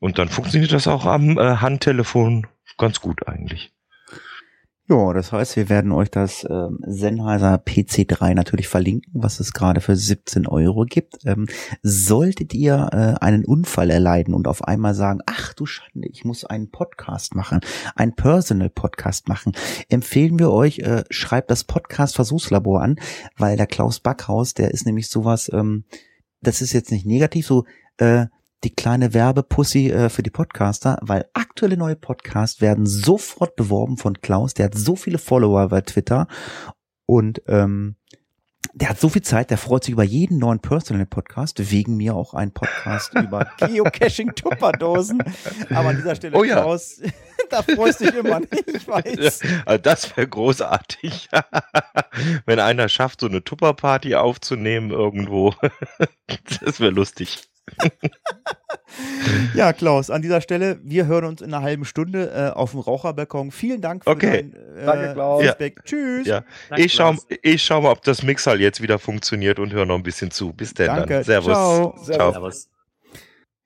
Und 0.00 0.18
dann 0.18 0.28
funktioniert 0.28 0.72
das 0.72 0.86
auch 0.86 1.06
am 1.06 1.38
äh, 1.38 1.56
Handtelefon 1.56 2.46
ganz 2.76 3.00
gut 3.00 3.26
eigentlich. 3.28 3.73
Ja, 4.86 5.14
das 5.14 5.32
heißt, 5.32 5.56
wir 5.56 5.70
werden 5.70 5.92
euch 5.92 6.10
das 6.10 6.46
ähm, 6.48 6.78
Sennheiser 6.86 7.54
PC3 7.54 8.34
natürlich 8.34 8.68
verlinken, 8.68 9.10
was 9.14 9.40
es 9.40 9.54
gerade 9.54 9.80
für 9.80 9.96
17 9.96 10.46
Euro 10.46 10.84
gibt. 10.84 11.24
Ähm, 11.24 11.46
solltet 11.82 12.52
ihr 12.52 12.90
äh, 12.92 13.24
einen 13.24 13.46
Unfall 13.46 13.88
erleiden 13.88 14.34
und 14.34 14.46
auf 14.46 14.62
einmal 14.62 14.94
sagen, 14.94 15.20
ach 15.24 15.54
du 15.54 15.64
Schande, 15.64 16.06
ich 16.08 16.26
muss 16.26 16.44
einen 16.44 16.70
Podcast 16.70 17.34
machen, 17.34 17.60
einen 17.96 18.14
Personal 18.14 18.68
Podcast 18.68 19.26
machen, 19.26 19.54
empfehlen 19.88 20.38
wir 20.38 20.50
euch, 20.50 20.80
äh, 20.80 21.04
schreibt 21.08 21.50
das 21.50 21.64
Podcast 21.64 22.14
Versuchslabor 22.14 22.82
an, 22.82 22.96
weil 23.38 23.56
der 23.56 23.66
Klaus 23.66 24.00
Backhaus, 24.00 24.52
der 24.52 24.72
ist 24.72 24.84
nämlich 24.84 25.08
sowas, 25.08 25.50
ähm, 25.50 25.84
das 26.42 26.60
ist 26.60 26.74
jetzt 26.74 26.92
nicht 26.92 27.06
negativ, 27.06 27.46
so 27.46 27.64
äh, 27.96 28.26
die 28.64 28.74
kleine 28.74 29.14
Werbepussy 29.14 29.90
äh, 29.90 30.08
für 30.08 30.22
die 30.22 30.30
Podcaster, 30.30 30.98
weil 31.02 31.26
aktuelle 31.34 31.76
neue 31.76 31.96
Podcasts 31.96 32.60
werden 32.60 32.86
sofort 32.86 33.56
beworben 33.56 33.98
von 33.98 34.20
Klaus. 34.20 34.54
Der 34.54 34.66
hat 34.66 34.74
so 34.74 34.96
viele 34.96 35.18
Follower 35.18 35.68
bei 35.68 35.82
Twitter 35.82 36.26
und 37.06 37.42
ähm, 37.46 37.96
der 38.72 38.88
hat 38.88 38.98
so 38.98 39.08
viel 39.08 39.22
Zeit, 39.22 39.50
der 39.50 39.58
freut 39.58 39.84
sich 39.84 39.92
über 39.92 40.02
jeden 40.02 40.38
neuen 40.38 40.58
Personal 40.58 41.06
Podcast, 41.06 41.70
wegen 41.70 41.96
mir 41.96 42.16
auch 42.16 42.34
ein 42.34 42.52
Podcast 42.52 43.14
über 43.22 43.46
Geocaching 43.58 44.34
Tupperdosen. 44.34 45.22
Aber 45.70 45.90
an 45.90 45.96
dieser 45.96 46.16
Stelle, 46.16 46.36
Oh 46.36 46.42
ja. 46.42 46.56
Klaus, 46.62 47.00
da 47.50 47.62
freust 47.62 48.00
du 48.00 48.06
dich 48.06 48.14
immer 48.16 48.40
nicht, 48.40 48.66
ich 48.74 48.88
weiß. 48.88 49.40
Also 49.66 49.82
das 49.82 50.16
wäre 50.16 50.26
großartig. 50.26 51.28
Wenn 52.46 52.58
einer 52.58 52.88
schafft, 52.88 53.20
so 53.20 53.28
eine 53.28 53.44
Tupperparty 53.44 54.16
aufzunehmen 54.16 54.90
irgendwo. 54.90 55.54
das 56.60 56.80
wäre 56.80 56.90
lustig. 56.90 57.44
ja, 59.54 59.72
Klaus, 59.72 60.10
an 60.10 60.22
dieser 60.22 60.40
Stelle, 60.40 60.78
wir 60.82 61.06
hören 61.06 61.24
uns 61.24 61.42
in 61.42 61.52
einer 61.52 61.62
halben 61.62 61.84
Stunde 61.84 62.30
äh, 62.30 62.50
auf 62.56 62.72
dem 62.72 62.80
Raucherbalkon. 62.80 63.50
Vielen 63.50 63.80
Dank 63.80 64.04
für 64.04 64.10
Okay. 64.10 64.50
dein 64.52 64.82
äh, 64.82 64.86
Danke, 64.86 65.12
Klaus. 65.14 65.42
Feedback. 65.42 65.84
Tschüss. 65.84 66.26
Ja, 66.26 66.44
Danke, 66.68 66.84
ich 66.84 66.92
schau, 66.92 67.10
Klaus. 67.12 67.26
ich 67.42 67.62
schau 67.62 67.80
mal, 67.80 67.90
ob 67.90 68.02
das 68.02 68.22
Mixer 68.22 68.56
jetzt 68.56 68.82
wieder 68.82 68.98
funktioniert 68.98 69.58
und 69.58 69.72
höre 69.72 69.86
noch 69.86 69.96
ein 69.96 70.02
bisschen 70.02 70.30
zu. 70.30 70.52
Bis 70.52 70.74
denn 70.74 70.86
Danke. 70.86 71.14
dann. 71.14 71.24
Servus. 71.24 71.52
Ciao. 71.52 71.94
Ciao. 72.04 72.32
Servus. 72.32 72.68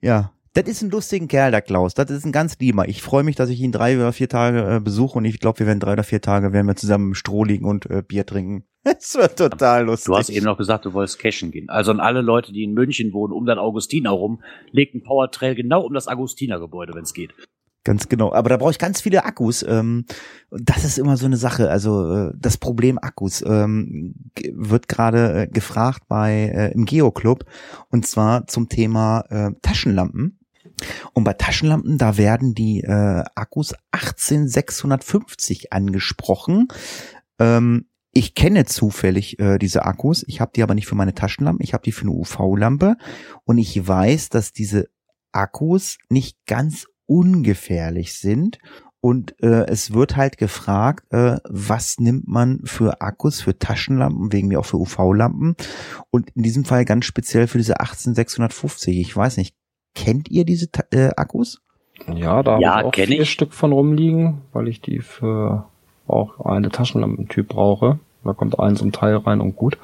Ja, 0.00 0.32
das 0.54 0.66
ist 0.66 0.82
ein 0.82 0.90
lustiger 0.90 1.26
Kerl, 1.26 1.50
der 1.50 1.62
Klaus. 1.62 1.94
Das 1.94 2.10
ist 2.10 2.24
ein 2.24 2.32
ganz 2.32 2.58
lieber. 2.58 2.88
Ich 2.88 3.02
freue 3.02 3.22
mich, 3.22 3.36
dass 3.36 3.48
ich 3.48 3.60
ihn 3.60 3.72
drei 3.72 3.96
oder 3.96 4.12
vier 4.12 4.28
Tage 4.28 4.76
äh, 4.76 4.80
besuche 4.80 5.18
und 5.18 5.24
ich 5.24 5.40
glaube, 5.40 5.60
wir 5.60 5.66
werden 5.66 5.80
drei 5.80 5.92
oder 5.92 6.04
vier 6.04 6.20
Tage 6.20 6.52
werden 6.52 6.66
wir 6.66 6.76
zusammen 6.76 7.08
im 7.08 7.14
Stroh 7.14 7.44
liegen 7.44 7.64
und 7.64 7.86
äh, 7.90 8.02
Bier 8.02 8.26
trinken. 8.26 8.64
Es 8.98 9.14
wird 9.14 9.36
total 9.36 9.84
lustig. 9.84 10.06
Du 10.06 10.16
hast 10.16 10.30
eben 10.30 10.46
noch 10.46 10.56
gesagt, 10.56 10.84
du 10.84 10.92
wolltest 10.92 11.18
cashen 11.18 11.50
gehen. 11.50 11.68
Also 11.68 11.90
an 11.90 12.00
alle 12.00 12.22
Leute, 12.22 12.52
die 12.52 12.64
in 12.64 12.72
München 12.72 13.12
wohnen, 13.12 13.32
um 13.32 13.46
den 13.46 13.58
Augustiner 13.58 14.10
rum, 14.10 14.42
legt 14.70 14.94
ein 14.94 15.02
Powertrail 15.02 15.54
genau 15.54 15.82
um 15.82 15.94
das 15.94 16.08
Augustiner-Gebäude, 16.08 16.94
wenn 16.94 17.02
es 17.02 17.14
geht. 17.14 17.34
Ganz 17.84 18.08
genau. 18.08 18.32
Aber 18.32 18.50
da 18.50 18.56
brauche 18.56 18.72
ich 18.72 18.78
ganz 18.78 19.00
viele 19.00 19.24
Akkus. 19.24 19.62
Ähm, 19.62 20.04
das 20.50 20.84
ist 20.84 20.98
immer 20.98 21.16
so 21.16 21.26
eine 21.26 21.36
Sache. 21.36 21.70
Also 21.70 22.12
äh, 22.12 22.32
das 22.36 22.58
Problem 22.58 22.98
Akkus 22.98 23.42
ähm, 23.46 24.14
wird 24.52 24.88
gerade 24.88 25.42
äh, 25.42 25.46
gefragt 25.46 26.02
bei 26.08 26.52
äh, 26.54 26.72
im 26.72 26.84
Geo-Club 26.84 27.44
und 27.90 28.06
zwar 28.06 28.46
zum 28.46 28.68
Thema 28.68 29.24
äh, 29.30 29.52
Taschenlampen. 29.62 30.38
Und 31.12 31.24
bei 31.24 31.32
Taschenlampen, 31.32 31.98
da 31.98 32.16
werden 32.16 32.54
die 32.54 32.82
äh, 32.82 33.24
Akkus 33.34 33.74
18650 33.90 35.72
angesprochen. 35.72 36.68
Ähm, 37.38 37.86
ich 38.18 38.34
kenne 38.34 38.64
zufällig 38.64 39.38
äh, 39.38 39.58
diese 39.58 39.84
Akkus. 39.84 40.24
Ich 40.26 40.40
habe 40.40 40.50
die 40.52 40.64
aber 40.64 40.74
nicht 40.74 40.88
für 40.88 40.96
meine 40.96 41.14
Taschenlampen. 41.14 41.62
Ich 41.62 41.72
habe 41.72 41.84
die 41.84 41.92
für 41.92 42.02
eine 42.02 42.10
UV-Lampe. 42.10 42.96
Und 43.44 43.58
ich 43.58 43.86
weiß, 43.86 44.28
dass 44.28 44.52
diese 44.52 44.88
Akkus 45.30 45.98
nicht 46.08 46.36
ganz 46.46 46.88
ungefährlich 47.06 48.14
sind. 48.14 48.58
Und 49.00 49.40
äh, 49.40 49.66
es 49.66 49.92
wird 49.92 50.16
halt 50.16 50.36
gefragt, 50.36 51.04
äh, 51.12 51.36
was 51.48 52.00
nimmt 52.00 52.26
man 52.26 52.62
für 52.64 53.00
Akkus, 53.00 53.40
für 53.40 53.56
Taschenlampen, 53.56 54.32
wegen 54.32 54.48
mir 54.48 54.58
auch 54.58 54.66
für 54.66 54.78
UV-Lampen. 54.78 55.54
Und 56.10 56.30
in 56.30 56.42
diesem 56.42 56.64
Fall 56.64 56.84
ganz 56.84 57.04
speziell 57.04 57.46
für 57.46 57.58
diese 57.58 57.78
18650. 57.78 58.98
Ich 58.98 59.16
weiß 59.16 59.36
nicht, 59.36 59.54
kennt 59.94 60.28
ihr 60.28 60.44
diese 60.44 60.72
Ta 60.72 60.82
äh, 60.90 61.10
Akkus? 61.16 61.62
Ja, 62.12 62.42
da 62.42 62.58
Ja, 62.58 62.70
habe 62.78 62.80
ich 62.80 62.86
auch 62.86 62.94
vier 63.06 63.22
ich. 63.22 63.30
Stück 63.30 63.52
von 63.52 63.70
rumliegen, 63.70 64.42
weil 64.52 64.66
ich 64.66 64.80
die 64.80 64.98
für 64.98 65.68
auch 66.08 66.40
eine 66.40 66.70
Taschenlampentyp 66.70 67.46
brauche. 67.46 68.00
Da 68.24 68.32
kommt 68.32 68.58
ein 68.58 68.76
so 68.76 68.84
ein 68.84 68.92
Teil 68.92 69.16
rein 69.16 69.40
und 69.40 69.56
gut. 69.56 69.78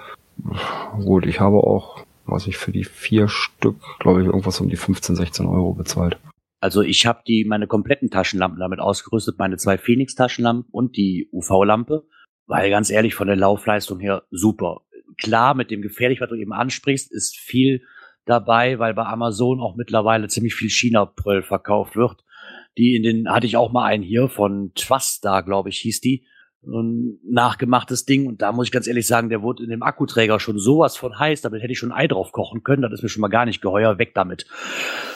Gut, 1.05 1.26
ich 1.26 1.41
habe 1.41 1.59
auch, 1.59 2.05
was 2.26 2.47
ich 2.47 2.57
für 2.57 2.72
die 2.72 2.85
vier 2.85 3.28
Stück, 3.28 3.76
glaube 4.01 4.20
ich, 4.20 4.26
irgendwas 4.26 4.61
um 4.61 4.68
die 4.68 4.76
15, 4.76 5.16
16 5.16 5.47
Euro 5.47 5.74
bezahlt. 5.74 6.18
Also 6.61 6.82
ich 6.82 7.07
habe 7.07 7.22
die 7.26 7.45
meine 7.45 7.66
kompletten 7.66 8.11
Taschenlampen 8.11 8.59
damit 8.59 8.80
ausgerüstet, 8.80 9.39
meine 9.39 9.59
zwei 9.59 9.76
Phoenix-Taschenlampen 9.76 10.70
und 10.70 10.97
die 10.97 11.28
UV-Lampe, 11.30 12.05
weil 12.47 12.70
ganz 12.70 12.91
ehrlich 12.91 13.14
von 13.14 13.26
der 13.26 13.37
Laufleistung 13.37 14.01
her 14.01 14.22
super. 14.30 14.80
Klar, 15.18 15.55
mit 15.55 15.70
dem 15.70 15.82
gefährlich, 15.82 16.20
was 16.20 16.30
du 16.30 16.35
eben 16.35 16.53
ansprichst, 16.53 17.12
ist 17.12 17.37
viel 17.37 17.82
dabei, 18.24 18.78
weil 18.78 18.95
bei 18.95 19.05
Amazon 19.05 19.61
auch 19.61 19.76
mittlerweile 19.76 20.28
ziemlich 20.28 20.55
viel 20.55 20.70
China-Pröll 20.70 21.43
verkauft 21.43 21.97
wird. 21.97 22.24
Die 22.78 22.97
in 22.97 23.03
den 23.03 23.30
hatte 23.30 23.47
ich 23.47 23.57
auch 23.57 23.70
mal 23.70 23.85
einen 23.85 24.03
hier 24.03 24.28
von 24.28 24.72
Twasta, 24.74 25.43
glaube 25.43 25.68
ich, 25.68 25.78
hieß 25.78 26.01
die. 26.01 26.26
Ein 26.67 27.19
nachgemachtes 27.25 28.05
Ding 28.05 28.27
und 28.27 28.43
da 28.43 28.53
muss 28.53 28.67
ich 28.67 28.73
ganz 28.73 28.87
ehrlich 28.87 29.07
sagen, 29.07 29.29
der 29.29 29.43
wurde 29.43 29.62
in 29.62 29.71
dem 29.71 29.83
Akkuträger 29.83 30.41
schon 30.41 30.59
sowas 30.59 30.97
von 30.97 31.19
heiß, 31.19 31.43
damit 31.43 31.62
hätte 31.62 31.73
ich 31.73 31.79
schon 31.79 31.93
Ei 31.93 32.07
drauf 32.07 32.33
kochen 32.33 32.62
können, 32.62 32.83
das 32.83 32.93
ist 32.93 33.03
mir 33.03 33.09
schon 33.09 33.21
mal 33.21 33.29
gar 33.29 33.45
nicht 33.45 33.61
geheuer, 33.61 33.99
weg 33.99 34.12
damit. 34.15 34.47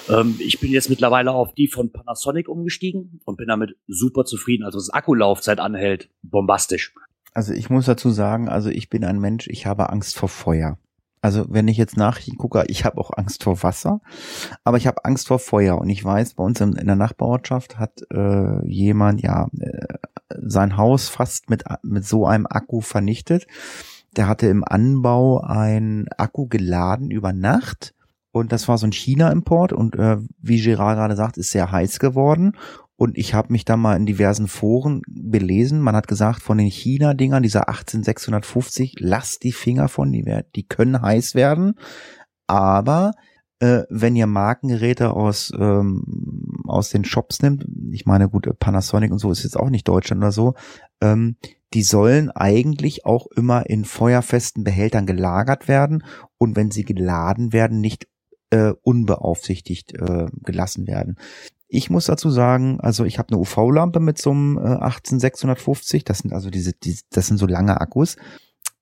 Ähm, 0.08 0.36
ich 0.38 0.60
bin 0.60 0.72
jetzt 0.72 0.90
mittlerweile 0.90 1.32
auf 1.32 1.54
die 1.54 1.68
von 1.68 1.92
Panasonic 1.92 2.48
umgestiegen 2.48 3.20
und 3.24 3.36
bin 3.36 3.48
damit 3.48 3.76
super 3.86 4.24
zufrieden. 4.24 4.64
Also 4.64 4.78
das 4.78 4.90
Akkulaufzeit 4.90 5.60
anhält, 5.60 6.08
bombastisch. 6.22 6.94
Also 7.34 7.52
ich 7.52 7.70
muss 7.70 7.86
dazu 7.86 8.10
sagen, 8.10 8.48
also 8.48 8.70
ich 8.70 8.90
bin 8.90 9.04
ein 9.04 9.20
Mensch, 9.20 9.48
ich 9.48 9.66
habe 9.66 9.90
Angst 9.90 10.16
vor 10.16 10.28
Feuer. 10.28 10.78
Also 11.20 11.46
wenn 11.48 11.68
ich 11.68 11.76
jetzt 11.76 11.96
Nachrichten 11.96 12.36
gucke, 12.36 12.64
ich 12.68 12.84
habe 12.84 12.98
auch 12.98 13.10
Angst 13.16 13.42
vor 13.42 13.62
Wasser, 13.62 14.00
aber 14.64 14.76
ich 14.76 14.86
habe 14.86 15.04
Angst 15.04 15.28
vor 15.28 15.38
Feuer. 15.38 15.78
Und 15.78 15.88
ich 15.88 16.04
weiß, 16.04 16.34
bei 16.34 16.44
uns 16.44 16.60
in, 16.60 16.74
in 16.74 16.86
der 16.86 16.96
Nachbarortschaft 16.96 17.78
hat 17.78 18.02
äh, 18.10 18.66
jemand 18.66 19.20
ja 19.22 19.48
äh, 19.58 19.98
sein 20.36 20.76
Haus 20.76 21.08
fast 21.08 21.50
mit, 21.50 21.64
mit 21.82 22.04
so 22.04 22.26
einem 22.26 22.46
Akku 22.48 22.80
vernichtet. 22.80 23.46
Der 24.16 24.28
hatte 24.28 24.46
im 24.46 24.64
Anbau 24.64 25.40
ein 25.40 26.06
Akku 26.16 26.46
geladen 26.46 27.10
über 27.10 27.32
Nacht. 27.32 27.94
Und 28.30 28.52
das 28.52 28.68
war 28.68 28.78
so 28.78 28.86
ein 28.86 28.92
China-Import 28.92 29.72
und 29.72 29.96
äh, 29.96 30.18
wie 30.40 30.60
Gerard 30.60 30.96
gerade 30.96 31.16
sagt, 31.16 31.38
ist 31.38 31.50
sehr 31.50 31.72
heiß 31.72 31.98
geworden. 31.98 32.52
Und 32.96 33.16
ich 33.16 33.32
habe 33.32 33.52
mich 33.52 33.64
da 33.64 33.76
mal 33.76 33.96
in 33.96 34.06
diversen 34.06 34.48
Foren 34.48 35.02
belesen. 35.06 35.80
Man 35.80 35.94
hat 35.94 36.08
gesagt, 36.08 36.42
von 36.42 36.58
den 36.58 36.66
China-Dingern, 36.66 37.42
dieser 37.42 37.68
18650, 37.68 38.96
lasst 38.98 39.44
die 39.44 39.52
Finger 39.52 39.88
von, 39.88 40.12
die, 40.12 40.24
die 40.56 40.66
können 40.66 41.00
heiß 41.00 41.34
werden. 41.34 41.74
Aber 42.48 43.12
äh, 43.60 43.82
wenn 43.88 44.16
ihr 44.16 44.26
Markengeräte 44.26 45.12
aus, 45.12 45.52
ähm, 45.56 46.02
aus 46.68 46.90
den 46.90 47.04
Shops 47.04 47.42
nimmt, 47.42 47.66
ich 47.92 48.06
meine, 48.06 48.28
gut, 48.28 48.48
Panasonic 48.58 49.12
und 49.12 49.18
so 49.18 49.30
ist 49.30 49.44
jetzt 49.44 49.58
auch 49.58 49.70
nicht 49.70 49.86
Deutschland 49.88 50.22
oder 50.22 50.32
so, 50.32 50.54
ähm, 51.00 51.36
die 51.74 51.82
sollen 51.82 52.30
eigentlich 52.30 53.04
auch 53.04 53.26
immer 53.28 53.68
in 53.68 53.84
feuerfesten 53.84 54.64
Behältern 54.64 55.06
gelagert 55.06 55.68
werden 55.68 56.04
und 56.38 56.56
wenn 56.56 56.70
sie 56.70 56.84
geladen 56.84 57.52
werden, 57.52 57.80
nicht 57.80 58.08
äh, 58.50 58.72
unbeaufsichtigt 58.82 59.94
äh, 59.94 60.26
gelassen 60.42 60.86
werden. 60.86 61.16
Ich 61.68 61.90
muss 61.90 62.06
dazu 62.06 62.30
sagen, 62.30 62.80
also 62.80 63.04
ich 63.04 63.18
habe 63.18 63.28
eine 63.28 63.38
UV-Lampe 63.38 64.00
mit 64.00 64.18
so 64.18 64.30
einem 64.30 64.56
äh, 64.56 64.60
18650, 64.60 66.04
das 66.04 66.18
sind 66.18 66.32
also 66.32 66.48
diese, 66.48 66.72
diese, 66.72 67.02
das 67.10 67.26
sind 67.26 67.36
so 67.36 67.46
lange 67.46 67.78
Akkus. 67.80 68.16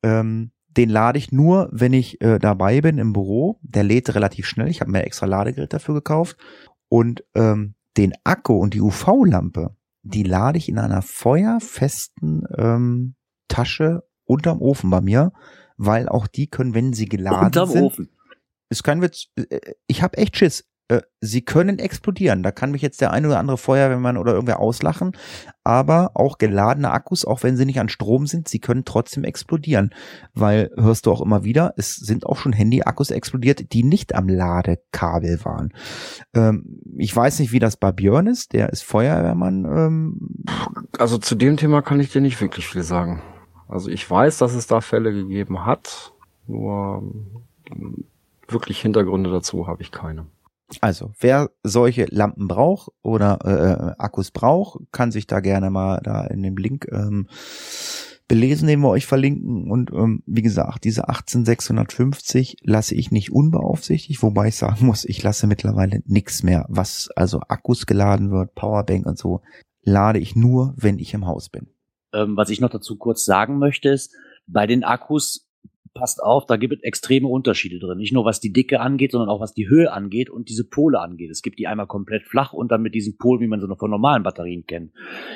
Ähm, 0.05 0.53
den 0.76 0.91
lade 0.91 1.18
ich 1.18 1.32
nur, 1.32 1.68
wenn 1.72 1.93
ich 1.93 2.20
äh, 2.20 2.39
dabei 2.39 2.80
bin 2.80 2.99
im 2.99 3.12
Büro. 3.12 3.59
Der 3.62 3.82
lädt 3.82 4.14
relativ 4.14 4.47
schnell. 4.47 4.68
Ich 4.68 4.80
habe 4.80 4.91
mir 4.91 5.05
extra 5.05 5.26
Ladegerät 5.26 5.72
dafür 5.72 5.95
gekauft. 5.95 6.37
Und 6.89 7.24
ähm, 7.34 7.74
den 7.97 8.14
Akku 8.24 8.55
und 8.55 8.74
die 8.74 8.80
UV-Lampe, 8.80 9.74
die 10.03 10.22
lade 10.22 10.59
ich 10.59 10.68
in 10.68 10.78
einer 10.78 11.03
feuerfesten 11.03 12.47
ähm, 12.57 13.14
Tasche 13.49 14.05
unterm 14.24 14.61
Ofen 14.61 14.91
bei 14.91 15.01
mir, 15.01 15.32
weil 15.76 16.09
auch 16.09 16.26
die 16.26 16.47
können, 16.47 16.74
wenn 16.74 16.93
sie 16.93 17.07
geladen 17.07 17.47
Unterm 17.47 17.68
sind, 17.68 17.82
Ofen. 17.84 18.09
ist 18.68 18.82
kein 18.84 19.03
Witz. 19.03 19.26
Äh, 19.37 19.74
Ich 19.87 20.03
habe 20.03 20.16
echt 20.18 20.37
Schiss. 20.37 20.64
Äh, 20.89 21.03
Sie 21.20 21.43
können 21.43 21.78
explodieren. 21.80 22.43
Da 22.43 22.53
kann 22.53 22.70
mich 22.70 22.82
jetzt 22.82 23.01
der 23.01 23.12
eine 23.12 23.26
oder 23.26 23.39
andere 23.39 23.59
Feuerwehrmann 23.59 24.16
oder 24.16 24.32
irgendwer 24.32 24.61
auslachen. 24.61 25.16
Aber 25.64 26.12
auch 26.14 26.39
geladene 26.39 26.93
Akkus, 26.93 27.24
auch 27.24 27.43
wenn 27.43 27.57
sie 27.57 27.64
nicht 27.64 27.80
an 27.80 27.89
Strom 27.89 28.28
sind, 28.28 28.49
sie 28.49 28.61
können 28.61 28.84
trotzdem 28.84 29.24
explodieren. 29.24 29.91
Weil, 30.34 30.70
hörst 30.76 31.07
du 31.07 31.12
auch 31.12 31.20
immer 31.20 31.43
wieder, 31.43 31.74
es 31.76 31.97
sind 31.97 32.26
auch 32.26 32.37
schon 32.37 32.53
Handy-Akkus 32.53 33.11
explodiert, 33.11 33.72
die 33.72 33.82
nicht 33.82 34.14
am 34.14 34.28
Ladekabel 34.28 35.45
waren. 35.45 35.72
Ähm, 36.34 36.80
ich 36.97 37.14
weiß 37.14 37.41
nicht, 37.41 37.51
wie 37.51 37.59
das 37.59 37.76
bei 37.76 37.91
Björn 37.91 38.28
ist. 38.28 38.53
Der 38.53 38.70
ist 38.70 38.82
Feuerwehrmann. 38.82 39.64
Ähm, 39.64 40.45
Also 40.99 41.18
zu 41.18 41.34
dem 41.34 41.57
Thema 41.57 41.82
kann 41.82 41.99
ich 41.99 42.12
dir 42.12 42.20
nicht 42.20 42.41
wirklich 42.41 42.68
viel 42.68 42.84
sagen. 42.84 43.22
Also 43.68 43.91
ich 43.91 44.09
weiß, 44.09 44.39
dass 44.39 44.55
es 44.55 44.68
da 44.68 44.80
Fälle 44.80 45.12
gegeben 45.12 45.66
hat, 45.66 46.12
nur 46.47 47.03
ähm, 47.72 48.05
wirklich 48.47 48.80
Hintergründe 48.80 49.30
dazu 49.30 49.66
habe 49.66 49.82
ich 49.82 49.91
keine. 49.91 50.26
Also, 50.81 51.12
wer 51.21 51.51
solche 51.62 52.07
Lampen 52.07 52.49
braucht 52.49 52.91
oder 53.03 53.39
äh, 53.45 54.03
Akkus 54.03 54.31
braucht, 54.31 54.81
kann 54.91 55.12
sich 55.12 55.27
da 55.27 55.41
gerne 55.41 55.71
mal 55.71 56.01
da 56.03 56.25
in 56.27 56.43
dem 56.43 56.57
Link 56.57 56.89
ähm, 56.91 57.29
belesen, 58.29 58.67
den 58.67 58.81
wir 58.81 58.89
euch 58.89 59.07
verlinken. 59.07 59.71
Und 59.71 59.93
ähm, 59.93 60.23
wie 60.27 60.43
gesagt, 60.43 60.85
diese 60.85 61.09
18650 61.09 62.57
lasse 62.62 62.95
ich 62.95 63.11
nicht 63.11 63.33
unbeaufsichtigt, 63.33 64.23
wobei 64.23 64.49
ich 64.49 64.57
sagen 64.57 64.87
muss, 64.87 65.05
ich 65.05 65.23
lasse 65.23 65.47
mittlerweile 65.47 66.03
nichts 66.07 66.43
mehr, 66.43 66.67
was 66.69 67.11
also 67.14 67.41
Akkus 67.49 67.87
geladen 67.87 68.31
wird, 68.31 68.55
Powerbank 68.55 69.07
und 69.07 69.19
so, 69.19 69.43
lade 69.83 70.19
ich 70.19 70.35
nur, 70.35 70.75
wenn 70.77 70.99
ich 70.99 71.14
im 71.14 71.27
Haus 71.27 71.49
bin. 71.49 71.69
Ähm, 72.12 72.37
was 72.37 72.51
ich 72.51 72.61
noch 72.61 72.71
dazu 72.71 72.97
kurz 72.97 73.25
sagen 73.25 73.59
möchte, 73.59 73.91
ist, 73.91 74.12
bei 74.47 74.67
den 74.67 74.85
Akkus, 74.85 75.46
passt 75.97 76.23
auf, 76.23 76.47
da 76.47 76.57
gibt 76.57 76.75
es 76.75 76.83
extreme 76.83 77.29
Unterschiede 77.29 77.79
drin. 77.79 77.99
Nicht 77.99 78.13
nur 78.13 78.25
was 78.25 78.41
die 78.41 78.53
Dicke 78.53 78.81
angeht, 78.81 79.13
sondern 79.13 79.31
auch 79.31 79.41
was 79.41 79.55
die 79.55 79.69
Höhe 79.69 79.93
angeht 79.93 80.31
und 80.31 80.49
diese 80.49 80.69
Pole 80.69 81.01
angeht. 81.01 81.31
Es 81.31 81.43
gibt 81.43 81.59
die 81.59 81.67
einmal 81.67 81.87
komplett 81.87 82.25
flach 82.25 82.53
und 82.53 82.71
dann 82.71 82.83
mit 82.83 82.95
diesen 82.95 83.17
Polen, 83.17 83.41
wie 83.41 83.47
man 83.47 83.61
sie 83.61 83.67
noch 83.67 83.79
von 83.79 83.91
normalen 83.91 84.23
Batterien 84.23 84.67
kennt. 84.67 84.93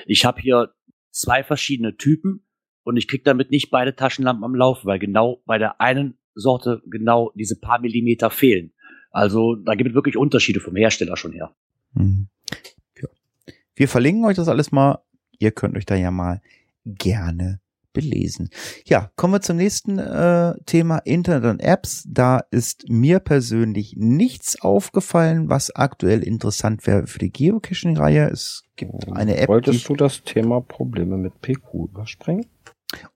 Ich 0.06 0.24
habe 0.24 0.40
hier 0.40 0.72
zwei 1.10 1.42
verschiedene 1.42 1.96
Typen 1.96 2.44
und 2.84 2.96
ich 2.96 3.08
krieg 3.08 3.24
damit 3.24 3.50
nicht 3.50 3.70
beide 3.70 3.96
Taschenlampen 3.96 4.44
am 4.44 4.54
Laufen, 4.54 4.86
weil 4.86 4.98
genau 4.98 5.42
bei 5.46 5.58
der 5.58 5.80
einen 5.80 6.18
Sorte 6.34 6.82
genau 6.86 7.32
diese 7.34 7.58
paar 7.58 7.80
Millimeter 7.80 8.30
fehlen. 8.30 8.72
Also 9.10 9.56
da 9.56 9.74
gibt 9.74 9.90
es 9.90 9.94
wirklich 9.94 10.16
Unterschiede 10.16 10.60
vom 10.60 10.76
Hersteller 10.76 11.16
schon 11.16 11.32
her. 11.32 11.54
Mhm. 11.94 12.28
Ja. 13.00 13.08
Wir 13.74 13.88
verlinken 13.88 14.24
euch 14.24 14.36
das 14.36 14.48
alles 14.48 14.70
mal. 14.70 15.00
Ihr 15.38 15.50
könnt 15.50 15.76
euch 15.76 15.86
da 15.86 15.96
ja 15.96 16.10
mal 16.10 16.40
gerne 16.84 17.60
belesen. 17.92 18.50
Ja, 18.86 19.10
kommen 19.16 19.34
wir 19.34 19.40
zum 19.40 19.56
nächsten 19.56 19.98
äh, 19.98 20.54
Thema 20.66 20.98
Internet 20.98 21.50
und 21.50 21.60
Apps. 21.60 22.04
Da 22.08 22.40
ist 22.50 22.88
mir 22.88 23.20
persönlich 23.20 23.94
nichts 23.96 24.60
aufgefallen, 24.60 25.48
was 25.48 25.74
aktuell 25.74 26.22
interessant 26.22 26.86
wäre 26.86 27.06
für 27.06 27.18
die 27.18 27.32
Geocaching-Reihe. 27.32 28.28
Es 28.30 28.64
gibt 28.76 29.10
eine 29.12 29.36
App. 29.36 29.48
Wolltest 29.48 29.88
du 29.88 29.96
das 29.96 30.22
Thema 30.22 30.60
Probleme 30.60 31.16
mit 31.16 31.40
PQ 31.40 31.88
überspringen? 31.90 32.46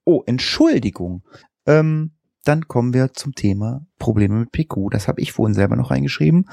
Oh, 0.04 0.22
Entschuldigung. 0.26 1.22
Ähm, 1.66 2.12
dann 2.44 2.68
kommen 2.68 2.92
wir 2.92 3.12
zum 3.14 3.34
Thema 3.34 3.86
Probleme 3.98 4.34
mit 4.36 4.52
PQ. 4.52 4.90
Das 4.90 5.08
habe 5.08 5.20
ich 5.20 5.32
vorhin 5.32 5.54
selber 5.54 5.76
noch 5.76 5.90
reingeschrieben. 5.90 6.48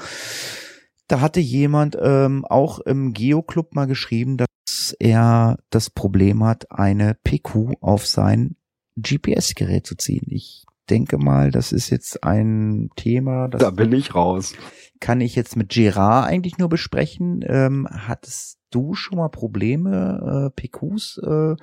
Da 1.06 1.20
hatte 1.20 1.40
jemand 1.40 1.96
ähm, 2.00 2.44
auch 2.46 2.78
im 2.80 3.12
Geo-Club 3.12 3.74
mal 3.74 3.86
geschrieben, 3.86 4.38
dass 4.38 4.48
er 4.92 5.58
das 5.70 5.90
Problem 5.90 6.44
hat, 6.44 6.70
eine 6.70 7.14
PQ 7.24 7.74
auf 7.80 8.06
sein 8.06 8.56
GPS-Gerät 8.96 9.86
zu 9.86 9.94
ziehen. 9.96 10.26
Ich 10.28 10.64
denke 10.90 11.16
mal, 11.18 11.50
das 11.50 11.72
ist 11.72 11.90
jetzt 11.90 12.24
ein 12.24 12.90
Thema, 12.96 13.48
das 13.48 13.62
Da 13.62 13.70
bin 13.70 13.92
ich 13.92 14.14
raus. 14.14 14.54
kann 15.00 15.20
ich 15.20 15.34
jetzt 15.34 15.56
mit 15.56 15.70
Gerard 15.70 16.28
eigentlich 16.28 16.58
nur 16.58 16.68
besprechen. 16.68 17.44
Ähm, 17.46 17.88
hattest 17.90 18.58
du 18.70 18.94
schon 18.94 19.18
mal 19.18 19.28
Probleme, 19.28 20.50
äh, 20.56 20.60
PQs 20.68 21.18
äh, 21.18 21.56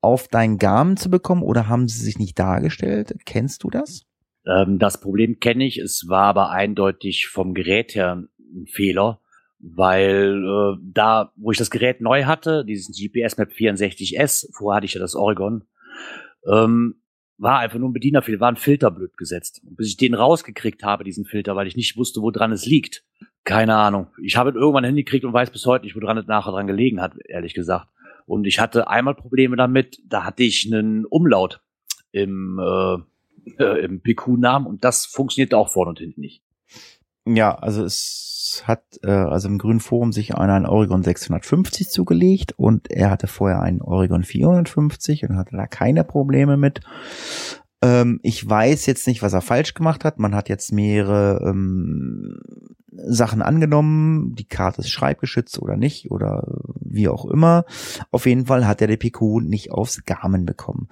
auf 0.00 0.28
deinen 0.28 0.58
Garmin 0.58 0.96
zu 0.96 1.10
bekommen 1.10 1.42
oder 1.42 1.68
haben 1.68 1.88
sie 1.88 2.02
sich 2.02 2.18
nicht 2.18 2.38
dargestellt? 2.38 3.14
Kennst 3.26 3.64
du 3.64 3.70
das? 3.70 4.02
Ähm, 4.46 4.78
das 4.78 5.00
Problem 5.00 5.40
kenne 5.40 5.64
ich, 5.64 5.78
es 5.78 6.06
war 6.08 6.24
aber 6.24 6.50
eindeutig 6.50 7.28
vom 7.28 7.54
Gerät 7.54 7.94
her 7.94 8.22
ein 8.38 8.66
Fehler, 8.66 9.20
weil 9.60 10.44
äh, 10.44 10.80
da, 10.82 11.32
wo 11.36 11.50
ich 11.50 11.58
das 11.58 11.70
Gerät 11.70 12.00
neu 12.00 12.24
hatte, 12.24 12.64
diesen 12.64 12.92
GPS 12.94 13.36
Map 13.38 13.50
64S, 13.50 14.48
vorher 14.56 14.76
hatte 14.76 14.86
ich 14.86 14.94
ja 14.94 15.00
das 15.00 15.14
Oregon, 15.14 15.64
ähm, 16.46 17.02
war 17.38 17.60
einfach 17.60 17.78
nur 17.78 17.88
ein 17.88 17.94
Bedienerfehler, 17.94 18.40
war 18.40 18.50
ein 18.50 18.56
Filter 18.56 18.90
blöd 18.90 19.16
gesetzt. 19.16 19.62
Und 19.64 19.76
bis 19.76 19.88
ich 19.88 19.96
den 19.96 20.14
rausgekriegt 20.14 20.82
habe, 20.82 21.04
diesen 21.04 21.24
Filter, 21.24 21.54
weil 21.56 21.66
ich 21.66 21.76
nicht 21.76 21.96
wusste, 21.96 22.20
wo 22.20 22.30
dran 22.30 22.52
es 22.52 22.66
liegt. 22.66 23.04
Keine 23.44 23.76
Ahnung. 23.76 24.08
Ich 24.22 24.36
habe 24.36 24.50
irgendwann 24.50 24.84
hingekriegt 24.84 25.24
und 25.24 25.32
weiß 25.32 25.50
bis 25.50 25.64
heute 25.64 25.84
nicht, 25.84 25.96
wo 25.96 26.00
dran 26.00 26.18
es 26.18 26.26
nachher 26.26 26.50
dran 26.50 26.66
gelegen 26.66 27.00
hat, 27.00 27.14
ehrlich 27.26 27.54
gesagt. 27.54 27.88
Und 28.26 28.46
ich 28.46 28.60
hatte 28.60 28.88
einmal 28.88 29.14
Probleme 29.14 29.56
damit, 29.56 30.02
da 30.04 30.24
hatte 30.24 30.42
ich 30.42 30.70
einen 30.70 31.06
Umlaut 31.06 31.62
im, 32.12 32.58
äh, 32.58 33.62
äh, 33.62 33.80
im 33.84 34.02
PQ-Namen 34.02 34.66
und 34.66 34.84
das 34.84 35.06
funktioniert 35.06 35.54
auch 35.54 35.68
vorne 35.68 35.90
und 35.90 35.98
hinten 35.98 36.20
nicht. 36.20 36.42
Ja, 37.34 37.54
also 37.54 37.84
es 37.84 38.62
hat 38.64 38.82
äh, 39.02 39.10
also 39.10 39.48
im 39.48 39.58
Grünen 39.58 39.80
Forum 39.80 40.12
sich 40.12 40.34
einer 40.34 40.54
einen 40.54 40.66
Oregon 40.66 41.02
650 41.02 41.90
zugelegt 41.90 42.52
und 42.56 42.90
er 42.90 43.10
hatte 43.10 43.26
vorher 43.26 43.60
einen 43.60 43.82
Oregon 43.82 44.24
450 44.24 45.24
und 45.28 45.36
hatte 45.36 45.56
da 45.56 45.66
keine 45.66 46.04
Probleme 46.04 46.56
mit. 46.56 46.80
Ähm, 47.82 48.20
ich 48.22 48.48
weiß 48.48 48.86
jetzt 48.86 49.06
nicht, 49.06 49.22
was 49.22 49.32
er 49.32 49.42
falsch 49.42 49.74
gemacht 49.74 50.04
hat. 50.04 50.18
Man 50.18 50.34
hat 50.34 50.48
jetzt 50.48 50.72
mehrere 50.72 51.42
ähm, 51.46 52.40
Sachen 52.90 53.42
angenommen. 53.42 54.34
Die 54.34 54.48
Karte 54.48 54.80
ist 54.80 54.90
schreibgeschützt 54.90 55.60
oder 55.60 55.76
nicht 55.76 56.10
oder 56.10 56.44
wie 56.80 57.08
auch 57.08 57.26
immer. 57.26 57.64
Auf 58.10 58.26
jeden 58.26 58.46
Fall 58.46 58.66
hat 58.66 58.80
er 58.80 58.88
die 58.88 58.96
PQ 58.96 59.42
nicht 59.42 59.70
aufs 59.70 60.04
Garmin 60.04 60.46
bekommen. 60.46 60.88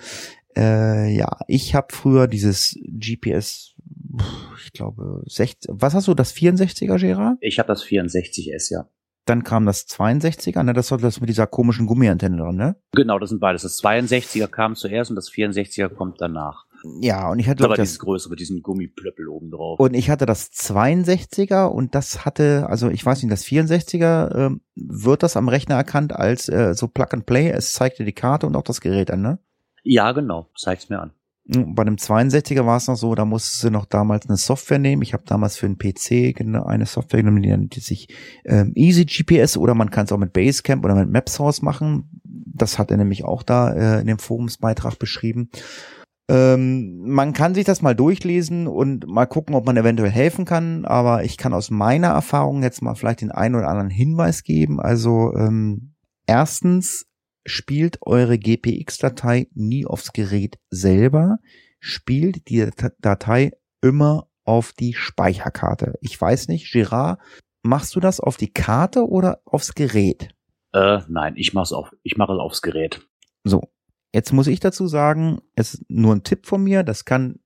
Äh, 0.57 1.15
ja, 1.15 1.39
ich 1.49 1.75
habe 1.75 1.89
früher 1.91 2.29
dieses 2.29 2.79
GPS, 2.83 3.75
ich 4.65 4.73
glaube, 4.73 5.23
60, 5.27 5.71
was 5.75 5.95
hast 5.95 6.09
du, 6.09 6.15
das 6.15 6.35
64er, 6.35 6.99
Gerard? 6.99 7.39
Ich 7.41 7.59
habe 7.59 7.69
das 7.69 7.85
64S, 7.85 8.73
ja. 8.73 8.89
Dann 9.25 9.43
kam 9.43 9.67
das 9.67 9.89
62er, 9.89 10.63
ne? 10.63 10.73
Das 10.73 10.93
war 10.93 10.99
das 10.99 11.21
mit 11.21 11.29
dieser 11.29 11.49
komischen 11.49 11.87
Gummiantenne 11.87 12.37
dran, 12.37 12.55
ne? 12.55 12.77
Genau, 12.93 13.19
das 13.19 13.31
sind 13.31 13.41
beides. 13.41 13.63
Das 13.63 13.83
62er 13.83 14.47
kam 14.47 14.77
zuerst 14.77 15.11
und 15.11 15.17
das 15.17 15.31
64er 15.31 15.89
kommt 15.89 16.21
danach. 16.21 16.65
Ja, 17.01 17.29
und 17.31 17.41
ich 17.41 17.49
hatte 17.49 17.65
Das 17.65 17.71
das, 17.71 17.79
dieses 17.81 17.99
größere 17.99 18.31
mit 18.31 18.39
diesem 18.39 18.63
Gummiplöppel 18.63 19.27
oben 19.29 19.51
drauf. 19.51 19.81
und 19.81 19.95
ich 19.95 20.11
hatte 20.11 20.27
das 20.27 20.53
62er 20.53 21.65
und 21.67 21.97
das 21.97 22.25
hatte, 22.25 22.67
also 22.69 22.89
ich 22.89 23.05
weiß 23.05 23.23
nicht, 23.23 23.33
das 23.33 23.45
64er 23.45 24.37
ähm, 24.37 24.61
wird 24.77 25.25
das 25.25 25.37
am 25.37 25.49
Rechner 25.49 25.75
erkannt 25.75 26.15
als 26.15 26.49
äh, 26.49 26.75
so 26.75 26.87
Plug 26.87 27.09
and 27.11 27.27
Play. 27.27 27.51
Es 27.51 27.73
zeigte 27.73 28.05
die 28.05 28.13
Karte 28.13 28.47
und 28.47 28.55
auch 28.55 28.63
das 28.63 28.81
Gerät 28.81 29.11
an, 29.11 29.23
ne? 29.23 29.39
ja, 29.83 30.13
genau. 30.13 30.51
Zeig's 30.57 30.89
mir 30.89 31.01
an. 31.01 31.13
Bei 31.49 31.85
dem 31.85 31.97
62er 31.97 32.67
war 32.67 32.79
es 32.79 32.89
noch 32.89 32.97
so, 32.97 33.15
da 33.15 33.25
musste 33.25 33.59
sie 33.59 33.71
noch 33.71 33.85
damals 33.85 34.29
eine 34.29 34.37
Software 34.37 34.81
nehmen. 34.81 35.03
Ich 35.03 35.13
habe 35.13 35.23
damals 35.27 35.57
für 35.57 35.67
einen 35.67 35.79
PC 35.79 36.41
eine 36.67 36.87
Software 36.87 37.23
genommen, 37.23 37.69
die 37.69 37.81
sich 37.81 38.09
ähm, 38.45 38.73
Easy 38.75 39.05
GPS 39.05 39.57
oder 39.57 39.75
man 39.75 39.91
kann 39.91 40.07
es 40.07 40.13
auch 40.13 40.19
mit 40.19 40.33
Basecamp 40.33 40.85
oder 40.85 40.97
mit 40.97 41.11
MapSource 41.11 41.63
machen. 41.63 42.21
Das 42.25 42.79
hat 42.81 42.91
er 42.91 42.97
nämlich 42.97 43.25
auch 43.25 43.45
da 43.45 43.73
äh, 43.73 44.01
in 44.01 44.09
dem 44.09 44.19
Forumsbeitrag 44.19 44.99
beschrieben. 44.99 45.51
Ähm, 46.29 46.99
man 47.05 47.33
kann 47.33 47.55
sich 47.55 47.65
das 47.65 47.83
mal 47.83 47.95
durchlesen 47.95 48.67
und 48.67 49.07
mal 49.07 49.27
gucken, 49.27 49.55
ob 49.55 49.67
man 49.67 49.77
eventuell 49.77 50.11
helfen 50.11 50.45
kann. 50.45 50.85
Aber 50.85 51.23
ich 51.23 51.37
kann 51.37 51.55
aus 51.55 51.71
meiner 51.71 52.09
Erfahrung 52.09 52.65
jetzt 52.65 52.83
mal 52.83 52.97
vielleicht 52.97 53.21
den 53.21 53.31
einen 53.31 53.55
oder 53.55 53.69
anderen 53.69 53.91
Hinweis 53.91 54.43
geben. 54.43 54.81
Also 54.81 55.33
ähm, 55.37 55.95
erstens 56.27 57.07
spielt 57.47 57.99
eure 58.03 58.39
GPX-Datei 58.39 59.49
nie 59.55 59.87
aufs 59.87 60.13
Gerät 60.13 60.59
selber, 60.71 61.39
spielt 61.81 62.49
die 62.49 62.69
Dat- 62.77 62.95
Datei 63.01 63.53
immer 63.81 64.29
auf 64.45 64.73
die 64.73 64.95
Speicherkarte. 64.95 65.95
Ich 66.01 66.21
weiß 66.21 66.49
nicht, 66.49 66.71
Gerard, 66.73 67.21
machst 67.63 67.97
du 67.97 68.01
das 68.01 68.21
auf 68.21 68.37
die 68.37 68.53
Karte 68.53 69.09
oder 69.09 69.41
aufs 69.45 69.75
Gerät? 69.75 70.29
Äh, 70.73 71.01
nein, 71.09 71.35
ich 71.37 71.55
mach's 71.55 71.73
auf, 71.73 71.91
ich 72.03 72.17
mache 72.17 72.33
es 72.35 72.39
aufs 72.39 72.63
Gerät. 72.63 73.07
So, 73.45 73.63
jetzt 74.13 74.33
muss 74.33 74.47
ich 74.47 74.61
dazu 74.61 74.87
sagen, 74.89 75.41
es 75.55 75.75
ist 75.75 75.85
nur 75.91 76.15
ein 76.15 76.23
Tipp 76.25 76.47
von 76.47 76.63
mir, 76.63 76.83
das 76.83 77.05
kann 77.05 77.41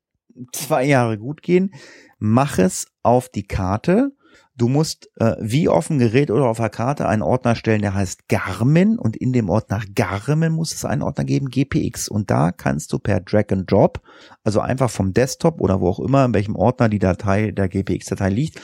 zwei 0.52 0.84
Jahre 0.84 1.18
gut 1.18 1.42
gehen. 1.42 1.74
Mach 2.18 2.58
es 2.58 2.86
auf 3.02 3.28
die 3.28 3.46
Karte. 3.46 4.12
Du 4.60 4.68
musst 4.68 5.08
äh, 5.16 5.36
wie 5.40 5.70
auf 5.70 5.86
dem 5.86 5.98
Gerät 5.98 6.30
oder 6.30 6.44
auf 6.44 6.58
der 6.58 6.68
Karte 6.68 7.08
einen 7.08 7.22
Ordner 7.22 7.54
stellen, 7.54 7.80
der 7.80 7.94
heißt 7.94 8.28
Garmin 8.28 8.98
und 8.98 9.16
in 9.16 9.32
dem 9.32 9.48
Ordner 9.48 9.80
Garmin 9.94 10.52
muss 10.52 10.74
es 10.74 10.84
einen 10.84 11.00
Ordner 11.00 11.24
geben, 11.24 11.48
GPX. 11.48 12.08
Und 12.08 12.30
da 12.30 12.52
kannst 12.52 12.92
du 12.92 12.98
per 12.98 13.20
Drag 13.20 13.46
and 13.52 13.70
Drop, 13.70 14.02
also 14.44 14.60
einfach 14.60 14.90
vom 14.90 15.14
Desktop 15.14 15.62
oder 15.62 15.80
wo 15.80 15.88
auch 15.88 15.98
immer, 15.98 16.26
in 16.26 16.34
welchem 16.34 16.56
Ordner 16.56 16.90
die 16.90 16.98
Datei, 16.98 17.52
der 17.52 17.70
GPX-Datei 17.70 18.28
liegt, 18.28 18.60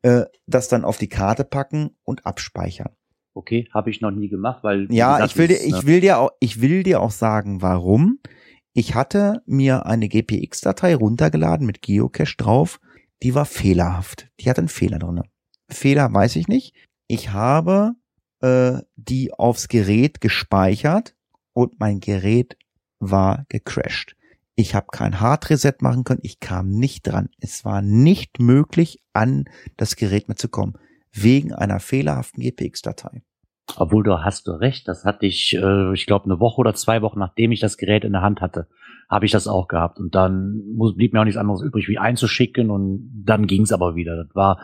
äh, 0.00 0.22
das 0.46 0.68
dann 0.68 0.82
auf 0.82 0.96
die 0.96 1.10
Karte 1.10 1.44
packen 1.44 1.90
und 2.04 2.24
abspeichern. 2.24 2.96
Okay, 3.34 3.68
habe 3.74 3.90
ich 3.90 4.00
noch 4.00 4.12
nie 4.12 4.30
gemacht, 4.30 4.64
weil 4.64 4.90
Ja, 4.90 5.16
gesagt, 5.16 5.32
ich 5.32 5.36
will 5.36 5.48
dir, 5.48 5.62
ich 5.62 5.72
ne, 5.72 5.86
will 5.86 6.00
dir 6.00 6.20
auch, 6.20 6.30
ich 6.40 6.62
will 6.62 6.82
dir 6.84 7.02
auch 7.02 7.10
sagen, 7.10 7.60
warum. 7.60 8.18
Ich 8.72 8.94
hatte 8.94 9.42
mir 9.44 9.84
eine 9.84 10.08
GPX-Datei 10.08 10.94
runtergeladen 10.94 11.66
mit 11.66 11.82
Geocache 11.82 12.38
drauf. 12.38 12.80
Die 13.22 13.34
war 13.34 13.44
fehlerhaft. 13.44 14.28
Die 14.40 14.48
hat 14.48 14.58
einen 14.58 14.68
Fehler 14.68 14.98
drinne. 14.98 15.24
Fehler 15.74 16.12
weiß 16.12 16.36
ich 16.36 16.48
nicht. 16.48 16.74
Ich 17.06 17.30
habe 17.30 17.94
äh, 18.40 18.78
die 18.96 19.32
aufs 19.32 19.68
Gerät 19.68 20.20
gespeichert 20.20 21.14
und 21.52 21.78
mein 21.80 22.00
Gerät 22.00 22.56
war 22.98 23.44
gecrashed. 23.48 24.16
Ich 24.56 24.74
habe 24.74 24.86
kein 24.92 25.20
Hard 25.20 25.50
Reset 25.50 25.74
machen 25.80 26.04
können. 26.04 26.20
Ich 26.22 26.40
kam 26.40 26.70
nicht 26.70 27.06
dran. 27.06 27.28
Es 27.40 27.64
war 27.64 27.82
nicht 27.82 28.38
möglich, 28.38 29.00
an 29.12 29.44
das 29.76 29.96
Gerät 29.96 30.28
mehr 30.28 30.36
zu 30.36 30.48
kommen 30.48 30.78
wegen 31.12 31.52
einer 31.52 31.80
fehlerhaften 31.80 32.42
GPX-Datei. 32.42 33.22
Obwohl 33.76 34.02
du 34.02 34.18
hast 34.18 34.46
du 34.46 34.52
recht, 34.52 34.86
das 34.88 35.04
hatte 35.04 35.26
ich, 35.26 35.54
äh, 35.54 35.92
ich 35.94 36.06
glaube, 36.06 36.26
eine 36.26 36.38
Woche 36.38 36.60
oder 36.60 36.74
zwei 36.74 37.02
Wochen, 37.02 37.18
nachdem 37.18 37.52
ich 37.52 37.60
das 37.60 37.76
Gerät 37.78 38.04
in 38.04 38.12
der 38.12 38.22
Hand 38.22 38.40
hatte, 38.40 38.68
habe 39.08 39.26
ich 39.26 39.32
das 39.32 39.46
auch 39.46 39.68
gehabt. 39.68 39.98
Und 39.98 40.14
dann 40.14 40.62
muss, 40.74 40.94
blieb 40.96 41.12
mir 41.12 41.20
auch 41.20 41.24
nichts 41.24 41.38
anderes 41.38 41.62
übrig, 41.62 41.88
wie 41.88 41.98
einzuschicken 41.98 42.70
und 42.70 43.22
dann 43.24 43.46
ging's 43.46 43.72
aber 43.72 43.94
wieder. 43.94 44.16
Das 44.16 44.34
war, 44.34 44.60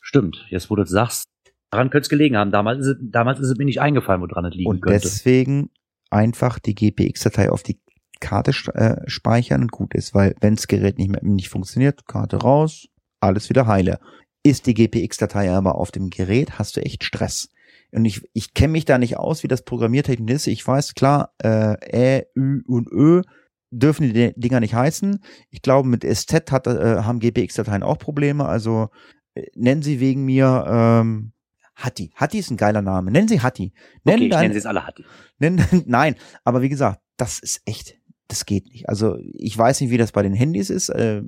stimmt, 0.00 0.46
jetzt 0.50 0.70
wo 0.70 0.76
du 0.76 0.82
das 0.82 0.90
sagst, 0.90 1.24
daran 1.70 1.90
könnte 1.90 2.04
es 2.04 2.08
gelegen 2.08 2.36
haben. 2.36 2.50
Damals 2.50 2.80
ist, 2.80 2.86
es, 2.86 2.96
damals 3.00 3.40
ist 3.40 3.48
es 3.50 3.58
mir 3.58 3.64
nicht 3.64 3.80
eingefallen, 3.80 4.20
woran 4.20 4.44
es 4.44 4.54
liegen 4.54 4.70
Und 4.70 4.80
könnte. 4.82 5.00
deswegen 5.02 5.70
einfach 6.10 6.58
die 6.58 6.74
GPX-Datei 6.74 7.50
auf 7.50 7.62
die 7.62 7.80
Karte 8.20 8.52
äh, 8.74 9.08
speichern 9.08 9.62
und 9.62 9.72
gut 9.72 9.94
ist, 9.94 10.14
weil 10.14 10.34
wenn 10.40 10.56
das 10.56 10.66
Gerät 10.66 10.98
nicht 10.98 11.10
mehr 11.10 11.22
nicht 11.22 11.48
funktioniert, 11.48 12.06
Karte 12.06 12.38
raus, 12.38 12.88
alles 13.20 13.48
wieder 13.48 13.66
heile. 13.66 14.00
Ist 14.42 14.66
die 14.66 14.74
GPX-Datei 14.74 15.50
aber 15.52 15.76
auf 15.76 15.90
dem 15.90 16.10
Gerät, 16.10 16.58
hast 16.58 16.76
du 16.76 16.80
echt 16.80 17.04
Stress. 17.04 17.48
Und 17.90 18.04
ich, 18.04 18.22
ich 18.34 18.54
kenne 18.54 18.72
mich 18.72 18.84
da 18.84 18.98
nicht 18.98 19.16
aus, 19.16 19.42
wie 19.42 19.48
das 19.48 19.62
programmiertechnisch 19.64 20.34
ist. 20.34 20.46
Ich 20.46 20.66
weiß, 20.66 20.94
klar, 20.94 21.32
äh, 21.38 22.18
Ä, 22.18 22.26
Ü 22.36 22.62
und 22.66 22.88
Ö 22.90 23.22
dürfen 23.70 24.04
die 24.04 24.12
Di- 24.12 24.32
Dinger 24.36 24.60
nicht 24.60 24.74
heißen. 24.74 25.20
Ich 25.50 25.62
glaube, 25.62 25.88
mit 25.88 26.02
SZ 26.04 26.50
hat, 26.52 26.66
äh, 26.66 27.02
haben 27.02 27.20
GPX-Dateien 27.20 27.82
auch 27.82 27.98
Probleme. 27.98 28.46
Also 28.46 28.88
äh, 29.34 29.44
nennen 29.54 29.82
sie 29.82 30.00
wegen 30.00 30.24
mir 30.24 30.64
ähm, 30.68 31.32
Hatti. 31.76 32.10
Hatti 32.16 32.38
ist 32.38 32.50
ein 32.50 32.56
geiler 32.56 32.82
Name. 32.82 33.10
Nennen 33.10 33.28
sie 33.28 33.40
Hatti. 33.40 33.72
Nennen 34.04 34.18
okay, 34.22 34.28
dein- 34.30 34.40
nenne 34.42 34.54
sie 34.54 34.58
es 34.60 34.66
alle 34.66 34.86
Hatti. 34.86 35.04
Nein, 35.38 35.64
nein, 35.86 36.14
aber 36.44 36.62
wie 36.62 36.68
gesagt, 36.68 37.00
das 37.16 37.38
ist 37.38 37.62
echt, 37.66 37.96
das 38.28 38.46
geht 38.46 38.66
nicht. 38.68 38.88
Also 38.88 39.16
ich 39.34 39.56
weiß 39.56 39.80
nicht, 39.80 39.90
wie 39.90 39.98
das 39.98 40.12
bei 40.12 40.22
den 40.22 40.34
Handys 40.34 40.70
ist. 40.70 40.88
Äh, 40.88 41.22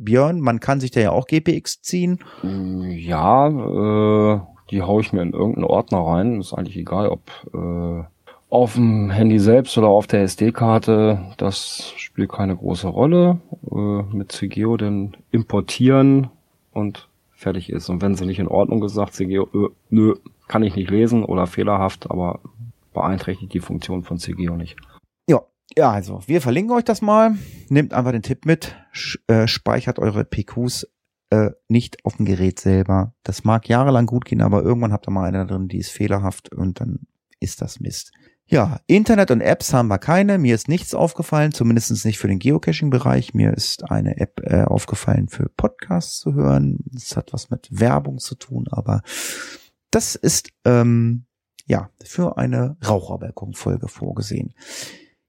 Björn, 0.00 0.40
man 0.40 0.60
kann 0.60 0.80
sich 0.80 0.90
da 0.90 1.00
ja 1.00 1.10
auch 1.10 1.26
GPX 1.26 1.82
ziehen. 1.82 2.18
Mm, 2.42 2.82
Ja, 2.92 3.48
äh, 3.48 4.40
die 4.70 4.82
hau 4.82 5.00
ich 5.00 5.12
mir 5.12 5.22
in 5.22 5.32
irgendeinen 5.32 5.64
Ordner 5.64 5.98
rein. 5.98 6.40
Ist 6.40 6.54
eigentlich 6.54 6.76
egal, 6.76 7.08
ob, 7.08 7.30
äh, 7.52 8.04
auf 8.50 8.74
dem 8.74 9.10
Handy 9.10 9.38
selbst 9.38 9.76
oder 9.76 9.88
auf 9.88 10.06
der 10.06 10.22
SD-Karte, 10.22 11.34
das 11.36 11.92
spielt 11.96 12.30
keine 12.30 12.56
große 12.56 12.88
Rolle. 12.88 13.40
Äh, 13.70 14.02
mit 14.14 14.32
CGO 14.32 14.76
dann 14.76 15.16
importieren 15.30 16.30
und 16.72 17.08
fertig 17.32 17.70
ist. 17.70 17.88
Und 17.88 18.02
wenn 18.02 18.14
sie 18.14 18.26
nicht 18.26 18.38
in 18.38 18.48
Ordnung 18.48 18.80
gesagt, 18.80 19.14
CGO, 19.14 19.48
äh, 19.54 19.68
nö, 19.90 20.14
kann 20.48 20.62
ich 20.62 20.74
nicht 20.74 20.90
lesen 20.90 21.24
oder 21.24 21.46
fehlerhaft, 21.46 22.10
aber 22.10 22.40
beeinträchtigt 22.94 23.52
die 23.52 23.60
Funktion 23.60 24.02
von 24.02 24.18
CGO 24.18 24.56
nicht. 24.56 24.76
Ja, 25.28 25.42
ja, 25.76 25.90
also 25.90 26.22
wir 26.26 26.40
verlinken 26.40 26.74
euch 26.74 26.84
das 26.84 27.02
mal. 27.02 27.36
Nehmt 27.68 27.92
einfach 27.92 28.12
den 28.12 28.22
Tipp 28.22 28.46
mit, 28.46 28.74
äh, 29.26 29.46
speichert 29.46 29.98
eure 29.98 30.24
PQs 30.24 30.88
äh, 31.30 31.50
nicht 31.68 32.04
auf 32.04 32.16
dem 32.16 32.24
Gerät 32.24 32.58
selber. 32.58 33.12
Das 33.22 33.44
mag 33.44 33.68
jahrelang 33.68 34.06
gut 34.06 34.24
gehen, 34.24 34.40
aber 34.40 34.62
irgendwann 34.62 34.92
habt 34.92 35.06
ihr 35.06 35.12
mal 35.12 35.28
eine 35.28 35.46
drin, 35.46 35.68
die 35.68 35.78
ist 35.78 35.90
fehlerhaft 35.90 36.52
und 36.54 36.80
dann 36.80 37.00
ist 37.40 37.60
das 37.62 37.80
Mist. 37.80 38.12
Ja, 38.50 38.80
Internet 38.86 39.30
und 39.30 39.42
Apps 39.42 39.74
haben 39.74 39.88
wir 39.88 39.98
keine. 39.98 40.38
Mir 40.38 40.54
ist 40.54 40.68
nichts 40.68 40.94
aufgefallen, 40.94 41.52
zumindest 41.52 42.02
nicht 42.06 42.18
für 42.18 42.28
den 42.28 42.38
Geocaching-Bereich. 42.38 43.34
Mir 43.34 43.52
ist 43.52 43.90
eine 43.90 44.16
App 44.16 44.40
äh, 44.42 44.62
aufgefallen 44.62 45.28
für 45.28 45.50
Podcasts 45.50 46.18
zu 46.18 46.32
hören. 46.32 46.78
Das 46.86 47.14
hat 47.14 47.34
was 47.34 47.50
mit 47.50 47.68
Werbung 47.70 48.16
zu 48.16 48.36
tun, 48.36 48.64
aber 48.70 49.02
das 49.90 50.14
ist 50.14 50.48
ähm, 50.64 51.26
ja 51.66 51.90
für 52.02 52.38
eine 52.38 52.78
Raucherbalkon-Folge 52.86 53.86
vorgesehen. 53.86 54.54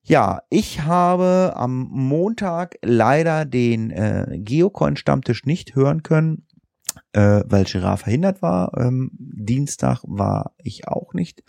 Ja, 0.01 0.43
ich 0.49 0.83
habe 0.83 1.53
am 1.57 1.89
Montag 1.91 2.77
leider 2.81 3.43
den 3.43 3.91
äh, 3.91 4.39
Geocoin-Stammtisch 4.39 5.43
nicht 5.43 5.75
hören 5.75 6.03
können, 6.03 6.47
äh, 7.11 7.43
weil 7.45 7.65
Girard 7.65 7.99
verhindert 7.99 8.41
war. 8.41 8.77
Ähm, 8.77 9.11
Dienstag 9.13 10.03
war 10.03 10.53
ich 10.63 10.87
auch 10.87 11.13
nicht 11.13 11.43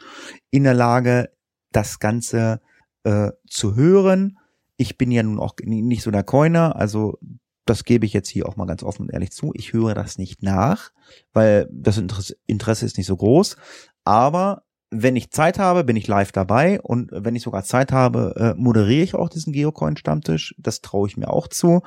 in 0.51 0.64
der 0.64 0.74
Lage, 0.74 1.30
das 1.72 1.98
Ganze 1.98 2.60
äh, 3.05 3.30
zu 3.48 3.76
hören. 3.76 4.38
Ich 4.76 4.98
bin 4.98 5.10
ja 5.10 5.22
nun 5.22 5.38
auch 5.38 5.55
nicht 5.62 6.02
so 6.02 6.10
der 6.10 6.24
Coiner, 6.24 6.76
also 6.76 7.18
das 7.66 7.84
gebe 7.84 8.05
ich 8.05 8.12
jetzt 8.12 8.28
hier 8.28 8.48
auch 8.48 8.56
mal 8.56 8.66
ganz 8.66 8.82
offen 8.82 9.02
und 9.02 9.12
ehrlich 9.12 9.30
zu. 9.30 9.52
Ich 9.55 9.72
höre 9.72 9.94
das 9.94 10.18
nicht 10.18 10.42
nach, 10.42 10.90
weil 11.32 11.68
das 11.70 11.98
Interesse 11.98 12.86
ist 12.86 12.97
nicht 12.97 13.06
so 13.06 13.16
groß. 13.16 13.56
Aber 14.02 14.64
wenn 14.91 15.15
ich 15.15 15.31
Zeit 15.31 15.59
habe, 15.59 15.85
bin 15.85 15.97
ich 15.97 16.09
live 16.09 16.33
dabei 16.33 16.81
und 16.81 17.11
wenn 17.12 17.37
ich 17.37 17.43
sogar 17.43 17.62
Zeit 17.62 17.93
habe, 17.93 18.35
äh, 18.37 18.61
moderiere 18.61 19.05
ich 19.05 19.15
auch 19.15 19.29
diesen 19.29 19.53
Geocoin-Stammtisch. 19.53 20.55
Das 20.59 20.81
traue 20.81 21.07
ich 21.07 21.17
mir 21.17 21.31
auch 21.31 21.47
zu. 21.47 21.83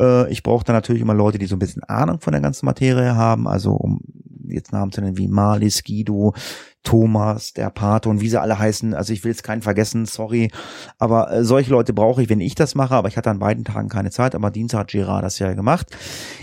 Äh, 0.00 0.30
ich 0.30 0.44
brauche 0.44 0.64
da 0.64 0.72
natürlich 0.72 1.02
immer 1.02 1.14
Leute, 1.14 1.38
die 1.38 1.46
so 1.46 1.56
ein 1.56 1.60
bisschen 1.60 1.82
Ahnung 1.82 2.20
von 2.20 2.32
der 2.32 2.40
ganzen 2.40 2.66
Materie 2.66 3.16
haben. 3.16 3.48
Also 3.48 3.72
um 3.72 4.00
jetzt 4.48 4.72
Namen 4.72 4.92
zu 4.92 5.00
nennen 5.00 5.18
wie 5.18 5.26
Marlis, 5.26 5.82
Guido, 5.82 6.34
Thomas, 6.84 7.52
der 7.52 7.70
Pate 7.70 8.08
und 8.08 8.20
wie 8.20 8.28
sie 8.28 8.40
alle 8.40 8.60
heißen. 8.60 8.94
Also 8.94 9.12
ich 9.12 9.24
will 9.24 9.32
jetzt 9.32 9.42
keinen 9.42 9.62
vergessen, 9.62 10.06
sorry. 10.06 10.52
Aber 10.98 11.32
äh, 11.32 11.44
solche 11.44 11.72
Leute 11.72 11.92
brauche 11.92 12.22
ich, 12.22 12.28
wenn 12.28 12.40
ich 12.40 12.54
das 12.54 12.76
mache. 12.76 12.94
Aber 12.94 13.08
ich 13.08 13.16
hatte 13.16 13.30
an 13.30 13.40
beiden 13.40 13.64
Tagen 13.64 13.88
keine 13.88 14.12
Zeit. 14.12 14.36
Aber 14.36 14.52
Dienstag 14.52 14.80
hat 14.80 14.88
Gerard 14.88 15.24
das 15.24 15.40
ja 15.40 15.52
gemacht. 15.54 15.88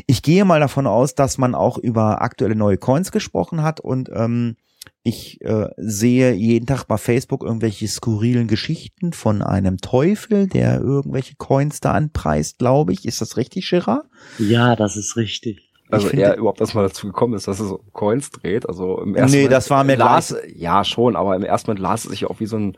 Ich 0.06 0.22
gehe 0.22 0.44
mal 0.44 0.60
davon 0.60 0.86
aus, 0.86 1.16
dass 1.16 1.38
man 1.38 1.56
auch 1.56 1.78
über 1.78 2.22
aktuelle 2.22 2.56
neue 2.56 2.78
Coins 2.78 3.14
gesprochen 3.14 3.64
hat 3.64 3.80
und 3.80 4.10
ähm, 4.14 4.58
ich 5.04 5.42
äh, 5.42 5.68
sehe 5.76 6.34
jeden 6.34 6.66
Tag 6.66 6.86
bei 6.86 6.98
Facebook 6.98 7.44
irgendwelche 7.44 7.88
skurrilen 7.88 8.48
Geschichten 8.48 9.12
von 9.12 9.42
einem 9.42 9.78
Teufel, 9.80 10.48
der 10.48 10.80
irgendwelche 10.80 11.36
Coins 11.36 11.82
da 11.82 11.92
anpreist, 11.92 12.58
glaube 12.58 12.94
ich. 12.94 13.06
Ist 13.06 13.20
das 13.20 13.36
richtig, 13.36 13.70
Gerard? 13.70 14.06
Ja, 14.40 14.78
das 14.78 14.96
ist 14.96 15.18
richtig. 15.18 15.70
Also 15.92 16.08
er 16.10 16.38
überhaupt 16.38 16.62
erstmal 16.62 16.88
dazu 16.88 17.08
gekommen 17.08 17.36
ist, 17.36 17.48
dass 17.48 17.60
er 17.60 17.68
so 17.68 17.84
Coins 17.92 18.32
dreht. 18.32 18.68
Also 18.68 19.00
im 19.02 19.16
ersten 19.16 19.36
Nee, 19.36 19.44
Moment 19.44 19.54
das 19.54 19.70
war 19.70 19.84
mir 19.84 19.98
las, 19.98 20.36
Ja, 20.56 20.84
schon, 20.84 21.16
aber 21.16 21.36
im 21.36 21.44
ersten 21.44 21.70
Moment 21.70 21.84
las 21.84 22.06
es 22.06 22.12
sich 22.12 22.26
auch 22.26 22.40
wie 22.40 22.46
so 22.46 22.58
ein, 22.58 22.78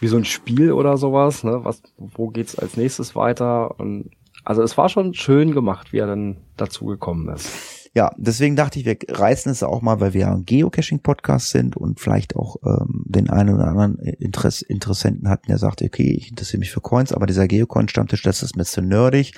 wie 0.00 0.08
so 0.08 0.16
ein 0.16 0.24
Spiel 0.24 0.72
oder 0.72 0.96
sowas, 0.96 1.44
ne? 1.44 1.60
Was, 1.62 1.82
wo 1.96 2.28
geht's 2.28 2.58
als 2.58 2.76
nächstes 2.76 3.14
weiter? 3.14 3.78
Und 3.78 4.10
also 4.44 4.62
es 4.62 4.76
war 4.76 4.88
schon 4.88 5.14
schön 5.14 5.54
gemacht, 5.54 5.92
wie 5.92 5.98
er 5.98 6.06
dann 6.06 6.38
dazu 6.56 6.86
gekommen 6.86 7.28
ist. 7.28 7.79
Ja, 7.92 8.12
deswegen 8.16 8.54
dachte 8.54 8.78
ich, 8.78 8.84
wir 8.84 8.96
reißen 9.08 9.50
es 9.50 9.64
auch 9.64 9.82
mal, 9.82 9.98
weil 10.00 10.14
wir 10.14 10.30
ein 10.30 10.44
Geocaching-Podcast 10.44 11.50
sind 11.50 11.76
und 11.76 11.98
vielleicht 11.98 12.36
auch 12.36 12.56
ähm, 12.64 13.02
den 13.06 13.28
einen 13.28 13.56
oder 13.56 13.66
anderen 13.66 13.98
Interess 13.98 14.62
Interessenten 14.62 15.28
hatten, 15.28 15.48
der 15.48 15.58
sagte, 15.58 15.86
okay, 15.86 16.12
ich 16.12 16.30
interessiere 16.30 16.60
mich 16.60 16.70
für 16.70 16.80
Coins, 16.80 17.12
aber 17.12 17.26
dieser 17.26 17.48
Geocoin-Stammtisch, 17.48 18.22
das 18.22 18.44
ist 18.44 18.56
mir 18.56 18.64
zu 18.64 18.80
nerdig. 18.80 19.34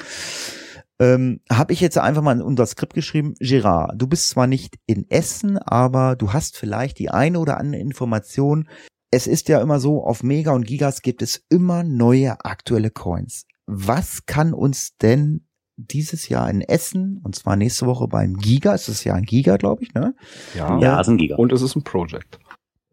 Ähm, 0.99 1.41
habe 1.51 1.73
ich 1.73 1.81
jetzt 1.81 1.97
einfach 1.97 2.21
mal 2.21 2.37
in 2.37 2.43
unser 2.43 2.67
Skript 2.67 2.93
geschrieben, 2.93 3.35
Gerard, 3.41 3.95
du 3.97 4.07
bist 4.07 4.29
zwar 4.29 4.47
nicht 4.47 4.77
in 4.85 5.11
Essen, 5.11 5.57
aber 5.57 6.15
du 6.15 6.35
hast 6.35 6.59
vielleicht 6.59 6.99
die 6.99 7.09
eine 7.09 7.39
oder 7.39 7.57
andere 7.57 7.81
Information. 7.81 8.69
Es 9.11 9.27
ist 9.27 9.49
ja 9.49 9.63
immer 9.63 9.81
so, 9.81 10.05
auf 10.05 10.23
Mega 10.23 10.53
und 10.53 10.67
Gigas 10.67 11.01
gibt 11.01 11.23
es 11.23 11.43
immer 11.49 11.85
neue 11.85 12.45
aktuelle 12.45 12.91
Coins. 12.91 13.47
Was 13.67 14.27
kann 14.27 14.53
uns 14.53 14.97
denn 14.99 15.47
dieses 15.87 16.29
Jahr 16.29 16.49
in 16.49 16.61
Essen 16.61 17.21
und 17.23 17.35
zwar 17.35 17.57
nächste 17.57 17.87
Woche 17.87 18.09
beim 18.09 18.37
Giga. 18.37 18.75
Es 18.75 18.89
ist 18.89 19.05
ja 19.05 19.15
ein 19.15 19.25
Giga, 19.25 19.57
glaube 19.57 19.83
ich, 19.83 19.95
ne? 19.95 20.15
Ja, 20.55 20.79
ja, 20.79 21.01
ist 21.01 21.09
ein 21.09 21.19
Giga. 21.19 21.37
Und 21.37 21.53
es 21.53 21.63
ist 21.63 21.77
ein 21.77 21.85
Project. 21.85 22.39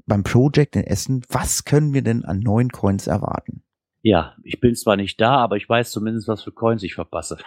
Beim 0.05 0.23
Project 0.23 0.75
in 0.75 0.83
Essen, 0.83 1.23
was 1.29 1.65
können 1.65 1.93
wir 1.93 2.01
denn 2.01 2.25
an 2.25 2.39
neuen 2.39 2.69
Coins 2.69 3.07
erwarten? 3.07 3.63
Ja, 4.01 4.35
ich 4.43 4.59
bin 4.59 4.75
zwar 4.75 4.95
nicht 4.95 5.19
da, 5.19 5.37
aber 5.37 5.57
ich 5.57 5.67
weiß 5.67 5.91
zumindest, 5.91 6.27
was 6.27 6.43
für 6.43 6.51
Coins 6.51 6.83
ich 6.83 6.95
verpasse. 6.95 7.37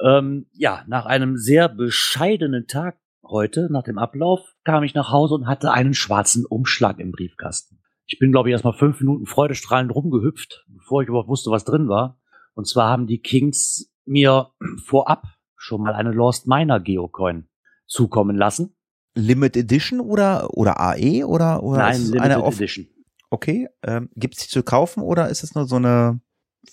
Ähm, 0.00 0.46
ja, 0.52 0.84
nach 0.86 1.06
einem 1.06 1.36
sehr 1.36 1.68
bescheidenen 1.68 2.66
Tag 2.66 2.98
heute, 3.24 3.68
nach 3.70 3.82
dem 3.82 3.98
Ablauf, 3.98 4.54
kam 4.64 4.84
ich 4.84 4.94
nach 4.94 5.10
Hause 5.10 5.34
und 5.34 5.46
hatte 5.46 5.72
einen 5.72 5.94
schwarzen 5.94 6.46
Umschlag 6.46 6.98
im 6.98 7.10
Briefkasten. 7.10 7.80
Ich 8.06 8.18
bin, 8.18 8.32
glaube 8.32 8.48
ich, 8.48 8.52
erstmal 8.52 8.72
fünf 8.72 9.00
Minuten 9.00 9.26
freudestrahlend 9.26 9.94
rumgehüpft, 9.94 10.64
bevor 10.68 11.02
ich 11.02 11.08
überhaupt 11.08 11.28
wusste, 11.28 11.50
was 11.50 11.64
drin 11.64 11.88
war. 11.88 12.18
Und 12.54 12.66
zwar 12.66 12.88
haben 12.88 13.06
die 13.06 13.20
Kings 13.20 13.92
mir 14.08 14.50
vorab 14.84 15.24
schon 15.56 15.82
mal 15.82 15.94
eine 15.94 16.12
Lost 16.12 16.46
Miner 16.46 16.80
Geocoin 16.80 17.48
zukommen 17.86 18.36
lassen. 18.36 18.76
Limited 19.14 19.56
Edition 19.56 20.00
oder 20.00 20.48
oder 20.56 20.80
AE 20.80 21.24
oder 21.24 21.62
oder 21.62 21.78
Nein, 21.78 22.00
Limited 22.00 22.20
eine 22.20 22.44
Edition. 22.44 22.86
Okay, 23.30 23.68
ähm, 23.82 24.08
gibt's 24.14 24.44
die 24.44 24.48
zu 24.48 24.62
kaufen 24.62 25.02
oder 25.02 25.28
ist 25.28 25.42
es 25.42 25.54
nur 25.54 25.66
so 25.66 25.76
eine 25.76 26.20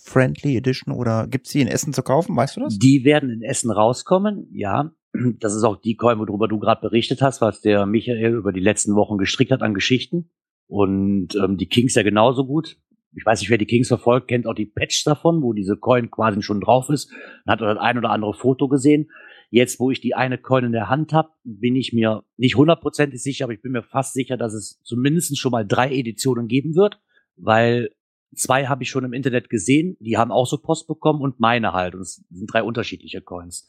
Friendly 0.00 0.56
Edition 0.56 0.94
oder 0.94 1.26
gibt's 1.26 1.50
die 1.50 1.60
in 1.60 1.68
Essen 1.68 1.92
zu 1.92 2.02
kaufen? 2.02 2.36
Weißt 2.36 2.56
du 2.56 2.60
das? 2.60 2.78
Die 2.78 3.04
werden 3.04 3.30
in 3.30 3.42
Essen 3.42 3.70
rauskommen, 3.70 4.48
ja. 4.52 4.92
Das 5.38 5.54
ist 5.54 5.64
auch 5.64 5.80
die 5.80 5.96
Coin, 5.96 6.18
worüber 6.18 6.46
du 6.46 6.58
gerade 6.58 6.82
berichtet 6.82 7.22
hast, 7.22 7.40
was 7.40 7.62
der 7.62 7.86
Michael 7.86 8.34
über 8.34 8.52
die 8.52 8.60
letzten 8.60 8.94
Wochen 8.94 9.16
gestrickt 9.16 9.50
hat 9.50 9.62
an 9.62 9.72
Geschichten. 9.72 10.30
Und 10.68 11.34
ähm, 11.36 11.56
die 11.56 11.68
Kings 11.68 11.94
ja 11.94 12.02
genauso 12.02 12.44
gut 12.44 12.76
ich 13.16 13.24
weiß 13.24 13.40
nicht, 13.40 13.48
wer 13.48 13.58
die 13.58 13.66
Kings 13.66 13.88
verfolgt, 13.88 14.28
kennt 14.28 14.46
auch 14.46 14.54
die 14.54 14.66
Patch 14.66 15.02
davon, 15.04 15.42
wo 15.42 15.54
diese 15.54 15.76
Coin 15.76 16.10
quasi 16.10 16.42
schon 16.42 16.60
drauf 16.60 16.90
ist. 16.90 17.10
Man 17.44 17.54
hat 17.54 17.60
das 17.62 17.78
ein 17.78 17.96
oder 17.96 18.10
andere 18.10 18.34
Foto 18.34 18.68
gesehen. 18.68 19.10
Jetzt, 19.48 19.80
wo 19.80 19.90
ich 19.90 20.00
die 20.00 20.14
eine 20.14 20.36
Coin 20.36 20.64
in 20.64 20.72
der 20.72 20.90
Hand 20.90 21.14
habe, 21.14 21.30
bin 21.42 21.76
ich 21.76 21.94
mir 21.94 22.24
nicht 22.36 22.56
hundertprozentig 22.56 23.22
sicher, 23.22 23.44
aber 23.44 23.54
ich 23.54 23.62
bin 23.62 23.72
mir 23.72 23.82
fast 23.82 24.12
sicher, 24.12 24.36
dass 24.36 24.52
es 24.52 24.82
zumindest 24.82 25.38
schon 25.38 25.52
mal 25.52 25.66
drei 25.66 25.92
Editionen 25.92 26.46
geben 26.46 26.74
wird, 26.74 27.00
weil 27.36 27.90
zwei 28.34 28.66
habe 28.66 28.82
ich 28.82 28.90
schon 28.90 29.04
im 29.04 29.14
Internet 29.14 29.48
gesehen, 29.48 29.96
die 29.98 30.18
haben 30.18 30.30
auch 30.30 30.46
so 30.46 30.58
Post 30.58 30.86
bekommen 30.86 31.22
und 31.22 31.40
meine 31.40 31.72
halt. 31.72 31.94
Und 31.94 32.02
es 32.02 32.22
sind 32.30 32.52
drei 32.52 32.62
unterschiedliche 32.62 33.22
Coins. 33.22 33.66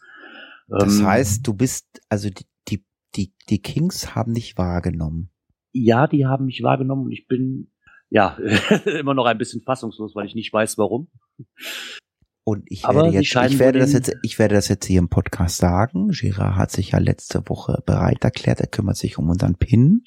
Das 0.68 0.99
ähm, 0.99 1.06
heißt, 1.06 1.48
du 1.48 1.53
bist, 1.53 2.02
also 2.10 2.30
die, 2.30 2.45
die, 2.68 2.84
die, 3.15 3.34
die 3.49 3.61
Kings 3.61 4.14
haben 4.14 4.34
dich 4.34 4.57
wahrgenommen. 4.57 5.30
Ja, 5.72 6.07
die 6.07 6.26
haben 6.26 6.48
mich 6.48 6.64
wahrgenommen 6.64 7.06
und 7.06 7.11
ich 7.11 7.28
bin 7.28 7.72
ja, 8.09 8.38
immer 8.99 9.13
noch 9.13 9.25
ein 9.25 9.38
bisschen 9.38 9.61
fassungslos, 9.61 10.15
weil 10.15 10.25
ich 10.25 10.35
nicht 10.35 10.51
weiß, 10.53 10.77
warum. 10.77 11.07
Und 12.43 12.63
ich 12.67 12.84
werde, 12.84 13.09
jetzt, 13.09 13.35
ich 13.35 13.59
werde 13.59 13.79
das 13.79 13.91
jetzt, 13.91 14.15
ich 14.23 14.39
werde 14.39 14.55
das 14.55 14.69
jetzt 14.69 14.85
hier 14.85 14.99
im 14.99 15.09
Podcast 15.09 15.57
sagen. 15.57 16.11
Girard 16.11 16.55
hat 16.55 16.71
sich 16.71 16.91
ja 16.91 16.99
letzte 16.99 17.43
Woche 17.49 17.84
bereit 17.85 18.23
erklärt. 18.23 18.61
Er 18.61 18.67
kümmert 18.67 18.95
sich 18.95 19.17
um 19.17 19.29
unseren 19.29 19.55
Pin. 19.55 20.05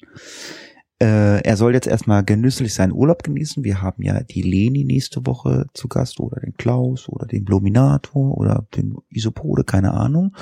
Äh, 0.99 1.43
er 1.43 1.55
soll 1.55 1.73
jetzt 1.73 1.85
erstmal 1.85 2.23
genüsslich 2.23 2.73
seinen 2.73 2.93
Urlaub 2.93 3.21
genießen. 3.23 3.63
Wir 3.63 3.83
haben 3.83 4.01
ja 4.01 4.23
die 4.23 4.41
Leni 4.41 4.83
nächste 4.83 5.25
Woche 5.27 5.67
zu 5.75 5.87
Gast 5.87 6.19
oder 6.19 6.39
den 6.39 6.53
Klaus 6.53 7.09
oder 7.09 7.27
den 7.27 7.45
Bluminator 7.45 8.35
oder 8.35 8.67
den 8.75 8.97
Isopode, 9.09 9.63
keine 9.63 9.93
Ahnung. 9.93 10.35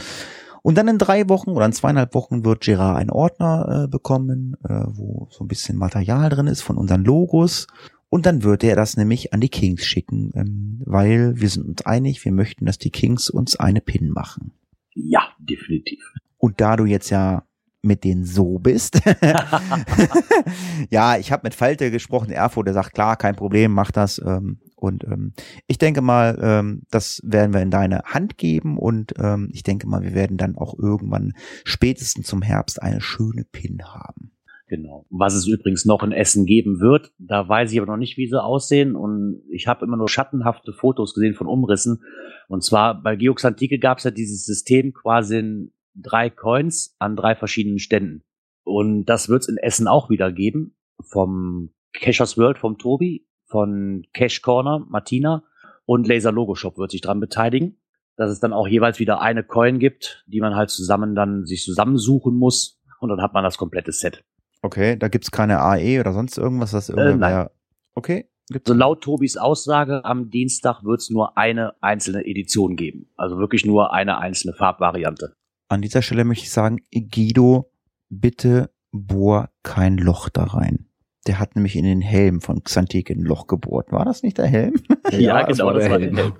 Und 0.61 0.77
dann 0.77 0.87
in 0.87 0.97
drei 0.97 1.29
Wochen 1.29 1.51
oder 1.51 1.65
in 1.65 1.73
zweieinhalb 1.73 2.13
Wochen 2.13 2.43
wird 2.43 2.61
Gerard 2.61 2.97
einen 2.97 3.09
Ordner 3.09 3.83
äh, 3.83 3.87
bekommen, 3.87 4.55
äh, 4.63 4.83
wo 4.87 5.27
so 5.31 5.43
ein 5.43 5.47
bisschen 5.47 5.77
Material 5.77 6.29
drin 6.29 6.47
ist 6.47 6.61
von 6.61 6.77
unseren 6.77 7.03
Logos. 7.03 7.67
Und 8.09 8.25
dann 8.25 8.43
wird 8.43 8.63
er 8.63 8.75
das 8.75 8.97
nämlich 8.97 9.33
an 9.33 9.39
die 9.39 9.49
Kings 9.49 9.85
schicken, 9.85 10.31
ähm, 10.35 10.81
weil 10.85 11.39
wir 11.39 11.49
sind 11.49 11.67
uns 11.67 11.85
einig, 11.85 12.23
wir 12.25 12.31
möchten, 12.31 12.65
dass 12.65 12.77
die 12.77 12.89
Kings 12.89 13.29
uns 13.29 13.55
eine 13.55 13.81
Pin 13.81 14.09
machen. 14.09 14.51
Ja, 14.93 15.21
definitiv. 15.39 15.99
Und 16.37 16.59
da 16.59 16.75
du 16.75 16.85
jetzt 16.85 17.09
ja 17.09 17.43
mit 17.81 18.03
denen 18.03 18.25
so 18.25 18.59
bist. 18.59 19.01
ja, 20.89 21.17
ich 21.17 21.31
habe 21.31 21.41
mit 21.43 21.55
Falte 21.55 21.91
gesprochen, 21.91 22.31
Erfurt, 22.31 22.67
der 22.67 22.73
sagt, 22.73 22.93
klar, 22.93 23.15
kein 23.15 23.35
Problem, 23.35 23.71
mach 23.71 23.91
das. 23.91 24.19
Ähm, 24.19 24.59
und 24.75 25.03
ähm, 25.05 25.33
ich 25.67 25.77
denke 25.77 26.01
mal, 26.01 26.37
ähm, 26.41 26.83
das 26.89 27.21
werden 27.23 27.53
wir 27.53 27.61
in 27.61 27.71
deine 27.71 28.03
Hand 28.05 28.37
geben 28.37 28.77
und 28.77 29.13
ähm, 29.17 29.49
ich 29.53 29.63
denke 29.63 29.87
mal, 29.87 30.03
wir 30.03 30.13
werden 30.13 30.37
dann 30.37 30.57
auch 30.57 30.77
irgendwann 30.77 31.33
spätestens 31.63 32.27
zum 32.27 32.41
Herbst 32.41 32.81
eine 32.81 33.01
schöne 33.01 33.45
Pin 33.45 33.79
haben. 33.83 34.31
Genau. 34.69 35.07
Was 35.09 35.33
es 35.33 35.47
übrigens 35.47 35.85
noch 35.85 36.03
in 36.03 36.11
Essen 36.11 36.45
geben 36.45 36.79
wird, 36.79 37.11
da 37.17 37.49
weiß 37.49 37.71
ich 37.71 37.79
aber 37.79 37.91
noch 37.91 37.97
nicht, 37.97 38.17
wie 38.17 38.27
sie 38.27 38.41
aussehen. 38.41 38.95
Und 38.95 39.41
ich 39.49 39.65
habe 39.65 39.83
immer 39.83 39.97
nur 39.97 40.07
schattenhafte 40.07 40.73
Fotos 40.73 41.15
gesehen 41.15 41.33
von 41.33 41.47
Umrissen. 41.47 42.03
Und 42.47 42.63
zwar 42.63 43.01
bei 43.01 43.15
Geox 43.15 43.43
Antike 43.45 43.79
gab 43.79 43.97
es 43.97 44.03
ja 44.03 44.11
dieses 44.11 44.45
System 44.45 44.93
quasi 44.93 45.39
in 45.39 45.71
drei 46.01 46.29
Coins 46.29 46.95
an 46.99 47.15
drei 47.15 47.35
verschiedenen 47.35 47.79
Ständen. 47.79 48.23
Und 48.63 49.05
das 49.05 49.29
wird 49.29 49.41
es 49.43 49.49
in 49.49 49.57
Essen 49.57 49.87
auch 49.87 50.09
wieder 50.09 50.31
geben. 50.31 50.75
Vom 51.01 51.71
Cashers 51.93 52.37
World, 52.37 52.57
vom 52.57 52.77
Tobi, 52.77 53.27
von 53.45 54.05
Cash 54.13 54.41
Corner, 54.41 54.85
Martina 54.89 55.43
und 55.85 56.07
Laser 56.07 56.31
Logo 56.31 56.55
Shop 56.55 56.77
wird 56.77 56.91
sich 56.91 57.01
dran 57.01 57.19
beteiligen. 57.19 57.77
Dass 58.15 58.31
es 58.31 58.39
dann 58.39 58.53
auch 58.53 58.67
jeweils 58.67 58.99
wieder 58.99 59.21
eine 59.21 59.43
Coin 59.43 59.79
gibt, 59.79 60.23
die 60.27 60.41
man 60.41 60.55
halt 60.55 60.69
zusammen 60.69 61.15
dann 61.15 61.45
sich 61.45 61.63
zusammensuchen 61.63 62.35
muss. 62.35 62.79
Und 62.99 63.09
dann 63.09 63.21
hat 63.21 63.33
man 63.33 63.43
das 63.43 63.57
komplette 63.57 63.91
Set. 63.91 64.23
Okay, 64.61 64.97
da 64.97 65.07
gibt's 65.07 65.31
keine 65.31 65.61
AE 65.61 66.01
oder 66.01 66.11
sonst 66.13 66.37
irgendwas, 66.37 66.71
das 66.71 66.89
irgendwer. 66.89 67.13
Äh, 67.13 67.15
nein. 67.15 67.47
okay. 67.95 68.29
So 68.65 68.73
laut 68.73 69.01
Tobis 69.01 69.37
Aussage, 69.37 70.03
am 70.03 70.31
Dienstag 70.31 70.83
wird 70.83 71.01
es 71.01 71.09
nur 71.11 71.37
eine 71.37 71.75
einzelne 71.81 72.25
Edition 72.25 72.75
geben. 72.75 73.11
Also 73.15 73.37
wirklich 73.37 73.63
nur 73.65 73.93
eine 73.93 74.17
einzelne 74.17 74.53
Farbvariante. 74.53 75.35
An 75.69 75.81
dieser 75.81 76.01
Stelle 76.01 76.25
möchte 76.25 76.45
ich 76.45 76.51
sagen, 76.51 76.77
Guido, 76.91 77.71
bitte 78.09 78.71
bohr 78.91 79.49
kein 79.63 79.97
Loch 79.97 80.27
da 80.29 80.43
rein. 80.43 80.87
Der 81.27 81.39
hat 81.39 81.55
nämlich 81.55 81.75
in 81.75 81.85
den 81.85 82.01
Helm 82.01 82.41
von 82.41 82.63
Xantique 82.63 83.11
ein 83.11 83.21
Loch 83.21 83.45
gebohrt. 83.47 83.91
War 83.91 84.03
das 84.03 84.23
nicht 84.23 84.37
der 84.37 84.47
Helm? 84.47 84.81
Ja, 85.11 85.47
es 85.47 85.57
genau, 85.57 85.73
das 85.73 85.83
der 85.83 85.91
war 85.91 85.99
Helm. 85.99 86.15
der 86.15 86.23
Helm. 86.25 86.33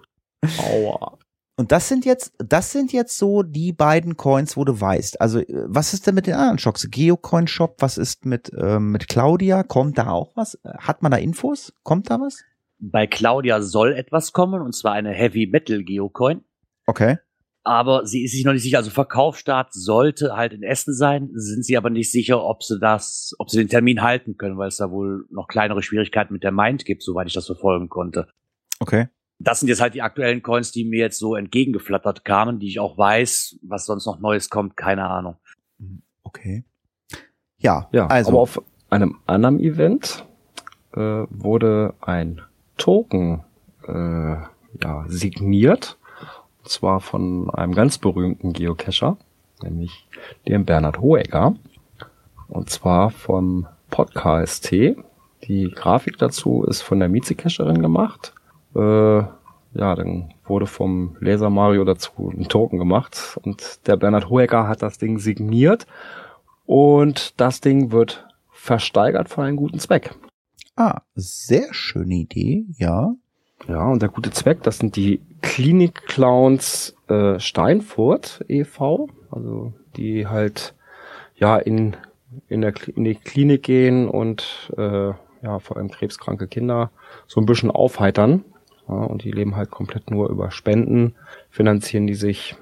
Aua. 0.85 1.18
Und 1.57 1.72
das 1.72 1.89
sind 1.89 2.06
jetzt, 2.06 2.34
das 2.39 2.72
sind 2.72 2.93
jetzt 2.93 3.18
so 3.18 3.43
die 3.43 3.73
beiden 3.73 4.15
Coins, 4.15 4.56
wo 4.56 4.64
du 4.64 4.80
weißt. 4.80 5.19
Also, 5.19 5.39
äh, 5.39 5.45
was 5.68 5.93
ist 5.93 6.07
denn 6.07 6.15
mit 6.15 6.26
den 6.26 6.35
anderen 6.35 6.57
Shops? 6.57 6.89
Geocoin 6.89 7.47
Shop, 7.47 7.76
was 7.80 7.97
ist 7.97 8.26
mit, 8.26 8.51
ähm, 8.57 8.91
mit 8.91 9.10
Claudia? 9.10 9.64
Kommt 9.64 9.97
da 9.97 10.10
auch 10.10 10.35
was? 10.35 10.57
Hat 10.65 11.03
man 11.03 11.11
da 11.11 11.18
Infos? 11.18 11.73
Kommt 11.84 12.10
da 12.10 12.19
was? 12.19 12.43
Bei 12.80 13.07
Claudia 13.07 13.61
soll 13.61 13.91
etwas 13.93 14.31
kommen, 14.31 14.61
und 14.61 14.73
zwar 14.73 14.93
eine 14.93 15.11
Heavy 15.11 15.47
Metal 15.47 15.84
Geocoin. 15.84 16.45
Okay. 16.88 17.18
Aber 17.69 18.07
sie 18.07 18.23
ist 18.23 18.31
sich 18.31 18.45
noch 18.45 18.53
nicht 18.53 18.63
sicher. 18.63 18.79
Also 18.79 18.89
Verkaufsstart 18.89 19.73
sollte 19.73 20.35
halt 20.35 20.53
in 20.53 20.63
Essen 20.63 20.91
sein, 20.91 21.29
sind 21.33 21.63
sie 21.63 21.77
aber 21.77 21.91
nicht 21.91 22.11
sicher, 22.11 22.43
ob 22.43 22.63
sie 22.63 22.79
das, 22.79 23.35
ob 23.37 23.51
sie 23.51 23.59
den 23.59 23.69
Termin 23.69 24.01
halten 24.01 24.37
können, 24.37 24.57
weil 24.57 24.69
es 24.69 24.77
da 24.77 24.89
wohl 24.89 25.27
noch 25.29 25.47
kleinere 25.47 25.83
Schwierigkeiten 25.83 26.33
mit 26.33 26.43
der 26.43 26.51
Mind 26.51 26.83
gibt, 26.83 27.03
soweit 27.03 27.27
ich 27.27 27.35
das 27.35 27.45
verfolgen 27.45 27.87
konnte. 27.87 28.27
Okay. 28.79 29.09
Das 29.37 29.59
sind 29.59 29.69
jetzt 29.69 29.81
halt 29.81 29.93
die 29.93 30.01
aktuellen 30.01 30.41
Coins, 30.41 30.71
die 30.71 30.83
mir 30.83 30.97
jetzt 30.97 31.19
so 31.19 31.35
entgegengeflattert 31.35 32.25
kamen, 32.25 32.57
die 32.57 32.69
ich 32.69 32.79
auch 32.79 32.97
weiß, 32.97 33.59
was 33.61 33.85
sonst 33.85 34.07
noch 34.07 34.19
Neues 34.19 34.49
kommt, 34.49 34.75
keine 34.75 35.05
Ahnung. 35.05 35.37
Okay. 36.23 36.63
Ja, 37.59 37.87
Ja, 37.91 38.07
also. 38.07 38.31
aber 38.31 38.39
auf 38.39 38.63
einem 38.89 39.19
anderen 39.27 39.59
Event 39.59 40.25
äh, 40.93 40.99
wurde 41.29 41.93
ein 42.01 42.41
Token 42.77 43.43
äh, 43.87 43.91
ja, 43.93 45.05
signiert. 45.05 45.98
Und 46.69 46.73
zwar 46.73 46.99
von 46.99 47.49
einem 47.49 47.73
ganz 47.73 47.97
berühmten 47.97 48.53
Geocacher, 48.53 49.17
nämlich 49.63 50.07
dem 50.47 50.65
Bernhard 50.65 51.01
Hohecker. 51.01 51.55
Und 52.47 52.69
zwar 52.69 53.09
vom 53.09 53.65
Podcast. 53.89 54.69
Die 54.69 55.71
Grafik 55.73 56.19
dazu 56.19 56.63
ist 56.65 56.83
von 56.83 56.99
der 56.99 57.09
Mieze-Cacherin 57.09 57.81
gemacht. 57.81 58.35
Äh, 58.75 58.79
ja, 58.79 59.33
dann 59.73 60.35
wurde 60.45 60.67
vom 60.67 61.17
Laser 61.19 61.49
Mario 61.49 61.85
dazu 61.85 62.31
ein 62.37 62.47
Token 62.47 62.77
gemacht 62.77 63.39
und 63.41 63.87
der 63.87 63.97
Bernhard 63.97 64.29
Hohecker 64.29 64.67
hat 64.67 64.83
das 64.83 64.99
Ding 64.99 65.17
signiert 65.17 65.87
und 66.67 67.41
das 67.41 67.61
Ding 67.61 67.91
wird 67.91 68.27
versteigert 68.51 69.27
für 69.27 69.41
einen 69.41 69.57
guten 69.57 69.79
Zweck. 69.79 70.13
ah, 70.75 71.01
sehr 71.15 71.73
schöne 71.73 72.13
Idee, 72.13 72.67
ja. 72.77 73.15
Ja, 73.68 73.88
und 73.88 74.02
der 74.02 74.10
gute 74.10 74.31
Zweck, 74.31 74.64
das 74.64 74.77
sind 74.77 74.95
die 74.95 75.22
Klinik 75.41 76.06
Clowns 76.07 76.95
äh, 77.07 77.40
Steinfurt 77.40 78.44
e.V., 78.48 79.10
also 79.31 79.73
die 79.95 80.27
halt 80.27 80.73
ja 81.36 81.57
in 81.57 81.95
in 82.48 82.61
der 82.61 82.73
in 82.95 83.03
die 83.03 83.15
Klinik 83.15 83.64
gehen 83.64 84.07
und 84.07 84.72
äh, 84.77 85.11
ja 85.41 85.60
vor 85.60 85.77
allem 85.77 85.90
krebskranke 85.90 86.48
Kinder 86.48 86.91
so 87.27 87.40
ein 87.40 87.45
bisschen 87.45 87.72
aufheitern. 87.72 88.44
Ja, 88.88 88.95
und 88.95 89.23
die 89.23 89.31
leben 89.31 89.56
halt 89.56 89.69
komplett 89.69 90.10
nur 90.10 90.30
über 90.30 90.52
Spenden, 90.52 91.15
finanzieren 91.49 92.07
die 92.07 92.15
sich. 92.15 92.56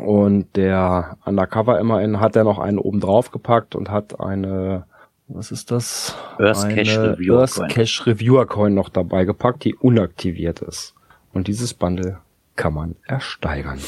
Und 0.00 0.56
der 0.56 1.18
Undercover 1.24 1.78
immerhin 1.78 2.20
hat 2.20 2.36
er 2.36 2.44
noch 2.44 2.58
einen 2.58 2.78
oben 2.78 3.00
drauf 3.00 3.30
gepackt 3.30 3.74
und 3.74 3.90
hat 3.90 4.20
eine, 4.20 4.86
was 5.34 5.50
ist 5.50 5.70
das? 5.70 6.14
Earth 6.38 6.68
Cache 6.68 6.80
Eine 6.80 7.12
Reviewer 7.12 7.40
Earth 7.40 7.54
Coin. 7.54 7.68
Cache 7.68 8.06
Reviewer 8.06 8.46
Coin 8.46 8.74
noch 8.74 8.88
dabei 8.88 9.24
gepackt, 9.24 9.64
die 9.64 9.74
unaktiviert 9.74 10.60
ist. 10.60 10.94
Und 11.32 11.48
dieses 11.48 11.74
Bundle 11.74 12.18
kann 12.56 12.74
man 12.74 12.96
ersteigern. 13.06 13.78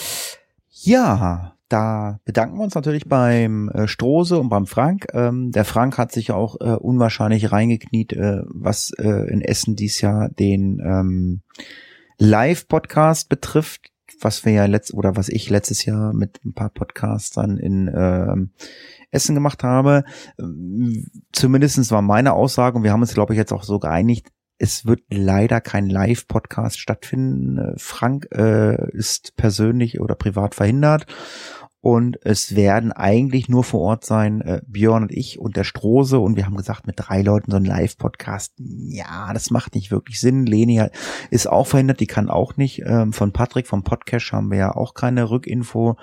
Ja, 0.70 1.54
da 1.68 2.20
bedanken 2.24 2.58
wir 2.58 2.64
uns 2.64 2.74
natürlich 2.74 3.08
beim 3.08 3.68
äh, 3.70 3.88
Strose 3.88 4.38
und 4.38 4.48
beim 4.48 4.66
Frank. 4.66 5.06
Ähm, 5.12 5.50
der 5.50 5.64
Frank 5.64 5.98
hat 5.98 6.12
sich 6.12 6.30
auch 6.30 6.60
äh, 6.60 6.76
unwahrscheinlich 6.76 7.52
reingekniet, 7.52 8.12
äh, 8.12 8.42
was 8.46 8.92
äh, 8.98 9.30
in 9.30 9.40
Essen 9.40 9.76
dies 9.76 10.00
Jahr 10.00 10.28
den 10.28 10.80
ähm, 10.80 11.40
Live-Podcast 12.18 13.28
betrifft, 13.28 13.90
was 14.20 14.44
wir 14.44 14.52
ja 14.52 14.66
letzt 14.66 14.94
oder 14.94 15.16
was 15.16 15.28
ich 15.28 15.50
letztes 15.50 15.84
Jahr 15.84 16.12
mit 16.12 16.44
ein 16.44 16.52
paar 16.52 16.70
Podcastern 16.70 17.56
in 17.58 17.90
ähm, 17.94 18.50
Essen 19.14 19.34
gemacht 19.34 19.62
habe. 19.62 20.04
Zumindestens 21.32 21.90
war 21.90 22.02
meine 22.02 22.32
Aussage, 22.32 22.76
und 22.76 22.84
wir 22.84 22.92
haben 22.92 23.02
uns, 23.02 23.14
glaube 23.14 23.34
ich, 23.34 23.38
jetzt 23.38 23.52
auch 23.52 23.64
so 23.64 23.78
geeinigt, 23.78 24.28
es 24.58 24.86
wird 24.86 25.00
leider 25.10 25.60
kein 25.60 25.88
Live-Podcast 25.88 26.78
stattfinden. 26.78 27.74
Frank 27.76 28.28
äh, 28.32 28.90
ist 28.92 29.34
persönlich 29.36 30.00
oder 30.00 30.14
privat 30.14 30.54
verhindert. 30.54 31.06
Und 31.80 32.16
es 32.22 32.56
werden 32.56 32.92
eigentlich 32.92 33.50
nur 33.50 33.62
vor 33.62 33.80
Ort 33.80 34.06
sein, 34.06 34.40
äh, 34.40 34.62
Björn 34.66 35.02
und 35.02 35.12
ich 35.12 35.38
und 35.38 35.56
der 35.56 35.64
Strose. 35.64 36.18
Und 36.18 36.34
wir 36.34 36.46
haben 36.46 36.56
gesagt, 36.56 36.86
mit 36.86 36.94
drei 36.96 37.20
Leuten 37.20 37.50
so 37.50 37.58
ein 37.58 37.64
Live-Podcast, 37.66 38.54
ja, 38.56 39.30
das 39.34 39.50
macht 39.50 39.74
nicht 39.74 39.90
wirklich 39.90 40.18
Sinn. 40.18 40.46
Leni 40.46 40.82
ist 41.30 41.46
auch 41.46 41.66
verhindert, 41.66 42.00
die 42.00 42.06
kann 42.06 42.30
auch 42.30 42.56
nicht. 42.56 42.80
Ähm, 42.86 43.12
von 43.12 43.32
Patrick 43.32 43.66
vom 43.66 43.82
Podcast 43.82 44.32
haben 44.32 44.50
wir 44.50 44.56
ja 44.56 44.74
auch 44.74 44.94
keine 44.94 45.28
Rückinfo. 45.28 45.96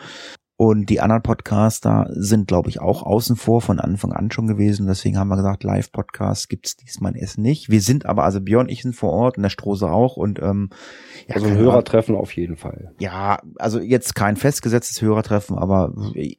Und 0.62 0.92
die 0.92 1.02
anderen 1.02 1.24
Podcaster 1.24 2.08
sind, 2.12 2.48
glaube 2.48 2.70
ich, 2.70 2.80
auch 2.80 3.02
außen 3.02 3.36
vor 3.36 3.62
von 3.62 3.80
Anfang 3.80 4.12
an 4.12 4.30
schon 4.30 4.46
gewesen. 4.46 4.86
Deswegen 4.86 5.18
haben 5.18 5.30
wir 5.30 5.36
gesagt, 5.36 5.64
Live-Podcast 5.64 6.50
gibt's 6.50 6.78
diesmal 6.78 7.16
Essen 7.16 7.42
nicht. 7.42 7.72
Wir 7.72 7.82
sind 7.82 8.06
aber, 8.06 8.26
also 8.26 8.40
Björn 8.42 8.70
ich 8.70 8.84
sind 8.84 8.96
vor 8.96 9.12
Ort 9.12 9.38
und 9.38 9.42
der 9.42 9.50
Strose 9.50 9.90
auch. 9.90 10.18
Und 10.18 10.38
ähm, 10.38 10.70
ja, 11.28 11.34
Also 11.34 11.48
ein. 11.48 11.58
Hörertreffen 11.58 12.14
auf 12.14 12.36
jeden 12.36 12.58
Fall. 12.58 12.94
Ja, 13.00 13.40
also 13.58 13.80
jetzt 13.80 14.14
kein 14.14 14.36
festgesetztes 14.36 15.02
Hörertreffen, 15.02 15.58
aber 15.58 15.96
ich, 16.14 16.38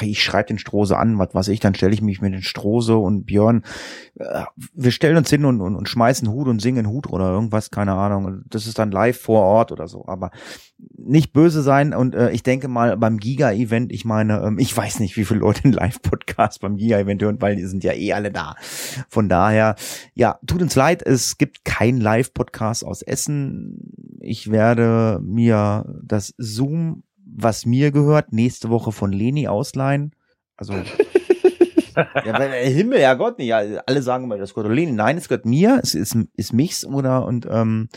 ich 0.00 0.22
schreibe 0.22 0.46
den 0.46 0.58
Strose 0.58 0.96
an, 0.96 1.18
was 1.18 1.34
weiß 1.34 1.48
ich, 1.48 1.60
dann 1.60 1.74
stelle 1.74 1.92
ich 1.92 2.00
mich 2.00 2.22
mit 2.22 2.32
den 2.32 2.40
Strose 2.40 2.96
und 2.96 3.26
Björn, 3.26 3.64
äh, 4.14 4.44
wir 4.72 4.92
stellen 4.92 5.18
uns 5.18 5.28
hin 5.28 5.44
und, 5.44 5.60
und, 5.60 5.76
und 5.76 5.90
schmeißen 5.90 6.30
Hut 6.30 6.48
und 6.48 6.62
singen 6.62 6.88
Hut 6.88 7.06
oder 7.12 7.32
irgendwas, 7.32 7.70
keine 7.70 7.92
Ahnung. 7.92 8.44
Das 8.48 8.66
ist 8.66 8.78
dann 8.78 8.90
live 8.90 9.20
vor 9.20 9.42
Ort 9.42 9.72
oder 9.72 9.88
so, 9.88 10.06
aber 10.06 10.30
nicht 10.96 11.32
böse 11.32 11.62
sein 11.62 11.92
und 11.92 12.14
äh, 12.14 12.30
ich 12.30 12.42
denke 12.42 12.68
mal 12.68 12.96
beim 12.96 13.18
Giga-Event, 13.18 13.92
ich 13.92 14.04
meine, 14.04 14.42
ähm, 14.42 14.58
ich 14.58 14.76
weiß 14.76 15.00
nicht, 15.00 15.16
wie 15.16 15.24
viele 15.24 15.40
Leute 15.40 15.64
einen 15.64 15.72
Live-Podcast 15.72 16.60
beim 16.60 16.76
Giga-Event 16.76 17.22
hören, 17.22 17.40
weil 17.40 17.56
die 17.56 17.64
sind 17.64 17.82
ja 17.82 17.92
eh 17.92 18.12
alle 18.12 18.30
da. 18.30 18.54
Von 19.08 19.28
daher, 19.28 19.74
ja, 20.14 20.38
tut 20.46 20.62
uns 20.62 20.76
leid, 20.76 21.02
es 21.02 21.38
gibt 21.38 21.64
kein 21.64 21.98
Live-Podcast 21.98 22.84
aus 22.84 23.02
Essen. 23.02 23.92
Ich 24.20 24.50
werde 24.50 25.20
mir 25.22 25.84
das 26.04 26.34
Zoom, 26.38 27.02
was 27.24 27.66
mir 27.66 27.90
gehört, 27.90 28.32
nächste 28.32 28.70
Woche 28.70 28.92
von 28.92 29.10
Leni 29.10 29.48
ausleihen. 29.48 30.14
Also 30.56 30.74
ja, 31.96 32.38
weil, 32.38 32.52
äh, 32.52 32.70
Himmel, 32.70 33.00
ja 33.00 33.14
Gott, 33.14 33.38
nicht. 33.38 33.48
Ja, 33.48 33.58
alle 33.86 34.02
sagen 34.02 34.24
immer, 34.24 34.38
das 34.38 34.54
gehört 34.54 34.72
Leni. 34.72 34.92
Nein, 34.92 35.16
es 35.16 35.28
gehört 35.28 35.46
mir, 35.46 35.80
es 35.82 35.94
ist, 35.94 36.16
ist 36.34 36.52
michs, 36.52 36.84
oder? 36.84 37.26
Und 37.26 37.46
ähm, 37.50 37.88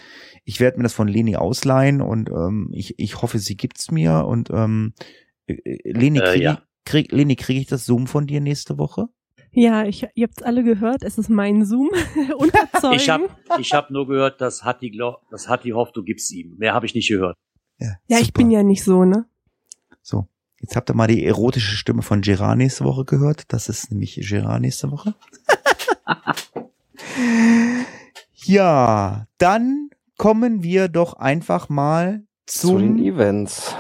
ich 0.46 0.60
werde 0.60 0.78
mir 0.78 0.84
das 0.84 0.94
von 0.94 1.08
Leni 1.08 1.36
ausleihen 1.36 2.02
und 2.02 2.30
ähm, 2.30 2.70
ich, 2.74 2.98
ich 2.98 3.22
hoffe, 3.22 3.40
sie 3.40 3.56
gibt's 3.58 3.92
mir. 3.92 4.26
Und 4.26 4.50
ähm, 4.52 4.94
äh, 5.48 5.54
äh, 5.54 5.92
Leni, 5.92 6.20
Äh, 6.20 6.24
kriege 6.32 6.44
ja. 6.44 6.54
ich, 6.54 6.86
krieg, 6.86 7.12
Leni, 7.12 7.36
krieg 7.36 7.58
ich 7.58 7.68
das 7.68 7.86
Zoom 7.86 8.08
von 8.08 8.28
dir 8.28 8.42
nächste 8.42 8.78
Woche? 8.78 9.08
Ja, 9.54 9.84
ich, 9.86 10.08
ihr 10.16 10.28
habt's 10.28 10.42
alle 10.44 10.64
gehört, 10.64 11.04
es 11.04 11.18
ist 11.18 11.30
mein 11.30 11.66
Zoom. 11.66 11.90
Unterzeugen. 12.38 12.96
Ich 12.96 13.10
habe 13.10 13.30
ich 13.60 13.74
hab 13.74 13.92
nur 13.92 14.08
gehört, 14.08 14.40
dass 14.40 14.64
Hatti, 14.64 14.92
glaub, 14.92 15.28
dass 15.30 15.50
Hatti 15.50 15.72
hofft, 15.72 15.96
du 15.98 16.04
gibst 16.04 16.32
ihm. 16.32 16.56
Mehr 16.58 16.74
habe 16.74 16.86
ich 16.86 16.96
nicht 16.96 17.10
gehört. 17.10 17.38
ja, 17.80 17.96
ich 18.08 18.28
super. 18.28 18.40
bin 18.40 18.52
ja 18.52 18.64
nicht 18.64 18.84
so, 18.84 19.04
ne? 19.04 19.26
So, 20.02 20.28
jetzt 20.62 20.76
habt 20.76 20.90
ihr 20.90 20.94
mal 20.94 21.08
die 21.08 21.26
erotische 21.26 21.76
Stimme 21.76 22.02
von 22.02 22.22
Gerard 22.22 22.58
nächste 22.58 22.84
Woche 22.86 23.06
gehört. 23.06 23.44
Das 23.50 23.70
ist 23.70 23.92
nämlich 23.92 24.16
Gerard 24.16 24.62
nächste 24.62 24.92
Woche. 24.92 25.16
ja, 28.46 29.28
dann 29.38 29.90
kommen 30.18 30.64
wir 30.64 30.88
doch 30.88 31.14
einfach 31.14 31.70
mal 31.70 32.24
Zu 32.46 32.78
den 32.78 32.98
zum. 32.98 33.06
Events. 33.06 33.76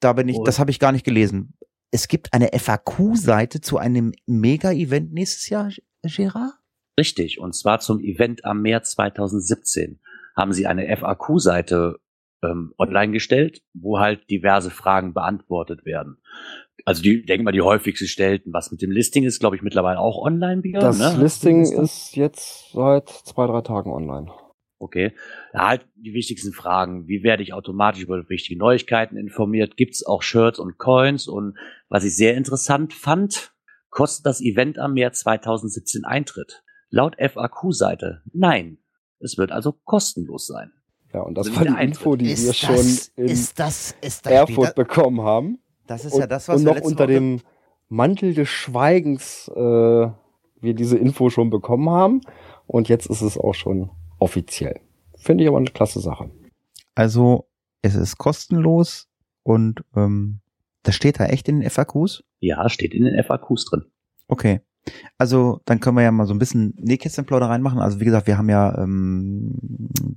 da 0.00 0.12
bin 0.12 0.28
ich, 0.28 0.38
das 0.44 0.58
habe 0.58 0.70
ich 0.70 0.78
gar 0.78 0.92
nicht 0.92 1.04
gelesen. 1.04 1.54
es 1.90 2.08
gibt 2.08 2.32
eine 2.32 2.50
FAQ-Seite 2.56 3.60
zu 3.60 3.78
einem 3.78 4.12
Mega-Event 4.26 5.12
nächstes 5.12 5.48
Jahr, 5.48 5.70
Gerard? 6.02 6.52
Richtig, 6.98 7.40
und 7.40 7.54
zwar 7.54 7.80
zum 7.80 8.00
Event 8.00 8.44
am 8.44 8.62
März 8.62 8.92
2017 8.92 10.00
haben 10.36 10.52
sie 10.52 10.66
eine 10.66 10.94
FAQ-Seite 10.96 11.98
ähm, 12.42 12.72
online 12.78 13.12
gestellt, 13.12 13.62
wo 13.74 13.98
halt 13.98 14.28
diverse 14.30 14.70
Fragen 14.70 15.14
beantwortet 15.14 15.84
werden. 15.84 16.18
Also 16.84 17.02
die, 17.02 17.24
denke 17.24 17.44
mal, 17.44 17.52
die 17.52 17.62
häufigst 17.62 18.02
gestellten. 18.02 18.52
Was 18.52 18.70
mit 18.70 18.82
dem 18.82 18.90
Listing 18.90 19.24
ist, 19.24 19.40
glaube 19.40 19.56
ich, 19.56 19.62
mittlerweile 19.62 19.98
auch 19.98 20.18
online 20.18 20.62
wieder. 20.62 20.80
Das 20.80 20.98
ne? 20.98 21.16
Listing 21.20 21.62
ist 21.62 22.14
jetzt 22.16 22.72
seit 22.72 23.08
zwei, 23.08 23.46
drei 23.46 23.62
Tagen 23.62 23.90
online. 23.90 24.30
Okay. 24.78 25.12
Ja, 25.54 25.68
halt 25.68 25.86
die 25.94 26.12
wichtigsten 26.12 26.52
Fragen. 26.52 27.08
Wie 27.08 27.22
werde 27.22 27.42
ich 27.42 27.54
automatisch 27.54 28.02
über 28.02 28.28
wichtige 28.28 28.58
Neuigkeiten 28.58 29.16
informiert? 29.16 29.76
Gibt 29.76 29.94
es 29.94 30.04
auch 30.04 30.22
Shirts 30.22 30.58
und 30.58 30.76
Coins? 30.76 31.28
Und 31.28 31.56
was 31.88 32.04
ich 32.04 32.14
sehr 32.14 32.36
interessant 32.36 32.92
fand, 32.92 33.54
kostet 33.88 34.26
das 34.26 34.42
Event 34.42 34.78
am 34.78 34.92
März 34.92 35.20
2017 35.20 36.04
Eintritt? 36.04 36.62
Laut 36.90 37.16
FAQ-Seite 37.18 38.22
nein. 38.32 38.78
Es 39.18 39.38
wird 39.38 39.50
also 39.50 39.72
kostenlos 39.72 40.46
sein. 40.46 40.72
Ja, 41.12 41.20
und 41.20 41.34
das 41.36 41.54
war 41.54 41.64
die. 41.64 41.82
Info, 41.84 42.16
die 42.16 42.26
wir 42.26 42.32
ist 42.32 42.56
schon 42.56 42.76
das, 42.76 43.12
in 43.16 43.24
ist 43.26 43.58
das, 43.58 43.94
ist 44.00 44.26
das, 44.26 44.32
Erfurt 44.32 44.74
bekommen 44.74 45.20
haben. 45.22 45.58
das 45.86 46.04
ist 46.04 46.12
und, 46.14 46.20
ja 46.20 46.26
das, 46.26 46.48
was 46.48 46.60
und 46.60 46.66
wir 46.66 46.74
noch 46.74 46.80
unter 46.82 47.04
Woche- 47.04 47.12
dem 47.12 47.40
Mantel 47.88 48.34
des 48.34 48.48
Schweigens 48.48 49.48
äh, 49.54 49.60
wir 50.60 50.74
diese 50.74 50.98
Info 50.98 51.30
schon 51.30 51.50
bekommen 51.50 51.88
haben. 51.90 52.20
Und 52.66 52.88
jetzt 52.88 53.06
ist 53.06 53.20
es 53.22 53.38
auch 53.38 53.54
schon 53.54 53.90
offiziell. 54.18 54.80
Finde 55.16 55.44
ich 55.44 55.48
aber 55.48 55.58
eine 55.58 55.70
klasse 55.70 56.00
Sache. 56.00 56.30
Also, 56.94 57.46
es 57.82 57.94
ist 57.94 58.18
kostenlos 58.18 59.08
und 59.44 59.84
ähm, 59.94 60.40
das 60.82 60.94
steht 60.96 61.20
da 61.20 61.26
echt 61.26 61.48
in 61.48 61.60
den 61.60 61.70
FAQs? 61.70 62.24
Ja, 62.40 62.68
steht 62.68 62.94
in 62.94 63.04
den 63.04 63.22
FAQs 63.22 63.66
drin. 63.66 63.84
Okay. 64.28 64.60
Also, 65.18 65.60
dann 65.64 65.80
können 65.80 65.96
wir 65.96 66.02
ja 66.02 66.12
mal 66.12 66.26
so 66.26 66.34
ein 66.34 66.38
bisschen 66.38 66.74
Nähkästchenplaudereien 66.78 67.62
machen. 67.62 67.80
Also, 67.80 68.00
wie 68.00 68.04
gesagt, 68.04 68.26
wir 68.26 68.38
haben 68.38 68.48
ja 68.48 68.76
ähm, 68.78 69.54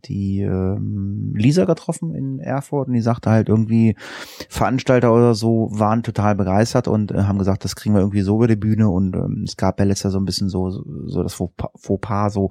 die 0.06 0.42
ähm, 0.42 1.34
Lisa 1.36 1.66
getroffen 1.66 2.14
in 2.16 2.40
Erfurt 2.40 2.88
und 2.88 2.94
die 2.94 3.02
sagte 3.02 3.30
halt 3.30 3.50
irgendwie, 3.50 3.96
Veranstalter 4.50 5.14
oder 5.14 5.36
so 5.36 5.70
waren 5.72 6.04
total 6.04 6.36
begeistert 6.36 6.88
und 6.88 7.12
äh, 7.12 7.24
haben 7.24 7.40
gesagt, 7.40 7.64
das 7.64 7.76
kriegen 7.76 7.96
wir 7.96 8.02
irgendwie 8.02 8.22
so 8.22 8.36
über 8.36 8.48
die 8.48 8.56
Bühne 8.56 8.90
und 8.90 9.16
ähm, 9.16 9.44
es 9.46 9.58
gab 9.58 9.80
ja 9.80 9.86
letztes 9.86 10.04
Jahr 10.04 10.12
so 10.12 10.20
ein 10.20 10.26
bisschen 10.26 10.50
so, 10.50 10.70
so 10.70 11.24
das 11.24 11.34
Fauxpas 11.34 12.34
so, 12.34 12.50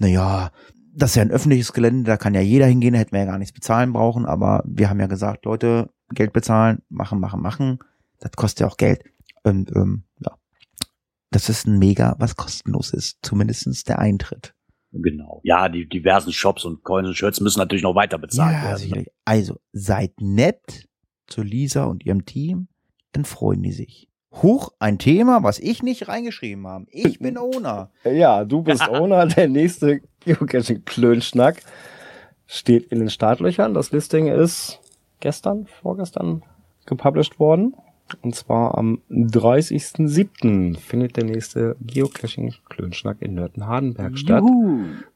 naja, 0.00 0.50
das 0.94 1.10
ist 1.10 1.16
ja 1.16 1.22
ein 1.22 1.30
öffentliches 1.30 1.72
Gelände, 1.72 2.04
da 2.04 2.16
kann 2.16 2.34
ja 2.34 2.40
jeder 2.40 2.66
hingehen, 2.66 2.92
da 2.94 3.00
hätten 3.00 3.12
wir 3.12 3.20
ja 3.20 3.26
gar 3.26 3.38
nichts 3.38 3.54
bezahlen 3.54 3.92
brauchen, 3.92 4.26
aber 4.26 4.62
wir 4.66 4.90
haben 4.90 5.00
ja 5.00 5.06
gesagt, 5.06 5.44
Leute, 5.44 5.90
Geld 6.14 6.32
bezahlen, 6.32 6.82
machen, 6.88 7.18
machen, 7.20 7.40
machen, 7.40 7.78
das 8.20 8.32
kostet 8.32 8.60
ja 8.60 8.66
auch 8.66 8.76
Geld. 8.76 9.02
Und 9.42 9.74
ähm, 9.74 10.04
ja, 10.20 10.32
das 11.32 11.48
ist 11.48 11.66
ein 11.66 11.78
Mega, 11.78 12.14
was 12.18 12.36
kostenlos 12.36 12.92
ist, 12.92 13.18
zumindestens 13.22 13.82
der 13.84 13.98
Eintritt. 13.98 14.54
Genau. 14.92 15.40
Ja, 15.42 15.68
die 15.68 15.88
diversen 15.88 16.32
Shops 16.32 16.64
und 16.64 16.82
Coins 16.84 17.08
und 17.08 17.14
Shirts 17.14 17.40
müssen 17.40 17.58
natürlich 17.58 17.82
noch 17.82 17.94
weiter 17.94 18.18
bezahlt 18.18 18.52
Ja, 18.54 18.62
werden. 18.68 18.78
sicherlich. 18.78 19.08
Also, 19.24 19.58
seid 19.72 20.12
nett 20.20 20.86
zu 21.26 21.42
Lisa 21.42 21.84
und 21.84 22.04
ihrem 22.04 22.26
Team, 22.26 22.68
dann 23.12 23.24
freuen 23.24 23.62
die 23.62 23.72
sich. 23.72 24.08
Huch, 24.42 24.70
ein 24.78 24.98
Thema, 24.98 25.42
was 25.42 25.58
ich 25.58 25.82
nicht 25.82 26.08
reingeschrieben 26.08 26.66
habe. 26.66 26.86
Ich 26.90 27.18
bin 27.18 27.36
Owner. 27.38 27.90
Ja, 28.04 28.44
du 28.44 28.62
bist 28.62 28.86
Owner. 28.88 29.26
Der 29.26 29.48
nächste 29.48 30.00
Geocaching-Klönschnack 30.24 31.62
steht 32.46 32.86
in 32.86 32.98
den 32.98 33.10
Startlöchern. 33.10 33.74
Das 33.74 33.92
Listing 33.92 34.28
ist 34.28 34.80
gestern, 35.20 35.66
vorgestern 35.66 36.42
gepublished 36.86 37.38
worden. 37.38 37.74
Und 38.20 38.34
zwar 38.34 38.76
am 38.76 39.00
30.07. 39.10 40.78
findet 40.78 41.16
der 41.16 41.24
nächste 41.24 41.76
Geocaching-Klönschnack 41.80 43.22
in 43.22 43.34
Nörten-Hardenberg 43.34 44.18
statt. 44.18 44.44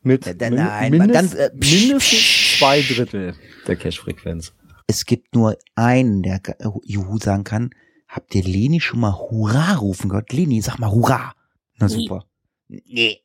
Mit 0.02 0.26
Äh, 0.26 0.50
min 0.50 0.54
nein, 0.54 0.90
mindest, 0.92 1.12
ganz, 1.12 1.34
äh, 1.34 1.50
mindestens 1.52 2.58
zwei 2.58 2.80
Drittel 2.82 3.34
der 3.66 3.76
Cache-Frequenz. 3.76 4.54
Es 4.86 5.04
gibt 5.04 5.34
nur 5.34 5.56
einen, 5.74 6.22
der 6.22 6.40
äh, 6.58 6.68
Juhu 6.84 7.18
sagen 7.18 7.44
kann. 7.44 7.70
Habt 8.08 8.34
ihr 8.34 8.44
Leni 8.44 8.80
schon 8.80 9.00
mal 9.00 9.12
Hurra 9.12 9.74
rufen 9.74 10.08
gehört? 10.08 10.32
Leni, 10.32 10.60
sag 10.60 10.78
mal 10.78 10.90
Hurra. 10.90 11.34
Na 11.78 11.88
super. 11.88 12.24
Nee. 12.68 13.20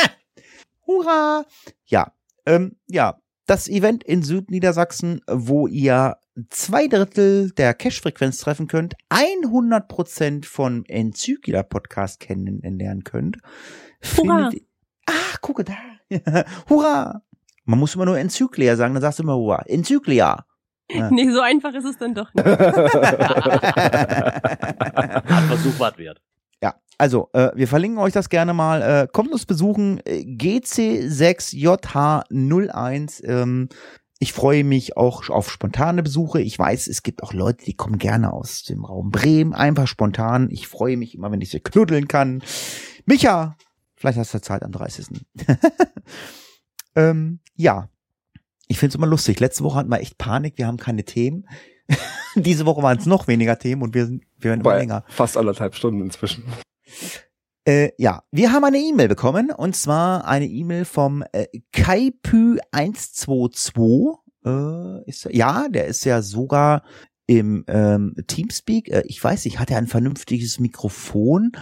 Hurra. 0.86 1.44
Ja, 1.86 2.12
ähm, 2.46 2.76
ja. 2.86 3.20
Das 3.46 3.68
Event 3.68 4.04
in 4.04 4.22
Südniedersachsen, 4.22 5.22
wo 5.26 5.66
ihr 5.66 6.16
zwei 6.50 6.86
Drittel 6.88 7.50
der 7.52 7.74
Cache-Frequenz 7.74 8.38
treffen 8.38 8.66
könnt, 8.68 8.94
100% 9.10 10.44
von 10.46 10.84
Enzyklia 10.86 11.62
Podcast 11.62 12.18
kennenlernen 12.20 13.04
könnt. 13.04 13.36
Hurra. 14.16 14.48
findet- 14.50 14.66
Ah, 15.06 15.36
gucke 15.40 15.64
da. 15.64 15.74
Hurra. 16.68 17.22
Man 17.64 17.78
muss 17.78 17.94
immer 17.94 18.04
nur 18.06 18.18
Enzyklia 18.18 18.76
sagen, 18.76 18.94
dann 18.94 19.00
sagst 19.02 19.18
du 19.18 19.22
immer 19.24 19.36
Hurra. 19.36 19.62
Enzyklia. 19.66 20.44
Ja. 20.90 21.10
Nee, 21.10 21.30
so 21.30 21.40
einfach 21.40 21.72
ist 21.74 21.84
es 21.84 21.98
dann 21.98 22.14
doch 22.14 22.32
nicht. 22.34 22.44
Versuch 25.48 25.78
wert 25.80 25.98
wert. 25.98 26.20
Ja, 26.62 26.74
also 26.98 27.28
äh, 27.32 27.50
wir 27.54 27.66
verlinken 27.68 27.98
euch 27.98 28.12
das 28.12 28.28
gerne 28.28 28.52
mal. 28.54 28.82
Äh, 28.82 29.08
kommt 29.10 29.32
uns 29.32 29.46
besuchen, 29.46 30.00
äh, 30.04 30.20
GC6JH01. 30.24 33.24
Ähm, 33.24 33.68
ich 34.22 34.34
freue 34.34 34.64
mich 34.64 34.98
auch 34.98 35.30
auf 35.30 35.50
spontane 35.50 36.02
Besuche. 36.02 36.42
Ich 36.42 36.58
weiß, 36.58 36.88
es 36.88 37.02
gibt 37.02 37.22
auch 37.22 37.32
Leute, 37.32 37.64
die 37.64 37.72
kommen 37.72 37.96
gerne 37.96 38.34
aus 38.34 38.62
dem 38.64 38.84
Raum 38.84 39.10
Bremen, 39.10 39.54
einfach 39.54 39.88
spontan. 39.88 40.50
Ich 40.50 40.68
freue 40.68 40.98
mich 40.98 41.14
immer, 41.14 41.32
wenn 41.32 41.40
ich 41.40 41.48
sie 41.48 41.60
knuddeln 41.60 42.06
kann. 42.06 42.42
Micha, 43.06 43.56
vielleicht 43.96 44.18
hast 44.18 44.34
du 44.34 44.42
Zeit 44.42 44.62
am 44.62 44.72
30. 44.72 45.06
ähm, 46.96 47.40
ja, 47.54 47.88
ich 48.68 48.78
finde 48.78 48.90
es 48.90 48.96
immer 48.96 49.06
lustig. 49.06 49.40
Letzte 49.40 49.64
Woche 49.64 49.78
hatten 49.78 49.90
wir 49.90 50.00
echt 50.00 50.18
Panik, 50.18 50.58
wir 50.58 50.66
haben 50.66 50.76
keine 50.76 51.04
Themen. 51.04 51.48
Diese 52.34 52.66
Woche 52.66 52.82
waren 52.82 52.98
es 52.98 53.06
noch 53.06 53.26
weniger 53.26 53.58
Themen 53.58 53.80
und 53.80 53.94
wir, 53.94 54.04
sind, 54.04 54.24
wir 54.36 54.50
werden 54.50 54.60
immer 54.60 54.76
länger. 54.76 55.02
fast 55.08 55.38
anderthalb 55.38 55.74
Stunden 55.74 56.02
inzwischen. 56.02 56.44
Äh, 57.70 57.92
ja, 57.98 58.22
wir 58.32 58.52
haben 58.52 58.64
eine 58.64 58.78
E-Mail 58.78 59.06
bekommen 59.06 59.52
und 59.52 59.76
zwar 59.76 60.26
eine 60.26 60.46
E-Mail 60.46 60.84
vom 60.84 61.22
äh, 61.30 61.46
Kaipü122. 61.72 64.16
Äh, 64.44 65.08
ist, 65.08 65.28
ja, 65.30 65.68
der 65.68 65.86
ist 65.86 66.04
ja 66.04 66.20
sogar 66.20 66.82
im 67.26 67.64
ähm, 67.68 68.16
Teamspeak. 68.26 68.88
Äh, 68.88 69.04
ich 69.06 69.22
weiß 69.22 69.44
nicht, 69.44 69.60
hat 69.60 69.70
er 69.70 69.78
ein 69.78 69.86
vernünftiges 69.86 70.58
Mikrofon? 70.58 71.52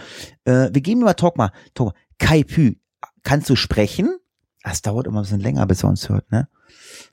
Äh, 0.45 0.71
wir 0.73 0.81
geben 0.81 1.01
ihm 1.01 1.05
mal 1.05 1.13
Talk 1.13 1.37
mal. 1.37 1.51
Talk 1.75 1.93
mal. 1.93 1.99
Kaipü, 2.17 2.77
kannst 3.21 3.47
du 3.51 3.55
sprechen? 3.55 4.09
Das 4.63 4.81
dauert 4.81 5.05
immer 5.05 5.19
ein 5.19 5.25
bisschen 5.25 5.41
länger, 5.41 5.67
bis 5.67 5.83
er 5.83 5.89
uns 5.89 6.09
hört, 6.09 6.31
ne? 6.31 6.49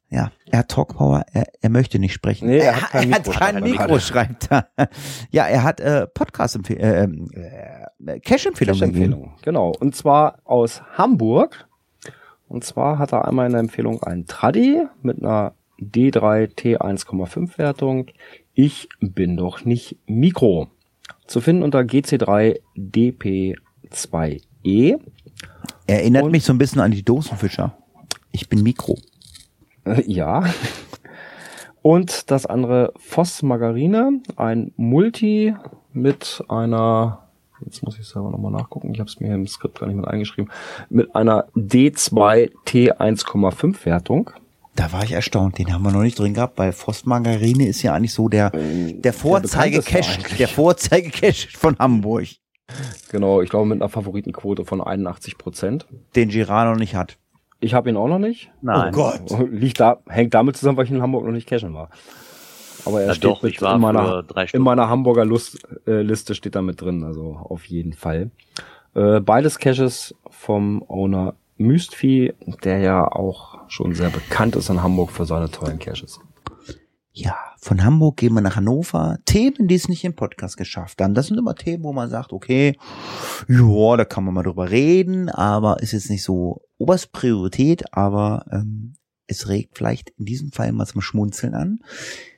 Ja, 0.09 0.31
er 0.51 0.61
hat 0.61 0.69
Talkpower, 0.69 1.25
er, 1.33 1.47
er 1.61 1.69
möchte 1.71 1.99
nicht 1.99 2.13
sprechen. 2.13 2.49
Nee, 2.49 2.59
er 2.59 2.81
hat 2.81 2.91
kein 2.91 3.11
er 3.11 3.17
hat 3.17 3.27
Mikro, 3.27 3.33
kein 3.33 3.33
schreibt 3.33 3.55
er 3.55 3.61
Mikro, 3.63 3.99
schreibt 3.99 4.51
er. 4.53 4.69
Ja, 5.31 5.47
er 5.47 5.63
hat 5.65 5.81
äh, 5.81 6.07
Podcast-Empfehlungen, 6.07 7.29
äh, 7.35 8.13
äh, 8.13 8.21
Cash-Empfehlungen. 8.21 8.83
Empfehlung. 8.85 9.35
Genau. 9.43 9.73
Und 9.81 9.97
zwar 9.97 10.39
aus 10.45 10.81
Hamburg. 10.97 11.67
Und 12.49 12.63
zwar 12.63 12.99
hat 13.01 13.13
er 13.13 13.27
einmal 13.27 13.47
in 13.47 13.53
der 13.53 13.61
Empfehlung 13.61 14.01
einen 14.05 14.27
Traddy 14.27 14.83
mit 15.03 15.19
einer 15.21 15.55
D3 15.81 16.55
T1,5 16.57 17.59
Wertung. 17.59 18.07
Ich 18.55 18.89
bin 19.01 19.37
doch 19.37 19.65
nicht 19.65 19.99
Mikro. 20.07 20.69
Zu 21.27 21.41
finden 21.41 21.65
unter 21.65 21.81
GC3 21.81 22.61
DP2E. 22.77 25.01
Erinnert 25.89 26.23
Und- 26.25 26.31
mich 26.31 26.45
so 26.45 26.53
ein 26.53 26.59
bisschen 26.59 26.81
an 26.81 26.93
die 26.93 27.03
Dosenfischer. 27.05 27.77
Ich 28.31 28.49
bin 28.49 28.63
Mikro. 28.63 28.97
Äh, 29.87 30.03
Ja. 30.07 30.45
Und 31.83 32.31
das 32.33 32.47
andere 32.47 32.93
Voss 32.97 33.43
Margarine, 33.43 34.21
ein 34.35 34.73
Multi 34.77 35.55
mit 35.93 36.43
einer, 36.49 37.29
jetzt 37.65 37.85
muss 37.85 37.97
ich 37.99 38.07
selber 38.09 38.31
nochmal 38.31 38.51
nachgucken, 38.51 38.93
ich 38.93 38.99
habe 38.99 39.09
es 39.09 39.21
mir 39.21 39.33
im 39.35 39.47
Skript 39.47 39.79
gar 39.79 39.87
nicht 39.87 39.95
mit 39.97 40.09
eingeschrieben, 40.09 40.51
mit 40.91 41.15
einer 41.15 41.47
D2 41.55 42.51
T1,5 42.67 43.85
Wertung. 43.87 44.31
Da 44.75 44.93
war 44.93 45.05
ich 45.05 45.13
erstaunt. 45.13 45.59
Den 45.59 45.73
haben 45.73 45.85
wir 45.85 45.93
noch 45.93 46.03
nicht 46.03 46.19
drin 46.19 46.35
gehabt, 46.35 46.59
weil 46.59 46.73
Frostmargarine 46.73 47.67
ist 47.69 47.83
ja 47.83 47.95
eigentlich 47.95 48.13
so 48.13 48.29
der, 48.29 48.51
der 48.51 49.13
Vorzeige-Cache, 49.13 49.85
bekannteste 49.85 50.19
eigentlich. 50.25 50.39
der 50.39 50.49
Vorzeige-Cache 50.49 51.49
von 51.57 51.79
Hamburg, 51.79 52.27
Genau, 53.13 53.43
ich 53.43 53.49
glaube 53.49 53.67
mit 53.69 53.81
einer 53.81 53.89
Favoritenquote 53.89 54.65
von 54.65 54.81
81 54.81 55.39
Prozent. 55.39 55.87
den 56.17 56.31
Girard 56.31 56.69
noch 56.73 56.81
nicht 56.81 56.97
hat. 56.97 57.17
Ich 57.61 57.75
habe 57.75 57.89
ihn 57.89 57.97
auch 57.97 58.09
noch 58.09 58.19
nicht. 58.19 58.51
Nein. 58.61 58.93
Gott. 58.93 59.23
Liegt 59.51 59.81
da, 59.81 59.99
hängt 60.09 60.35
damit 60.35 60.57
zusammen, 60.57 60.77
weil 60.77 60.85
ich 60.85 60.91
in 60.91 61.03
Hamburg 61.03 61.25
noch 61.25 61.33
nicht 61.33 61.49
cashen 61.49 61.75
war. 61.75 61.91
Aber 62.85 63.01
er 63.01 63.09
Ja, 63.09 63.15
steht 63.15 63.25
doch, 63.25 63.43
mit 63.43 63.53
ich 63.55 63.63
war 63.63 63.75
in 63.75 63.81
meiner, 63.81 64.23
drei 64.23 64.45
in 64.53 64.63
meiner 64.63 64.89
Hamburger 64.89 65.25
Lust, 65.25 65.67
äh, 65.87 66.03
Liste 66.03 66.35
steht 66.35 66.55
da 66.55 66.63
mit 66.63 66.81
drin, 66.81 67.03
also 67.03 67.37
auf 67.37 67.65
jeden 67.65 67.95
Fall. 67.95 68.31
Äh, 68.95 69.21
beides 69.21 69.59
Caches 69.59 70.15
vom 70.31 70.85
Owner 70.89 71.35
Mystvieh, 71.57 72.35
der 72.65 72.79
ja 72.79 73.11
auch 73.11 73.59
schon 73.69 73.95
sehr 73.95 74.11
bekannt 74.11 74.57
ist 74.57 74.69
in 74.69 74.83
Hamburg 74.83 75.11
für 75.11 75.25
seine 75.25 75.51
tollen 75.51 75.79
Caches. 75.79 76.21
Ja, 77.13 77.37
von 77.67 77.83
Hamburg 77.83 78.19
gehen 78.19 78.33
wir 78.33 78.43
nach 78.43 78.55
Hannover. 78.55 79.19
Themen, 79.25 79.67
die 79.67 79.75
es 79.75 79.89
nicht 79.89 80.05
im 80.05 80.15
Podcast 80.15 80.57
geschafft 80.57 81.03
haben. 81.03 81.15
Das 81.15 81.27
sind 81.27 81.37
immer 81.37 81.57
Themen, 81.57 81.83
wo 81.83 81.93
man 81.93 82.09
sagt, 82.09 82.33
okay, 82.33 82.79
ja, 83.49 83.97
da 83.97 84.05
kann 84.05 84.23
man 84.23 84.35
mal 84.35 84.45
drüber 84.45 84.71
reden, 84.71 85.29
aber 85.29 85.83
ist 85.83 85.91
jetzt 85.91 86.09
nicht 86.09 86.23
so 86.23 86.63
oberst 86.79 87.11
Priorität, 87.11 87.93
aber 87.93 88.47
ähm, 88.53 88.95
es 89.27 89.49
regt 89.49 89.77
vielleicht 89.77 90.11
in 90.11 90.27
diesem 90.27 90.53
Fall 90.53 90.71
mal 90.71 90.87
zum 90.87 91.01
Schmunzeln 91.01 91.55
an. 91.55 91.81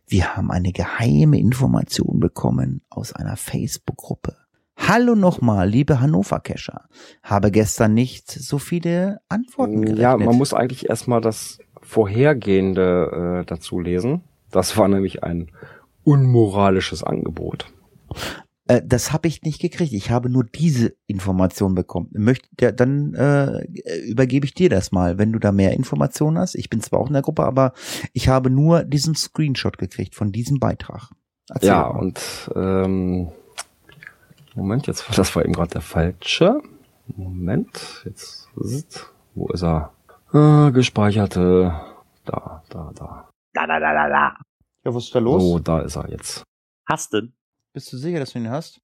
Wir 0.06 0.34
haben 0.34 0.50
eine 0.50 0.72
geheime 0.72 1.38
Information 1.38 2.20
bekommen 2.20 2.80
aus 2.88 3.12
einer 3.12 3.36
Facebook-Gruppe. 3.36 4.34
Hallo 4.78 5.14
nochmal, 5.14 5.68
liebe 5.68 6.00
Hannover-Cacher. 6.00 6.88
Habe 7.22 7.50
gestern 7.50 7.92
nicht 7.92 8.30
so 8.30 8.58
viele 8.58 9.20
Antworten 9.28 9.82
gerechnet. 9.82 9.98
Ja, 9.98 10.16
man 10.16 10.36
muss 10.36 10.54
eigentlich 10.54 10.88
erstmal 10.88 11.20
das 11.20 11.58
Vorhergehende 11.82 13.42
äh, 13.42 13.44
dazu 13.44 13.78
lesen. 13.78 14.22
Das 14.50 14.76
war 14.76 14.88
nämlich 14.88 15.22
ein 15.22 15.50
unmoralisches 16.04 17.02
Angebot. 17.02 17.66
Äh, 18.68 18.82
das 18.84 19.12
habe 19.12 19.28
ich 19.28 19.42
nicht 19.42 19.60
gekriegt. 19.60 19.92
Ich 19.92 20.10
habe 20.10 20.28
nur 20.28 20.44
diese 20.44 20.94
Information 21.06 21.74
bekommen. 21.74 22.08
Möchte, 22.12 22.48
ja, 22.60 22.70
dann 22.70 23.14
äh, 23.14 23.64
übergebe 24.06 24.46
ich 24.46 24.54
dir 24.54 24.68
das 24.68 24.92
mal, 24.92 25.18
wenn 25.18 25.32
du 25.32 25.38
da 25.38 25.52
mehr 25.52 25.72
Informationen 25.72 26.38
hast. 26.38 26.54
Ich 26.54 26.70
bin 26.70 26.80
zwar 26.80 27.00
auch 27.00 27.08
in 27.08 27.14
der 27.14 27.22
Gruppe, 27.22 27.44
aber 27.44 27.72
ich 28.12 28.28
habe 28.28 28.50
nur 28.50 28.84
diesen 28.84 29.14
Screenshot 29.14 29.78
gekriegt 29.78 30.14
von 30.14 30.32
diesem 30.32 30.60
Beitrag. 30.60 31.10
Erzähl 31.50 31.68
ja, 31.68 31.82
mal. 31.82 31.98
und 31.98 32.50
ähm, 32.54 33.28
Moment, 34.54 34.86
jetzt 34.86 35.06
das 35.16 35.34
war 35.34 35.44
eben 35.44 35.54
gerade 35.54 35.70
der 35.70 35.80
falsche. 35.80 36.60
Moment, 37.16 38.02
jetzt 38.04 38.48
wo 39.34 39.48
ist 39.48 39.62
er? 39.62 39.92
Äh, 40.34 40.72
gespeicherte. 40.72 41.72
Da, 42.26 42.62
da, 42.68 42.92
da. 42.94 43.28
Da, 43.58 43.66
da, 43.66 43.80
da, 43.80 43.92
da, 43.92 44.08
da. 44.08 44.36
Ja, 44.84 44.94
was 44.94 45.02
ist 45.06 45.14
da 45.16 45.18
los? 45.18 45.42
So, 45.42 45.58
da 45.58 45.80
ist 45.80 45.96
er 45.96 46.08
jetzt. 46.10 46.44
Hast 46.88 47.12
du? 47.12 47.22
Bist 47.72 47.92
du 47.92 47.96
sicher, 47.96 48.20
dass 48.20 48.32
du 48.32 48.38
ihn 48.38 48.48
hast? 48.48 48.80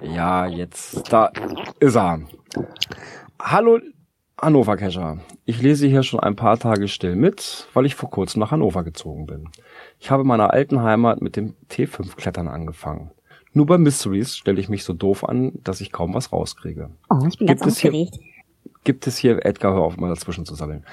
Ja, 0.00 0.46
jetzt, 0.46 1.12
da 1.12 1.30
ist 1.78 1.94
er. 1.94 2.20
Hallo, 3.38 3.78
Hannover 4.40 4.78
Kescher. 4.78 5.18
Ich 5.44 5.60
lese 5.60 5.86
hier 5.86 6.02
schon 6.04 6.20
ein 6.20 6.36
paar 6.36 6.58
Tage 6.58 6.88
still 6.88 7.16
mit, 7.16 7.68
weil 7.74 7.84
ich 7.84 7.96
vor 7.96 8.08
kurzem 8.10 8.40
nach 8.40 8.50
Hannover 8.50 8.82
gezogen 8.82 9.26
bin. 9.26 9.50
Ich 9.98 10.10
habe 10.10 10.22
in 10.22 10.28
meiner 10.28 10.54
alten 10.54 10.80
Heimat 10.82 11.20
mit 11.20 11.36
dem 11.36 11.54
T5-Klettern 11.70 12.48
angefangen. 12.48 13.10
Nur 13.52 13.66
bei 13.66 13.76
Mysteries 13.76 14.38
stelle 14.38 14.58
ich 14.58 14.70
mich 14.70 14.84
so 14.84 14.94
doof 14.94 15.22
an, 15.22 15.52
dass 15.62 15.82
ich 15.82 15.92
kaum 15.92 16.14
was 16.14 16.32
rauskriege. 16.32 16.88
Oh, 17.10 17.26
ich 17.28 17.36
bin 17.36 17.46
Gibt 17.46 17.60
ganz 17.60 17.74
es 17.74 17.78
hier- 17.80 17.90
aufgeregt. 17.90 18.18
Gibt 18.84 19.06
es 19.08 19.16
hier, 19.16 19.44
Edgar, 19.44 19.74
hör 19.74 19.80
auf 19.82 19.96
mal 19.96 20.08
dazwischen 20.08 20.46
zu 20.46 20.54
sammeln. 20.54 20.84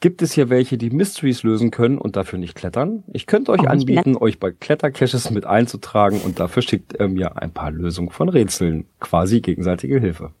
Gibt 0.00 0.22
es 0.22 0.32
hier 0.32 0.48
welche, 0.48 0.78
die 0.78 0.88
Mysteries 0.88 1.42
lösen 1.42 1.70
können 1.70 1.98
und 1.98 2.16
dafür 2.16 2.38
nicht 2.38 2.54
klettern? 2.54 3.04
Ich 3.12 3.26
könnte 3.26 3.52
euch 3.52 3.60
Oh, 3.60 3.66
anbieten, 3.66 4.16
euch 4.16 4.40
bei 4.40 4.50
Klettercaches 4.50 5.30
mit 5.30 5.44
einzutragen 5.44 6.22
und 6.22 6.40
dafür 6.40 6.62
schickt 6.62 6.94
er 6.94 7.08
mir 7.08 7.36
ein 7.40 7.52
paar 7.52 7.70
Lösungen 7.70 8.10
von 8.10 8.30
Rätseln. 8.30 8.86
Quasi 8.98 9.42
gegenseitige 9.42 10.00
Hilfe. 10.00 10.32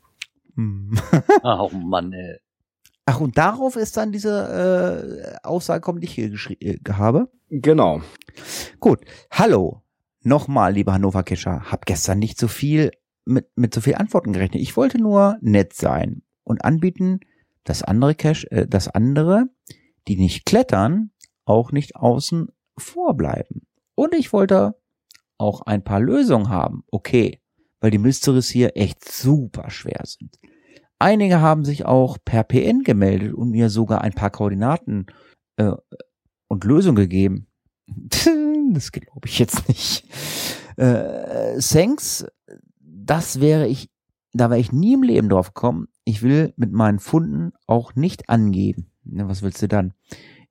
Hm. 0.56 0.98
Oh 1.44 1.70
Mann, 1.74 2.12
ey. 2.14 2.38
Ach, 3.04 3.20
und 3.20 3.36
darauf 3.36 3.76
ist 3.76 3.98
dann 3.98 4.12
diese 4.12 5.34
äh, 5.42 5.46
Aussage 5.46 5.80
kommt, 5.80 6.02
die 6.02 6.06
ich 6.06 6.14
hier 6.14 6.30
geschrieben 6.30 6.80
äh, 6.86 6.92
habe. 6.92 7.28
Genau. 7.50 8.00
Gut. 8.78 9.00
Hallo. 9.30 9.82
Nochmal, 10.22 10.72
liebe 10.72 10.92
Hannover 10.92 11.22
Kescher. 11.22 11.70
Hab 11.70 11.84
gestern 11.84 12.18
nicht 12.18 12.38
so 12.38 12.48
viel 12.48 12.92
mit, 13.26 13.48
mit 13.56 13.74
so 13.74 13.80
viel 13.82 13.96
Antworten 13.96 14.32
gerechnet. 14.32 14.62
Ich 14.62 14.76
wollte 14.76 14.98
nur 14.98 15.36
nett 15.40 15.74
sein 15.74 16.22
und 16.44 16.64
anbieten, 16.64 17.20
dass 17.64 17.82
andere 17.82 18.14
Cache, 18.14 18.50
äh, 18.50 18.66
dass 18.66 18.88
andere, 18.88 19.46
die 20.08 20.16
nicht 20.16 20.46
klettern, 20.46 21.10
auch 21.44 21.72
nicht 21.72 21.96
außen 21.96 22.48
vorbleiben. 22.76 23.66
Und 23.94 24.14
ich 24.14 24.32
wollte 24.32 24.76
auch 25.38 25.62
ein 25.62 25.82
paar 25.82 26.00
Lösungen 26.00 26.48
haben. 26.48 26.84
Okay. 26.90 27.40
Weil 27.80 27.90
die 27.90 27.98
Mysteries 27.98 28.48
hier 28.50 28.76
echt 28.76 29.10
super 29.10 29.70
schwer 29.70 30.02
sind. 30.04 30.38
Einige 30.98 31.40
haben 31.40 31.64
sich 31.64 31.86
auch 31.86 32.18
per 32.22 32.44
PN 32.44 32.82
gemeldet 32.82 33.32
und 33.32 33.50
mir 33.50 33.70
sogar 33.70 34.02
ein 34.02 34.12
paar 34.12 34.28
Koordinaten 34.28 35.06
äh, 35.56 35.72
und 36.48 36.64
Lösungen 36.64 36.96
gegeben. 36.96 37.46
Das 38.72 38.92
glaube 38.92 39.26
ich 39.26 39.40
jetzt 39.40 39.66
nicht. 39.66 40.04
Äh, 40.76 41.58
thanks, 41.58 42.24
das 42.78 43.40
wäre 43.40 43.66
ich, 43.66 43.90
da 44.32 44.48
wäre 44.48 44.60
ich 44.60 44.70
nie 44.70 44.94
im 44.94 45.02
Leben 45.02 45.28
drauf 45.28 45.52
gekommen. 45.54 45.88
Ich 46.04 46.22
will 46.22 46.52
mit 46.56 46.72
meinen 46.72 46.98
Funden 46.98 47.52
auch 47.66 47.94
nicht 47.94 48.28
angeben. 48.28 48.90
Na, 49.04 49.28
was 49.28 49.42
willst 49.42 49.62
du 49.62 49.68
dann? 49.68 49.92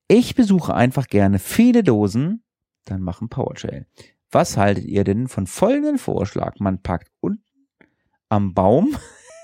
Ich 0.08 0.36
besuche 0.36 0.74
einfach 0.74 1.08
gerne 1.08 1.40
viele 1.40 1.84
Dosen, 1.84 2.44
dann 2.86 3.02
machen 3.02 3.30
PowerShell. 3.30 3.86
Was 4.32 4.58
haltet 4.58 4.86
ihr 4.86 5.04
denn 5.04 5.28
von 5.28 5.48
folgenden 5.48 5.98
Vorschlag? 5.98 6.60
Man 6.60 6.82
packt 6.82 7.12
unten 7.20 7.44
am 8.30 8.54
Baum, 8.54 8.96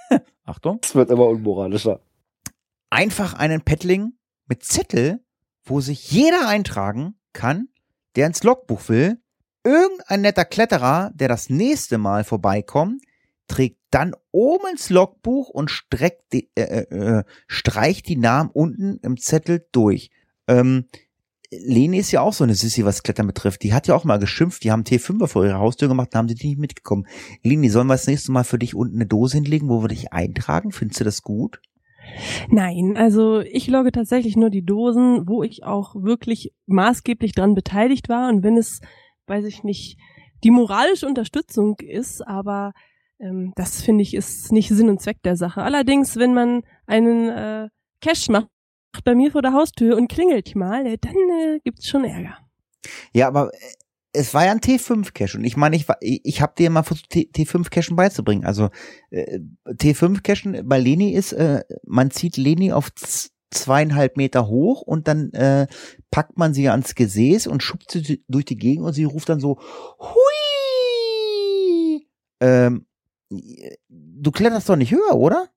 Achtung, 0.44 0.80
Es 0.84 0.94
wird 0.94 1.10
immer 1.10 1.26
unmoralischer. 1.28 2.02
einfach 2.92 3.34
einen 3.34 3.62
Paddling 3.62 4.14
mit 4.48 4.64
Zettel, 4.64 5.24
wo 5.64 5.82
sich 5.82 6.12
jeder 6.12 6.48
eintragen 6.48 7.16
kann, 7.34 7.70
der 8.16 8.28
ins 8.28 8.44
Logbuch 8.44 8.88
will. 8.90 9.20
Irgendein 9.64 10.22
netter 10.22 10.46
Kletterer, 10.46 11.12
der 11.16 11.28
das 11.28 11.50
nächste 11.50 11.98
Mal 11.98 12.24
vorbeikommt, 12.24 13.02
trägt 13.48 13.78
dann 13.92 14.16
oben 14.32 14.66
ins 14.72 14.90
Logbuch 14.90 15.50
und 15.50 15.70
streckt 15.70 16.34
die, 16.34 16.50
äh, 16.56 16.84
äh, 16.90 17.24
streicht 17.48 18.08
die 18.08 18.18
Namen 18.18 18.50
unten 18.52 19.00
im 19.04 19.18
Zettel 19.18 19.66
durch. 19.72 20.10
Ähm, 20.48 20.86
Leni 21.52 22.00
ist 22.00 22.12
ja 22.12 22.22
auch 22.22 22.34
so 22.34 22.44
eine 22.44 22.56
Sissi, 22.56 22.86
was 22.86 23.04
Klettern 23.04 23.28
betrifft. 23.28 23.64
Die 23.64 23.74
hat 23.74 23.88
ja 23.88 23.96
auch 23.96 24.04
mal 24.04 24.20
geschimpft, 24.20 24.64
die 24.64 24.72
haben 24.72 24.84
T5er 24.84 25.28
vor 25.28 25.46
ihrer 25.46 25.60
Haustür 25.60 25.88
gemacht, 25.88 26.10
da 26.12 26.20
haben 26.20 26.28
sie 26.28 26.36
die 26.36 26.50
nicht 26.50 26.60
mitgekommen. 26.60 27.08
Leni, 27.44 27.70
sollen 27.70 27.88
wir 27.88 27.94
das 27.94 28.08
nächste 28.08 28.32
Mal 28.32 28.44
für 28.44 28.60
dich 28.60 28.76
unten 28.76 28.96
eine 28.96 29.06
Dose 29.06 29.38
hinlegen, 29.38 29.70
wo 29.70 29.82
wir 29.82 29.88
dich 29.88 30.12
eintragen? 30.12 30.72
Findest 30.72 31.00
du 31.00 31.04
das 31.04 31.22
gut? 31.22 31.62
Nein, 32.50 32.96
also 32.98 33.40
ich 33.40 33.68
logge 33.68 33.92
tatsächlich 33.92 34.36
nur 34.36 34.50
die 34.50 34.66
Dosen, 34.66 35.28
wo 35.28 35.44
ich 35.44 35.64
auch 35.64 35.96
wirklich 35.96 36.54
maßgeblich 36.66 37.34
dran 37.34 37.56
beteiligt 37.56 38.10
war. 38.10 38.30
Und 38.30 38.44
wenn 38.44 38.58
es, 38.58 38.82
weiß 39.28 39.46
ich 39.46 39.64
nicht, 39.64 39.98
die 40.44 40.52
moralische 40.52 41.08
Unterstützung 41.08 41.76
ist, 41.80 42.26
aber 42.26 42.74
ähm, 43.20 43.54
das 43.56 43.82
finde 43.82 44.02
ich 44.04 44.14
ist 44.14 44.52
nicht 44.52 44.70
Sinn 44.70 44.90
und 44.90 45.02
Zweck 45.02 45.22
der 45.24 45.36
Sache. 45.36 45.62
Allerdings, 45.64 46.16
wenn 46.18 46.34
man 46.34 46.62
einen 46.88 47.30
äh, 47.30 47.70
Cash 48.02 48.30
macht 48.30 48.48
bei 49.04 49.16
mir 49.16 49.32
vor 49.32 49.42
der 49.42 49.54
Haustür 49.54 49.98
und 49.98 50.08
klingelt 50.10 50.56
mal, 50.56 50.86
äh, 50.86 50.98
dann 51.00 51.16
äh, 51.16 51.60
gibt's 51.64 51.88
schon 51.88 52.06
Ärger. 52.06 52.38
Ja, 53.14 53.28
aber 53.28 53.52
äh, 53.54 53.58
es 54.18 54.34
war 54.34 54.46
ja 54.46 54.52
ein 54.54 54.62
T5-Cache 54.62 55.38
und 55.38 55.44
ich 55.44 55.58
meine, 55.58 55.76
ich, 55.76 55.88
war- 55.90 55.98
ich, 56.00 56.42
habe 56.42 56.54
dir 56.58 56.70
mal 56.70 56.84
versucht, 56.84 57.10
T- 57.10 57.30
T5-Cachen 57.36 57.96
beizubringen. 57.98 58.46
Also 58.46 58.70
äh, 59.10 59.40
T5-Cachen 59.68 60.66
bei 60.68 60.80
Leni 60.80 61.12
ist, 61.12 61.34
äh, 61.34 61.64
man 61.86 62.12
zieht 62.12 62.38
Leni 62.38 62.72
auf 62.72 62.92
zweieinhalb 63.52 64.16
Meter 64.18 64.48
hoch 64.48 64.82
und 64.82 65.08
dann 65.10 65.32
äh, 65.34 65.68
packt 66.12 66.38
man 66.38 66.54
sie 66.54 66.70
ans 66.70 66.96
Gesäß 66.96 67.48
und 67.48 67.62
schubst 67.64 67.92
sie 67.92 68.24
durch 68.30 68.46
die 68.46 68.56
Gegend 68.58 68.86
und 68.86 68.94
sie 68.94 69.04
ruft 69.04 69.28
dann 69.30 69.40
so 69.42 69.60
Hui! 70.00 70.16
Ähm, 72.42 72.86
du 73.30 74.32
kletterst 74.32 74.70
doch 74.70 74.76
nicht 74.76 74.92
höher, 74.92 75.16
oder? 75.16 75.50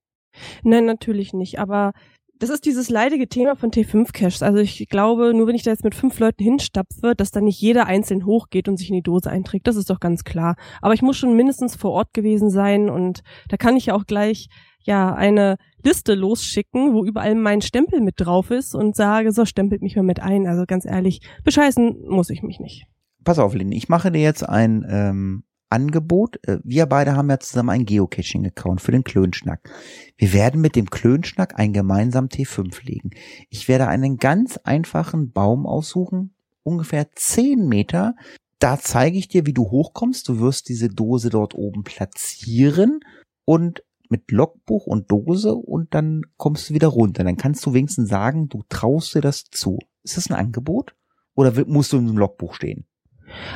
Nein, 0.63 0.85
natürlich 0.85 1.33
nicht. 1.33 1.59
Aber 1.59 1.93
das 2.39 2.51
ist 2.51 2.67
dieses 2.67 2.89
leidige 2.89 3.29
Thema 3.29 3.57
von 3.57 3.71
T5-Caches. 3.71 4.43
Also 4.43 4.59
ich 4.59 4.89
glaube, 4.89 5.35
nur 5.35 5.47
wenn 5.47 5.57
ich 5.57 5.65
da 5.65 5.71
jetzt 5.71 5.85
mit 5.85 5.95
fünf 5.95 6.19
Leuten 6.21 6.43
hinstapfe, 6.43 7.15
dass 7.17 7.31
dann 7.31 7.45
nicht 7.45 7.61
jeder 7.61 7.87
einzeln 7.87 8.25
hochgeht 8.27 8.69
und 8.69 8.77
sich 8.77 8.91
in 8.91 8.97
die 8.97 9.03
Dose 9.03 9.31
einträgt. 9.31 9.67
Das 9.67 9.77
ist 9.77 9.91
doch 9.91 10.01
ganz 10.01 10.25
klar. 10.25 10.57
Aber 10.81 10.95
ich 10.95 11.03
muss 11.03 11.17
schon 11.17 11.35
mindestens 11.35 11.75
vor 11.75 11.91
Ort 11.91 12.15
gewesen 12.15 12.51
sein 12.51 12.89
und 12.89 13.21
da 13.49 13.57
kann 13.57 13.77
ich 13.77 13.87
ja 13.87 13.95
auch 13.95 14.07
gleich 14.07 14.49
ja 14.83 15.13
eine 15.13 15.57
Liste 15.83 16.15
losschicken, 16.15 16.95
wo 16.95 17.05
überall 17.05 17.35
mein 17.35 17.61
Stempel 17.61 18.01
mit 18.01 18.15
drauf 18.19 18.51
ist 18.51 18.75
und 18.75 18.95
sage, 18.95 19.33
so 19.33 19.45
stempelt 19.45 19.83
mich 19.83 19.97
mal 19.97 20.03
mit 20.03 20.21
ein. 20.21 20.47
Also 20.47 20.65
ganz 20.67 20.85
ehrlich, 20.85 21.21
bescheißen 21.45 22.07
muss 22.09 22.31
ich 22.31 22.43
mich 22.43 22.61
nicht. 22.61 22.87
Pass 23.25 23.39
auf, 23.39 23.55
Leni, 23.55 23.77
ich 23.77 23.89
mache 23.89 24.13
dir 24.13 24.23
jetzt 24.23 24.49
ein 24.49 24.87
ähm, 24.89 25.43
Angebot. 25.71 26.39
Äh, 26.47 26.59
Wir 26.65 26.87
beide 26.87 27.17
haben 27.17 27.31
ja 27.31 27.39
zusammen 27.41 27.71
einen 27.71 27.87
Geocaching-Account 27.87 28.81
für 28.81 28.93
den 28.93 29.05
Klönschnack. 29.05 29.69
Wir 30.17 30.33
werden 30.33 30.61
mit 30.61 30.77
dem 30.77 30.91
Klönschnack 30.91 31.59
einen 31.59 31.73
gemeinsamen 31.73 32.29
T5 32.29 32.85
legen. 32.85 33.11
Ich 33.51 33.69
werde 33.69 33.89
einen 33.89 34.19
ganz 34.19 34.57
einfachen 34.59 35.33
Baum 35.33 35.67
aussuchen, 35.67 36.35
ungefähr 36.63 37.09
10 37.15 37.69
Meter. 37.69 38.15
Da 38.59 38.79
zeige 38.79 39.19
ich 39.19 39.29
dir, 39.29 39.47
wie 39.47 39.55
du 39.55 39.71
hochkommst. 39.71 40.29
Du 40.29 40.41
wirst 40.41 40.69
diese 40.69 40.89
Dose 40.89 41.31
dort 41.31 41.55
oben 41.55 41.85
platzieren 41.85 43.01
und 43.45 43.83
mit 44.09 44.31
Logbuch 44.31 44.87
und 44.87 45.11
Dose 45.11 45.55
und 45.55 45.95
dann 45.95 46.23
kommst 46.37 46.71
du 46.71 46.75
wieder 46.75 46.89
runter. 46.89 47.25
Dann 47.25 47.37
kannst 47.37 47.65
du 47.67 47.75
wenigstens 47.75 48.09
sagen, 48.09 48.49
du 48.49 48.65
traust 48.69 49.15
dir 49.15 49.21
das 49.21 49.45
zu. 49.45 49.79
Ist 50.03 50.17
das 50.17 50.31
ein 50.31 50.37
Angebot? 50.37 50.95
Oder 51.35 51.53
musst 51.67 51.93
du 51.93 51.99
im 51.99 52.17
Logbuch 52.17 52.55
stehen? 52.55 52.88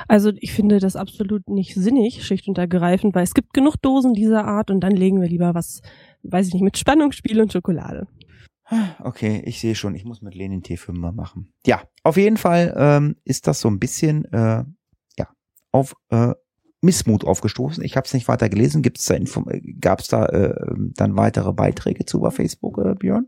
Also 0.09 0.33
ich 0.41 0.53
finde 0.53 0.79
das 0.79 0.97
absolut 0.97 1.49
nicht 1.49 1.75
sinnig, 1.75 2.25
schlicht 2.25 2.49
und 2.49 2.59
ergreifend, 2.59 3.15
weil 3.15 3.25
es 3.25 3.35
gibt 3.35 3.53
genug 3.53 3.77
Dosen 3.83 4.15
dieser 4.15 4.45
Art 4.45 4.71
und 4.71 4.81
dann 4.81 4.93
legen 4.93 5.21
wir 5.21 5.29
lieber 5.29 5.55
was, 5.55 5.81
weiß 6.23 6.49
ich 6.49 6.55
nicht, 6.55 6.63
mit 6.63 6.79
Spannungsspiel 6.79 7.41
und 7.41 7.53
Schokolade. 7.53 8.07
Okay, 9.01 9.43
ich 9.45 9.61
sehe 9.61 9.75
schon, 9.75 9.95
ich 9.95 10.05
muss 10.05 10.23
mit 10.23 10.35
Lenin 10.35 10.63
T5 10.63 10.93
mal 10.93 11.13
machen. 11.13 11.53
Ja, 11.67 11.83
auf 12.05 12.17
jeden 12.17 12.39
Fall 12.39 12.75
ähm, 12.77 13.17
ist 13.25 13.47
das 13.47 13.61
so 13.61 13.69
ein 13.69 13.79
bisschen 13.79 14.25
äh, 14.33 14.65
ja 15.19 15.29
auf 15.73 15.95
äh, 16.11 16.33
Missmut 16.81 17.25
aufgestoßen. 17.25 17.85
Ich 17.85 17.97
habe 17.97 18.07
es 18.07 18.15
nicht 18.15 18.29
weiter 18.29 18.49
gelesen. 18.49 18.83
Gibt's 18.83 19.05
da 19.05 19.15
Info 19.15 19.45
gab's 19.81 20.09
da 20.09 20.27
äh, 20.27 20.75
dann 20.97 21.17
weitere 21.17 21.53
Beiträge 21.53 22.05
zu 22.07 22.21
bei 22.21 22.31
Facebook, 22.31 22.79
äh, 22.79 22.95
Björn? 22.95 23.27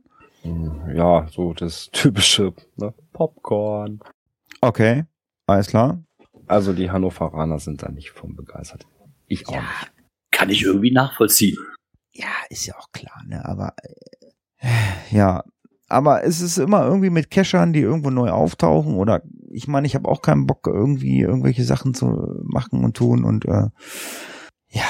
Ja, 0.95 1.27
so 1.31 1.53
das 1.53 1.91
typische 1.93 2.53
ne? 2.77 2.93
Popcorn. 3.13 4.01
Okay, 4.61 5.05
alles 5.47 5.69
klar. 5.69 6.03
Also 6.47 6.73
die 6.73 6.91
Hannoveraner 6.91 7.59
sind 7.59 7.83
da 7.83 7.91
nicht 7.91 8.11
von 8.11 8.35
begeistert. 8.37 8.87
Ich 9.27 9.49
auch 9.49 9.55
Ja. 9.55 9.61
nicht. 9.61 9.93
Kann 10.31 10.51
ich 10.51 10.63
irgendwie 10.63 10.91
nachvollziehen. 10.93 11.57
Ja, 12.13 12.27
ist 12.51 12.67
ja 12.67 12.75
auch 12.79 12.91
klar, 12.93 13.23
ne? 13.27 13.45
Aber 13.45 13.75
äh, 13.83 14.67
ja, 15.11 15.45
aber 15.89 16.25
es 16.25 16.41
ist 16.41 16.59
immer 16.59 16.85
irgendwie 16.85 17.11
mit 17.11 17.31
Cachern, 17.31 17.73
die 17.73 17.81
irgendwo 17.81 18.11
neu 18.11 18.31
auftauchen 18.31 18.95
oder 18.97 19.23
ich 19.51 19.69
meine, 19.69 19.87
ich 19.87 19.95
habe 19.95 20.09
auch 20.09 20.23
keinen 20.23 20.47
Bock 20.47 20.67
irgendwie 20.67 21.21
irgendwelche 21.21 21.63
Sachen 21.65 21.95
zu 21.95 22.41
machen 22.43 22.85
und 22.85 22.97
tun 22.97 23.25
und 23.25 23.45
äh, 23.45 23.69
ja. 24.69 24.85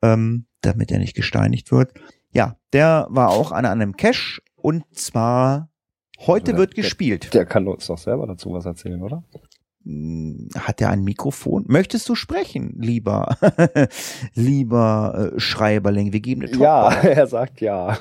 ähm, 0.02 0.46
damit 0.62 0.92
er 0.92 1.00
nicht 1.00 1.16
gesteinigt 1.16 1.72
wird. 1.72 1.94
Ja, 2.32 2.58
der 2.72 3.08
war 3.10 3.30
auch 3.30 3.52
an 3.52 3.66
einem 3.66 3.98
Cache 3.98 4.42
und 4.56 4.84
zwar 4.96 5.70
heute 6.20 6.52
Der- 6.54 6.58
wird 6.58 6.78
der- 6.78 6.84
gespielt. 6.84 7.34
Der 7.34 7.46
kann 7.46 7.68
uns 7.68 7.88
doch 7.88 7.98
selber 7.98 8.28
dazu 8.28 8.54
was 8.54 8.66
erzählen, 8.66 9.02
oder? 9.02 9.24
Hm, 9.86 10.48
Hat 10.58 10.80
er 10.82 10.90
ein 10.90 11.04
Mikrofon? 11.04 11.66
Möchtest 11.68 12.08
du 12.08 12.16
sprechen, 12.16 12.76
lieber, 12.80 13.38
lieber 14.34 15.32
äh, 15.36 15.40
Schreiberling? 15.40 16.14
Wir 16.14 16.22
geben 16.22 16.44
eine 16.44 16.52
Ja, 16.52 16.90
Talkbar. 16.90 17.04
er 17.12 17.28
sagt 17.28 17.60
ja. 17.62 17.98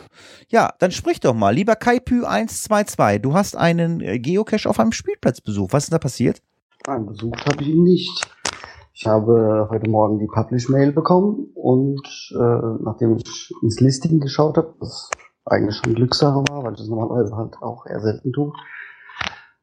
Ja, 0.48 0.72
dann 0.78 0.92
sprich 0.92 1.18
doch 1.20 1.34
mal. 1.34 1.54
Lieber 1.54 1.72
Kaipü122, 1.74 3.18
du 3.18 3.34
hast 3.34 3.56
einen 3.56 4.00
äh, 4.00 4.18
Geocache 4.18 4.68
auf 4.68 4.78
einem 4.78 4.92
Spielplatz 4.92 5.40
besucht. 5.40 5.72
Was 5.72 5.84
ist 5.84 5.92
da 5.92 5.98
passiert? 5.98 6.40
Nein, 6.86 7.06
besucht 7.06 7.44
habe 7.46 7.62
ich 7.62 7.68
ihn 7.68 7.82
nicht. 7.82 8.28
Ich 8.94 9.06
habe 9.06 9.68
heute 9.70 9.88
Morgen 9.90 10.18
die 10.18 10.26
Publish-Mail 10.26 10.92
bekommen 10.92 11.48
und 11.54 12.06
äh, 12.32 12.82
nachdem 12.84 13.16
ich 13.16 13.52
ins 13.62 13.80
Listing 13.80 14.20
geschaut 14.20 14.56
habe, 14.56 14.74
was 14.78 15.10
eigentlich 15.44 15.76
schon 15.76 15.94
Glückssache 15.94 16.44
war, 16.48 16.62
weil 16.62 16.72
ich 16.74 16.78
das 16.78 16.88
normalerweise 16.88 17.34
halt 17.36 17.54
auch 17.62 17.86
eher 17.86 18.00
selten 18.00 18.32
tue, 18.32 18.52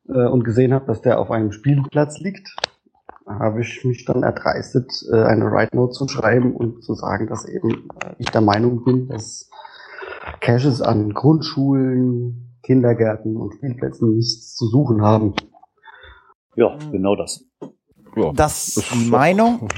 äh, 0.10 0.28
und 0.28 0.44
gesehen 0.44 0.74
habe, 0.74 0.86
dass 0.86 1.02
der 1.02 1.20
auf 1.20 1.32
einem 1.32 1.52
Spielplatz 1.52 2.20
liegt, 2.20 2.56
habe 3.26 3.62
ich 3.62 3.84
mich 3.86 4.06
dann 4.06 4.24
erdreistet, 4.24 4.92
äh, 5.12 5.24
eine 5.24 5.46
Write 5.52 5.76
Note 5.76 5.94
zu 5.94 6.08
schreiben 6.08 6.56
und 6.56 6.84
zu 6.84 6.96
sagen, 6.96 7.28
dass 7.28 7.48
eben 7.48 7.90
äh, 8.02 8.16
ich 8.18 8.30
der 8.30 8.42
Meinung 8.42 8.84
bin, 8.84 9.08
dass 9.08 9.50
Caches 10.40 10.82
an 10.82 11.14
Grundschulen, 11.14 12.58
Kindergärten 12.64 13.36
und 13.36 13.54
Spielplätzen 13.54 14.16
nichts 14.16 14.56
zu 14.56 14.68
suchen 14.68 15.02
haben. 15.02 15.34
Ja, 16.56 16.78
genau 16.92 17.16
das. 17.16 17.46
ja. 18.16 18.32
Das, 18.34 18.78
ist 18.78 18.94
die 18.94 19.10
Meinung, 19.10 19.70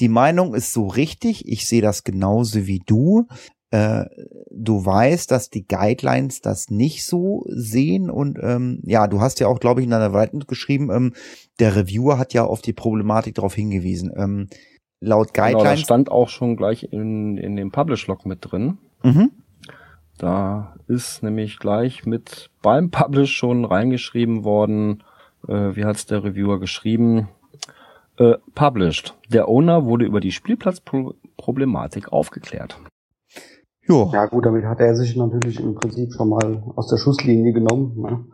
die 0.00 0.08
Meinung 0.08 0.54
ist 0.54 0.72
so 0.72 0.86
richtig. 0.86 1.48
Ich 1.48 1.66
sehe 1.66 1.82
das 1.82 2.04
genauso 2.04 2.66
wie 2.66 2.80
du. 2.80 3.26
Äh, 3.72 4.04
du 4.50 4.84
weißt, 4.84 5.30
dass 5.30 5.48
die 5.48 5.66
Guidelines 5.66 6.42
das 6.42 6.68
nicht 6.68 7.06
so 7.06 7.44
sehen 7.48 8.10
und 8.10 8.38
ähm, 8.42 8.82
ja, 8.84 9.06
du 9.06 9.22
hast 9.22 9.40
ja 9.40 9.48
auch, 9.48 9.60
glaube 9.60 9.80
ich, 9.80 9.86
in 9.86 9.90
deiner 9.90 10.12
Writing 10.12 10.40
geschrieben, 10.40 10.90
ähm, 10.92 11.14
der 11.58 11.74
Reviewer 11.74 12.18
hat 12.18 12.34
ja 12.34 12.44
auf 12.44 12.60
die 12.60 12.74
Problematik 12.74 13.34
darauf 13.34 13.54
hingewiesen. 13.54 14.12
Ähm, 14.14 14.48
laut 15.00 15.32
Genau, 15.32 15.46
das 15.46 15.54
Guidelines. 15.54 15.80
stand 15.80 16.10
auch 16.10 16.28
schon 16.28 16.56
gleich 16.58 16.92
in, 16.92 17.38
in 17.38 17.56
dem 17.56 17.70
Publish-Log 17.70 18.26
mit 18.26 18.38
drin. 18.42 18.76
mhm. 19.02 19.30
Da 20.18 20.76
ist 20.86 21.22
nämlich 21.22 21.58
gleich 21.58 22.04
mit 22.04 22.50
beim 22.60 22.90
Publish 22.90 23.34
schon 23.34 23.64
reingeschrieben 23.64 24.44
worden, 24.44 25.02
äh, 25.48 25.74
wie 25.74 25.86
hat's 25.86 26.04
der 26.04 26.22
Reviewer 26.22 26.60
geschrieben? 26.60 27.28
Äh, 28.18 28.34
published. 28.54 29.14
Der 29.30 29.48
Owner 29.48 29.86
wurde 29.86 30.04
über 30.04 30.20
die 30.20 30.30
Spielplatzproblematik 30.30 32.12
aufgeklärt. 32.12 32.78
Jo. 33.88 34.10
Ja 34.12 34.26
gut, 34.26 34.46
damit 34.46 34.64
hat 34.64 34.80
er 34.80 34.94
sich 34.94 35.16
natürlich 35.16 35.60
im 35.60 35.74
Prinzip 35.74 36.12
schon 36.12 36.28
mal 36.28 36.62
aus 36.76 36.88
der 36.88 36.98
Schusslinie 36.98 37.52
genommen. 37.52 38.00
Ne? 38.00 38.24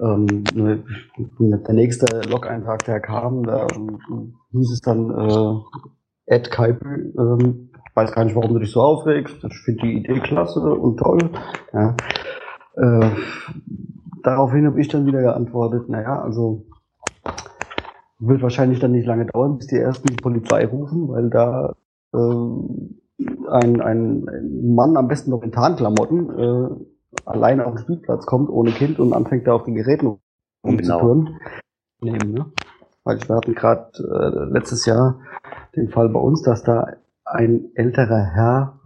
Ähm, 0.00 0.44
ne, 0.54 0.84
der 1.58 1.74
nächste 1.74 2.20
Log-Eintrag, 2.28 2.84
der 2.84 3.00
kam, 3.00 3.42
da 3.42 3.66
ähm, 3.74 4.34
hieß 4.52 4.70
es 4.70 4.80
dann 4.80 5.10
äh, 5.10 6.34
Ed 6.34 6.50
Kaipü, 6.50 7.12
ähm, 7.18 7.70
weiß 7.94 8.12
gar 8.12 8.24
nicht, 8.24 8.36
warum 8.36 8.52
du 8.52 8.60
dich 8.60 8.70
so 8.70 8.80
aufregst. 8.80 9.42
Ich 9.42 9.58
finde 9.64 9.82
die 9.82 9.96
Idee 9.98 10.20
klasse 10.20 10.60
und 10.60 10.98
toll. 10.98 11.30
Ja. 11.72 11.96
Äh, 12.76 13.10
daraufhin 14.22 14.66
habe 14.66 14.80
ich 14.80 14.88
dann 14.88 15.06
wieder 15.06 15.22
geantwortet, 15.22 15.88
naja, 15.88 16.20
also 16.20 16.66
wird 18.20 18.42
wahrscheinlich 18.42 18.78
dann 18.78 18.92
nicht 18.92 19.06
lange 19.06 19.26
dauern, 19.26 19.58
bis 19.58 19.66
die 19.66 19.76
ersten 19.78 20.06
die 20.08 20.16
Polizei 20.16 20.66
rufen, 20.66 21.08
weil 21.08 21.30
da 21.30 21.74
ähm, 22.14 23.00
ein, 23.18 23.80
ein 23.80 24.74
Mann, 24.74 24.96
am 24.96 25.08
besten 25.08 25.30
noch 25.30 25.42
in 25.42 25.52
Tarnklamotten, 25.52 26.38
äh, 26.38 27.20
alleine 27.24 27.66
auf 27.66 27.74
den 27.74 27.82
Spielplatz 27.82 28.26
kommt, 28.26 28.48
ohne 28.50 28.70
Kind 28.70 28.98
und 28.98 29.12
anfängt 29.12 29.46
da 29.46 29.54
auf 29.54 29.64
den 29.64 29.74
Geräten 29.74 30.18
rumzuturnen. 30.64 31.36
Nehmen, 32.00 32.32
ne? 32.32 32.46
Weil 33.04 33.18
wir 33.26 33.36
hatten 33.36 33.54
gerade 33.54 33.90
äh, 33.98 34.52
letztes 34.52 34.86
Jahr 34.86 35.20
den 35.74 35.88
Fall 35.88 36.08
bei 36.10 36.20
uns, 36.20 36.42
dass 36.42 36.62
da 36.62 36.86
ein 37.24 37.70
älterer 37.74 38.22
Herr 38.34 38.80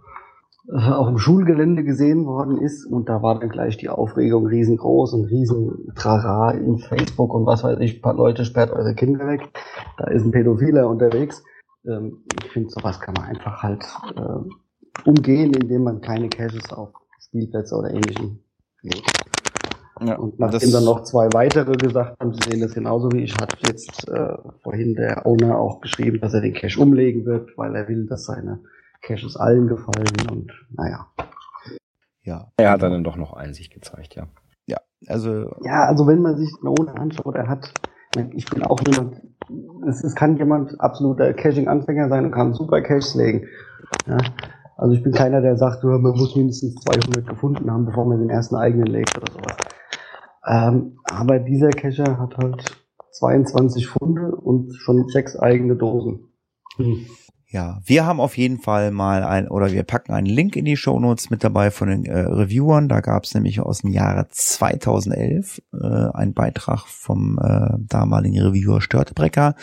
äh, 0.68 0.92
auf 0.92 1.08
dem 1.08 1.18
Schulgelände 1.18 1.84
gesehen 1.84 2.24
worden 2.24 2.58
ist 2.58 2.86
und 2.86 3.08
da 3.08 3.22
war 3.22 3.38
dann 3.38 3.48
gleich 3.48 3.76
die 3.76 3.88
Aufregung 3.88 4.46
riesengroß 4.46 5.12
und 5.14 5.24
riesen 5.24 5.92
Trara 5.94 6.52
in 6.52 6.78
Facebook 6.78 7.34
und 7.34 7.46
was 7.46 7.64
weiß 7.64 7.78
ich, 7.80 7.98
ein 7.98 8.02
paar 8.02 8.14
Leute 8.14 8.44
sperrt 8.44 8.70
eure 8.70 8.94
Kinder 8.94 9.26
weg, 9.26 9.48
da 9.98 10.06
ist 10.06 10.24
ein 10.24 10.30
Pädophiler 10.30 10.88
unterwegs. 10.88 11.42
Ähm, 11.86 12.24
ich 12.42 12.50
finde, 12.50 12.70
sowas 12.70 13.00
kann 13.00 13.14
man 13.14 13.24
einfach 13.24 13.62
halt 13.62 13.84
äh, 14.16 15.08
umgehen, 15.08 15.52
indem 15.54 15.84
man 15.84 16.00
keine 16.00 16.28
Caches 16.28 16.72
auf 16.72 16.90
Spielplätze 17.20 17.76
oder 17.76 17.90
ähnlichem 17.90 18.40
legt. 18.82 19.10
Ja, 20.00 20.16
Und 20.16 20.38
nachdem 20.40 20.72
dann 20.72 20.84
noch 20.84 21.04
zwei 21.04 21.28
weitere 21.32 21.72
gesagt 21.76 22.18
haben, 22.18 22.34
sie 22.34 22.50
sehen 22.50 22.60
das 22.60 22.74
genauso 22.74 23.10
wie 23.12 23.22
ich, 23.22 23.34
hat 23.34 23.56
jetzt 23.66 24.08
äh, 24.08 24.36
vorhin 24.62 24.94
der 24.94 25.26
Owner 25.26 25.58
auch 25.58 25.80
geschrieben, 25.80 26.20
dass 26.20 26.34
er 26.34 26.40
den 26.40 26.54
Cache 26.54 26.80
umlegen 26.80 27.24
wird, 27.24 27.56
weil 27.56 27.76
er 27.76 27.86
will, 27.88 28.06
dass 28.06 28.24
seine 28.24 28.62
Caches 29.00 29.36
allen 29.36 29.68
gefallen 29.68 30.28
und 30.30 30.52
naja. 30.70 31.06
ja. 32.22 32.52
Er 32.56 32.70
hat 32.70 32.82
dann 32.82 33.04
doch 33.04 33.16
noch 33.16 33.32
Einsicht 33.32 33.72
gezeigt, 33.72 34.16
ja. 34.16 34.28
Also 35.08 35.54
Ja, 35.62 35.84
also 35.86 36.06
wenn 36.06 36.20
man 36.20 36.36
sich 36.36 36.50
den 36.60 36.68
Owner 36.68 36.96
anschaut, 36.96 37.34
er 37.34 37.48
hat, 37.48 37.72
ich 38.34 38.46
bin 38.46 38.62
auch 38.62 38.78
jemand, 38.86 39.22
es, 39.88 40.04
es 40.04 40.14
kann 40.14 40.36
jemand 40.36 40.80
absoluter 40.80 41.32
Caching-Anfänger 41.32 42.08
sein 42.08 42.26
und 42.26 42.32
kann 42.32 42.54
super 42.54 42.80
Caches 42.82 43.14
legen. 43.14 43.46
Ja? 44.06 44.18
Also 44.76 44.94
ich 44.94 45.02
bin 45.02 45.12
keiner, 45.12 45.40
der 45.40 45.56
sagt, 45.56 45.84
man 45.84 46.02
muss 46.02 46.36
mindestens 46.36 46.74
200 46.76 47.26
gefunden 47.26 47.70
haben, 47.70 47.86
bevor 47.86 48.04
man 48.04 48.18
den 48.18 48.30
ersten 48.30 48.56
eigenen 48.56 48.86
legt 48.86 49.16
oder 49.16 49.32
sowas. 49.32 49.56
Ähm, 50.46 50.98
aber 51.04 51.38
dieser 51.38 51.70
Cacher 51.70 52.18
hat 52.18 52.36
halt 52.36 52.82
22 53.12 53.86
Funde 53.86 54.34
und 54.34 54.74
schon 54.74 55.06
sechs 55.08 55.36
eigene 55.36 55.76
Dosen. 55.76 56.32
Hm. 56.76 57.06
Ja, 57.52 57.82
wir 57.84 58.06
haben 58.06 58.18
auf 58.18 58.38
jeden 58.38 58.58
Fall 58.58 58.90
mal 58.92 59.22
ein, 59.22 59.46
oder 59.46 59.70
wir 59.70 59.82
packen 59.82 60.14
einen 60.14 60.26
Link 60.26 60.56
in 60.56 60.64
die 60.64 60.78
Shownotes 60.78 61.28
mit 61.28 61.44
dabei 61.44 61.70
von 61.70 61.88
den 61.88 62.06
äh, 62.06 62.20
Reviewern. 62.20 62.88
Da 62.88 63.00
gab 63.00 63.24
es 63.24 63.34
nämlich 63.34 63.60
aus 63.60 63.82
dem 63.82 63.90
Jahre 63.90 64.26
2011 64.30 65.60
äh, 65.74 65.86
einen 66.14 66.32
Beitrag 66.32 66.86
vom 66.86 67.38
äh, 67.38 67.76
damaligen 67.78 68.40
Reviewer 68.40 68.80
Störtebrecker. 68.80 69.54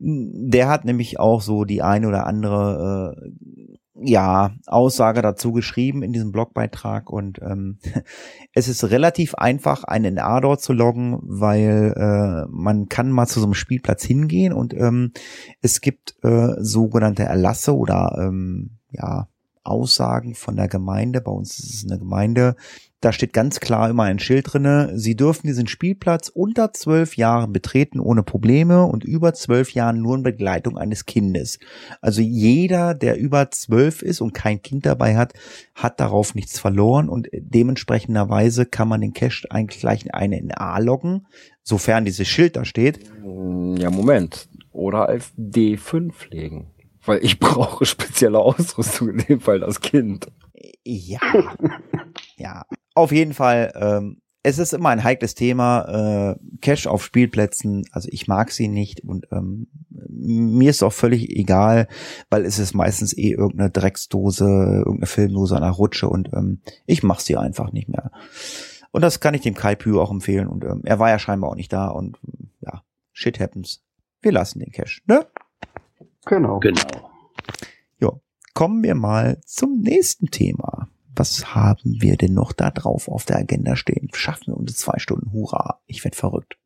Der 0.00 0.68
hat 0.68 0.84
nämlich 0.84 1.18
auch 1.18 1.40
so 1.40 1.64
die 1.64 1.80
eine 1.80 2.08
oder 2.08 2.26
andere 2.26 3.16
äh, 3.16 3.77
ja, 4.00 4.52
Aussage 4.66 5.22
dazu 5.22 5.52
geschrieben 5.52 6.02
in 6.02 6.12
diesem 6.12 6.32
Blogbeitrag 6.32 7.10
und 7.10 7.40
ähm, 7.42 7.78
es 8.54 8.68
ist 8.68 8.84
relativ 8.84 9.34
einfach, 9.34 9.84
einen 9.84 10.14
NA 10.14 10.40
dort 10.40 10.60
zu 10.60 10.72
loggen, 10.72 11.18
weil 11.22 11.94
äh, 11.96 12.46
man 12.50 12.88
kann 12.88 13.10
mal 13.10 13.26
zu 13.26 13.40
so 13.40 13.46
einem 13.46 13.54
Spielplatz 13.54 14.04
hingehen 14.04 14.52
und 14.52 14.74
ähm, 14.74 15.12
es 15.60 15.80
gibt 15.80 16.16
äh, 16.22 16.54
sogenannte 16.58 17.24
Erlasse 17.24 17.76
oder 17.76 18.16
ähm, 18.20 18.78
ja 18.90 19.28
Aussagen 19.68 20.34
von 20.34 20.56
der 20.56 20.68
Gemeinde. 20.68 21.20
Bei 21.20 21.30
uns 21.30 21.58
ist 21.58 21.74
es 21.74 21.84
eine 21.84 21.98
Gemeinde. 21.98 22.56
Da 23.00 23.12
steht 23.12 23.32
ganz 23.32 23.60
klar 23.60 23.90
immer 23.90 24.02
ein 24.04 24.18
Schild 24.18 24.52
drinne. 24.52 24.90
Sie 24.98 25.14
dürfen 25.14 25.46
diesen 25.46 25.68
Spielplatz 25.68 26.28
unter 26.28 26.72
zwölf 26.72 27.16
Jahren 27.16 27.52
betreten 27.52 28.00
ohne 28.00 28.24
Probleme 28.24 28.84
und 28.86 29.04
über 29.04 29.34
zwölf 29.34 29.72
Jahren 29.72 30.02
nur 30.02 30.16
in 30.16 30.24
Begleitung 30.24 30.76
eines 30.76 31.06
Kindes. 31.06 31.60
Also 32.00 32.22
jeder, 32.22 32.94
der 32.94 33.16
über 33.16 33.52
zwölf 33.52 34.02
ist 34.02 34.20
und 34.20 34.34
kein 34.34 34.62
Kind 34.62 34.84
dabei 34.84 35.16
hat, 35.16 35.34
hat 35.76 36.00
darauf 36.00 36.34
nichts 36.34 36.58
verloren 36.58 37.08
und 37.08 37.28
dementsprechenderweise 37.32 38.66
kann 38.66 38.88
man 38.88 39.00
den 39.00 39.12
Cache 39.12 39.46
eigentlich 39.50 39.78
gleich 39.78 40.04
in 40.04 40.10
eine 40.10 40.42
NA 40.42 40.78
loggen, 40.78 41.26
sofern 41.62 42.04
dieses 42.04 42.26
Schild 42.26 42.56
da 42.56 42.64
steht. 42.64 42.98
Ja, 43.78 43.90
Moment. 43.90 44.48
Oder 44.72 45.08
als 45.08 45.32
D5 45.38 46.12
legen. 46.30 46.72
Weil 47.04 47.24
ich 47.24 47.38
brauche 47.40 47.86
spezielle 47.86 48.40
Ausrüstung, 48.40 49.10
in 49.10 49.18
dem 49.18 49.40
Fall 49.40 49.60
das 49.60 49.80
Kind. 49.80 50.26
Ja. 50.84 51.20
ja. 52.36 52.64
Auf 52.98 53.12
jeden 53.12 53.32
Fall, 53.32 53.72
ähm, 53.76 54.20
es 54.42 54.58
ist 54.58 54.72
immer 54.72 54.88
ein 54.88 55.04
heikles 55.04 55.36
Thema. 55.36 56.32
Äh, 56.32 56.58
Cash 56.60 56.88
auf 56.88 57.04
Spielplätzen, 57.04 57.84
also 57.92 58.08
ich 58.10 58.26
mag 58.26 58.50
sie 58.50 58.66
nicht 58.66 59.04
und 59.04 59.28
ähm, 59.30 59.68
mir 60.08 60.70
ist 60.70 60.82
auch 60.82 60.92
völlig 60.92 61.30
egal, 61.30 61.86
weil 62.28 62.44
es 62.44 62.58
ist 62.58 62.74
meistens 62.74 63.16
eh 63.16 63.30
irgendeine 63.30 63.70
Drecksdose, 63.70 64.44
irgendeine 64.44 65.06
Filmdose 65.06 65.54
an 65.54 65.62
der 65.62 65.70
Rutsche 65.70 66.08
und 66.08 66.30
ähm, 66.32 66.60
ich 66.86 67.04
mach 67.04 67.20
sie 67.20 67.36
einfach 67.36 67.70
nicht 67.70 67.88
mehr. 67.88 68.10
Und 68.90 69.02
das 69.02 69.20
kann 69.20 69.34
ich 69.34 69.42
dem 69.42 69.54
Kai 69.54 69.76
Pü 69.76 69.96
auch 69.96 70.10
empfehlen 70.10 70.48
und 70.48 70.64
ähm, 70.64 70.82
er 70.84 70.98
war 70.98 71.08
ja 71.08 71.20
scheinbar 71.20 71.50
auch 71.50 71.56
nicht 71.56 71.72
da 71.72 71.86
und 71.86 72.18
ja, 72.60 72.82
shit 73.12 73.38
happens. 73.38 73.84
Wir 74.22 74.32
lassen 74.32 74.58
den 74.58 74.72
Cash, 74.72 75.04
ne? 75.06 75.24
Genau. 76.26 76.58
Genau. 76.58 77.12
Jo. 78.00 78.20
Kommen 78.54 78.82
wir 78.82 78.96
mal 78.96 79.40
zum 79.44 79.82
nächsten 79.82 80.32
Thema. 80.32 80.88
Was 81.18 81.52
haben 81.52 82.00
wir 82.00 82.16
denn 82.16 82.32
noch 82.32 82.52
da 82.52 82.70
drauf 82.70 83.08
auf 83.08 83.24
der 83.24 83.38
Agenda 83.38 83.74
stehen? 83.74 84.08
Schaffen 84.12 84.52
wir 84.52 84.56
unsere 84.56 84.76
zwei 84.76 85.00
Stunden. 85.00 85.32
Hurra. 85.32 85.80
Ich 85.86 86.04
werd 86.04 86.14
verrückt. 86.14 86.56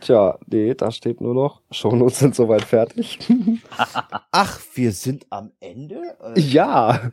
Tja, 0.00 0.38
nee, 0.46 0.74
da 0.74 0.90
steht 0.92 1.22
nur 1.22 1.34
noch, 1.34 1.62
Shownotes 1.70 2.18
sind 2.18 2.34
soweit 2.34 2.62
fertig. 2.62 3.18
Ach, 4.30 4.60
wir 4.74 4.92
sind 4.92 5.26
am 5.30 5.50
Ende? 5.60 5.96
Äh, 6.36 6.40
ja, 6.40 7.10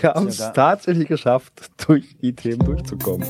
wir 0.00 0.12
haben 0.12 0.26
es 0.26 0.38
ja 0.38 0.50
tatsächlich 0.50 1.08
geschafft, 1.08 1.70
durch 1.86 2.18
die 2.18 2.34
Themen 2.34 2.66
durchzukommen. 2.66 3.26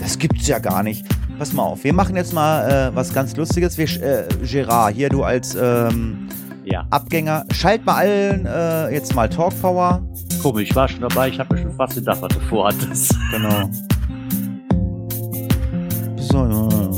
Das 0.00 0.18
gibt's 0.18 0.46
ja 0.46 0.58
gar 0.58 0.82
nicht. 0.82 1.04
Pass 1.38 1.54
mal 1.54 1.64
auf, 1.64 1.82
wir 1.82 1.92
machen 1.92 2.14
jetzt 2.14 2.34
mal 2.34 2.90
äh, 2.90 2.94
was 2.94 3.12
ganz 3.12 3.34
Lustiges. 3.36 3.78
Wir, 3.78 3.88
äh, 4.02 4.28
Gerard, 4.42 4.94
hier 4.94 5.08
du 5.08 5.24
als 5.24 5.56
ähm, 5.58 6.28
Ja, 6.68 6.84
Abgänger, 6.90 7.44
schalt 7.52 7.86
mal 7.86 7.94
allen 7.94 8.44
äh, 8.44 8.92
jetzt 8.92 9.14
mal 9.14 9.28
Talk 9.28 9.52
Power. 9.62 10.02
komisch, 10.42 10.68
ich 10.70 10.74
war 10.74 10.88
schon 10.88 11.00
dabei, 11.00 11.28
ich 11.28 11.38
habe 11.38 11.54
mir 11.54 11.62
schon 11.62 11.70
fast 11.72 11.94
gedacht, 11.94 12.20
was 12.20 12.28
du 12.34 12.40
vorhattest. 12.40 13.14
Genau. 13.30 13.70
So, 16.16 16.38
ja. 16.38 16.90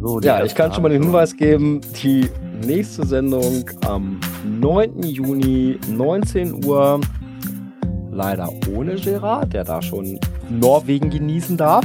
So, 0.00 0.20
Ja, 0.22 0.44
ich 0.44 0.54
kann 0.56 0.72
schon 0.72 0.82
mal 0.82 0.88
den 0.88 1.02
Hinweis 1.02 1.36
geben, 1.36 1.80
die 2.02 2.28
nächste 2.66 3.06
Sendung 3.06 3.70
am 3.86 4.18
9. 4.44 5.02
Juni, 5.04 5.78
19 5.88 6.64
Uhr. 6.64 7.00
Leider 8.10 8.48
ohne 8.74 8.96
Gerard, 8.96 9.52
der 9.52 9.62
da 9.62 9.80
schon 9.80 10.18
Norwegen 10.50 11.10
genießen 11.10 11.56
darf. 11.56 11.84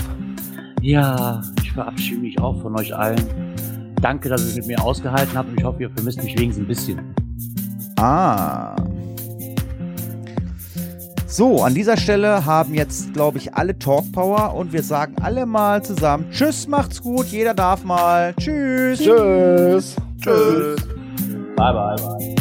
Ja, 0.82 1.42
ich 1.62 1.72
verabschiede 1.72 2.22
mich 2.22 2.40
auch 2.40 2.60
von 2.62 2.76
euch 2.80 2.96
allen. 2.96 3.43
Danke, 4.04 4.28
dass 4.28 4.42
ihr 4.42 4.50
es 4.50 4.56
mit 4.58 4.68
mir 4.68 4.84
ausgehalten 4.84 5.38
habt 5.38 5.50
und 5.50 5.58
ich 5.58 5.64
hoffe, 5.64 5.84
ihr 5.84 5.90
vermisst 5.90 6.22
mich 6.22 6.38
wenigstens 6.38 6.66
ein 6.66 6.68
bisschen. 6.68 7.16
Ah. 7.98 8.76
So, 11.26 11.64
an 11.64 11.74
dieser 11.74 11.96
Stelle 11.96 12.46
haben 12.46 12.74
jetzt, 12.74 13.14
glaube 13.14 13.38
ich, 13.38 13.56
alle 13.56 13.80
Talk 13.80 14.12
Power 14.12 14.56
und 14.56 14.74
wir 14.74 14.84
sagen 14.84 15.16
alle 15.22 15.46
mal 15.46 15.82
zusammen 15.84 16.30
Tschüss, 16.32 16.68
macht's 16.68 17.02
gut, 17.02 17.28
jeder 17.28 17.54
darf 17.54 17.86
mal. 17.86 18.34
Tschüss. 18.38 19.00
Tschüss. 19.00 19.96
Tschüss. 20.22 20.76
Bye, 21.56 21.74
bye, 21.74 21.96
bye. 21.96 22.36